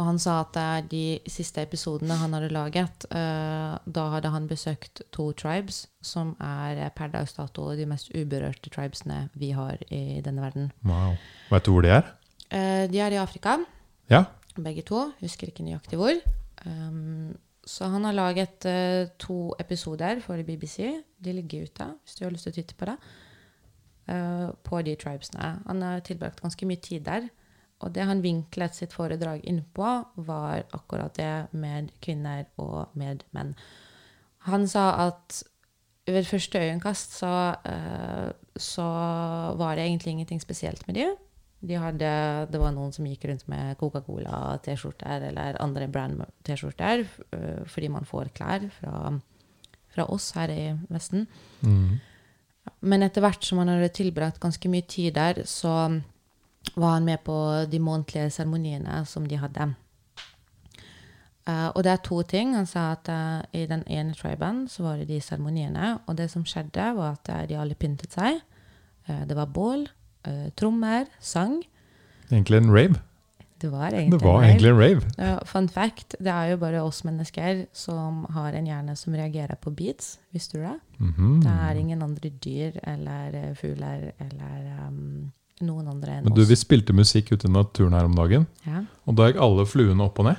Og 0.00 0.06
han 0.06 0.18
sa 0.22 0.38
at 0.40 0.56
eh, 0.56 0.84
de 0.88 1.02
siste 1.28 1.60
episodene 1.66 2.16
han 2.16 2.32
hadde 2.32 2.48
laget, 2.54 3.04
eh, 3.12 3.74
da 3.84 4.04
hadde 4.14 4.30
han 4.32 4.46
besøkt 4.48 5.02
to 5.12 5.32
tribes, 5.36 5.82
som 6.00 6.32
er 6.40 6.86
eh, 6.86 6.92
per 6.96 7.12
dags 7.12 7.34
dato 7.36 7.68
de 7.76 7.84
mest 7.90 8.08
uberørte 8.16 8.70
tribesene 8.72 9.26
vi 9.36 9.50
har 9.52 9.76
i 9.90 10.20
denne 10.24 10.40
verden. 10.46 10.70
Wow. 10.84 11.18
Vet 11.50 11.66
du 11.68 11.72
hvor 11.74 11.84
de 11.84 11.92
er? 11.98 12.08
Eh, 12.50 12.86
de 12.88 12.98
er 13.04 13.12
i 13.12 13.20
Afrika, 13.20 13.58
Ja. 14.08 14.24
begge 14.56 14.82
to. 14.84 15.10
Husker 15.20 15.48
ikke 15.52 15.64
nøyaktig 15.64 15.98
hvor. 16.00 16.16
Så 17.66 17.86
han 17.86 18.04
har 18.04 18.12
laget 18.16 18.66
uh, 18.66 19.08
to 19.18 19.54
episoder 19.58 20.20
for 20.20 20.42
BBC. 20.42 20.88
De 21.24 21.32
ligger 21.32 21.62
ute, 21.68 21.86
hvis 22.02 22.14
du 22.18 22.24
har 22.24 22.34
lyst 22.34 22.48
til 22.48 22.54
å 22.54 22.58
titte 22.58 22.78
på 22.78 22.88
det. 22.90 22.96
Uh, 24.10 24.50
på 24.66 24.82
de 24.82 24.96
tribesene. 24.98 25.52
Han 25.68 25.82
har 25.82 26.02
tilbrakt 26.02 26.42
ganske 26.42 26.66
mye 26.66 26.82
tid 26.82 27.06
der. 27.06 27.28
Og 27.82 27.94
det 27.94 28.06
han 28.06 28.22
vinklet 28.22 28.74
sitt 28.74 28.94
foredrag 28.94 29.44
innpå, 29.46 29.94
var 30.26 30.66
akkurat 30.74 31.14
det 31.18 31.32
med 31.54 31.90
kvinner 32.02 32.46
og 32.62 32.94
med 32.98 33.24
menn. 33.34 33.54
Han 34.46 34.66
sa 34.70 35.08
at 35.08 35.42
ved 36.06 36.26
første 36.26 36.58
øyekast 36.58 37.14
så, 37.14 37.54
uh, 37.62 38.30
så 38.58 38.88
var 39.58 39.76
det 39.78 39.86
egentlig 39.86 40.16
ingenting 40.18 40.42
spesielt 40.42 40.86
med 40.88 40.98
de. 40.98 41.12
De 41.62 41.78
hadde, 41.78 42.12
det 42.50 42.58
var 42.58 42.72
noen 42.74 42.90
som 42.94 43.06
gikk 43.06 43.28
rundt 43.30 43.44
med 43.50 43.76
Coca-Cola-T-skjorter 43.78 45.28
eller 45.28 45.60
andre 45.62 45.86
brand-T-skjorter 45.92 47.04
eh, 47.06 47.60
fordi 47.70 47.90
man 47.94 48.08
får 48.08 48.32
klær 48.34 48.66
fra, 48.80 49.12
fra 49.94 50.06
oss 50.10 50.32
her 50.34 50.50
i 50.50 50.64
Vesten. 50.90 51.28
Mm. 51.62 52.00
Men 52.90 53.06
etter 53.06 53.22
hvert 53.22 53.46
som 53.46 53.62
han 53.62 53.70
hadde 53.70 53.92
tilbrakt 53.94 54.42
ganske 54.42 54.70
mye 54.70 54.86
tid 54.90 55.14
der, 55.14 55.44
så 55.46 56.00
var 56.74 56.96
han 56.96 57.06
med 57.06 57.22
på 57.26 57.36
de 57.70 57.78
månedlige 57.82 58.30
seremoniene 58.30 59.04
som 59.06 59.26
de 59.28 59.38
hadde. 59.38 59.72
Uh, 61.42 61.74
og 61.74 61.82
det 61.82 61.90
er 61.90 62.02
to 62.06 62.20
ting. 62.22 62.54
Han 62.54 62.68
sa 62.70 62.92
at 62.94 63.08
uh, 63.10 63.42
i 63.50 63.64
den 63.66 63.82
ene 63.90 64.14
triben 64.14 64.68
så 64.70 64.84
var 64.84 65.00
det 65.00 65.08
de 65.10 65.18
seremoniene, 65.20 65.96
og 66.06 66.18
det 66.18 66.28
som 66.30 66.44
skjedde, 66.46 66.84
var 66.94 67.16
at 67.16 67.30
uh, 67.34 67.42
de 67.50 67.58
alle 67.58 67.74
pyntet 67.78 68.14
seg. 68.14 68.42
Det 69.02 69.34
var 69.34 69.50
bål, 69.50 69.88
eh, 70.26 70.50
trommer, 70.56 71.06
sang. 71.20 71.62
Egentlig 72.30 72.56
en 72.62 72.70
rave. 72.74 73.00
Det 73.62 73.68
var 73.70 73.92
egentlig, 73.94 74.18
Det 74.18 74.26
var 74.26 74.42
egentlig 74.42 74.70
en 74.72 74.78
rave. 74.80 75.02
Uh, 75.18 75.38
fun 75.46 75.68
fact, 75.70 76.16
det 76.18 76.32
er 76.32 76.48
jo 76.50 76.56
bare 76.58 76.80
oss 76.82 77.04
mennesker 77.06 77.60
som 77.72 78.24
har 78.34 78.56
en 78.58 78.66
hjerne 78.66 78.96
som 78.98 79.14
reagerer 79.14 79.54
på 79.62 79.70
beats. 79.70 80.16
Visste 80.34 80.58
du 80.58 80.64
det? 80.64 80.78
Mhm. 80.98 81.36
Det 81.44 81.52
er 81.68 81.78
ingen 81.78 82.02
andre 82.02 82.30
dyr 82.42 82.80
eller 82.82 83.36
eh, 83.38 83.52
fugler 83.54 84.08
eller 84.18 84.88
um, 84.88 85.30
noen 85.62 85.88
andre 85.92 86.16
enn 86.18 86.24
Men 86.26 86.34
du, 86.34 86.42
oss. 86.42 86.48
vi 86.50 86.56
spilte 86.58 86.92
musikk 86.92 87.30
ute 87.36 87.46
i 87.46 87.52
naturen 87.54 87.94
her 87.94 88.04
om 88.10 88.16
dagen, 88.18 88.46
Ja. 88.66 88.82
og 89.06 89.14
da 89.14 89.28
gikk 89.30 89.38
alle 89.46 89.66
fluene 89.66 90.02
opp 90.08 90.18
og 90.18 90.26
ned. 90.32 90.36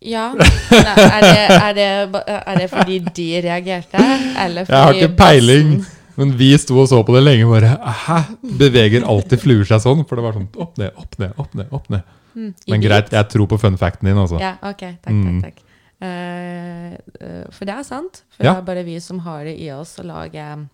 ja. 0.00 0.28
Er, 0.70 1.22
det, 1.22 1.46
er, 1.50 1.72
det, 1.74 2.34
er 2.46 2.58
det 2.58 2.68
fordi 2.70 2.98
de 3.16 3.26
reagerte, 3.44 3.98
eller 4.44 4.64
fordi 4.64 4.76
Jeg 4.76 4.84
har 4.86 4.92
ikke 5.00 5.16
peiling, 5.16 5.72
bassen- 5.80 5.96
men 6.20 6.34
vi 6.38 6.50
sto 6.60 6.76
og 6.82 6.86
så 6.90 7.00
på 7.06 7.14
det 7.16 7.22
lenge. 7.24 7.48
bare, 7.48 7.72
Hæ? 8.04 8.18
Beveger 8.60 9.06
alltid 9.08 9.40
fluer 9.42 9.64
seg 9.68 9.80
sånn? 9.82 10.04
For 10.06 10.20
det 10.20 10.24
var 10.28 10.36
sånn 10.36 10.48
opp 10.60 10.76
ned, 10.80 10.92
opp 11.00 11.16
ned, 11.18 11.32
opp 11.40 11.54
ned. 11.58 11.72
opp 11.72 11.88
ned. 11.90 12.02
Mm, 12.36 12.52
Men 12.70 12.80
greit, 12.84 13.08
jeg 13.10 13.28
tror 13.32 13.48
på 13.50 13.58
fun 13.58 13.76
facten 13.80 14.06
din, 14.06 14.16
altså. 14.20 14.38
Ja, 14.38 14.52
ok. 14.62 14.84
Takk, 15.02 15.10
Mm. 15.16 15.40
takk, 15.42 15.56
takk. 15.56 15.64
Eh, 16.00 16.92
eh, 17.20 17.44
for 17.50 17.64
det 17.66 17.74
er 17.74 17.82
sant. 17.84 18.22
For 18.36 18.44
Ja. 18.46 18.54
det 18.54 18.58
er 18.62 18.68
bare 18.74 18.84
vi 18.84 18.98
som 19.00 19.18
har 19.26 19.44
det 19.44 19.58
i 19.60 19.70
oss 19.74 19.96
å 19.98 20.04
lage, 20.06 20.68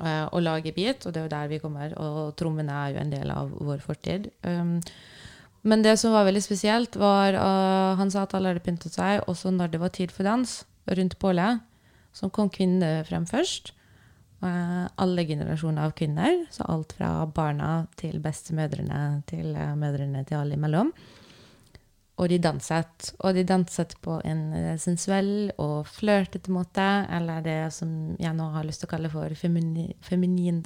uh, 0.00 0.26
å 0.32 0.40
lage 0.42 0.72
beat, 0.74 1.04
og 1.06 1.12
det 1.12 1.20
er 1.20 1.28
jo 1.28 1.28
der 1.36 1.48
vi 1.48 1.58
kommer. 1.60 1.92
Og 2.00 2.34
trommene 2.36 2.70
er 2.72 2.94
jo 2.94 3.00
en 3.00 3.10
del 3.10 3.30
av 3.30 3.50
vår 3.60 3.80
fortid. 3.84 4.30
Um, 4.42 4.80
men 5.62 5.82
det 5.82 5.98
som 5.98 6.12
var 6.12 6.24
veldig 6.24 6.42
spesielt, 6.42 6.96
var 6.96 7.34
uh, 7.34 7.96
Han 7.96 8.10
sa 8.10 8.22
at 8.22 8.32
alle 8.34 8.54
hadde 8.54 8.64
pyntet 8.64 8.92
seg, 8.96 9.20
også 9.28 9.52
når 9.52 9.70
det 9.70 9.80
var 9.80 9.88
tid 9.90 10.10
for 10.10 10.22
dans, 10.24 10.64
rundt 10.88 11.18
bålet, 11.18 11.60
så 12.14 12.30
kom 12.32 12.48
kvinnene 12.48 13.04
frem 13.06 13.26
først. 13.26 13.72
Eh, 14.42 14.86
alle 14.94 15.26
generasjoner 15.28 15.84
av 15.84 15.90
kvinner, 15.90 16.46
så 16.50 16.64
alt 16.72 16.94
fra 16.96 17.26
barna 17.28 17.84
til 18.00 18.22
bestemødrene 18.24 19.20
til 19.28 19.52
eh, 19.52 19.74
mødrene 19.76 20.22
til 20.24 20.38
alle 20.38 20.56
imellom. 20.56 20.92
Og 22.20 22.28
de 22.28 22.38
danset. 22.40 23.10
Og 23.20 23.36
de 23.36 23.44
danset 23.44 23.92
på 24.00 24.16
en 24.24 24.40
eh, 24.56 24.78
sensuell 24.80 25.50
og 25.60 25.84
flørtete 25.92 26.52
måte, 26.56 26.86
eller 27.12 27.44
det 27.44 27.58
som 27.76 28.14
jeg 28.20 28.32
nå 28.36 28.48
har 28.54 28.64
lyst 28.64 28.80
til 28.80 28.88
å 28.88 28.94
kalle 28.94 29.12
for 29.12 29.36
femini, 29.36 29.90
feminin. 30.04 30.62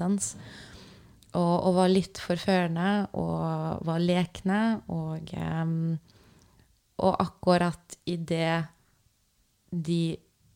Og, 1.35 1.55
og 1.67 1.75
var 1.75 1.91
litt 1.91 2.23
forførende 2.23 3.09
og 3.19 3.83
var 3.91 4.03
lekne. 4.07 4.61
Og, 4.87 5.35
um, 5.35 5.97
og 7.03 7.17
akkurat 7.27 7.99
idet 8.07 8.69
de 9.75 10.15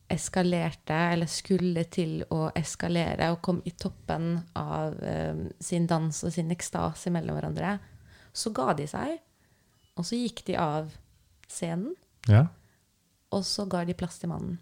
eskalerte, 0.09 0.95
eller 1.13 1.29
skulle 1.29 1.83
til 1.91 2.23
å 2.33 2.49
eskalere, 2.57 3.31
og 3.33 3.41
kom 3.45 3.61
i 3.65 3.71
toppen 3.77 4.31
av 4.57 4.97
eh, 5.03 5.43
sin 5.63 5.85
dans 5.89 6.23
og 6.25 6.33
sin 6.33 6.51
ekstase 6.53 7.11
mellom 7.13 7.37
hverandre, 7.37 7.77
så 8.33 8.51
ga 8.55 8.73
de 8.77 8.87
seg. 8.89 9.17
Og 9.99 10.05
så 10.07 10.17
gikk 10.19 10.45
de 10.47 10.57
av 10.57 10.91
scenen, 11.49 11.93
Ja. 12.29 12.47
og 13.31 13.43
så 13.45 13.65
ga 13.69 13.83
de 13.85 13.93
plass 13.97 14.19
til 14.19 14.29
mannen. 14.29 14.59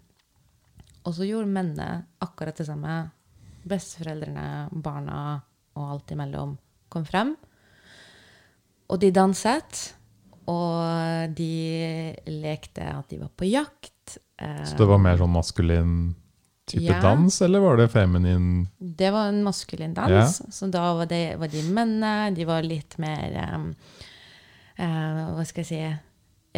Og 1.06 1.14
så 1.16 1.24
gjorde 1.28 1.48
mennene 1.52 2.06
akkurat 2.20 2.56
det 2.58 2.66
samme. 2.68 3.12
Besteforeldrene, 3.68 4.70
barna 4.72 5.42
og 5.76 5.92
alt 5.94 6.12
imellom 6.12 6.58
kom 6.92 7.06
frem. 7.08 7.36
Og 8.90 9.00
de 9.00 9.12
danset, 9.12 9.94
og 10.48 11.34
de 11.36 12.16
lekte 12.32 12.84
at 12.88 13.10
de 13.12 13.20
var 13.20 13.32
på 13.36 13.48
jakt. 13.50 13.92
Eh, 14.42 14.64
Så 14.66 14.78
det 14.78 14.88
var 14.90 15.02
mer 15.02 15.20
sånn 15.20 15.34
maskulin 15.34 15.94
type 16.68 16.84
Ja. 16.84 17.00
dans, 17.02 17.42
eller 17.42 17.60
var 17.64 17.78
det 17.78 17.88
feminin? 17.90 18.68
Det 18.80 19.12
var 19.12 19.30
en 19.30 19.44
maskulin 19.44 19.94
dans, 19.94 20.42
så 20.52 20.68
da 20.72 20.94
var, 20.94 21.06
det, 21.06 21.38
var 21.40 21.48
de 21.48 21.64
mennene. 21.64 22.36
De 22.36 22.46
var 22.46 22.64
litt 22.64 22.98
mer 22.98 23.54
um, 23.56 23.70
uh, 24.80 25.24
Hva 25.38 25.46
skal 25.48 25.64
jeg 25.64 25.70
si 25.72 25.80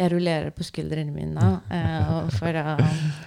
Jeg 0.00 0.10
rullerer 0.12 0.50
på 0.56 0.64
skuldrene 0.64 1.12
mine 1.12 1.46
uh, 1.70 2.28
for, 2.38 2.56
å, 2.56 2.76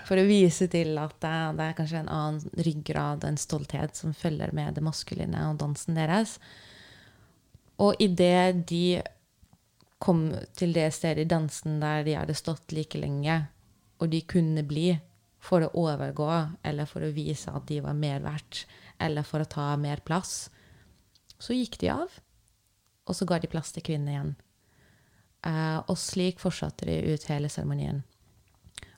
for 0.07 0.17
å 0.19 0.27
vise 0.27 0.67
til 0.67 0.97
at 0.97 1.15
det, 1.21 1.33
det 1.59 1.69
er 1.69 1.77
kanskje 1.77 2.03
en 2.03 2.11
annen 2.11 2.63
ryggrad 2.67 3.23
og 3.23 3.29
en 3.29 3.37
stolthet 3.37 3.95
som 3.95 4.13
følger 4.13 4.53
med 4.53 4.75
det 4.75 4.83
maskuline 4.83 5.47
og 5.51 5.59
dansen 5.61 5.95
deres. 5.95 6.39
Og 7.79 7.95
idet 8.01 8.65
de 8.69 9.01
kom 10.03 10.25
til 10.57 10.73
det 10.75 10.89
stedet 10.93 11.23
i 11.23 11.29
dansen 11.31 11.79
der 11.79 12.03
de 12.03 12.17
hadde 12.17 12.35
stått 12.35 12.73
like 12.75 12.99
lenge, 12.99 13.45
og 14.03 14.11
de 14.11 14.19
kunne 14.27 14.65
bli 14.67 14.91
for 15.43 15.63
å 15.63 15.71
overgå, 15.79 16.29
eller 16.63 16.87
for 16.87 17.03
å 17.03 17.13
vise 17.15 17.51
at 17.51 17.67
de 17.69 17.79
var 17.83 17.95
mer 17.95 18.23
verdt, 18.23 18.65
eller 18.99 19.25
for 19.27 19.43
å 19.43 19.49
ta 19.49 19.73
mer 19.79 20.03
plass, 20.03 20.49
så 21.39 21.55
gikk 21.55 21.79
de 21.81 21.91
av, 21.95 22.19
og 23.07 23.15
så 23.15 23.27
ga 23.27 23.39
de 23.39 23.49
plass 23.51 23.73
til 23.75 23.83
kvinnen 23.83 24.11
igjen. 24.11 24.33
Eh, 25.43 25.79
og 25.91 25.99
slik 25.99 26.39
fortsatte 26.39 26.87
de 26.87 26.99
ut 27.11 27.27
hele 27.27 27.51
seremonien. 27.51 28.03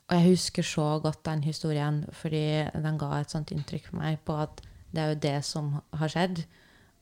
Og 0.06 0.14
jeg 0.14 0.28
husker 0.28 0.66
så 0.66 0.86
godt 1.02 1.24
den 1.26 1.42
historien, 1.42 2.04
fordi 2.14 2.68
den 2.70 2.98
ga 3.00 3.16
et 3.18 3.32
sånt 3.34 3.50
inntrykk 3.50 3.88
for 3.90 3.98
meg 3.98 4.20
på 4.26 4.36
at 4.38 4.62
det 4.94 5.02
er 5.02 5.10
jo 5.10 5.22
det 5.24 5.38
som 5.46 5.72
har 5.98 6.12
skjedd. 6.12 6.44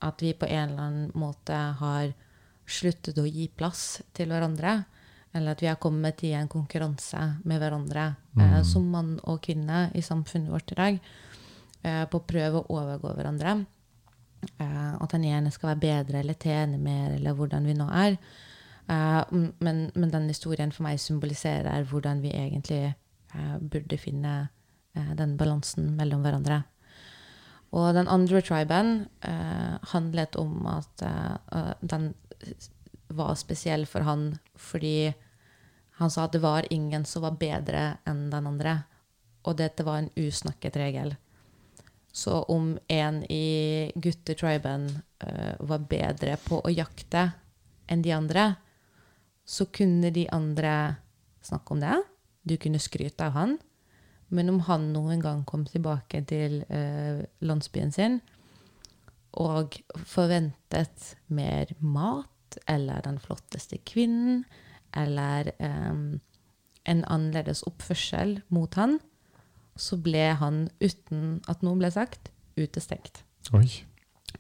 At 0.05 0.25
vi 0.25 0.33
på 0.33 0.49
en 0.49 0.71
eller 0.71 0.87
annen 0.87 1.11
måte 1.17 1.59
har 1.81 2.15
sluttet 2.65 3.21
å 3.21 3.27
gi 3.29 3.51
plass 3.53 4.01
til 4.17 4.33
hverandre. 4.33 4.87
Eller 5.35 5.53
at 5.57 5.63
vi 5.63 5.67
har 5.67 5.77
kommet 5.83 6.23
i 6.25 6.33
en 6.39 6.49
konkurranse 6.49 7.21
med 7.45 7.59
hverandre 7.63 8.05
eh, 8.39 8.43
Mm. 8.59 8.65
som 8.65 8.85
mann 8.91 9.21
og 9.25 9.41
kvinne 9.43 9.91
i 9.95 10.01
samfunnet 10.03 10.51
vårt 10.51 10.73
i 10.73 10.75
dag. 10.79 10.99
Eh, 11.83 12.05
på 12.07 12.19
å 12.21 12.27
prøve 12.27 12.61
å 12.63 12.67
overgå 12.81 13.15
hverandre. 13.17 13.67
Eh, 14.61 14.95
at 15.01 15.11
den 15.11 15.25
ene 15.25 15.51
skal 15.51 15.75
være 15.75 15.81
bedre 15.81 16.19
eller 16.21 16.35
tjene 16.35 16.79
mer, 16.79 17.15
eller 17.17 17.35
hvordan 17.35 17.65
vi 17.67 17.75
nå 17.75 17.89
er. 17.93 18.17
Eh, 18.89 19.25
men, 19.61 19.91
men 19.95 20.11
den 20.13 20.29
historien 20.29 20.73
for 20.73 20.85
meg 20.85 20.99
symboliserer 21.01 21.85
hvordan 21.89 22.21
vi 22.23 22.31
egentlig 22.31 22.83
eh, 23.35 23.57
burde 23.61 23.99
finne 23.99 24.49
eh, 24.95 25.15
den 25.17 25.37
balansen 25.41 25.95
mellom 25.97 26.23
hverandre. 26.23 26.63
Og 27.75 27.89
den 27.97 28.07
andre 28.09 28.41
triben 28.45 29.09
eh, 29.27 29.79
handlet 29.95 30.37
om 30.39 30.67
at 30.71 31.03
eh, 31.03 31.37
eh, 31.59 31.73
den 31.83 32.13
var 33.15 33.35
spesiell 33.39 33.87
for 33.87 34.07
han 34.07 34.39
fordi 34.57 35.13
han 36.01 36.11
sa 36.11 36.25
at 36.27 36.33
det 36.35 36.43
var 36.43 36.67
ingen 36.75 37.05
som 37.07 37.23
var 37.23 37.39
bedre 37.39 37.85
enn 38.09 38.27
den 38.33 38.49
andre. 38.51 38.79
Og 39.45 39.57
dette 39.61 39.85
var 39.87 40.01
en 40.01 40.11
usnakket 40.17 40.77
regel. 40.81 41.15
Så 42.15 42.43
om 42.51 42.79
en 42.89 43.23
i 43.31 43.91
guttetriben 43.95 44.89
uh, 45.25 45.55
var 45.61 45.87
bedre 45.91 46.37
på 46.43 46.61
å 46.63 46.73
jakte 46.73 47.29
enn 47.91 48.03
de 48.03 48.15
andre, 48.15 48.55
så 49.45 49.67
kunne 49.67 50.11
de 50.15 50.29
andre 50.33 50.75
snakke 51.45 51.75
om 51.75 51.83
det. 51.83 51.97
Du 52.43 52.57
kunne 52.57 52.83
skryte 52.83 53.27
av 53.27 53.37
han. 53.39 53.59
Men 54.35 54.51
om 54.51 54.63
han 54.67 54.89
noen 54.95 55.21
gang 55.23 55.43
kom 55.47 55.67
tilbake 55.69 56.25
til 56.27 56.63
uh, 56.71 57.23
landsbyen 57.45 57.93
sin 57.95 58.23
og 59.35 59.75
forventet 60.07 61.17
mer 61.27 61.73
mat, 61.83 62.59
eller 62.71 63.03
den 63.03 63.19
flotteste 63.19 63.81
kvinnen, 63.83 64.45
eller 64.97 65.51
em, 65.59 66.21
en 66.85 67.03
annerledes 67.11 67.65
oppførsel 67.69 68.39
mot 68.55 68.75
han, 68.79 68.99
så 69.77 69.99
ble 69.99 70.29
han, 70.39 70.69
uten 70.83 71.41
at 71.51 71.65
noe 71.67 71.79
ble 71.81 71.91
sagt, 71.91 72.31
utestengt. 72.59 73.25
Oi. 73.57 73.67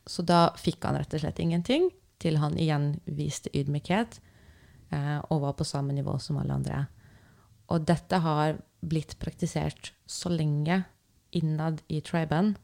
Så 0.06 0.22
da 0.26 0.48
fikk 0.58 0.84
han 0.86 0.98
rett 0.98 1.14
og 1.16 1.24
slett 1.24 1.40
ingenting, 1.42 1.88
til 2.22 2.38
han 2.40 2.56
igjen 2.60 2.94
viste 3.04 3.50
ydmykhet 3.56 4.20
eh, 4.94 5.18
og 5.28 5.42
var 5.42 5.56
på 5.58 5.66
samme 5.66 5.96
nivå 5.96 6.14
som 6.22 6.38
alle 6.40 6.56
andre. 6.56 6.84
Og 7.74 7.84
dette 7.88 8.20
har 8.22 8.60
blitt 8.84 9.16
praktisert 9.20 9.92
så 10.06 10.30
lenge 10.32 10.84
innad 11.34 11.82
i 11.90 12.00
triben 12.04 12.54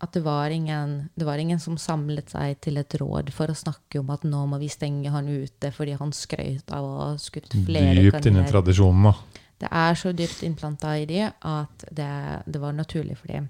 at 0.00 0.12
det 0.16 0.22
var, 0.24 0.50
ingen, 0.50 1.10
det 1.14 1.26
var 1.28 1.38
ingen 1.38 1.60
som 1.60 1.76
samlet 1.78 2.32
seg 2.32 2.56
til 2.64 2.80
et 2.80 2.94
råd 3.00 3.28
for 3.36 3.52
å 3.52 3.56
snakke 3.56 4.00
om 4.00 4.08
at 4.14 4.24
nå 4.24 4.46
må 4.48 4.56
vi 4.62 4.70
stenge 4.72 5.12
han 5.12 5.28
ute 5.28 5.68
fordi 5.76 5.98
han 6.00 6.14
skrøt 6.16 6.72
av 6.72 6.86
å 6.86 6.94
ha 7.02 7.08
skutt 7.20 7.52
flere 7.52 8.06
Dypt 8.06 8.30
inni 8.30 8.46
tradisjonen, 8.48 9.10
da. 9.10 9.44
Det 9.60 9.68
er 9.76 9.98
så 10.00 10.14
dypt 10.16 10.40
innplanta 10.46 10.94
i 10.96 11.04
de 11.04 11.26
at 11.28 11.84
det, 11.92 12.12
det 12.48 12.62
var 12.62 12.72
naturlig 12.72 13.18
for 13.20 13.28
de. 13.28 13.42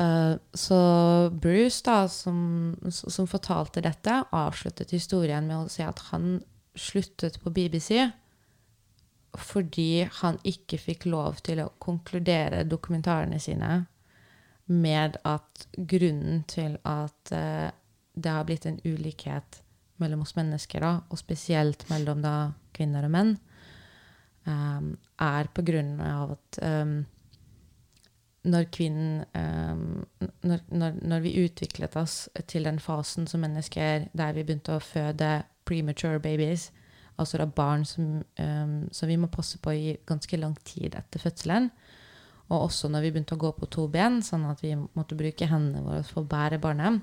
Uh, 0.00 0.40
så 0.56 0.80
Bruce, 1.28 1.82
da, 1.84 2.06
som, 2.08 2.72
som 2.88 3.28
fortalte 3.28 3.84
dette, 3.84 4.16
avsluttet 4.32 4.96
historien 4.96 5.44
med 5.44 5.58
å 5.58 5.68
si 5.68 5.84
at 5.84 6.00
han 6.08 6.38
sluttet 6.72 7.36
på 7.42 7.52
BBC 7.52 8.08
fordi 9.38 10.06
han 10.20 10.40
ikke 10.44 10.80
fikk 10.80 11.06
lov 11.12 11.38
til 11.44 11.60
å 11.62 11.70
konkludere 11.80 12.64
dokumentarene 12.68 13.38
sine 13.40 13.82
med 14.72 15.18
at 15.28 15.66
grunnen 15.76 16.42
til 16.50 16.78
at 16.88 17.32
eh, 17.36 17.70
det 18.12 18.32
har 18.32 18.44
blitt 18.48 18.66
en 18.68 18.80
ulikhet 18.84 19.62
mellom 20.02 20.24
oss 20.24 20.34
mennesker, 20.36 20.82
da, 20.82 20.92
og 21.08 21.20
spesielt 21.20 21.84
mellom 21.90 22.22
da 22.24 22.52
kvinner 22.74 23.06
og 23.06 23.12
menn, 23.14 23.32
um, 24.48 24.94
er 25.22 25.50
på 25.54 25.64
grunn 25.66 25.94
av 26.02 26.34
at 26.36 26.58
um, 26.66 26.96
når 28.42 28.66
kvinnen 28.74 29.22
um, 29.38 30.02
når, 30.42 30.64
når, 30.74 30.98
når 31.12 31.24
vi 31.24 31.36
utviklet 31.44 31.96
oss 32.00 32.24
til 32.50 32.66
den 32.66 32.80
fasen 32.82 33.28
som 33.30 33.44
mennesker 33.44 34.08
der 34.18 34.34
vi 34.34 34.42
begynte 34.42 34.74
å 34.74 34.82
føde 34.82 35.44
premature 35.68 36.18
babies, 36.20 36.72
altså 37.22 37.38
da 37.38 37.46
barn 37.46 37.84
som, 37.86 38.24
som 38.90 39.08
vi 39.08 39.18
må 39.20 39.28
passe 39.30 39.60
på 39.62 39.74
i 39.76 39.92
ganske 40.08 40.40
lang 40.40 40.56
tid 40.66 40.96
etter 40.98 41.22
fødselen, 41.22 41.68
og 42.52 42.66
også 42.68 42.90
når 42.92 43.06
vi 43.06 43.12
begynte 43.14 43.36
å 43.38 43.40
gå 43.40 43.52
på 43.56 43.68
to 43.72 43.86
ben, 43.88 44.20
sånn 44.24 44.44
at 44.50 44.60
vi 44.64 44.74
måtte 44.76 45.16
bruke 45.16 45.48
hendene 45.48 45.84
våre 45.86 46.02
for 46.04 46.22
å 46.22 46.28
bære 46.28 46.60
barnet, 46.60 47.00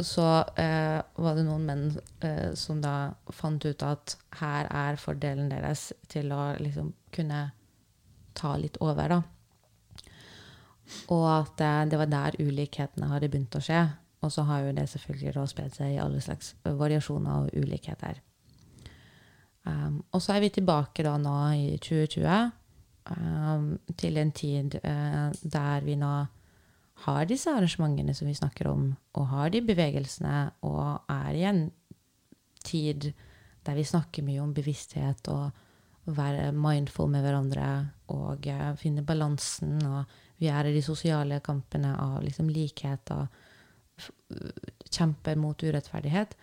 så 0.00 0.26
eh, 0.58 0.98
var 1.22 1.36
det 1.36 1.44
noen 1.46 1.66
menn 1.68 1.84
eh, 2.24 2.54
som 2.58 2.80
da 2.82 3.12
fant 3.30 3.62
ut 3.62 3.84
at 3.86 4.16
her 4.40 4.66
er 4.72 4.98
fordelen 4.98 5.52
deres 5.52 5.92
til 6.10 6.32
å 6.34 6.54
liksom 6.58 6.90
kunne 7.14 7.44
ta 8.34 8.56
litt 8.58 8.80
over, 8.82 9.12
da. 9.12 9.20
Og 11.14 11.26
at 11.30 11.62
eh, 11.62 11.84
det 11.92 12.00
var 12.00 12.10
der 12.10 12.40
ulikhetene 12.40 13.12
hadde 13.12 13.30
begynt 13.30 13.54
å 13.54 13.62
skje. 13.62 13.84
Og 14.24 14.32
så 14.32 14.42
har 14.48 14.64
jo 14.64 14.74
det 14.74 14.88
selvfølgelig 14.90 15.36
da 15.36 15.46
spredt 15.46 15.78
seg 15.78 15.94
i 15.94 16.00
alle 16.00 16.20
slags 16.24 16.54
variasjoner 16.64 17.44
og 17.44 17.54
ulikheter. 17.60 18.22
Um, 19.64 20.02
og 20.12 20.20
så 20.20 20.34
er 20.34 20.42
vi 20.44 20.52
tilbake 20.52 21.04
da 21.06 21.14
nå 21.20 21.36
i 21.56 21.76
2020 21.80 22.50
um, 23.10 23.78
til 24.00 24.16
en 24.20 24.32
tid 24.32 24.78
uh, 24.84 25.30
der 25.42 25.84
vi 25.84 25.96
nå 26.00 26.12
har 27.04 27.26
disse 27.26 27.50
arrangementene 27.50 28.14
som 28.14 28.28
vi 28.30 28.36
snakker 28.38 28.68
om, 28.70 28.86
og 29.18 29.26
har 29.32 29.50
de 29.50 29.60
bevegelsene, 29.66 30.50
og 30.62 31.02
er 31.10 31.34
i 31.34 31.42
en 31.48 31.64
tid 32.64 33.10
der 33.66 33.74
vi 33.74 33.84
snakker 33.84 34.24
mye 34.24 34.42
om 34.44 34.52
bevissthet 34.54 35.28
og 35.32 35.50
være 36.04 36.50
mindful 36.52 37.08
med 37.10 37.24
hverandre 37.24 37.68
og 38.14 38.46
uh, 38.46 38.74
finne 38.78 39.02
balansen, 39.06 39.78
og 39.88 40.04
vi 40.40 40.50
er 40.52 40.68
i 40.68 40.74
de 40.74 40.82
sosiale 40.84 41.40
kampene 41.44 41.94
av 41.96 42.20
liksom 42.24 42.48
likhet 42.52 43.10
og 43.14 43.26
f- 43.98 44.12
kjempe 44.90 45.34
mot 45.38 45.62
urettferdighet. 45.62 46.34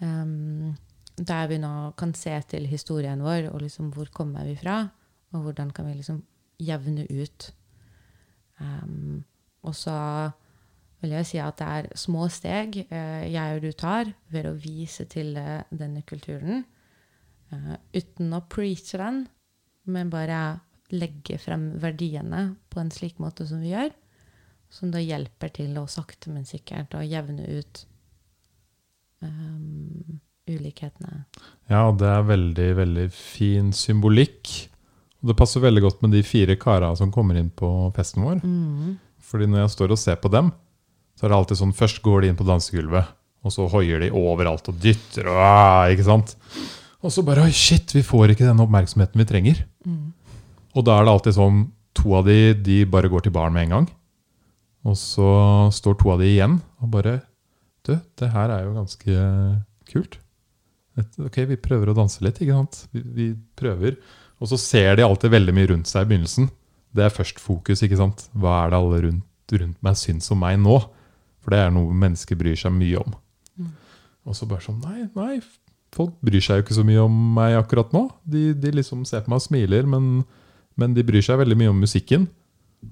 Um, 0.00 0.76
der 1.20 1.48
vi 1.50 1.58
nå 1.60 1.92
kan 2.00 2.14
se 2.16 2.32
til 2.48 2.64
historien 2.70 3.20
vår, 3.20 3.50
og 3.52 3.60
liksom 3.60 3.90
hvor 3.92 4.08
kommer 4.14 4.46
vi 4.48 4.54
fra, 4.56 4.86
og 5.34 5.44
hvordan 5.44 5.72
kan 5.74 5.88
vi 5.88 5.96
liksom 5.98 6.22
jevne 6.60 7.06
ut. 7.10 7.50
Um, 8.60 9.22
og 9.64 9.74
så 9.76 9.96
vil 11.00 11.14
jeg 11.16 11.28
si 11.28 11.40
at 11.40 11.60
det 11.60 11.68
er 11.68 11.88
små 11.96 12.26
steg 12.32 12.82
uh, 12.90 13.24
jeg 13.24 13.56
og 13.56 13.64
du 13.64 13.70
tar 13.72 14.10
ved 14.32 14.48
å 14.50 14.56
vise 14.58 15.06
til 15.10 15.32
uh, 15.38 15.62
denne 15.70 16.02
kulturen. 16.08 16.64
Uh, 17.50 17.76
uten 17.96 18.34
å 18.36 18.44
preache 18.50 19.00
den, 19.00 19.24
men 19.90 20.12
bare 20.12 20.60
legge 20.90 21.38
frem 21.38 21.70
verdiene 21.80 22.56
på 22.70 22.82
en 22.82 22.90
slik 22.92 23.20
måte 23.22 23.46
som 23.48 23.62
vi 23.62 23.72
gjør. 23.72 23.94
Som 24.70 24.92
da 24.94 25.00
hjelper 25.02 25.50
til 25.54 25.78
å 25.80 25.88
sakte, 25.90 26.30
men 26.30 26.46
sikkert 26.46 26.94
å 26.94 27.02
jevne 27.02 27.46
ut 27.58 27.84
um, 29.24 30.20
ulikhetene. 30.46 31.24
Ja, 31.70 31.88
det 31.90 32.06
er 32.06 32.28
veldig, 32.28 32.68
veldig 32.78 33.06
fin 33.14 33.72
symbolikk. 33.74 34.69
Og 35.20 35.30
det 35.30 35.36
passer 35.36 35.62
veldig 35.62 35.82
godt 35.84 36.02
med 36.04 36.14
de 36.16 36.22
fire 36.24 36.56
kara 36.60 36.90
som 36.96 37.12
kommer 37.12 37.36
inn 37.36 37.50
på 37.52 37.68
festen 37.96 38.24
vår. 38.24 38.40
Mm. 38.40 38.96
Fordi 39.30 39.48
når 39.50 39.64
jeg 39.64 39.72
står 39.74 39.94
og 39.94 40.00
ser 40.00 40.20
på 40.20 40.30
dem, 40.32 40.50
så 41.18 41.26
er 41.26 41.32
det 41.32 41.40
alltid 41.40 41.60
sånn 41.60 41.76
Først 41.76 42.00
går 42.04 42.22
de 42.22 42.30
inn 42.30 42.38
på 42.38 42.46
dansegulvet, 42.48 43.10
og 43.44 43.52
så 43.52 43.66
hoier 43.72 44.00
de 44.00 44.12
overalt 44.16 44.70
og 44.72 44.78
dytter 44.80 45.28
og 45.28 45.40
ah, 45.44 45.84
ikke 45.92 46.06
sant? 46.08 46.32
Og 47.00 47.12
så 47.12 47.24
bare 47.24 47.44
Oi, 47.48 47.52
shit, 47.56 47.92
vi 47.96 48.04
får 48.04 48.34
ikke 48.34 48.48
den 48.48 48.62
oppmerksomheten 48.64 49.20
vi 49.20 49.28
trenger. 49.28 49.60
Mm. 49.84 50.10
Og 50.76 50.86
da 50.86 50.96
er 50.96 51.06
det 51.06 51.14
alltid 51.16 51.38
sånn 51.40 51.68
To 51.98 52.12
av 52.14 52.28
de, 52.28 52.54
de 52.54 52.84
bare 52.86 53.08
går 53.10 53.24
til 53.26 53.32
baren 53.34 53.50
med 53.52 53.66
en 53.66 53.72
gang. 53.74 53.86
Og 54.86 54.94
så 54.96 55.26
står 55.74 55.96
to 55.98 56.12
av 56.14 56.20
de 56.22 56.28
igjen 56.30 56.60
og 56.80 56.92
bare 56.94 57.16
Du, 57.84 57.96
det 58.20 58.28
her 58.30 58.52
er 58.54 58.62
jo 58.62 58.76
ganske 58.76 59.24
kult. 59.90 60.20
Ok, 61.18 61.40
vi 61.48 61.58
prøver 61.60 61.90
å 61.90 61.96
danse 61.96 62.22
litt, 62.24 62.38
ikke 62.44 62.56
sant? 62.56 62.84
Vi, 62.94 63.02
vi 63.16 63.26
prøver. 63.58 63.96
Og 64.40 64.48
så 64.50 64.58
ser 64.60 64.96
de 64.96 65.04
alltid 65.04 65.32
veldig 65.34 65.54
mye 65.56 65.70
rundt 65.74 65.90
seg 65.90 66.06
i 66.06 66.10
begynnelsen. 66.12 66.48
Det 66.96 67.04
er 67.06 67.12
først 67.14 67.40
fokus, 67.42 67.84
ikke 67.84 67.98
sant? 68.00 68.24
Hva 68.32 68.64
er 68.64 68.72
det 68.72 68.80
alle 68.80 69.00
rundt, 69.04 69.54
rundt 69.60 69.78
meg 69.84 69.98
syns 70.00 70.30
om 70.32 70.40
meg 70.42 70.58
nå? 70.62 70.78
For 71.40 71.54
det 71.54 71.60
er 71.62 71.74
noe 71.74 71.96
mennesker 71.96 72.38
bryr 72.40 72.58
seg 72.58 72.72
mye 72.74 73.00
om. 73.00 73.14
Mm. 73.60 73.70
Og 74.28 74.36
så 74.36 74.48
bare 74.48 74.64
sånn 74.64 74.80
Nei, 74.82 75.06
nei, 75.16 75.38
folk 75.94 76.16
bryr 76.24 76.42
seg 76.44 76.60
jo 76.60 76.66
ikke 76.66 76.78
så 76.80 76.84
mye 76.86 77.04
om 77.04 77.20
meg 77.36 77.56
akkurat 77.60 77.92
nå. 77.96 78.06
De, 78.24 78.50
de 78.56 78.74
liksom 78.80 79.04
ser 79.08 79.24
på 79.24 79.32
meg 79.32 79.42
og 79.42 79.46
smiler, 79.46 79.88
men, 79.88 80.10
men 80.80 80.96
de 80.96 81.06
bryr 81.06 81.24
seg 81.24 81.40
veldig 81.40 81.58
mye 81.60 81.72
om 81.72 81.80
musikken. 81.84 82.28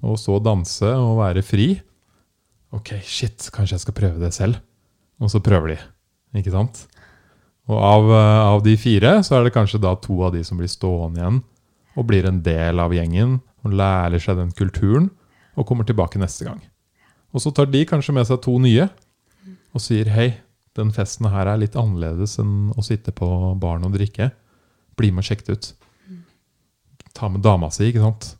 Og 0.05 0.19
så 0.21 0.37
danse 0.43 0.89
og 1.01 1.17
være 1.23 1.43
fri. 1.45 1.71
Ok, 2.75 2.93
shit, 3.01 3.49
kanskje 3.53 3.77
jeg 3.77 3.85
skal 3.87 3.97
prøve 3.97 4.21
det 4.21 4.31
selv. 4.37 4.61
Og 5.19 5.31
så 5.33 5.41
prøver 5.43 5.73
de. 5.73 5.79
Ikke 6.39 6.53
sant? 6.53 6.85
Og 7.69 7.77
av, 7.77 8.09
eh, 8.11 8.39
av 8.55 8.63
de 8.65 8.75
fire 8.81 9.19
så 9.25 9.37
er 9.37 9.45
det 9.45 9.53
kanskje 9.53 9.81
da 9.81 9.93
to 10.01 10.17
av 10.25 10.33
de 10.33 10.43
som 10.43 10.57
blir 10.57 10.71
stående 10.71 11.21
igjen 11.21 11.39
og 11.97 12.07
blir 12.09 12.25
en 12.25 12.41
del 12.41 12.79
av 12.81 12.93
gjengen 12.95 13.39
og 13.65 13.75
lærer 13.75 14.21
seg 14.21 14.39
den 14.39 14.51
kulturen 14.55 15.09
og 15.59 15.67
kommer 15.69 15.85
tilbake 15.85 16.21
neste 16.21 16.47
gang. 16.47 16.61
Og 17.33 17.43
så 17.43 17.53
tar 17.53 17.69
de 17.69 17.85
kanskje 17.85 18.15
med 18.15 18.25
seg 18.25 18.41
to 18.41 18.55
nye 18.61 18.87
og 19.75 19.83
sier 19.83 20.09
hei, 20.09 20.29
den 20.77 20.93
festen 20.95 21.27
her 21.29 21.49
er 21.51 21.59
litt 21.61 21.77
annerledes 21.77 22.39
enn 22.41 22.71
å 22.73 22.85
sitte 22.85 23.13
på 23.13 23.27
baren 23.61 23.85
og 23.85 23.93
drikke. 23.97 24.31
Bli 24.97 25.11
med 25.11 25.23
og 25.23 25.29
sjekk 25.29 25.45
det 25.45 25.57
ut. 25.57 25.69
Ta 27.13 27.29
med 27.29 27.43
dama 27.45 27.69
si, 27.73 27.89
ikke 27.89 28.01
sant? 28.01 28.31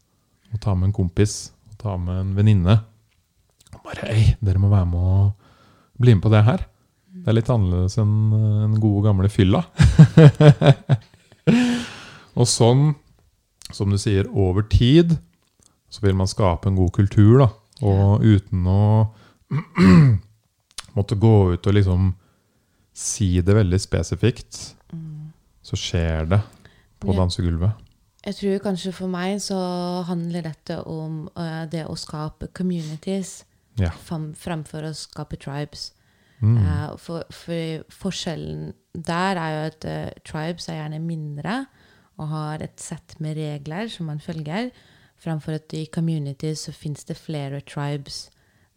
Og 0.53 0.61
ta 0.64 0.73
med 0.73 0.89
en 0.89 0.95
kompis. 0.95 1.51
Og 1.69 1.77
ta 1.81 1.97
med 2.01 2.22
en 2.22 2.34
venninne. 2.38 2.80
Og 3.76 3.84
Bare 3.85 4.10
hei, 4.10 4.35
dere 4.41 4.61
må 4.61 4.72
være 4.72 4.89
med 4.89 5.10
og 5.14 6.01
bli 6.01 6.15
med 6.15 6.23
på 6.23 6.31
det 6.34 6.45
her. 6.47 6.65
Det 7.20 7.32
er 7.32 7.38
litt 7.38 7.50
annerledes 7.52 7.98
enn 8.02 8.14
en 8.34 8.74
den 8.74 8.80
gode 8.84 9.08
gamle 9.08 9.30
fylla. 9.32 9.64
og 12.40 12.48
sånn, 12.48 12.94
som 13.74 13.91
du 13.91 13.98
sier, 14.02 14.30
over 14.32 14.66
tid 14.70 15.18
så 15.90 16.06
vil 16.06 16.18
man 16.18 16.30
skape 16.30 16.70
en 16.70 16.78
god 16.78 16.94
kultur, 16.96 17.41
da. 17.41 17.50
Og 17.86 18.26
uten 18.26 18.66
å 18.70 18.82
måtte 20.98 21.18
gå 21.20 21.36
ut 21.56 21.70
og 21.70 21.78
liksom 21.78 22.12
si 22.94 23.40
det 23.46 23.56
veldig 23.56 23.80
spesifikt, 23.82 24.60
så 25.64 25.78
skjer 25.80 26.28
det 26.34 26.41
på 27.00 27.16
dansegulvet. 27.16 27.86
Jeg 28.26 28.36
tror 28.36 28.64
kanskje 28.66 28.91
for 28.91 29.12
meg 29.12 29.38
så 29.41 29.58
handler 30.10 30.44
dette 30.50 30.82
om 30.91 31.30
uh, 31.40 31.64
det 31.72 31.86
å 31.88 31.96
skape 31.98 32.52
communities 32.56 33.44
Ja. 33.80 33.94
fremfor 33.96 34.90
å 34.90 34.91
skape 34.98 35.38
tribes. 35.40 35.94
Mm. 36.40 36.57
Eh, 36.57 36.98
for, 36.98 37.26
for 37.36 37.84
forskjellen 37.91 38.72
der 38.94 39.40
er 39.40 39.56
jo 39.56 39.66
at 39.70 39.86
uh, 39.86 40.22
tribes 40.26 40.70
er 40.70 40.80
gjerne 40.80 40.99
mindre 41.03 41.66
og 42.20 42.32
har 42.32 42.64
et 42.64 42.80
sett 42.82 43.16
med 43.24 43.38
regler 43.38 43.88
som 43.91 44.10
man 44.11 44.20
følger, 44.20 44.72
framfor 45.20 45.56
at 45.60 45.76
i 45.76 45.86
communities 45.91 46.66
så 46.68 46.74
fins 46.76 47.06
det 47.07 47.20
flere 47.20 47.61
tribes 47.64 48.28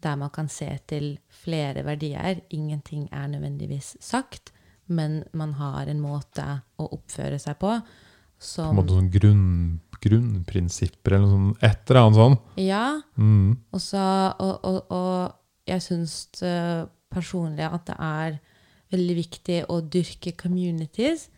der 0.02 0.18
man 0.18 0.30
kan 0.34 0.48
se 0.50 0.68
til 0.90 1.16
flere 1.30 1.84
verdier. 1.86 2.40
Ingenting 2.50 3.08
er 3.12 3.26
nødvendigvis 3.30 3.96
sagt, 4.00 4.52
men 4.86 5.22
man 5.32 5.54
har 5.58 5.86
en 5.86 6.02
måte 6.02 6.44
å 6.78 6.88
oppføre 6.98 7.38
seg 7.38 7.58
på 7.62 7.76
På 8.42 8.64
en 8.66 8.74
måte 8.74 8.96
sånn 8.96 9.10
grunn, 9.14 9.44
grunnprinsipper 10.02 11.14
eller 11.14 11.28
noe 11.28 11.36
sånt. 11.36 11.62
Et 11.62 11.90
eller 11.90 12.00
annet 12.00 12.18
sånn. 12.18 12.38
Ja, 12.58 12.86
Mm. 13.16 13.54
Og, 13.70 13.80
så, 13.80 14.02
og, 14.42 14.64
og, 14.66 14.90
og 14.90 15.68
jeg 15.68 15.82
syns 15.84 16.42
eh, 16.42 16.82
personlig 17.12 17.68
at 17.68 17.86
det 17.90 17.98
er 17.98 18.40
veldig 18.92 19.16
viktig 19.16 19.60
å 19.72 19.80
dyrke 19.84 20.34
communities 20.40 21.28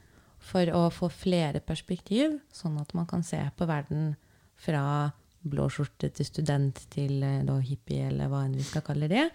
for 0.45 0.69
å 0.77 0.87
få 0.93 1.09
flere 1.13 1.63
perspektiv, 1.65 2.39
sånn 2.53 2.77
at 2.83 2.93
man 2.97 3.07
kan 3.09 3.23
se 3.25 3.41
på 3.57 3.69
verden 3.69 4.15
fra 4.61 4.85
blå 5.45 5.69
skjorte 5.73 6.11
til 6.17 6.29
student 6.29 6.81
til 6.93 7.23
eh, 7.25 7.43
da, 7.47 7.59
hippie, 7.61 8.09
eller 8.09 8.31
hva 8.33 8.45
enn 8.47 8.57
vi 8.57 8.65
skal 8.65 8.85
kalle 8.87 9.09
det. 9.11 9.27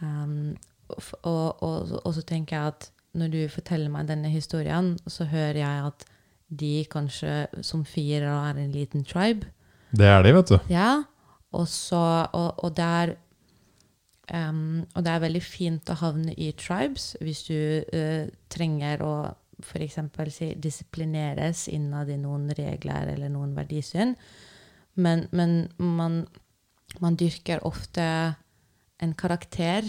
Um, 0.00 0.56
og, 0.88 1.60
og, 1.60 1.92
og, 2.00 2.10
så 2.16 2.24
tenker 2.26 2.56
jeg 2.56 2.72
at 2.72 2.88
når 3.20 3.32
du 3.34 3.40
forteller 3.52 3.92
meg 3.92 4.08
denne 4.08 4.30
historien, 4.32 4.94
så 5.10 5.26
hører 5.28 5.60
jeg 5.60 5.88
at 5.90 6.06
de 6.60 6.74
kanskje 6.90 7.62
som 7.66 7.84
fire 7.86 8.30
er 8.32 8.58
en 8.58 8.72
liten 8.74 9.04
tribe. 9.06 9.50
Det 9.94 10.06
er 10.06 10.22
de, 10.24 10.32
vet 10.34 10.52
du. 10.52 10.56
Ja, 10.70 11.02
og, 11.50 11.66
så, 11.68 12.00
og, 12.32 12.64
og, 12.64 12.72
det 12.76 13.16
em, 14.34 14.82
og 14.94 15.04
det 15.04 15.12
er 15.12 15.24
veldig 15.24 15.42
fint 15.44 15.90
å 15.92 15.98
havne 16.00 16.34
i 16.38 16.50
tribes 16.58 17.14
hvis 17.20 17.44
du 17.48 17.56
uh, 17.94 18.26
trenger 18.52 19.04
å 19.06 19.14
f.eks. 19.60 19.98
Si, 20.32 20.52
disiplineres 20.56 21.66
innad 21.68 22.08
i 22.08 22.18
noen 22.20 22.48
regler 22.56 23.12
eller 23.12 23.32
noen 23.32 23.52
verdisyn. 23.56 24.14
Men, 25.00 25.26
men 25.36 25.68
man, 25.76 26.22
man 27.00 27.18
dyrker 27.20 27.60
ofte 27.68 28.06
en 29.00 29.12
karakter 29.16 29.84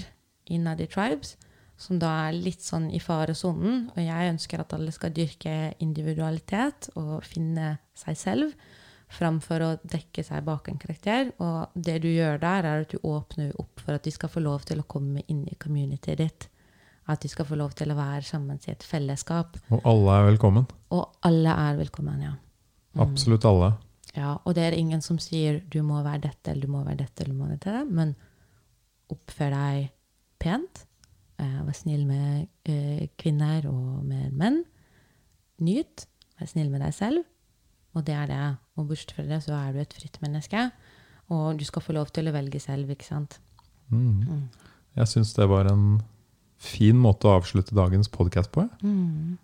innad 0.52 0.84
i 0.84 0.90
tribes 0.92 1.38
som 1.82 1.98
da 2.02 2.12
er 2.28 2.38
litt 2.38 2.62
sånn 2.62 2.90
i 2.94 3.00
faresonen. 3.02 3.88
Og 3.96 4.04
jeg 4.04 4.34
ønsker 4.36 4.62
at 4.62 4.76
alle 4.78 4.94
skal 4.94 5.14
dyrke 5.16 5.74
individualitet 5.82 6.92
og 7.00 7.24
finne 7.26 7.78
seg 7.98 8.20
selv 8.20 8.72
framfor 9.12 9.64
å 9.66 9.70
dekke 9.84 10.24
seg 10.24 10.46
bak 10.48 10.70
en 10.72 10.80
karakter. 10.82 11.32
Og 11.44 11.76
det 11.76 12.00
du 12.04 12.10
gjør 12.12 12.40
der, 12.42 12.68
er 12.68 12.86
at 12.86 12.94
du 12.94 13.02
åpner 13.08 13.52
opp 13.60 13.84
for 13.84 13.98
at 13.98 14.08
de 14.08 14.14
skal 14.16 14.32
få 14.32 14.44
lov 14.44 14.66
til 14.68 14.82
å 14.82 14.88
komme 14.88 15.24
inn 15.28 15.44
i 15.52 15.58
communityet 15.60 16.22
ditt. 16.22 16.48
At 17.12 17.24
de 17.24 17.32
skal 17.32 17.48
få 17.50 17.58
lov 17.60 17.74
til 17.76 17.92
å 17.92 17.98
være 17.98 18.24
sammen 18.24 18.60
i 18.62 18.72
et 18.72 18.84
fellesskap. 18.88 19.58
Og 19.74 19.88
alle 19.90 20.18
er 20.20 20.28
velkommen. 20.32 20.68
Og 20.96 21.24
alle 21.28 21.56
er 21.68 21.80
velkommen, 21.82 22.22
ja. 22.24 22.36
Mm. 22.96 23.02
Absolutt 23.08 23.48
alle. 23.48 23.74
ja. 24.16 24.36
Og 24.46 24.56
det 24.56 24.68
er 24.68 24.76
ingen 24.78 25.02
som 25.02 25.20
sier 25.20 25.62
du 25.72 25.82
må 25.88 26.02
være 26.04 26.28
dette 26.28 26.52
eller 26.52 26.68
du 26.68 26.72
må 26.74 26.84
være 26.84 27.04
dette, 27.06 27.24
eller 27.24 27.34
du 27.34 27.40
må 27.40 27.50
være 27.50 27.60
dette, 27.60 27.84
men 27.90 28.16
oppfør 29.12 29.56
deg 29.56 29.92
pent. 30.42 30.86
Eh, 31.42 31.60
vær 31.66 31.76
snill 31.76 32.06
med 32.08 32.48
eh, 32.70 33.08
kvinner 33.20 33.66
og 33.72 34.04
med 34.08 34.32
menn. 34.38 34.62
Nyt. 35.64 36.06
Vær 36.40 36.50
snill 36.52 36.72
med 36.72 36.84
deg 36.86 36.96
selv. 36.96 37.26
Og 37.96 38.06
det 38.08 38.16
er 38.16 38.30
det. 38.30 38.42
Og 38.80 38.88
bortsett 38.90 39.16
fra 39.18 39.26
det 39.28 39.42
så 39.44 39.56
er 39.58 39.74
du 39.74 39.82
et 39.84 39.96
fritt 39.96 40.18
menneske. 40.24 40.70
Og 41.32 41.60
du 41.60 41.66
skal 41.68 41.84
få 41.84 41.96
lov 41.96 42.12
til 42.16 42.28
å 42.28 42.36
velge 42.36 42.60
selv, 42.64 42.92
ikke 42.92 43.08
sant. 43.08 43.40
Mm. 43.92 44.24
Mm. 44.24 44.46
Jeg 45.00 45.12
syns 45.12 45.34
det 45.36 45.48
var 45.52 45.70
en 45.72 46.02
fin 46.62 46.98
måte 47.00 47.28
å 47.28 47.38
avslutte 47.40 47.76
dagens 47.76 48.12
podkast 48.12 48.52
på. 48.54 48.68
Mm. 48.84 49.38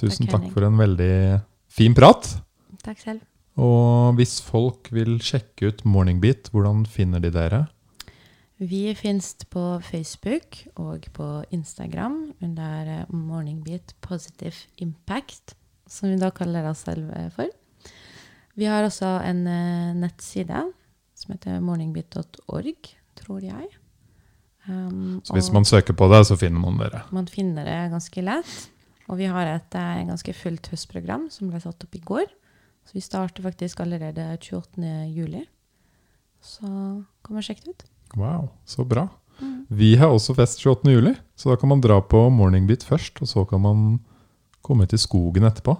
Tusen 0.00 0.26
Takk, 0.26 0.46
takk 0.46 0.56
for 0.56 0.66
en 0.66 0.80
veldig 0.80 1.14
fin 1.72 1.94
prat. 1.96 2.28
Takk 2.84 3.00
selv. 3.00 3.24
Og 3.54 4.16
hvis 4.18 4.40
folk 4.42 4.90
vil 4.94 5.16
sjekke 5.22 5.70
ut 5.70 5.84
Morningbeat, 5.86 6.50
hvordan 6.50 6.82
finner 6.90 7.22
de 7.22 7.30
dere? 7.34 7.66
Vi 8.58 8.94
finnes 8.98 9.34
på 9.50 9.62
Facebook 9.82 10.60
og 10.78 11.06
på 11.14 11.28
Instagram 11.54 12.34
under 12.42 13.04
Morningbeat 13.10 13.94
Positive 14.02 14.54
Impact, 14.82 15.54
som 15.90 16.10
vi 16.10 16.18
da 16.18 16.30
kaller 16.34 16.70
oss 16.70 16.84
selv 16.86 17.10
for. 17.34 17.50
Vi 18.58 18.68
har 18.70 18.86
også 18.86 19.16
en 19.26 19.46
eh, 19.50 19.94
nettside 19.98 20.66
som 21.18 21.34
heter 21.34 21.62
morningbeat.org, 21.64 22.92
tror 23.18 23.42
jeg. 23.42 23.70
Um, 24.68 25.20
Så 25.24 25.34
hvis 25.36 25.50
man 25.52 25.66
søker 25.68 25.96
på 25.96 26.08
det, 26.12 26.22
så 26.26 26.36
finner 26.40 26.60
man 26.62 26.78
dere. 26.80 27.02
man 27.12 27.26
finner 27.28 27.66
det 27.68 27.80
ganske 27.92 28.22
lett. 28.24 28.54
Og 29.08 29.18
vi 29.20 29.28
har 29.28 29.50
et 29.50 29.76
eh, 29.76 30.04
ganske 30.08 30.32
fullt 30.32 30.70
høstprogram 30.72 31.28
som 31.30 31.50
ble 31.50 31.60
satt 31.60 31.84
opp 31.84 31.98
i 31.98 32.00
går. 32.04 32.30
Så 32.84 32.96
vi 32.96 33.02
starter 33.04 33.44
faktisk 33.44 33.80
allerede 33.80 34.24
28. 34.40 34.86
juli. 35.12 35.44
Så 36.44 36.68
kom 37.24 37.40
og 37.40 37.44
sjekk 37.44 37.64
det 37.64 37.74
ut. 37.74 37.84
Wow, 38.16 38.48
så 38.68 38.84
bra. 38.84 39.08
Mm. 39.40 39.66
Vi 39.68 39.94
har 40.00 40.12
også 40.12 40.36
fest 40.36 40.60
28. 40.62 40.92
juli, 40.92 41.14
så 41.36 41.50
da 41.50 41.58
kan 41.60 41.72
man 41.72 41.82
dra 41.84 41.98
på 42.00 42.20
Morningbeat 42.30 42.84
først, 42.86 43.20
og 43.24 43.28
så 43.28 43.44
kan 43.48 43.60
man 43.64 43.86
komme 44.64 44.86
til 44.88 45.00
skogen 45.00 45.48
etterpå. 45.48 45.74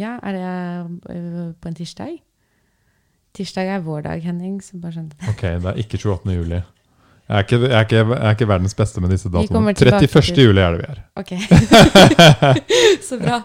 Ja, 0.00 0.16
er 0.24 0.36
det 0.36 1.14
øh, 1.14 1.54
på 1.60 1.68
en 1.68 1.76
tirsdag? 1.76 2.18
Tirsdag 3.36 3.68
er 3.76 3.80
vår 3.84 4.06
dag, 4.08 4.22
Henning. 4.24 4.58
Så 4.64 4.80
bare 4.80 4.96
skjønte 4.96 5.16
det. 5.20 5.28
Ok, 5.30 5.42
det 5.62 5.72
er 5.74 5.82
ikke 5.82 6.00
28. 6.00 6.36
juli. 6.38 6.60
Jeg 7.30 7.38
er 7.38 7.44
ikke, 7.46 7.58
jeg 7.62 7.76
er 7.78 7.84
ikke, 7.86 7.96
jeg 7.96 8.26
er 8.26 8.34
ikke 8.34 8.46
verdens 8.50 8.74
beste 8.74 9.00
med 9.00 9.12
disse 9.14 9.30
datoene. 9.30 9.74
31. 9.76 10.32
juli 10.42 10.62
er 10.64 10.74
det 10.74 10.80
vi 10.80 10.86
er. 10.88 11.02
Ok. 11.20 11.28
så 13.08 13.18
bra. 13.20 13.36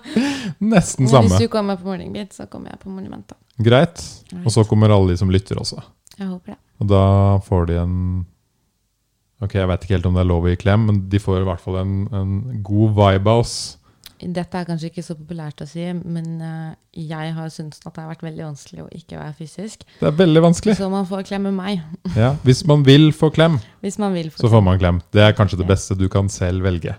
Nesten 0.58 1.06
Men 1.06 1.12
samme. 1.12 1.30
hvis 1.30 1.44
du 1.44 1.52
kommer 1.54 1.78
på 1.78 1.86
Morningbeat, 1.92 2.34
så 2.34 2.48
kommer 2.50 2.74
jeg 2.74 2.80
på 2.82 2.90
Monumentet. 2.90 3.38
Greit. 3.62 4.02
Og 4.42 4.50
så 4.52 4.64
kommer 4.66 4.90
alle 4.90 5.14
de 5.14 5.20
som 5.22 5.30
lytter 5.30 5.60
også. 5.62 5.84
Jeg 6.18 6.32
håper 6.32 6.56
det. 6.56 6.58
Og 6.82 6.90
da 6.90 7.04
får 7.46 7.70
de 7.70 7.78
en 7.84 8.00
Ok, 9.44 9.54
jeg 9.60 9.68
vet 9.68 9.84
ikke 9.84 9.98
helt 9.98 10.06
om 10.08 10.16
det 10.16 10.22
er 10.24 10.30
lov 10.32 10.46
å 10.48 10.50
gi 10.50 10.58
klem, 10.58 10.86
men 10.88 11.00
de 11.12 11.20
får 11.20 11.42
i 11.44 11.46
hvert 11.46 11.62
fall 11.62 11.76
en, 11.82 11.96
en 12.16 12.36
god 12.66 12.94
vibe 12.96 13.34
av 13.34 13.42
oss. 13.44 13.56
Dette 14.16 14.60
er 14.62 14.68
kanskje 14.68 14.88
ikke 14.94 15.04
så 15.04 15.16
populært 15.18 15.60
å 15.60 15.66
si, 15.68 15.84
men 15.92 16.28
øh, 16.40 16.76
jeg 16.96 17.34
har 17.36 17.50
syntes 17.52 17.82
at 17.84 17.92
det 17.98 18.04
har 18.04 18.14
vært 18.14 18.24
veldig 18.24 18.46
vanskelig 18.46 18.86
å 18.86 18.88
ikke 18.96 19.18
være 19.20 19.36
fysisk. 19.36 19.84
Det 20.00 20.08
er 20.08 20.16
veldig 20.16 20.44
vanskelig. 20.46 20.78
Så 20.80 20.88
man 20.92 21.08
får 21.10 21.26
klemme 21.28 21.52
meg, 21.56 21.82
Ja, 22.24 22.32
hvis 22.48 22.64
man 22.68 22.86
vil 22.88 23.10
få 23.16 23.30
klem, 23.36 23.60
hvis 23.84 24.00
man 24.00 24.16
vil. 24.16 24.32
så 24.32 24.52
får 24.52 24.64
man 24.64 24.80
klem. 24.80 25.02
Det 25.12 25.26
er 25.26 25.36
kanskje 25.36 25.60
det 25.60 25.68
beste 25.68 26.00
du 26.00 26.08
kan 26.12 26.32
selv 26.32 26.64
velge. 26.64 26.96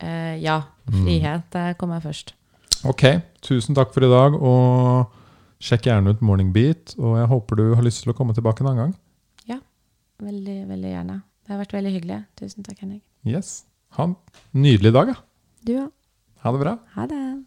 Uh, 0.00 0.38
ja. 0.40 0.62
Mm. 0.86 1.04
Frihet 1.04 1.50
det 1.54 1.66
kommer 1.80 2.02
først. 2.02 2.34
Ok, 2.88 3.04
tusen 3.44 3.76
takk 3.76 3.90
for 3.94 4.06
i 4.06 4.10
dag, 4.10 4.38
og 4.38 5.10
sjekk 5.60 5.90
gjerne 5.90 6.14
ut 6.14 6.22
Morningbeat. 6.24 6.94
Og 7.02 7.18
jeg 7.18 7.30
håper 7.34 7.60
du 7.60 7.66
har 7.74 7.84
lyst 7.84 8.06
til 8.06 8.14
å 8.14 8.16
komme 8.16 8.36
tilbake 8.36 8.62
en 8.64 8.70
annen 8.70 8.84
gang. 8.86 8.94
Ja. 9.50 9.58
Veldig, 10.22 10.58
veldig 10.70 10.94
gjerne. 10.94 11.22
Det 11.44 11.54
har 11.56 11.60
vært 11.64 11.74
veldig 11.76 11.92
hyggelig. 11.98 12.20
Tusen 12.38 12.66
takk, 12.66 12.78
Henning. 12.84 13.02
Yes. 13.26 13.64
Ha 13.98 14.06
en 14.06 14.14
nydelig 14.54 14.94
dag, 14.94 15.12
da. 15.12 15.18
Du 15.66 15.74
òg. 15.82 15.90
Ha 16.40 16.52
det 16.52 16.58
bra. 16.58 16.78
Ha 16.94 17.06
det. 17.06 17.44